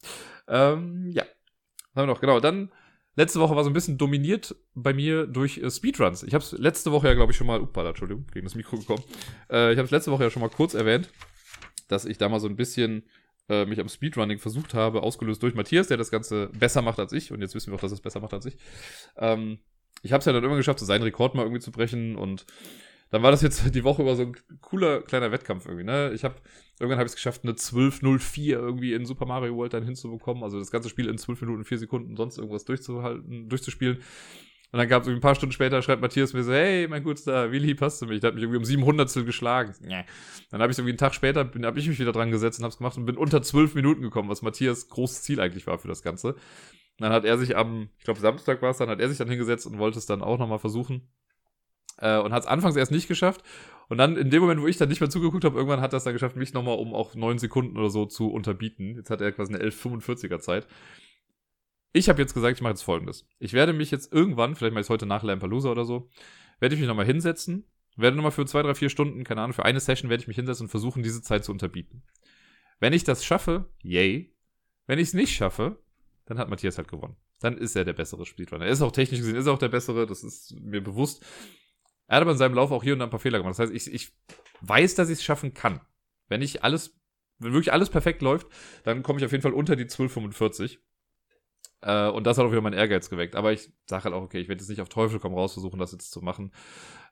Ähm, 0.48 1.08
ja. 1.10 1.24
Haben 1.96 2.08
wir 2.08 2.14
noch, 2.14 2.22
genau. 2.22 2.40
Dann, 2.40 2.72
letzte 3.16 3.40
Woche 3.40 3.56
war 3.56 3.64
so 3.64 3.70
ein 3.70 3.74
bisschen 3.74 3.98
dominiert 3.98 4.56
bei 4.76 4.94
mir 4.94 5.28
durch 5.28 5.58
äh, 5.58 5.70
Speedruns. 5.70 6.24
Ich 6.24 6.34
habe 6.34 6.44
es 6.44 6.54
letzte 6.54 6.92
Woche 6.92 7.08
ja, 7.08 7.16
glaube 7.16 7.32
ich, 7.32 7.38
schon 7.38 7.48
mal, 7.48 7.60
upala, 7.60 7.90
Entschuldigung, 7.90 8.28
gegen 8.32 8.46
das 8.46 8.56
Mikro 8.56 8.78
gekommen. 8.78 9.04
Äh, 9.50 9.74
ich 9.74 9.78
habe 9.78 9.86
es 9.86 9.92
letzte 9.92 10.12
Woche 10.12 10.24
ja 10.24 10.30
schon 10.30 10.42
mal 10.42 10.50
kurz 10.50 10.74
erwähnt, 10.74 11.10
dass 11.90 12.06
ich 12.06 12.18
da 12.18 12.30
mal 12.30 12.40
so 12.40 12.48
ein 12.48 12.56
bisschen 12.56 13.04
äh, 13.50 13.66
mich 13.66 13.80
am 13.80 13.90
Speedrunning 13.90 14.40
versucht 14.40 14.74
habe, 14.74 15.04
ausgelöst 15.04 15.42
durch 15.44 15.56
Matthias, 15.56 15.88
der 15.88 15.98
das 15.98 16.12
Ganze 16.12 16.50
besser 16.60 16.82
macht 16.82 17.00
als 17.00 17.14
ich. 17.14 17.32
Und 17.32 17.42
jetzt 17.42 17.56
wissen 17.56 17.72
wir 17.72 17.76
auch, 17.76 17.82
dass 17.82 17.92
es 17.92 18.02
besser 18.02 18.20
macht 18.20 18.34
als 18.34 18.46
ich. 18.46 18.58
Ähm, 19.18 19.60
ich 20.04 20.14
habe 20.14 20.20
es 20.20 20.26
ja 20.26 20.34
dann 20.34 20.44
immer 20.44 20.58
geschafft, 20.58 20.80
so 20.80 20.86
seinen 20.86 21.04
Rekord 21.04 21.36
mal 21.36 21.44
irgendwie 21.44 21.62
zu 21.62 21.72
brechen 21.72 22.16
und 22.16 22.46
dann 23.10 23.24
war 23.24 23.32
das 23.32 23.42
jetzt 23.42 23.74
die 23.76 23.84
Woche 23.84 24.02
über 24.02 24.16
so 24.16 24.24
ein 24.24 24.36
cooler 24.62 25.02
kleiner 25.02 25.32
Wettkampf 25.32 25.66
irgendwie, 25.66 25.86
ne? 25.86 26.12
Ich 26.14 26.24
habe 26.24 26.36
irgendwann 26.80 27.00
habe 27.00 27.08
ich 27.08 27.12
es 27.12 27.16
geschafft, 27.16 27.44
eine 27.44 27.52
1204 27.52 28.58
irgendwie 28.58 28.94
in 28.94 29.06
Super 29.06 29.26
Mario 29.26 29.56
World 29.56 29.74
dann 29.74 29.84
hinzubekommen, 29.84 30.44
also 30.44 30.60
das 30.60 30.72
ganze 30.72 30.90
Spiel 30.90 31.08
in 31.08 31.18
12 31.18 31.42
Minuten 31.42 31.64
4 31.64 31.80
Sekunden 31.80 32.16
sonst 32.16 32.38
irgendwas 32.38 32.66
durchzuhalten, 32.66 33.50
durchzuspielen. 33.50 34.00
Und 34.72 34.80
dann 34.80 34.90
gab 34.90 35.04
es 35.04 35.08
ein 35.08 35.22
paar 35.22 35.36
Stunden 35.36 35.54
später, 35.54 35.82
schreibt 35.82 36.02
Matthias 36.02 36.34
mir 36.34 36.44
so, 36.44 36.52
hey, 36.52 36.88
mein 36.90 37.04
Gutster, 37.04 37.52
wie 37.54 37.60
lieb 37.60 37.80
hast 37.80 38.02
du 38.02 38.06
mich? 38.06 38.20
Der 38.20 38.30
hat 38.30 38.36
mich 38.36 38.44
irgendwie 38.44 38.58
um 38.58 38.66
700 38.66 39.26
geschlagen. 39.26 39.74
Dann 40.52 40.62
habe 40.62 40.72
ich 40.72 40.78
irgendwie 40.78 40.92
einen 40.92 40.98
Tag 40.98 41.16
später, 41.16 41.46
bin, 41.46 41.66
habe 41.66 41.80
ich 41.80 41.88
mich 41.88 42.00
wieder 42.00 42.12
dran 42.12 42.32
gesetzt 42.32 42.60
und 42.60 42.64
habe 42.64 42.72
es 42.72 42.78
gemacht 42.78 42.98
und 42.98 43.06
bin 43.06 43.16
unter 43.16 43.42
zwölf 43.42 43.76
Minuten 43.76 44.02
gekommen, 44.02 44.30
was 44.30 44.42
Matthias 44.42 44.90
großes 44.90 45.24
Ziel 45.24 45.40
eigentlich 45.40 45.68
war 45.68 45.80
für 45.80 45.88
das 45.88 46.02
Ganze. 46.02 46.34
Und 46.34 46.40
dann 47.00 47.14
hat 47.14 47.24
er 47.24 47.38
sich 47.38 47.56
am, 47.56 47.90
ich 47.98 48.04
glaube 48.04 48.20
Samstag 48.20 48.62
war 48.62 48.72
es 48.72 48.78
dann, 48.78 48.90
hat 48.90 49.00
er 49.00 49.08
sich 49.08 49.18
dann 49.18 49.30
hingesetzt 49.30 49.68
und 49.68 49.78
wollte 49.78 50.00
es 50.00 50.06
dann 50.06 50.22
auch 50.22 50.38
nochmal 50.38 50.60
versuchen. 50.60 51.08
Äh, 52.00 52.20
und 52.20 52.34
hat 52.34 52.44
es 52.44 52.48
anfangs 52.48 52.76
erst 52.76 52.92
nicht 52.92 53.08
geschafft. 53.08 53.44
Und 53.90 53.98
dann 53.98 54.18
in 54.18 54.30
dem 54.30 54.42
Moment, 54.42 54.62
wo 54.62 54.68
ich 54.68 54.78
dann 54.78 54.90
nicht 54.90 55.00
mehr 55.00 55.10
zugeguckt 55.10 55.46
habe, 55.46 55.56
irgendwann 55.56 55.80
hat 55.82 55.94
er 55.94 55.98
es 55.98 56.04
dann 56.04 56.14
geschafft, 56.14 56.36
mich 56.36 56.54
nochmal 56.54 56.78
um 56.78 56.94
auch 56.94 57.16
neun 57.16 57.40
Sekunden 57.40 57.78
oder 57.78 57.90
so 57.90 58.06
zu 58.06 58.30
unterbieten. 58.30 58.96
Jetzt 58.96 59.10
hat 59.10 59.22
er 59.22 59.32
quasi 59.32 59.54
eine 59.54 59.64
11,45er 59.64 60.40
Zeit. 60.40 60.68
Ich 61.98 62.10
habe 62.10 62.22
jetzt 62.22 62.36
gesagt, 62.36 62.56
ich 62.56 62.62
mache 62.62 62.74
jetzt 62.74 62.84
folgendes. 62.84 63.28
Ich 63.40 63.54
werde 63.54 63.74
mich 63.74 63.90
jetzt 63.90 64.14
irgendwann, 64.14 64.56
vielleicht 64.56 64.76
mache 64.76 64.84
ich 64.84 64.90
heute 64.90 65.08
nach 65.08 65.24
Lampalooza 65.24 65.72
oder 65.72 65.84
so, 65.84 66.12
werde 66.60 66.76
ich 66.76 66.80
mich 66.80 66.88
nochmal 66.88 67.08
hinsetzen, 67.08 67.66
werde 67.96 68.16
nochmal 68.16 68.32
für 68.32 68.46
zwei, 68.46 68.62
drei, 68.62 68.76
vier 68.76 68.90
Stunden, 68.90 69.24
keine 69.24 69.42
Ahnung, 69.42 69.54
für 69.54 69.66
eine 69.66 69.80
Session 69.80 70.12
werde 70.12 70.22
ich 70.22 70.28
mich 70.28 70.36
hinsetzen 70.36 70.66
und 70.66 70.70
versuchen, 70.70 71.02
diese 71.02 71.24
Zeit 71.24 71.44
zu 71.44 71.52
unterbieten. 71.52 72.04
Wenn 72.80 72.94
ich 72.94 73.04
das 73.04 73.26
schaffe, 73.26 73.74
yay. 73.82 74.32
Wenn 74.86 75.00
ich 75.00 75.08
es 75.08 75.14
nicht 75.16 75.34
schaffe, 75.34 75.82
dann 76.26 76.38
hat 76.38 76.50
Matthias 76.50 76.78
halt 76.78 76.88
gewonnen. 76.88 77.18
Dann 77.40 77.58
ist 77.58 77.76
er 77.76 77.84
der 77.84 77.94
bessere 77.94 78.28
Speedrunner. 78.28 78.66
Er 78.66 78.72
ist 78.72 78.84
auch 78.84 78.92
technisch 78.92 79.22
gesehen, 79.22 79.36
ist 79.36 79.48
auch 79.48 79.58
der 79.58 79.70
bessere, 79.70 80.06
das 80.06 80.24
ist 80.24 80.56
mir 80.62 80.82
bewusst. 80.82 81.26
Er 82.06 82.18
hat 82.18 82.22
aber 82.22 82.34
in 82.34 82.38
seinem 82.38 82.54
Lauf 82.54 82.72
auch 82.72 82.84
hier 82.84 82.94
und 82.94 83.00
da 83.00 83.06
ein 83.06 83.12
paar 83.12 83.20
Fehler 83.20 83.40
gemacht. 83.40 83.58
Das 83.58 83.72
heißt, 83.72 83.74
ich, 83.74 83.92
ich 83.92 84.14
weiß, 84.62 84.94
dass 84.94 85.10
ich 85.10 85.18
es 85.18 85.24
schaffen 85.24 85.56
kann. 85.56 85.82
Wenn 86.28 86.44
ich 86.44 86.64
alles, 86.64 86.96
wenn 87.40 87.54
wirklich 87.54 87.74
alles 87.74 87.90
perfekt 87.90 88.22
läuft, 88.22 88.48
dann 88.84 89.02
komme 89.02 89.18
ich 89.18 89.26
auf 89.26 89.32
jeden 89.32 89.42
Fall 89.42 89.54
unter 89.54 89.76
die 89.76 89.84
1245. 89.84 90.80
Äh, 91.82 92.10
und 92.10 92.26
das 92.26 92.38
hat 92.38 92.46
auch 92.46 92.52
wieder 92.52 92.62
mein 92.62 92.74
Ehrgeiz 92.74 93.10
geweckt. 93.10 93.36
Aber 93.36 93.54
ich 93.54 93.72
sage 93.86 94.06
halt 94.06 94.14
auch, 94.14 94.24
okay, 94.24 94.40
ich 94.40 94.48
werde 94.48 94.62
jetzt 94.62 94.70
nicht 94.70 94.82
auf 94.82 94.90
Teufel 94.90 95.20
komm 95.20 95.34
raus 95.34 95.54
versuchen, 95.54 95.80
das 95.80 95.92
jetzt 95.92 96.12
zu 96.12 96.22
machen. 96.22 96.52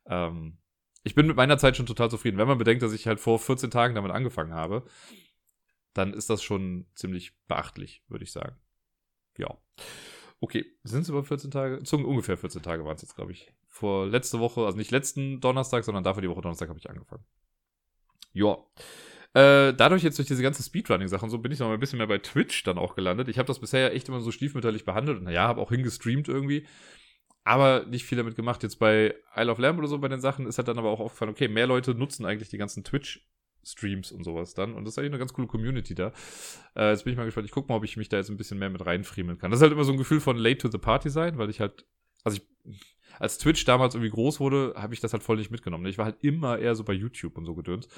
Ähm, 0.07 0.57
ich 1.03 1.15
bin 1.15 1.27
mit 1.27 1.35
meiner 1.35 1.57
Zeit 1.57 1.77
schon 1.77 1.85
total 1.85 2.09
zufrieden. 2.09 2.37
Wenn 2.37 2.47
man 2.47 2.57
bedenkt, 2.57 2.81
dass 2.81 2.93
ich 2.93 3.07
halt 3.07 3.19
vor 3.19 3.39
14 3.39 3.69
Tagen 3.69 3.95
damit 3.95 4.11
angefangen 4.11 4.53
habe, 4.53 4.85
dann 5.93 6.13
ist 6.13 6.29
das 6.29 6.43
schon 6.43 6.87
ziemlich 6.95 7.37
beachtlich, 7.47 8.03
würde 8.07 8.23
ich 8.23 8.31
sagen. 8.31 8.57
Ja. 9.37 9.57
Okay, 10.39 10.65
sind 10.83 11.01
es 11.01 11.09
über 11.09 11.23
14 11.23 11.51
Tage? 11.51 11.83
Zu 11.83 11.97
ungefähr 11.97 12.37
14 12.37 12.61
Tage 12.61 12.83
waren 12.85 12.95
es 12.95 13.01
jetzt, 13.01 13.15
glaube 13.15 13.31
ich. 13.31 13.53
Vor 13.67 14.07
letzte 14.07 14.39
Woche, 14.39 14.65
also 14.65 14.77
nicht 14.77 14.91
letzten 14.91 15.41
Donnerstag, 15.41 15.83
sondern 15.83 16.03
dafür 16.03 16.21
die 16.21 16.29
Woche 16.29 16.41
Donnerstag 16.41 16.69
habe 16.69 16.79
ich 16.79 16.89
angefangen. 16.89 17.23
Ja. 18.33 18.57
Äh, 19.35 19.73
dadurch 19.73 20.01
jetzt 20.01 20.17
durch 20.17 20.29
diese 20.29 20.41
ganze 20.41 20.63
Speedrunning-Sachen 20.63 21.29
so 21.29 21.39
bin 21.39 21.51
ich 21.51 21.59
noch 21.59 21.69
ein 21.69 21.79
bisschen 21.79 21.97
mehr 21.97 22.07
bei 22.07 22.19
Twitch 22.19 22.63
dann 22.63 22.77
auch 22.77 22.95
gelandet. 22.95 23.27
Ich 23.27 23.37
habe 23.37 23.47
das 23.47 23.59
bisher 23.59 23.81
ja 23.81 23.89
echt 23.89 24.07
immer 24.07 24.21
so 24.21 24.31
stiefmütterlich 24.31 24.85
behandelt 24.85 25.17
und 25.17 25.25
naja, 25.25 25.45
habe 25.45 25.59
auch 25.59 25.71
hingestreamt 25.71 26.29
irgendwie. 26.29 26.65
Aber 27.43 27.85
nicht 27.85 28.05
viel 28.05 28.17
damit 28.17 28.37
gemacht. 28.37 28.63
Jetzt 28.63 28.79
bei 28.79 29.13
Isle 29.35 29.51
of 29.51 29.59
Lamb 29.59 29.77
oder 29.77 29.89
so 29.89 29.99
bei 29.99 30.07
den 30.07 30.21
Sachen 30.21 30.47
ist 30.47 30.57
halt 30.57 30.69
dann 30.69 30.79
aber 30.79 30.89
auch 30.89 31.01
aufgefallen, 31.01 31.31
okay, 31.31 31.49
mehr 31.49 31.67
Leute 31.67 31.93
nutzen 31.93 32.25
eigentlich 32.25 32.47
die 32.47 32.57
ganzen 32.57 32.85
Twitch 32.85 33.27
Streams 33.61 34.13
und 34.13 34.23
sowas 34.23 34.53
dann. 34.53 34.73
Und 34.73 34.85
das 34.85 34.93
ist 34.93 34.99
eigentlich 34.99 35.11
eine 35.11 35.19
ganz 35.19 35.33
coole 35.33 35.47
Community 35.47 35.95
da. 35.95 36.13
Äh, 36.73 36.91
jetzt 36.91 37.03
bin 37.03 37.11
ich 37.11 37.17
mal 37.17 37.25
gespannt. 37.25 37.45
Ich 37.45 37.51
gucke 37.51 37.67
mal, 37.67 37.75
ob 37.75 37.83
ich 37.83 37.97
mich 37.97 38.07
da 38.07 38.15
jetzt 38.15 38.29
ein 38.29 38.37
bisschen 38.37 38.57
mehr 38.57 38.69
mit 38.69 38.85
reinfriemeln 38.85 39.37
kann. 39.37 39.51
Das 39.51 39.59
ist 39.59 39.63
halt 39.63 39.73
immer 39.73 39.83
so 39.83 39.91
ein 39.91 39.97
Gefühl 39.97 40.21
von 40.21 40.37
late 40.37 40.59
to 40.59 40.71
the 40.71 40.77
party 40.77 41.09
sein, 41.09 41.37
weil 41.37 41.49
ich 41.49 41.59
halt, 41.59 41.85
also 42.23 42.37
ich, 42.37 42.79
als 43.19 43.37
Twitch 43.37 43.65
damals 43.65 43.95
irgendwie 43.95 44.11
groß 44.11 44.39
wurde, 44.39 44.75
habe 44.77 44.93
ich 44.93 45.01
das 45.01 45.11
halt 45.11 45.23
voll 45.23 45.37
nicht 45.37 45.51
mitgenommen. 45.51 45.85
Ich 45.87 45.97
war 45.97 46.05
halt 46.05 46.23
immer 46.23 46.57
eher 46.57 46.75
so 46.75 46.85
bei 46.85 46.93
YouTube 46.93 47.37
und 47.37 47.45
so 47.45 47.53
gedöns. 47.53 47.89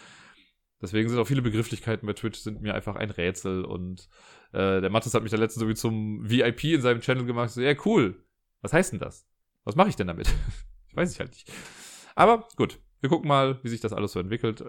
Deswegen 0.82 1.10
sind 1.10 1.18
auch 1.18 1.28
viele 1.28 1.42
Begrifflichkeiten 1.42 2.06
bei 2.06 2.14
Twitch 2.14 2.40
sind 2.40 2.62
mir 2.62 2.76
einfach 2.76 2.96
ein 2.96 3.10
Rätsel 3.10 3.66
und 3.66 4.08
äh, 4.52 4.80
der 4.82 4.90
Mathis 4.90 5.14
hat 5.14 5.24
mich 5.24 5.32
da 5.32 5.38
letztens 5.38 5.62
so 5.62 5.68
wie 5.68 5.76
zum 5.76 6.30
VIP 6.30 6.66
in 6.66 6.82
seinem 6.82 7.02
Channel 7.02 7.26
gemacht. 7.26 7.50
So, 7.50 7.62
ja, 7.62 7.74
cool. 7.86 8.24
Was 8.62 8.74
heißt 8.74 8.92
denn 8.92 9.00
das? 9.00 9.28
Was 9.64 9.76
mache 9.76 9.90
ich 9.90 9.96
denn 9.96 10.08
damit? 10.08 10.28
ich 10.88 10.96
weiß 10.96 11.12
ich 11.12 11.20
halt 11.20 11.32
nicht. 11.32 11.52
Aber 12.16 12.48
gut, 12.56 12.80
wir 13.00 13.10
gucken 13.10 13.28
mal, 13.28 13.60
wie 13.64 13.70
sich 13.70 13.80
das 13.80 13.94
alles 13.94 14.14
so 14.14 14.20
entwickelt. 14.20 14.64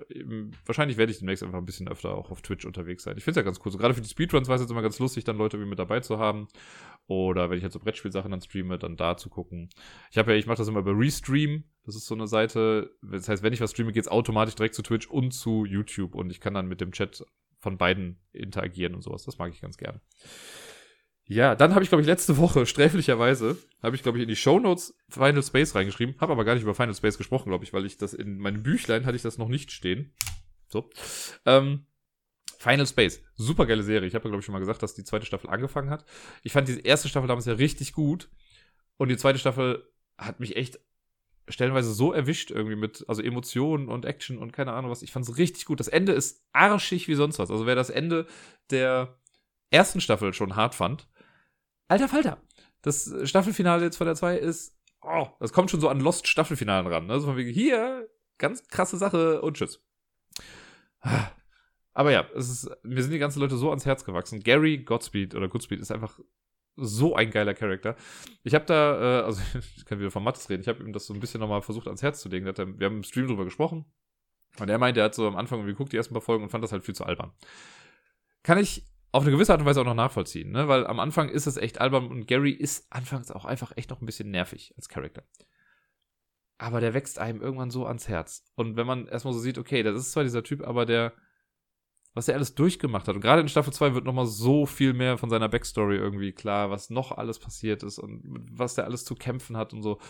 Wahrscheinlich 0.67 0.99
werde 0.99 1.13
ich 1.13 1.19
demnächst 1.19 1.43
einfach 1.43 1.59
ein 1.59 1.65
bisschen 1.65 1.89
öfter 1.89 2.15
auch 2.15 2.31
auf 2.31 2.43
Twitch 2.43 2.67
unterwegs 2.67 3.03
sein. 3.03 3.17
Ich 3.17 3.25
finde 3.25 3.41
es 3.41 3.43
ja 3.43 3.49
ganz 3.49 3.61
cool. 3.65 3.73
So 3.73 3.79
gerade 3.79 3.95
für 3.95 4.01
die 4.01 4.09
Speedruns 4.09 4.49
war 4.49 4.57
es 4.57 4.61
jetzt 4.61 4.71
immer 4.71 4.83
ganz 4.83 4.99
lustig, 4.99 5.25
dann 5.25 5.39
Leute 5.39 5.59
wie 5.61 5.65
mit 5.65 5.79
dabei 5.79 6.01
zu 6.01 6.19
haben. 6.19 6.49
Oder 7.07 7.49
wenn 7.49 7.57
ich 7.57 7.65
jetzt 7.65 7.73
so 7.73 7.79
Brettspielsachen 7.79 8.31
dann 8.31 8.43
streame, 8.43 8.79
dann 8.79 8.97
da 8.97 9.17
zu 9.17 9.31
gucken. 9.31 9.71
Ich 10.11 10.19
habe 10.19 10.33
ja, 10.33 10.39
ich 10.39 10.47
mache 10.47 10.59
das 10.59 10.69
immer 10.69 10.83
bei 10.83 10.93
Restream. 10.93 11.65
Das 11.85 11.97
ist 11.97 12.07
so 12.07 12.15
eine 12.15 12.27
Seite. 12.27 12.95
Das 13.03 13.29
heißt, 13.29 13.43
wenn 13.43 13.55
ich 13.55 13.63
was 13.63 13.71
streame, 13.71 13.93
geht 13.93 14.05
es 14.05 14.11
automatisch 14.11 14.57
direkt 14.57 14.75
zu 14.75 14.83
Twitch 14.83 15.07
und 15.07 15.33
zu 15.33 15.65
YouTube. 15.65 16.15
Und 16.15 16.31
ich 16.31 16.41
kann 16.41 16.53
dann 16.53 16.69
mit 16.69 16.83
dem 16.83 16.93
Chat 16.93 17.25
von 17.61 17.79
beiden 17.79 18.19
interagieren 18.33 18.95
und 18.95 19.03
sowas. 19.03 19.25
Das 19.25 19.39
mag 19.39 19.53
ich 19.53 19.61
ganz 19.63 19.79
gerne. 19.79 20.01
Ja, 21.31 21.55
dann 21.55 21.75
habe 21.75 21.85
ich, 21.85 21.91
glaube 21.91 22.01
ich, 22.01 22.07
letzte 22.07 22.39
Woche 22.39 22.65
sträflicherweise, 22.65 23.59
habe 23.83 23.95
ich, 23.95 24.03
glaube 24.03 24.17
ich, 24.17 24.23
in 24.23 24.29
die 24.29 24.37
Show 24.37 24.59
Notes 24.59 24.95
Final 25.11 25.43
Space 25.43 25.75
reingeschrieben, 25.75 26.15
habe 26.21 26.33
aber 26.33 26.45
gar 26.45 26.55
nicht 26.55 26.63
über 26.63 26.75
Final 26.75 26.95
Space 26.95 27.19
gesprochen, 27.19 27.51
glaube 27.51 27.65
ich, 27.65 27.75
weil 27.75 27.85
ich 27.85 27.99
das 27.99 28.15
in 28.15 28.39
meinem 28.39 28.63
Büchlein 28.63 29.05
hatte 29.05 29.17
ich 29.17 29.23
das 29.23 29.37
noch 29.37 29.49
nicht 29.49 29.71
stehen. 29.71 30.15
So. 30.69 30.89
Ähm, 31.45 31.85
Final 32.59 32.87
Space, 32.87 33.23
super 33.35 33.67
geile 33.67 33.83
Serie. 33.83 34.09
Ich 34.09 34.15
habe 34.15 34.25
ja, 34.25 34.31
glaube 34.31 34.41
ich, 34.41 34.47
schon 34.47 34.55
mal 34.55 34.59
gesagt, 34.59 34.83
dass 34.83 34.95
die 34.95 35.05
zweite 35.05 35.27
Staffel 35.27 35.51
angefangen 35.51 35.91
hat. 35.91 36.07
Ich 36.43 36.53
fand 36.53 36.67
diese 36.67 36.81
erste 36.81 37.09
Staffel 37.09 37.29
damals 37.29 37.45
ja 37.45 37.53
richtig 37.53 37.93
gut. 37.93 38.31
Und 38.97 39.09
die 39.09 39.17
zweite 39.19 39.39
Staffel 39.39 39.87
hat 40.17 40.41
mich 40.41 40.57
echt 40.57 40.81
stellenweise 41.47 41.93
so 41.93 42.13
erwischt 42.13 42.51
irgendwie 42.51 42.77
mit, 42.77 43.05
also 43.07 43.23
Emotionen 43.23 43.89
und 43.89 44.07
Action 44.07 44.39
und 44.39 44.53
keine 44.53 44.73
Ahnung 44.73 44.91
was. 44.91 45.03
Ich 45.03 45.13
fand 45.13 45.29
es 45.29 45.37
richtig 45.37 45.67
gut. 45.67 45.79
Das 45.79 45.89
Ende 45.89 46.13
ist 46.13 46.43
arschig 46.53 47.07
wie 47.07 47.15
sonst 47.15 47.39
was. 47.39 47.51
Also 47.51 47.67
wer 47.67 47.75
das 47.75 47.91
Ende 47.91 48.27
der 48.71 49.19
ersten 49.71 50.01
Staffel 50.01 50.33
schon 50.33 50.57
hart 50.57 50.75
fand, 50.75 51.07
alter 51.89 52.09
Falter. 52.09 52.43
Das 52.83 53.13
Staffelfinale 53.25 53.85
jetzt 53.85 53.97
von 53.97 54.07
der 54.07 54.15
2 54.15 54.37
ist, 54.37 54.77
oh, 55.03 55.27
das 55.41 55.53
kommt 55.53 55.71
schon 55.71 55.81
so 55.81 55.89
an 55.89 56.01
Lost 56.01 56.29
Staffelfinalen 56.29 56.87
ran. 56.87 57.07
Ne? 57.07 57.19
So 57.19 57.27
von 57.27 57.37
wegen, 57.37 57.51
hier, 57.51 58.09
ganz 58.39 58.67
krasse 58.69 58.97
Sache 58.97 59.43
und 59.43 59.57
tschüss. 59.57 59.83
Aber 61.93 62.13
ja, 62.13 62.27
es 62.37 62.49
ist, 62.49 62.71
mir 62.85 63.03
sind 63.03 63.13
die 63.13 63.19
ganzen 63.19 63.41
Leute 63.41 63.57
so 63.57 63.71
ans 63.71 63.87
Herz 63.87 64.05
gewachsen. 64.05 64.41
Gary 64.41 64.79
Godspeed 64.79 65.35
oder 65.35 65.49
Goodspeed 65.49 65.81
ist 65.81 65.91
einfach 65.91 66.21
so 66.77 67.17
ein 67.17 67.31
geiler 67.31 67.55
Charakter. 67.55 67.97
Ich 68.45 68.55
habe 68.55 68.65
da, 68.67 69.21
äh, 69.21 69.25
also 69.25 69.43
ich 69.77 69.85
kann 69.85 69.99
wieder 69.99 70.11
von 70.11 70.23
Mattes 70.23 70.49
reden, 70.49 70.63
ich 70.63 70.69
habe 70.69 70.83
ihm 70.85 70.93
das 70.93 71.07
so 71.07 71.15
ein 71.15 71.21
bisschen 71.21 71.41
nochmal 71.41 71.63
versucht 71.63 71.89
ans 71.89 72.03
Herz 72.03 72.21
zu 72.21 72.29
legen. 72.29 72.47
wir 72.47 72.55
haben 72.55 72.97
im 72.97 73.03
Stream 73.03 73.27
drüber 73.27 73.45
gesprochen. 73.45 73.85
Und 74.59 74.69
er 74.69 74.79
meinte, 74.79 75.01
er 75.01 75.07
hat 75.07 75.15
so 75.15 75.27
am 75.27 75.37
Anfang 75.37 75.65
geguckt, 75.67 75.93
die 75.93 75.97
ersten 75.97 76.15
paar 76.15 76.23
Folgen 76.23 76.45
und 76.45 76.51
fand 76.51 76.65
das 76.65 76.73
halt 76.73 76.85
viel 76.85 76.95
zu 76.95 77.05
albern. 77.05 77.33
Kann 78.43 78.59
ich 78.59 78.85
auf 79.11 79.23
eine 79.23 79.33
gewisse 79.33 79.53
Art 79.53 79.61
und 79.61 79.67
Weise 79.67 79.81
auch 79.81 79.87
noch 79.87 79.95
nachvollziehen, 79.95 80.51
ne? 80.51 80.69
Weil 80.69 80.87
am 80.87 81.01
Anfang 81.01 81.29
ist 81.29 81.47
es 81.47 81.57
echt 81.57 81.81
albern 81.81 82.09
und 82.09 82.27
Gary 82.27 82.53
ist 82.53 82.93
anfangs 82.93 83.31
auch 83.31 83.45
einfach 83.45 83.73
echt 83.77 83.91
noch 83.91 84.01
ein 84.01 84.07
bisschen 84.07 84.31
nervig 84.31 84.75
als 84.77 84.89
Charakter. 84.89 85.25
Aber 86.59 86.81
der 86.81 86.93
wächst 86.93 87.19
einem 87.19 87.41
irgendwann 87.41 87.71
so 87.71 87.87
ans 87.87 88.09
Herz. 88.09 88.45
Und 88.57 88.77
wenn 88.77 88.87
man 88.87 89.07
erstmal 89.07 89.33
so 89.33 89.41
sieht, 89.41 89.59
okay, 89.59 89.83
das 89.83 89.97
ist 89.97 90.13
zwar 90.13 90.25
dieser 90.25 90.43
Typ, 90.43 90.67
aber 90.67 90.85
der, 90.85 91.15
was 92.15 92.27
der 92.27 92.35
alles 92.35 92.55
durchgemacht 92.55 93.07
hat. 93.07 93.15
Und 93.15 93.21
gerade 93.21 93.41
in 93.41 93.49
Staffel 93.49 93.73
2 93.73 93.95
wird 93.95 94.05
nochmal 94.05 94.27
so 94.27 94.67
viel 94.67 94.93
mehr 94.93 95.19
von 95.19 95.31
seiner 95.31 95.49
Backstory 95.49 95.97
irgendwie 95.97 96.33
klar, 96.33 96.71
was 96.71 96.91
noch 96.91 97.13
alles 97.13 97.39
passiert 97.39 97.85
ist 97.85 97.99
und 97.99 98.23
was 98.51 98.75
der 98.75 98.85
alles 98.85 99.05
zu 99.05 99.15
kämpfen 99.15 99.57
hat 99.57 99.73
und 99.73 99.83
so. 99.83 100.01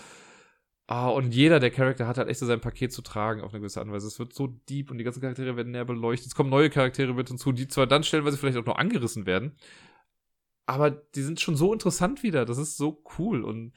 Ah, 0.91 1.09
und 1.11 1.35
jeder 1.35 1.61
der 1.61 1.71
Charakter 1.71 2.07
hat 2.07 2.17
halt 2.17 2.29
echt 2.29 2.41
so 2.41 2.47
sein 2.47 2.63
Paket 2.63 2.95
zu 2.95 3.03
tragen 3.03 3.43
auf 3.43 3.53
eine 3.53 3.61
gewisse 3.61 3.79
Art 3.79 3.89
und 3.89 3.93
Weise. 3.93 4.07
Es 4.07 4.19
wird 4.19 4.33
so 4.33 4.47
deep 4.47 4.91
und 4.91 4.97
die 4.97 5.05
ganzen 5.05 5.21
Charaktere 5.21 5.55
werden 5.55 5.73
näher 5.73 5.85
beleuchtet. 5.85 6.29
Es 6.29 6.35
kommen 6.35 6.49
neue 6.49 6.71
Charaktere 6.71 7.13
mit 7.13 7.29
hinzu, 7.29 7.53
die 7.53 7.69
zwar 7.69 7.87
dann 7.87 8.05
stellenweise 8.05 8.39
vielleicht 8.39 8.57
auch 8.57 8.65
noch 8.65 8.77
angerissen 8.79 9.27
werden, 9.27 9.55
aber 10.67 10.91
die 10.91 11.23
sind 11.23 11.41
schon 11.41 11.57
so 11.57 11.75
interessant 11.75 12.23
wieder. 12.23 12.47
Das 12.47 12.57
ist 12.59 12.79
so 12.79 13.03
cool 13.19 13.45
und 13.45 13.73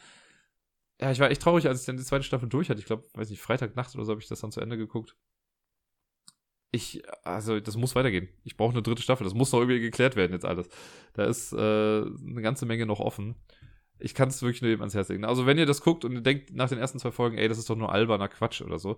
ja, 1.01 1.11
ich 1.11 1.19
war 1.19 1.29
echt 1.31 1.41
traurig, 1.41 1.67
als 1.67 1.81
ich 1.81 1.85
dann 1.85 1.97
die 1.97 2.03
zweite 2.03 2.23
Staffel 2.23 2.47
durch 2.47 2.69
hatte. 2.69 2.79
Ich 2.79 2.85
glaube, 2.85 3.05
weiß 3.13 3.29
nicht, 3.29 3.41
Freitagnacht 3.41 3.93
oder 3.95 4.05
so 4.05 4.11
habe 4.11 4.21
ich 4.21 4.27
das 4.29 4.41
dann 4.41 4.51
zu 4.51 4.61
Ende 4.61 4.77
geguckt. 4.77 5.17
Ich, 6.71 7.03
also, 7.25 7.59
das 7.59 7.75
muss 7.75 7.95
weitergehen. 7.95 8.29
Ich 8.43 8.55
brauche 8.55 8.71
eine 8.71 8.83
dritte 8.83 9.01
Staffel. 9.01 9.25
Das 9.25 9.33
muss 9.33 9.51
noch 9.51 9.59
irgendwie 9.59 9.81
geklärt 9.81 10.15
werden 10.15 10.31
jetzt 10.31 10.45
alles. 10.45 10.69
Da 11.13 11.25
ist 11.25 11.51
äh, 11.51 11.57
eine 11.57 12.41
ganze 12.41 12.65
Menge 12.65 12.85
noch 12.85 13.01
offen 13.01 13.35
ich 14.01 14.13
kann 14.15 14.29
es 14.29 14.41
wirklich 14.41 14.61
nur 14.61 14.69
jedem 14.69 14.81
ans 14.81 14.95
Herz 14.95 15.09
legen. 15.09 15.25
Also, 15.25 15.45
wenn 15.45 15.57
ihr 15.57 15.65
das 15.65 15.81
guckt 15.81 16.05
und 16.05 16.23
denkt 16.23 16.53
nach 16.53 16.69
den 16.69 16.77
ersten 16.77 16.99
zwei 16.99 17.11
Folgen, 17.11 17.37
ey, 17.37 17.47
das 17.47 17.57
ist 17.57 17.69
doch 17.69 17.75
nur 17.75 17.91
alberner 17.91 18.27
Quatsch 18.27 18.61
oder 18.61 18.79
so. 18.79 18.97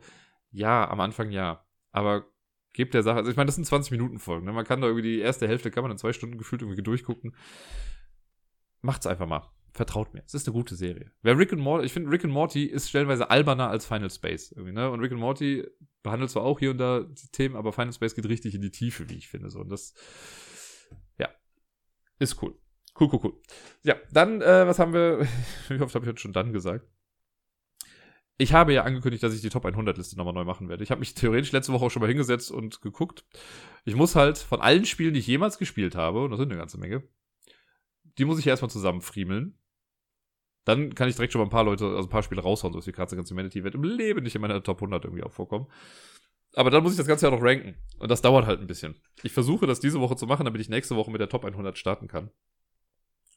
Ja, 0.52 0.90
am 0.90 1.00
Anfang 1.00 1.32
ja. 1.32 1.66
Aber 1.92 2.26
gebt 2.74 2.94
der 2.94 3.04
Sache, 3.04 3.18
also 3.18 3.32
ich 3.32 3.38
meine, 3.38 3.48
das 3.48 3.56
sind 3.56 3.66
20 3.66 3.92
Minuten 3.92 4.20
Folgen. 4.20 4.46
Ne? 4.46 4.52
Man 4.52 4.66
kann 4.66 4.82
da 4.82 4.88
irgendwie 4.88 5.08
die 5.08 5.20
erste 5.20 5.48
Hälfte, 5.48 5.72
kann 5.72 5.84
man 5.84 5.92
in 5.92 5.98
zwei 5.98 6.14
Stunden 6.14 6.38
gefühlt 6.38 6.62
irgendwie 6.62 6.82
durchgucken. 6.82 7.36
Macht's 8.82 9.08
einfach 9.08 9.28
mal. 9.28 9.50
Vertraut 9.74 10.14
mir. 10.14 10.22
Es 10.26 10.36
ist 10.36 10.48
eine 10.48 10.54
gute 10.54 10.76
Serie. 10.76 11.12
Wer 11.24 11.38
Rick 11.38 11.52
und 11.52 11.60
Morty, 11.60 11.86
ich 11.86 11.94
finde, 11.94 12.12
Rick 12.12 12.24
und 12.24 12.30
Morty 12.30 12.66
ist 12.66 12.90
stellenweise 12.90 13.32
alberner 13.32 13.70
als 13.70 13.86
Final 13.88 14.12
Space. 14.12 14.52
Irgendwie, 14.52 14.74
ne? 14.74 14.92
Und 14.92 15.00
Rick 15.00 15.12
und 15.12 15.20
Morty 15.20 15.66
behandelt 16.04 16.30
zwar 16.30 16.44
auch 16.44 16.60
hier 16.60 16.70
und 16.72 16.78
da 16.78 17.02
die 17.02 17.30
Themen, 17.32 17.56
aber 17.56 17.74
Final 17.74 17.94
Space 17.94 18.14
geht 18.14 18.28
richtig 18.28 18.54
in 18.54 18.62
die 18.62 18.70
Tiefe, 18.70 19.10
wie 19.10 19.16
ich 19.16 19.30
finde. 19.30 19.50
So. 19.50 19.62
Und 19.62 19.70
das, 19.70 19.96
ja, 21.18 21.30
ist 22.20 22.42
cool. 22.44 22.56
Cool, 23.00 23.10
cool, 23.12 23.20
cool. 23.24 23.42
Ja, 23.84 23.96
dann, 24.12 24.42
äh, 24.42 24.68
was 24.68 24.80
haben 24.80 24.94
wir? 24.94 25.28
Wie 25.70 25.80
oft 25.82 25.96
habe 25.96 26.06
ich 26.06 26.10
heute 26.10 26.22
schon 26.22 26.34
dann 26.34 26.54
gesagt? 26.54 26.88
Ich 28.38 28.54
habe 28.54 28.74
ja 28.74 28.84
angekündigt, 28.84 29.24
dass 29.24 29.34
ich 29.34 29.42
die 29.42 29.50
Top 29.50 29.66
100 29.66 29.98
Liste 29.98 30.18
nochmal 30.18 30.34
neu 30.34 30.44
machen 30.44 30.68
werde. 30.68 30.84
Ich 30.84 30.92
habe 30.92 31.00
mich 31.00 31.14
theoretisch 31.14 31.52
letzte 31.52 31.72
Woche 31.72 31.86
auch 31.86 31.92
schon 31.92 32.02
mal 32.02 32.08
hingesetzt 32.08 32.52
und 32.52 32.82
geguckt. 32.82 33.26
Ich 33.86 33.96
muss 33.96 34.16
halt 34.16 34.38
von 34.40 34.60
allen 34.60 34.86
Spielen, 34.86 35.14
die 35.14 35.20
ich 35.20 35.28
jemals 35.28 35.60
gespielt 35.60 35.96
habe, 35.96 36.24
und 36.24 36.32
das 36.32 36.40
sind 36.40 36.52
eine 36.52 36.60
ganze 36.60 36.80
Menge, 36.80 37.04
die 38.18 38.26
muss 38.26 38.40
ich 38.40 38.48
erstmal 38.48 38.72
zusammenfriemeln. 38.72 39.58
Dann 40.66 40.96
kann 40.96 41.10
ich 41.10 41.16
direkt 41.16 41.34
schon 41.34 41.42
mal 41.42 41.48
ein 41.48 41.52
paar 41.52 41.66
Leute, 41.66 41.86
also 41.86 42.08
ein 42.08 42.10
paar 42.10 42.24
Spiele 42.24 42.42
raushauen, 42.42 42.74
so 42.74 42.86
wie 42.86 42.92
Cards 42.92 43.14
Against 43.14 43.32
Humanity 43.32 43.64
wird 43.64 43.76
im 43.76 43.84
Leben 43.84 44.24
nicht 44.24 44.36
in 44.36 44.42
meiner 44.42 44.64
Top 44.64 44.78
100 44.78 45.04
irgendwie 45.06 45.24
auch 45.24 45.32
vorkommen. 45.32 45.68
Aber 46.56 46.70
dann 46.70 46.84
muss 46.84 46.94
ich 46.94 46.98
das 46.98 47.08
Ganze 47.08 47.26
ja 47.26 47.32
noch 47.32 47.42
ranken. 47.42 47.76
Und 47.98 48.10
das 48.10 48.22
dauert 48.22 48.46
halt 48.46 48.62
ein 48.62 48.68
bisschen. 48.68 48.96
Ich 49.24 49.32
versuche 49.32 49.68
das 49.68 49.80
diese 49.80 50.00
Woche 50.00 50.16
zu 50.16 50.28
machen, 50.28 50.46
damit 50.46 50.62
ich 50.62 50.70
nächste 50.70 50.96
Woche 50.96 51.12
mit 51.12 51.20
der 51.20 51.30
Top 51.30 51.44
100 51.46 51.78
starten 51.78 52.08
kann. 52.08 52.32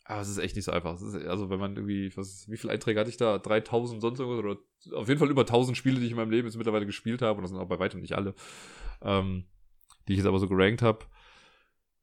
Aber 0.08 0.20
es 0.20 0.28
ist 0.28 0.38
echt 0.38 0.54
nicht 0.54 0.64
so 0.64 0.72
einfach. 0.72 1.00
Ist, 1.00 1.14
also, 1.26 1.50
wenn 1.50 1.58
man 1.58 1.74
irgendwie, 1.74 2.16
was, 2.16 2.48
wie 2.48 2.56
viele 2.56 2.72
Einträge 2.72 3.00
hatte 3.00 3.10
ich 3.10 3.16
da? 3.16 3.38
3000 3.38 4.00
sonst 4.00 4.20
irgendwas? 4.20 4.44
Oder 4.44 4.96
auf 4.96 5.08
jeden 5.08 5.18
Fall 5.18 5.30
über 5.30 5.42
1000 5.42 5.76
Spiele, 5.76 5.98
die 5.98 6.06
ich 6.06 6.12
in 6.12 6.16
meinem 6.16 6.30
Leben 6.30 6.46
jetzt 6.46 6.56
mittlerweile 6.56 6.86
gespielt 6.86 7.22
habe. 7.22 7.38
Und 7.38 7.42
das 7.42 7.50
sind 7.50 7.58
auch 7.58 7.68
bei 7.68 7.80
weitem 7.80 8.00
nicht 8.00 8.14
alle. 8.14 8.34
Ähm, 9.02 9.46
die 10.06 10.12
ich 10.12 10.18
jetzt 10.18 10.26
aber 10.26 10.38
so 10.38 10.48
gerankt 10.48 10.82
habe. 10.82 11.04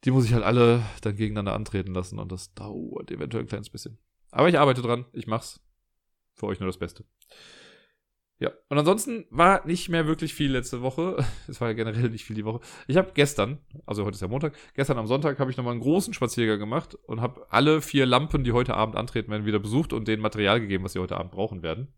Die 0.04 0.12
muss 0.12 0.26
ich 0.26 0.34
halt 0.34 0.44
alle 0.44 0.84
dann 1.02 1.16
gegeneinander 1.16 1.54
antreten 1.54 1.94
lassen. 1.94 2.20
Und 2.20 2.32
das 2.32 2.54
dauert 2.54 3.10
eventuell 3.10 3.46
ein 3.46 3.48
kleines 3.48 3.70
bisschen. 3.70 3.98
Aber 4.32 4.50
ich 4.50 4.60
arbeite 4.60 4.82
dran. 4.82 5.06
Ich 5.14 5.28
mach's. 5.28 5.62
Für 6.34 6.48
euch 6.48 6.60
nur 6.60 6.68
das 6.68 6.80
Beste. 6.80 7.06
Ja, 8.40 8.52
und 8.68 8.78
ansonsten 8.78 9.26
war 9.30 9.66
nicht 9.66 9.90
mehr 9.90 10.08
wirklich 10.08 10.34
viel 10.34 10.52
letzte 10.52 10.82
Woche. 10.82 11.24
Es 11.48 11.62
war 11.62 11.70
ja 11.70 11.74
generell 11.74 12.10
nicht 12.10 12.26
viel 12.26 12.36
die 12.36 12.46
Woche. 12.46 12.62
Ich 12.88 12.98
habe 12.98 13.12
gestern, 13.14 13.60
also 13.86 14.04
heute 14.06 14.16
ist 14.16 14.22
ja 14.22 14.28
Montag, 14.28 14.56
gestern 14.74 14.98
am 14.98 15.08
Sonntag 15.08 15.40
habe 15.40 15.52
ich 15.52 15.58
nochmal 15.58 15.74
einen 15.74 15.82
großen 15.82 16.14
Spaziergang 16.14 16.60
gemacht 16.60 16.96
und 17.06 17.22
habe 17.22 17.46
alle 17.50 17.82
vier 17.82 18.06
Lampen, 18.06 18.44
die 18.44 18.52
heute 18.52 18.74
Abend 18.74 18.96
antreten 18.96 19.32
werden, 19.32 19.46
wieder 19.46 19.60
besucht 19.60 19.94
und 19.94 20.08
denen 20.08 20.22
Material 20.22 20.60
gegeben, 20.60 20.84
was 20.84 20.94
sie 20.94 21.00
heute 21.00 21.18
Abend 21.18 21.32
brauchen 21.32 21.62
werden. 21.64 21.94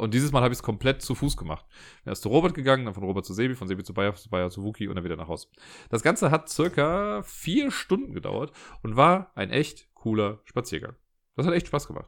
Und 0.00 0.14
dieses 0.14 0.32
Mal 0.32 0.42
habe 0.42 0.52
ich 0.52 0.58
es 0.58 0.62
komplett 0.62 1.02
zu 1.02 1.14
Fuß 1.14 1.36
gemacht. 1.36 1.66
Bin 2.04 2.12
erst 2.12 2.22
zu 2.22 2.30
Robert 2.30 2.54
gegangen, 2.54 2.86
dann 2.86 2.94
von 2.94 3.04
Robert 3.04 3.26
zu 3.26 3.34
Sebi, 3.34 3.54
von 3.54 3.68
Sebi 3.68 3.82
zu 3.82 3.92
Bayer, 3.92 4.14
zu 4.14 4.30
Bayer 4.30 4.48
zu 4.48 4.62
Wookie 4.62 4.88
und 4.88 4.94
dann 4.94 5.04
wieder 5.04 5.16
nach 5.16 5.28
Hause. 5.28 5.48
Das 5.90 6.02
Ganze 6.02 6.30
hat 6.30 6.48
circa 6.48 7.22
vier 7.22 7.70
Stunden 7.70 8.14
gedauert 8.14 8.52
und 8.82 8.96
war 8.96 9.30
ein 9.34 9.50
echt 9.50 9.92
cooler 9.92 10.40
Spaziergang. 10.44 10.96
Das 11.36 11.46
hat 11.46 11.52
echt 11.52 11.66
Spaß 11.66 11.86
gemacht. 11.86 12.06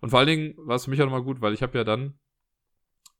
Und 0.00 0.10
vor 0.10 0.18
allen 0.18 0.28
Dingen 0.28 0.54
war 0.56 0.76
es 0.76 0.84
für 0.84 0.90
mich 0.90 1.00
auch 1.02 1.06
nochmal 1.06 1.22
gut, 1.22 1.42
weil 1.42 1.52
ich 1.52 1.62
habe 1.62 1.76
ja 1.76 1.84
dann 1.84 2.18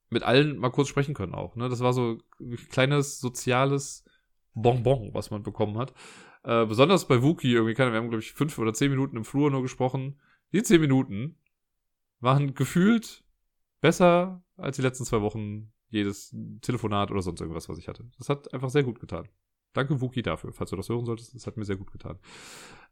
mit 0.09 0.23
allen 0.23 0.57
mal 0.57 0.69
kurz 0.69 0.87
sprechen 0.87 1.13
können 1.13 1.33
auch. 1.33 1.55
Ne? 1.55 1.69
Das 1.69 1.79
war 1.79 1.93
so 1.93 2.19
ein 2.39 2.55
kleines 2.69 3.19
soziales 3.19 4.05
Bonbon, 4.53 5.13
was 5.13 5.31
man 5.31 5.43
bekommen 5.43 5.77
hat. 5.77 5.93
Äh, 6.43 6.65
besonders 6.65 7.07
bei 7.07 7.21
Wookie 7.21 7.53
irgendwie, 7.53 7.73
keine, 7.73 7.91
wir 7.91 7.99
haben, 7.99 8.09
glaube 8.09 8.23
ich, 8.23 8.33
fünf 8.33 8.57
oder 8.57 8.73
zehn 8.73 8.89
Minuten 8.89 9.17
im 9.17 9.25
Flur 9.25 9.51
nur 9.51 9.61
gesprochen. 9.61 10.19
Die 10.53 10.63
zehn 10.63 10.81
Minuten 10.81 11.37
waren 12.19 12.53
gefühlt 12.53 13.23
besser 13.81 14.43
als 14.55 14.77
die 14.77 14.81
letzten 14.81 15.05
zwei 15.05 15.21
Wochen 15.21 15.71
jedes 15.89 16.35
Telefonat 16.61 17.11
oder 17.11 17.21
sonst 17.21 17.41
irgendwas, 17.41 17.69
was 17.69 17.77
ich 17.77 17.87
hatte. 17.87 18.09
Das 18.17 18.29
hat 18.29 18.53
einfach 18.53 18.69
sehr 18.69 18.83
gut 18.83 18.99
getan. 18.99 19.27
Danke, 19.73 20.01
Wookie, 20.01 20.21
dafür. 20.21 20.53
Falls 20.53 20.69
du 20.69 20.75
das 20.75 20.89
hören 20.89 21.05
solltest, 21.05 21.35
das 21.35 21.47
hat 21.47 21.57
mir 21.57 21.65
sehr 21.65 21.75
gut 21.75 21.91
getan. 21.91 22.17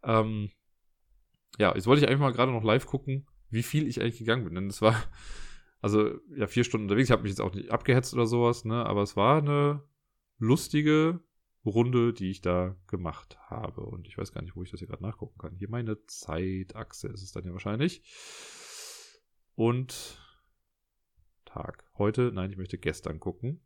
Ähm, 0.03 0.51
ja, 1.57 1.73
jetzt 1.73 1.87
wollte 1.87 2.03
ich 2.03 2.09
einfach 2.09 2.25
mal 2.25 2.33
gerade 2.33 2.51
noch 2.51 2.63
live 2.63 2.85
gucken, 2.85 3.27
wie 3.49 3.63
viel 3.63 3.87
ich 3.87 4.01
eigentlich 4.01 4.19
gegangen 4.19 4.43
bin. 4.43 4.55
Denn 4.55 4.67
es 4.67 4.81
war, 4.81 4.95
also 5.85 6.19
ja, 6.35 6.47
vier 6.47 6.63
Stunden 6.63 6.85
unterwegs. 6.85 7.09
Ich 7.09 7.11
habe 7.11 7.21
mich 7.21 7.29
jetzt 7.29 7.41
auch 7.41 7.53
nicht 7.53 7.69
abgehetzt 7.69 8.15
oder 8.15 8.25
sowas, 8.25 8.65
ne? 8.65 8.83
Aber 8.87 9.03
es 9.03 9.15
war 9.15 9.37
eine 9.37 9.83
lustige 10.39 11.19
Runde, 11.63 12.11
die 12.11 12.31
ich 12.31 12.41
da 12.41 12.75
gemacht 12.87 13.37
habe. 13.51 13.81
Und 13.81 14.07
ich 14.07 14.17
weiß 14.17 14.31
gar 14.31 14.41
nicht, 14.41 14.55
wo 14.55 14.63
ich 14.63 14.71
das 14.71 14.79
hier 14.79 14.87
gerade 14.87 15.03
nachgucken 15.03 15.37
kann. 15.37 15.55
Hier 15.55 15.69
meine 15.69 16.03
Zeitachse 16.07 17.09
ist 17.09 17.21
es 17.21 17.33
dann 17.33 17.45
ja 17.45 17.51
wahrscheinlich. 17.51 18.01
Und 19.53 20.19
Tag. 21.45 21.87
Heute, 21.99 22.31
nein, 22.33 22.49
ich 22.49 22.57
möchte 22.57 22.79
gestern 22.79 23.19
gucken. 23.19 23.63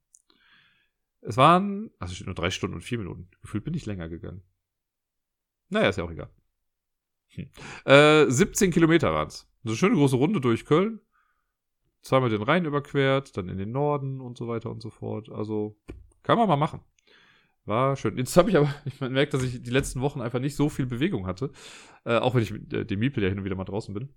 Es 1.22 1.38
waren, 1.38 1.90
also 2.00 2.14
steht 2.14 2.28
nur 2.28 2.36
drei 2.36 2.52
Stunden 2.52 2.76
und 2.76 2.82
vier 2.82 2.98
Minuten. 2.98 3.30
Gefühlt 3.42 3.64
bin 3.64 3.74
ich 3.76 3.86
länger 3.86 4.10
gegangen. 4.10 4.44
Naja, 5.70 5.88
ist 5.88 5.96
ja 5.96 6.04
auch 6.04 6.12
egal. 6.12 6.30
Hm. 7.30 7.50
Äh, 7.86 8.30
17 8.30 8.72
Kilometer 8.72 9.14
waren 9.14 9.30
es. 9.30 9.50
eine 9.64 9.78
schöne 9.78 9.96
große 9.96 10.18
Runde 10.18 10.42
durch 10.42 10.66
Köln. 10.66 11.00
Zweimal 12.02 12.30
den 12.30 12.42
Rhein 12.42 12.66
überquert, 12.66 13.36
dann 13.36 13.50
in 13.50 13.58
den 13.58 13.72
Norden 13.72 14.22
und 14.22 14.38
so 14.38 14.48
weiter 14.48 14.70
und 14.72 14.82
so 14.82 14.90
fort. 14.90 15.30
Also 15.30 15.78
kann 16.24 16.38
man 16.38 16.48
mal 16.48 16.56
machen. 16.56 16.82
War 17.66 17.96
schön. 17.96 18.18
Jetzt 18.18 18.36
habe 18.36 18.50
ich 18.50 18.58
aber, 18.58 18.74
ich 18.86 19.00
merke, 19.00 19.32
dass 19.32 19.44
ich 19.44 19.62
die 19.62 19.70
letzten 19.70 20.02
Wochen 20.02 20.22
einfach 20.22 20.40
nicht 20.40 20.56
so 20.56 20.70
viel 20.70 20.86
Bewegung 20.86 21.28
hatte. 21.28 21.52
Äh, 22.06 22.18
auch 22.18 22.36
wenn 22.36 22.44
ich 22.44 22.52
mit 22.52 22.74
äh, 22.74 22.86
dem 22.86 23.00
Miepel 23.00 23.24
ja 23.24 23.30
hin 23.30 23.38
und 23.38 23.46
wieder 23.46 23.56
mal 23.56 23.66
draußen 23.66 23.94
bin. 23.94 24.10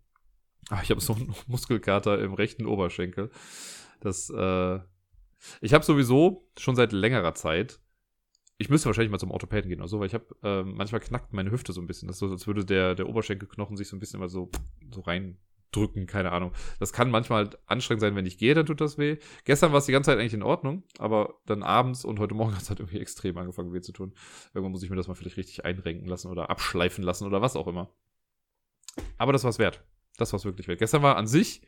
Ach, 0.70 0.82
ich 0.82 0.90
habe 0.90 1.00
so 1.00 1.14
einen 1.14 1.34
Muskelkater 1.46 2.20
im 2.20 2.34
rechten 2.34 2.66
Oberschenkel. 2.66 3.30
Das, 4.00 4.30
äh, 4.30 4.78
ich 5.60 5.74
habe 5.74 5.84
sowieso 5.84 6.48
schon 6.58 6.76
seit 6.76 6.92
längerer 6.92 7.34
Zeit. 7.34 7.80
Ich 8.58 8.68
müsste 8.68 8.86
wahrscheinlich 8.86 9.10
mal 9.10 9.18
zum 9.18 9.32
Orthopäden 9.32 9.68
gehen 9.68 9.80
oder 9.80 9.88
so, 9.88 9.98
weil 9.98 10.06
ich 10.06 10.14
habe 10.14 10.26
äh, 10.42 10.62
manchmal 10.62 11.00
knackt 11.00 11.32
meine 11.32 11.50
Hüfte 11.50 11.72
so 11.72 11.80
ein 11.80 11.86
bisschen. 11.86 12.06
Das 12.06 12.16
ist 12.16 12.20
so, 12.20 12.30
als 12.30 12.46
würde 12.46 12.64
der, 12.64 12.94
der 12.94 13.08
Oberschenkelknochen 13.08 13.76
sich 13.76 13.88
so 13.88 13.96
ein 13.96 13.98
bisschen 14.00 14.20
immer 14.20 14.28
so, 14.28 14.50
so 14.92 15.00
reindrücken, 15.72 16.06
keine 16.06 16.32
Ahnung. 16.32 16.52
Das 16.78 16.92
kann 16.92 17.10
manchmal 17.10 17.44
halt 17.44 17.58
anstrengend 17.66 18.00
sein, 18.00 18.16
wenn 18.16 18.26
ich 18.26 18.38
gehe, 18.38 18.54
dann 18.54 18.66
tut 18.66 18.80
das 18.80 18.98
weh. 18.98 19.18
Gestern 19.44 19.72
war 19.72 19.78
es 19.78 19.86
die 19.86 19.92
ganze 19.92 20.10
Zeit 20.10 20.18
eigentlich 20.18 20.34
in 20.34 20.42
Ordnung, 20.42 20.84
aber 20.98 21.40
dann 21.46 21.62
abends 21.62 22.04
und 22.04 22.18
heute 22.18 22.34
Morgen 22.34 22.52
hat 22.54 22.62
es 22.62 22.68
halt 22.70 22.80
irgendwie 22.80 23.00
extrem 23.00 23.36
angefangen 23.38 23.72
weh 23.72 23.80
zu 23.80 23.92
tun. 23.92 24.14
Irgendwann 24.54 24.72
muss 24.72 24.82
ich 24.82 24.90
mir 24.90 24.96
das 24.96 25.08
mal 25.08 25.14
vielleicht 25.14 25.36
richtig 25.36 25.64
einrenken 25.64 26.06
lassen 26.06 26.30
oder 26.30 26.50
abschleifen 26.50 27.04
lassen 27.04 27.26
oder 27.26 27.42
was 27.42 27.56
auch 27.56 27.66
immer. 27.66 27.90
Aber 29.18 29.32
das 29.32 29.44
war's 29.44 29.58
wert. 29.58 29.82
Das 30.18 30.32
war's 30.32 30.44
wirklich 30.44 30.68
wert. 30.68 30.78
Gestern 30.78 31.02
war 31.02 31.16
an 31.16 31.26
sich, 31.26 31.62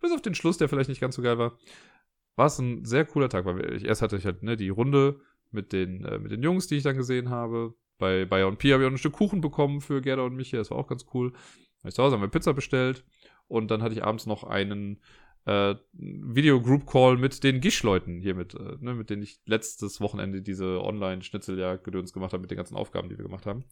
bis 0.00 0.12
auf 0.12 0.22
den 0.22 0.34
Schluss, 0.34 0.58
der 0.58 0.68
vielleicht 0.68 0.88
nicht 0.88 1.00
ganz 1.00 1.16
so 1.16 1.22
geil 1.22 1.38
war, 1.38 1.58
war 2.36 2.46
es 2.46 2.58
ein 2.58 2.84
sehr 2.84 3.04
cooler 3.04 3.28
Tag, 3.28 3.44
weil 3.46 3.74
ich 3.74 3.84
erst 3.84 4.02
hatte 4.02 4.16
ich 4.16 4.26
halt 4.26 4.42
ne, 4.42 4.56
die 4.56 4.68
Runde 4.68 5.20
mit 5.50 5.72
den, 5.72 6.04
äh, 6.04 6.18
mit 6.18 6.32
den 6.32 6.42
Jungs, 6.42 6.66
die 6.66 6.76
ich 6.76 6.82
dann 6.82 6.96
gesehen 6.96 7.30
habe. 7.30 7.74
Bei 7.98 8.26
Bayer 8.26 8.48
und 8.48 8.58
Pia 8.58 8.74
habe 8.74 8.84
ich 8.84 8.88
auch 8.88 8.92
ein 8.92 8.98
Stück 8.98 9.14
Kuchen 9.14 9.40
bekommen 9.40 9.80
für 9.80 10.02
Gerda 10.02 10.22
und 10.22 10.36
Micha, 10.36 10.58
das 10.58 10.70
war 10.70 10.76
auch 10.76 10.86
ganz 10.86 11.06
cool. 11.14 11.32
Ich 11.84 11.94
zu 11.94 12.02
Hause 12.02 12.14
haben 12.14 12.22
wir 12.22 12.28
Pizza 12.28 12.52
bestellt 12.52 13.04
und 13.48 13.70
dann 13.70 13.82
hatte 13.82 13.94
ich 13.94 14.04
abends 14.04 14.26
noch 14.26 14.44
einen 14.44 15.00
äh, 15.46 15.76
Video-Group-Call 15.92 17.16
mit 17.16 17.44
den 17.44 17.60
Gisch-Leuten 17.60 18.20
hier 18.20 18.34
mit, 18.34 18.54
äh, 18.54 18.76
ne, 18.80 18.94
mit 18.94 19.10
denen 19.10 19.22
ich 19.22 19.40
letztes 19.46 20.00
Wochenende 20.00 20.42
diese 20.42 20.82
Online-Schnitzeljagd-Gedöns 20.82 22.12
gemacht 22.12 22.32
habe 22.32 22.40
mit 22.40 22.50
den 22.50 22.56
ganzen 22.56 22.76
Aufgaben, 22.76 23.08
die 23.08 23.16
wir 23.16 23.24
gemacht 23.24 23.46
haben. 23.46 23.64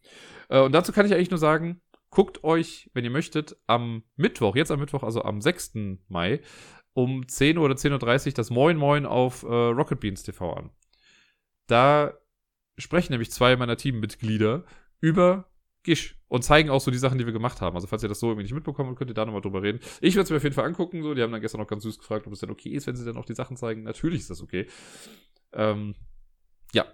Äh, 0.48 0.60
und 0.60 0.72
dazu 0.72 0.92
kann 0.92 1.04
ich 1.04 1.12
eigentlich 1.12 1.30
nur 1.30 1.38
sagen, 1.38 1.82
guckt 2.10 2.44
euch, 2.44 2.90
wenn 2.94 3.04
ihr 3.04 3.10
möchtet, 3.10 3.56
am 3.66 4.04
Mittwoch, 4.16 4.54
jetzt 4.54 4.70
am 4.70 4.78
Mittwoch, 4.78 5.02
also 5.02 5.22
am 5.22 5.40
6. 5.40 5.98
Mai, 6.08 6.40
um 6.92 7.26
10 7.26 7.58
Uhr 7.58 7.64
oder 7.64 7.74
10.30 7.74 8.26
Uhr 8.28 8.32
das 8.34 8.50
Moin 8.50 8.76
Moin 8.76 9.04
auf 9.04 9.42
äh, 9.42 9.46
Rocket 9.46 9.98
Beans 9.98 10.22
TV 10.22 10.52
an. 10.52 10.70
Da 11.66 12.14
sprechen 12.78 13.12
nämlich 13.12 13.32
zwei 13.32 13.56
meiner 13.56 13.76
Teammitglieder 13.76 14.64
über 15.00 15.50
Gish 15.84 16.18
und 16.28 16.42
zeigen 16.42 16.70
auch 16.70 16.80
so 16.80 16.90
die 16.90 16.98
Sachen, 16.98 17.18
die 17.18 17.26
wir 17.26 17.32
gemacht 17.32 17.60
haben. 17.60 17.76
Also 17.76 17.86
falls 17.86 18.02
ihr 18.02 18.08
das 18.08 18.18
so 18.18 18.26
irgendwie 18.26 18.42
nicht 18.42 18.54
mitbekommen 18.54 18.88
habt, 18.88 18.98
könnt 18.98 19.10
ihr 19.10 19.14
da 19.14 19.24
nochmal 19.24 19.42
drüber 19.42 19.62
reden. 19.62 19.78
Ich 20.00 20.16
werde 20.16 20.24
es 20.24 20.30
mir 20.30 20.38
auf 20.38 20.42
jeden 20.42 20.54
Fall 20.54 20.64
angucken. 20.64 21.02
So, 21.02 21.14
die 21.14 21.22
haben 21.22 21.30
dann 21.30 21.40
gestern 21.40 21.60
noch 21.60 21.68
ganz 21.68 21.84
süß 21.84 21.98
gefragt, 21.98 22.26
ob 22.26 22.32
es 22.32 22.40
denn 22.40 22.50
okay 22.50 22.70
ist, 22.70 22.86
wenn 22.86 22.96
sie 22.96 23.04
dann 23.04 23.16
auch 23.16 23.26
die 23.26 23.34
Sachen 23.34 23.56
zeigen. 23.56 23.82
Natürlich 23.84 24.20
ist 24.20 24.30
das 24.30 24.42
okay. 24.42 24.66
Ähm, 25.52 25.94
ja, 26.72 26.86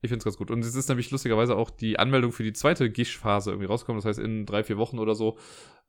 ich 0.00 0.08
finde 0.08 0.18
es 0.18 0.24
ganz 0.24 0.36
gut. 0.36 0.50
Und 0.50 0.64
es 0.64 0.74
ist 0.74 0.88
nämlich 0.88 1.10
lustigerweise 1.10 1.56
auch 1.56 1.70
die 1.70 1.98
Anmeldung 1.98 2.32
für 2.32 2.44
die 2.44 2.52
zweite 2.52 2.90
Gish-Phase 2.90 3.50
irgendwie 3.50 3.66
rausgekommen. 3.66 4.00
Das 4.00 4.06
heißt, 4.06 4.18
in 4.18 4.46
drei, 4.46 4.62
vier 4.62 4.78
Wochen 4.78 4.98
oder 4.98 5.14
so 5.14 5.36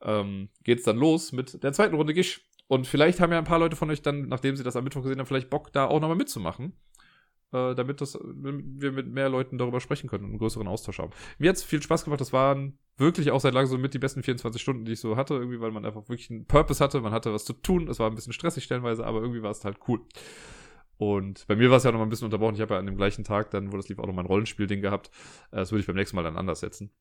ähm, 0.02 0.50
geht 0.64 0.80
es 0.80 0.86
dann 0.86 0.98
los 0.98 1.32
mit 1.32 1.64
der 1.64 1.74
zweiten 1.74 1.96
Runde 1.96 2.14
Gish. 2.14 2.42
Und 2.68 2.86
vielleicht 2.86 3.22
haben 3.22 3.32
ja 3.32 3.38
ein 3.38 3.46
paar 3.46 3.60
Leute 3.60 3.76
von 3.76 3.90
euch 3.90 4.02
dann, 4.02 4.28
nachdem 4.28 4.58
sie 4.58 4.64
das 4.64 4.76
am 4.76 4.84
Mittwoch 4.84 5.04
gesehen 5.04 5.20
haben, 5.20 5.26
vielleicht 5.26 5.50
Bock, 5.50 5.72
da 5.72 5.86
auch 5.86 6.02
nochmal 6.02 6.18
mitzumachen. 6.18 6.74
Äh, 7.54 7.76
damit, 7.76 8.02
das, 8.02 8.20
wir 8.22 8.92
mit 8.92 9.08
mehr 9.08 9.30
Leuten 9.30 9.58
darüber 9.58 9.80
sprechen 9.80 10.10
können 10.10 10.26
und 10.26 10.32
einen 10.32 10.40
größeren 10.40 10.68
Austausch 10.68 11.00
haben. 11.00 11.12
Mir 11.38 11.50
hat 11.50 11.56
es 11.56 11.64
viel 11.64 11.82
Spaß 11.82 12.04
gemacht. 12.04 12.20
Das 12.20 12.34
waren 12.34 12.78
wirklich 12.98 13.32
auch 13.32 13.40
seit 13.40 13.54
langem 13.54 13.70
so 13.70 13.78
mit 13.78 13.94
die 13.94 14.00
besten 14.00 14.22
24 14.22 14.62
Stunden, 14.62 14.84
die 14.84 14.94
ich 14.94 15.00
so 15.00 15.16
hatte, 15.16 15.36
irgendwie, 15.36 15.62
weil 15.62 15.72
man 15.72 15.86
einfach 15.86 16.10
wirklich 16.10 16.30
einen 16.30 16.46
Purpose 16.46 16.84
hatte. 16.84 17.00
Man 17.00 17.14
hatte 17.14 17.34
was 17.34 17.46
zu 17.46 17.54
tun. 17.54 17.88
Es 17.88 18.00
war 18.00 18.10
ein 18.10 18.16
bisschen 18.16 18.34
stressig 18.34 18.66
stellenweise, 18.66 19.06
aber 19.06 19.22
irgendwie 19.22 19.42
war 19.42 19.52
es 19.52 19.64
halt 19.64 19.78
cool. 19.88 20.02
Und 20.98 21.46
bei 21.48 21.56
mir 21.56 21.70
war 21.70 21.78
es 21.78 21.84
ja 21.84 21.92
noch 21.92 22.00
mal 22.00 22.06
ein 22.06 22.10
bisschen 22.10 22.26
unterbrochen. 22.26 22.56
Ich 22.56 22.62
habe 22.62 22.74
ja 22.74 22.80
an 22.80 22.86
dem 22.86 22.98
gleichen 22.98 23.24
Tag 23.24 23.52
dann, 23.52 23.72
wo 23.72 23.78
das 23.78 23.88
lief, 23.88 24.00
auch 24.00 24.08
noch 24.08 24.16
mein 24.16 24.26
Rollenspiel-Ding 24.26 24.82
gehabt. 24.82 25.10
Äh, 25.52 25.58
das 25.58 25.72
würde 25.72 25.82
ich 25.82 25.88
beim 25.88 25.96
nächsten 25.96 26.16
Mal 26.16 26.24
dann 26.24 26.38
anders 26.38 26.60
setzen. 26.60 26.92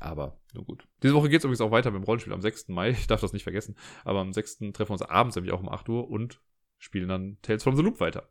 Aber 0.00 0.38
nur 0.54 0.64
gut. 0.64 0.86
Diese 1.02 1.14
Woche 1.14 1.28
geht 1.28 1.38
es 1.40 1.44
übrigens 1.44 1.60
auch 1.60 1.72
weiter 1.72 1.90
mit 1.90 2.00
dem 2.00 2.04
Rollenspiel 2.04 2.32
am 2.32 2.40
6. 2.40 2.68
Mai. 2.68 2.90
Ich 2.90 3.06
darf 3.06 3.20
das 3.20 3.32
nicht 3.32 3.42
vergessen. 3.42 3.76
Aber 4.04 4.20
am 4.20 4.32
6. 4.32 4.58
treffen 4.72 4.90
wir 4.90 4.92
uns 4.92 5.02
abends 5.02 5.36
nämlich 5.36 5.52
auch 5.52 5.60
um 5.60 5.68
8 5.68 5.88
Uhr 5.88 6.08
und 6.08 6.40
spielen 6.78 7.08
dann 7.08 7.38
Tales 7.42 7.64
from 7.64 7.76
the 7.76 7.82
Loop 7.82 8.00
weiter. 8.00 8.28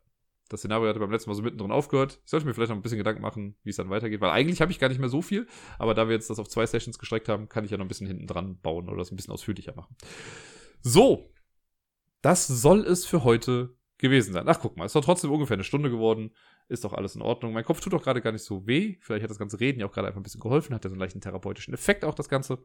Das 0.48 0.60
Szenario 0.60 0.88
hatte 0.88 0.98
beim 0.98 1.10
letzten 1.10 1.30
Mal 1.30 1.34
so 1.34 1.42
mittendrin 1.42 1.70
aufgehört. 1.70 2.20
Ich 2.24 2.30
sollte 2.30 2.46
mir 2.46 2.54
vielleicht 2.54 2.70
noch 2.70 2.76
ein 2.76 2.82
bisschen 2.82 2.98
Gedanken 2.98 3.22
machen, 3.22 3.56
wie 3.64 3.70
es 3.70 3.76
dann 3.76 3.90
weitergeht, 3.90 4.20
weil 4.20 4.30
eigentlich 4.30 4.60
habe 4.60 4.72
ich 4.72 4.78
gar 4.78 4.88
nicht 4.88 4.98
mehr 4.98 5.08
so 5.08 5.22
viel, 5.22 5.46
aber 5.78 5.94
da 5.94 6.08
wir 6.08 6.14
jetzt 6.14 6.30
das 6.30 6.38
auf 6.38 6.48
zwei 6.48 6.66
Sessions 6.66 6.98
gestreckt 6.98 7.28
haben, 7.28 7.48
kann 7.48 7.64
ich 7.64 7.70
ja 7.70 7.76
noch 7.76 7.84
ein 7.84 7.88
bisschen 7.88 8.06
hinten 8.06 8.26
dran 8.26 8.58
bauen 8.60 8.88
oder 8.88 8.98
das 8.98 9.12
ein 9.12 9.16
bisschen 9.16 9.32
ausführlicher 9.32 9.74
machen. 9.74 9.96
So, 10.80 11.30
das 12.22 12.46
soll 12.46 12.80
es 12.80 13.04
für 13.04 13.24
heute 13.24 13.76
gewesen 13.98 14.32
sein. 14.32 14.48
Ach, 14.48 14.60
guck 14.60 14.76
mal, 14.76 14.86
ist 14.86 14.94
doch 14.94 15.04
trotzdem 15.04 15.30
ungefähr 15.30 15.56
eine 15.56 15.64
Stunde 15.64 15.90
geworden. 15.90 16.30
Ist 16.68 16.84
doch 16.84 16.92
alles 16.92 17.16
in 17.16 17.22
Ordnung. 17.22 17.52
Mein 17.52 17.64
Kopf 17.64 17.80
tut 17.80 17.92
doch 17.92 18.02
gerade 18.02 18.20
gar 18.20 18.32
nicht 18.32 18.44
so 18.44 18.66
weh. 18.66 18.96
Vielleicht 19.00 19.24
hat 19.24 19.30
das 19.30 19.38
ganze 19.38 19.58
Reden 19.58 19.80
ja 19.80 19.86
auch 19.86 19.92
gerade 19.92 20.06
einfach 20.06 20.20
ein 20.20 20.22
bisschen 20.22 20.40
geholfen. 20.40 20.74
Hat 20.74 20.84
ja 20.84 20.90
so 20.90 20.94
einen 20.94 21.00
leichten 21.00 21.20
therapeutischen 21.20 21.74
Effekt 21.74 22.04
auch 22.04 22.14
das 22.14 22.28
Ganze. 22.28 22.58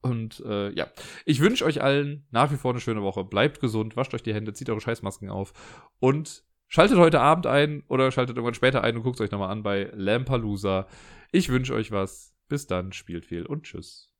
Und 0.00 0.40
äh, 0.46 0.70
ja, 0.74 0.88
ich 1.24 1.40
wünsche 1.40 1.64
euch 1.64 1.82
allen 1.82 2.26
nach 2.30 2.52
wie 2.52 2.56
vor 2.56 2.70
eine 2.70 2.80
schöne 2.80 3.02
Woche. 3.02 3.24
Bleibt 3.24 3.60
gesund, 3.60 3.96
wascht 3.96 4.14
euch 4.14 4.22
die 4.22 4.34
Hände, 4.34 4.52
zieht 4.52 4.70
eure 4.70 4.80
Scheißmasken 4.80 5.30
auf 5.30 5.52
und 5.98 6.44
schaltet 6.68 6.98
heute 6.98 7.20
Abend 7.20 7.46
ein 7.46 7.82
oder 7.88 8.12
schaltet 8.12 8.36
irgendwann 8.36 8.54
später 8.54 8.84
ein 8.84 8.96
und 8.96 9.02
guckt 9.02 9.20
euch 9.20 9.30
nochmal 9.30 9.50
an 9.50 9.62
bei 9.62 9.90
Lampalooza. 9.94 10.86
Ich 11.32 11.48
wünsche 11.48 11.74
euch 11.74 11.90
was. 11.90 12.34
Bis 12.48 12.66
dann, 12.66 12.92
spielt 12.92 13.26
viel 13.26 13.44
und 13.44 13.64
tschüss. 13.64 14.10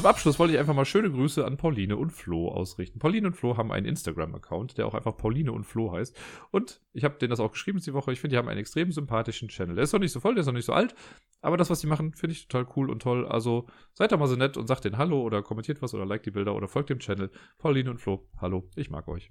Zum 0.00 0.08
Abschluss 0.08 0.38
wollte 0.38 0.54
ich 0.54 0.58
einfach 0.58 0.72
mal 0.72 0.86
schöne 0.86 1.10
Grüße 1.10 1.44
an 1.44 1.58
Pauline 1.58 1.94
und 1.98 2.08
Flo 2.08 2.48
ausrichten. 2.48 2.98
Pauline 2.98 3.26
und 3.26 3.34
Flo 3.34 3.58
haben 3.58 3.70
einen 3.70 3.84
Instagram-Account, 3.84 4.78
der 4.78 4.86
auch 4.86 4.94
einfach 4.94 5.14
Pauline 5.14 5.52
und 5.52 5.64
Flo 5.64 5.92
heißt. 5.92 6.18
Und 6.50 6.80
ich 6.94 7.04
habe 7.04 7.18
denen 7.18 7.28
das 7.28 7.38
auch 7.38 7.52
geschrieben 7.52 7.82
die 7.84 7.92
Woche. 7.92 8.10
Ich 8.10 8.18
finde, 8.18 8.32
die 8.32 8.38
haben 8.38 8.48
einen 8.48 8.60
extrem 8.60 8.92
sympathischen 8.92 9.48
Channel. 9.48 9.74
Der 9.74 9.84
ist 9.84 9.92
noch 9.92 10.00
nicht 10.00 10.12
so 10.12 10.18
voll, 10.18 10.34
der 10.34 10.40
ist 10.40 10.46
noch 10.46 10.54
nicht 10.54 10.64
so 10.64 10.72
alt. 10.72 10.94
Aber 11.42 11.58
das, 11.58 11.68
was 11.68 11.80
die 11.80 11.86
machen, 11.86 12.14
finde 12.14 12.32
ich 12.32 12.48
total 12.48 12.66
cool 12.76 12.88
und 12.88 13.02
toll. 13.02 13.26
Also 13.26 13.66
seid 13.92 14.10
da 14.10 14.16
mal 14.16 14.26
so 14.26 14.36
nett 14.36 14.56
und 14.56 14.68
sagt 14.68 14.86
denen 14.86 14.96
Hallo 14.96 15.20
oder 15.20 15.42
kommentiert 15.42 15.82
was 15.82 15.92
oder 15.92 16.06
liked 16.06 16.24
die 16.24 16.30
Bilder 16.30 16.54
oder 16.54 16.66
folgt 16.66 16.88
dem 16.88 17.00
Channel. 17.00 17.30
Pauline 17.58 17.90
und 17.90 17.98
Flo, 17.98 18.26
hallo, 18.40 18.70
ich 18.76 18.88
mag 18.88 19.06
euch. 19.06 19.30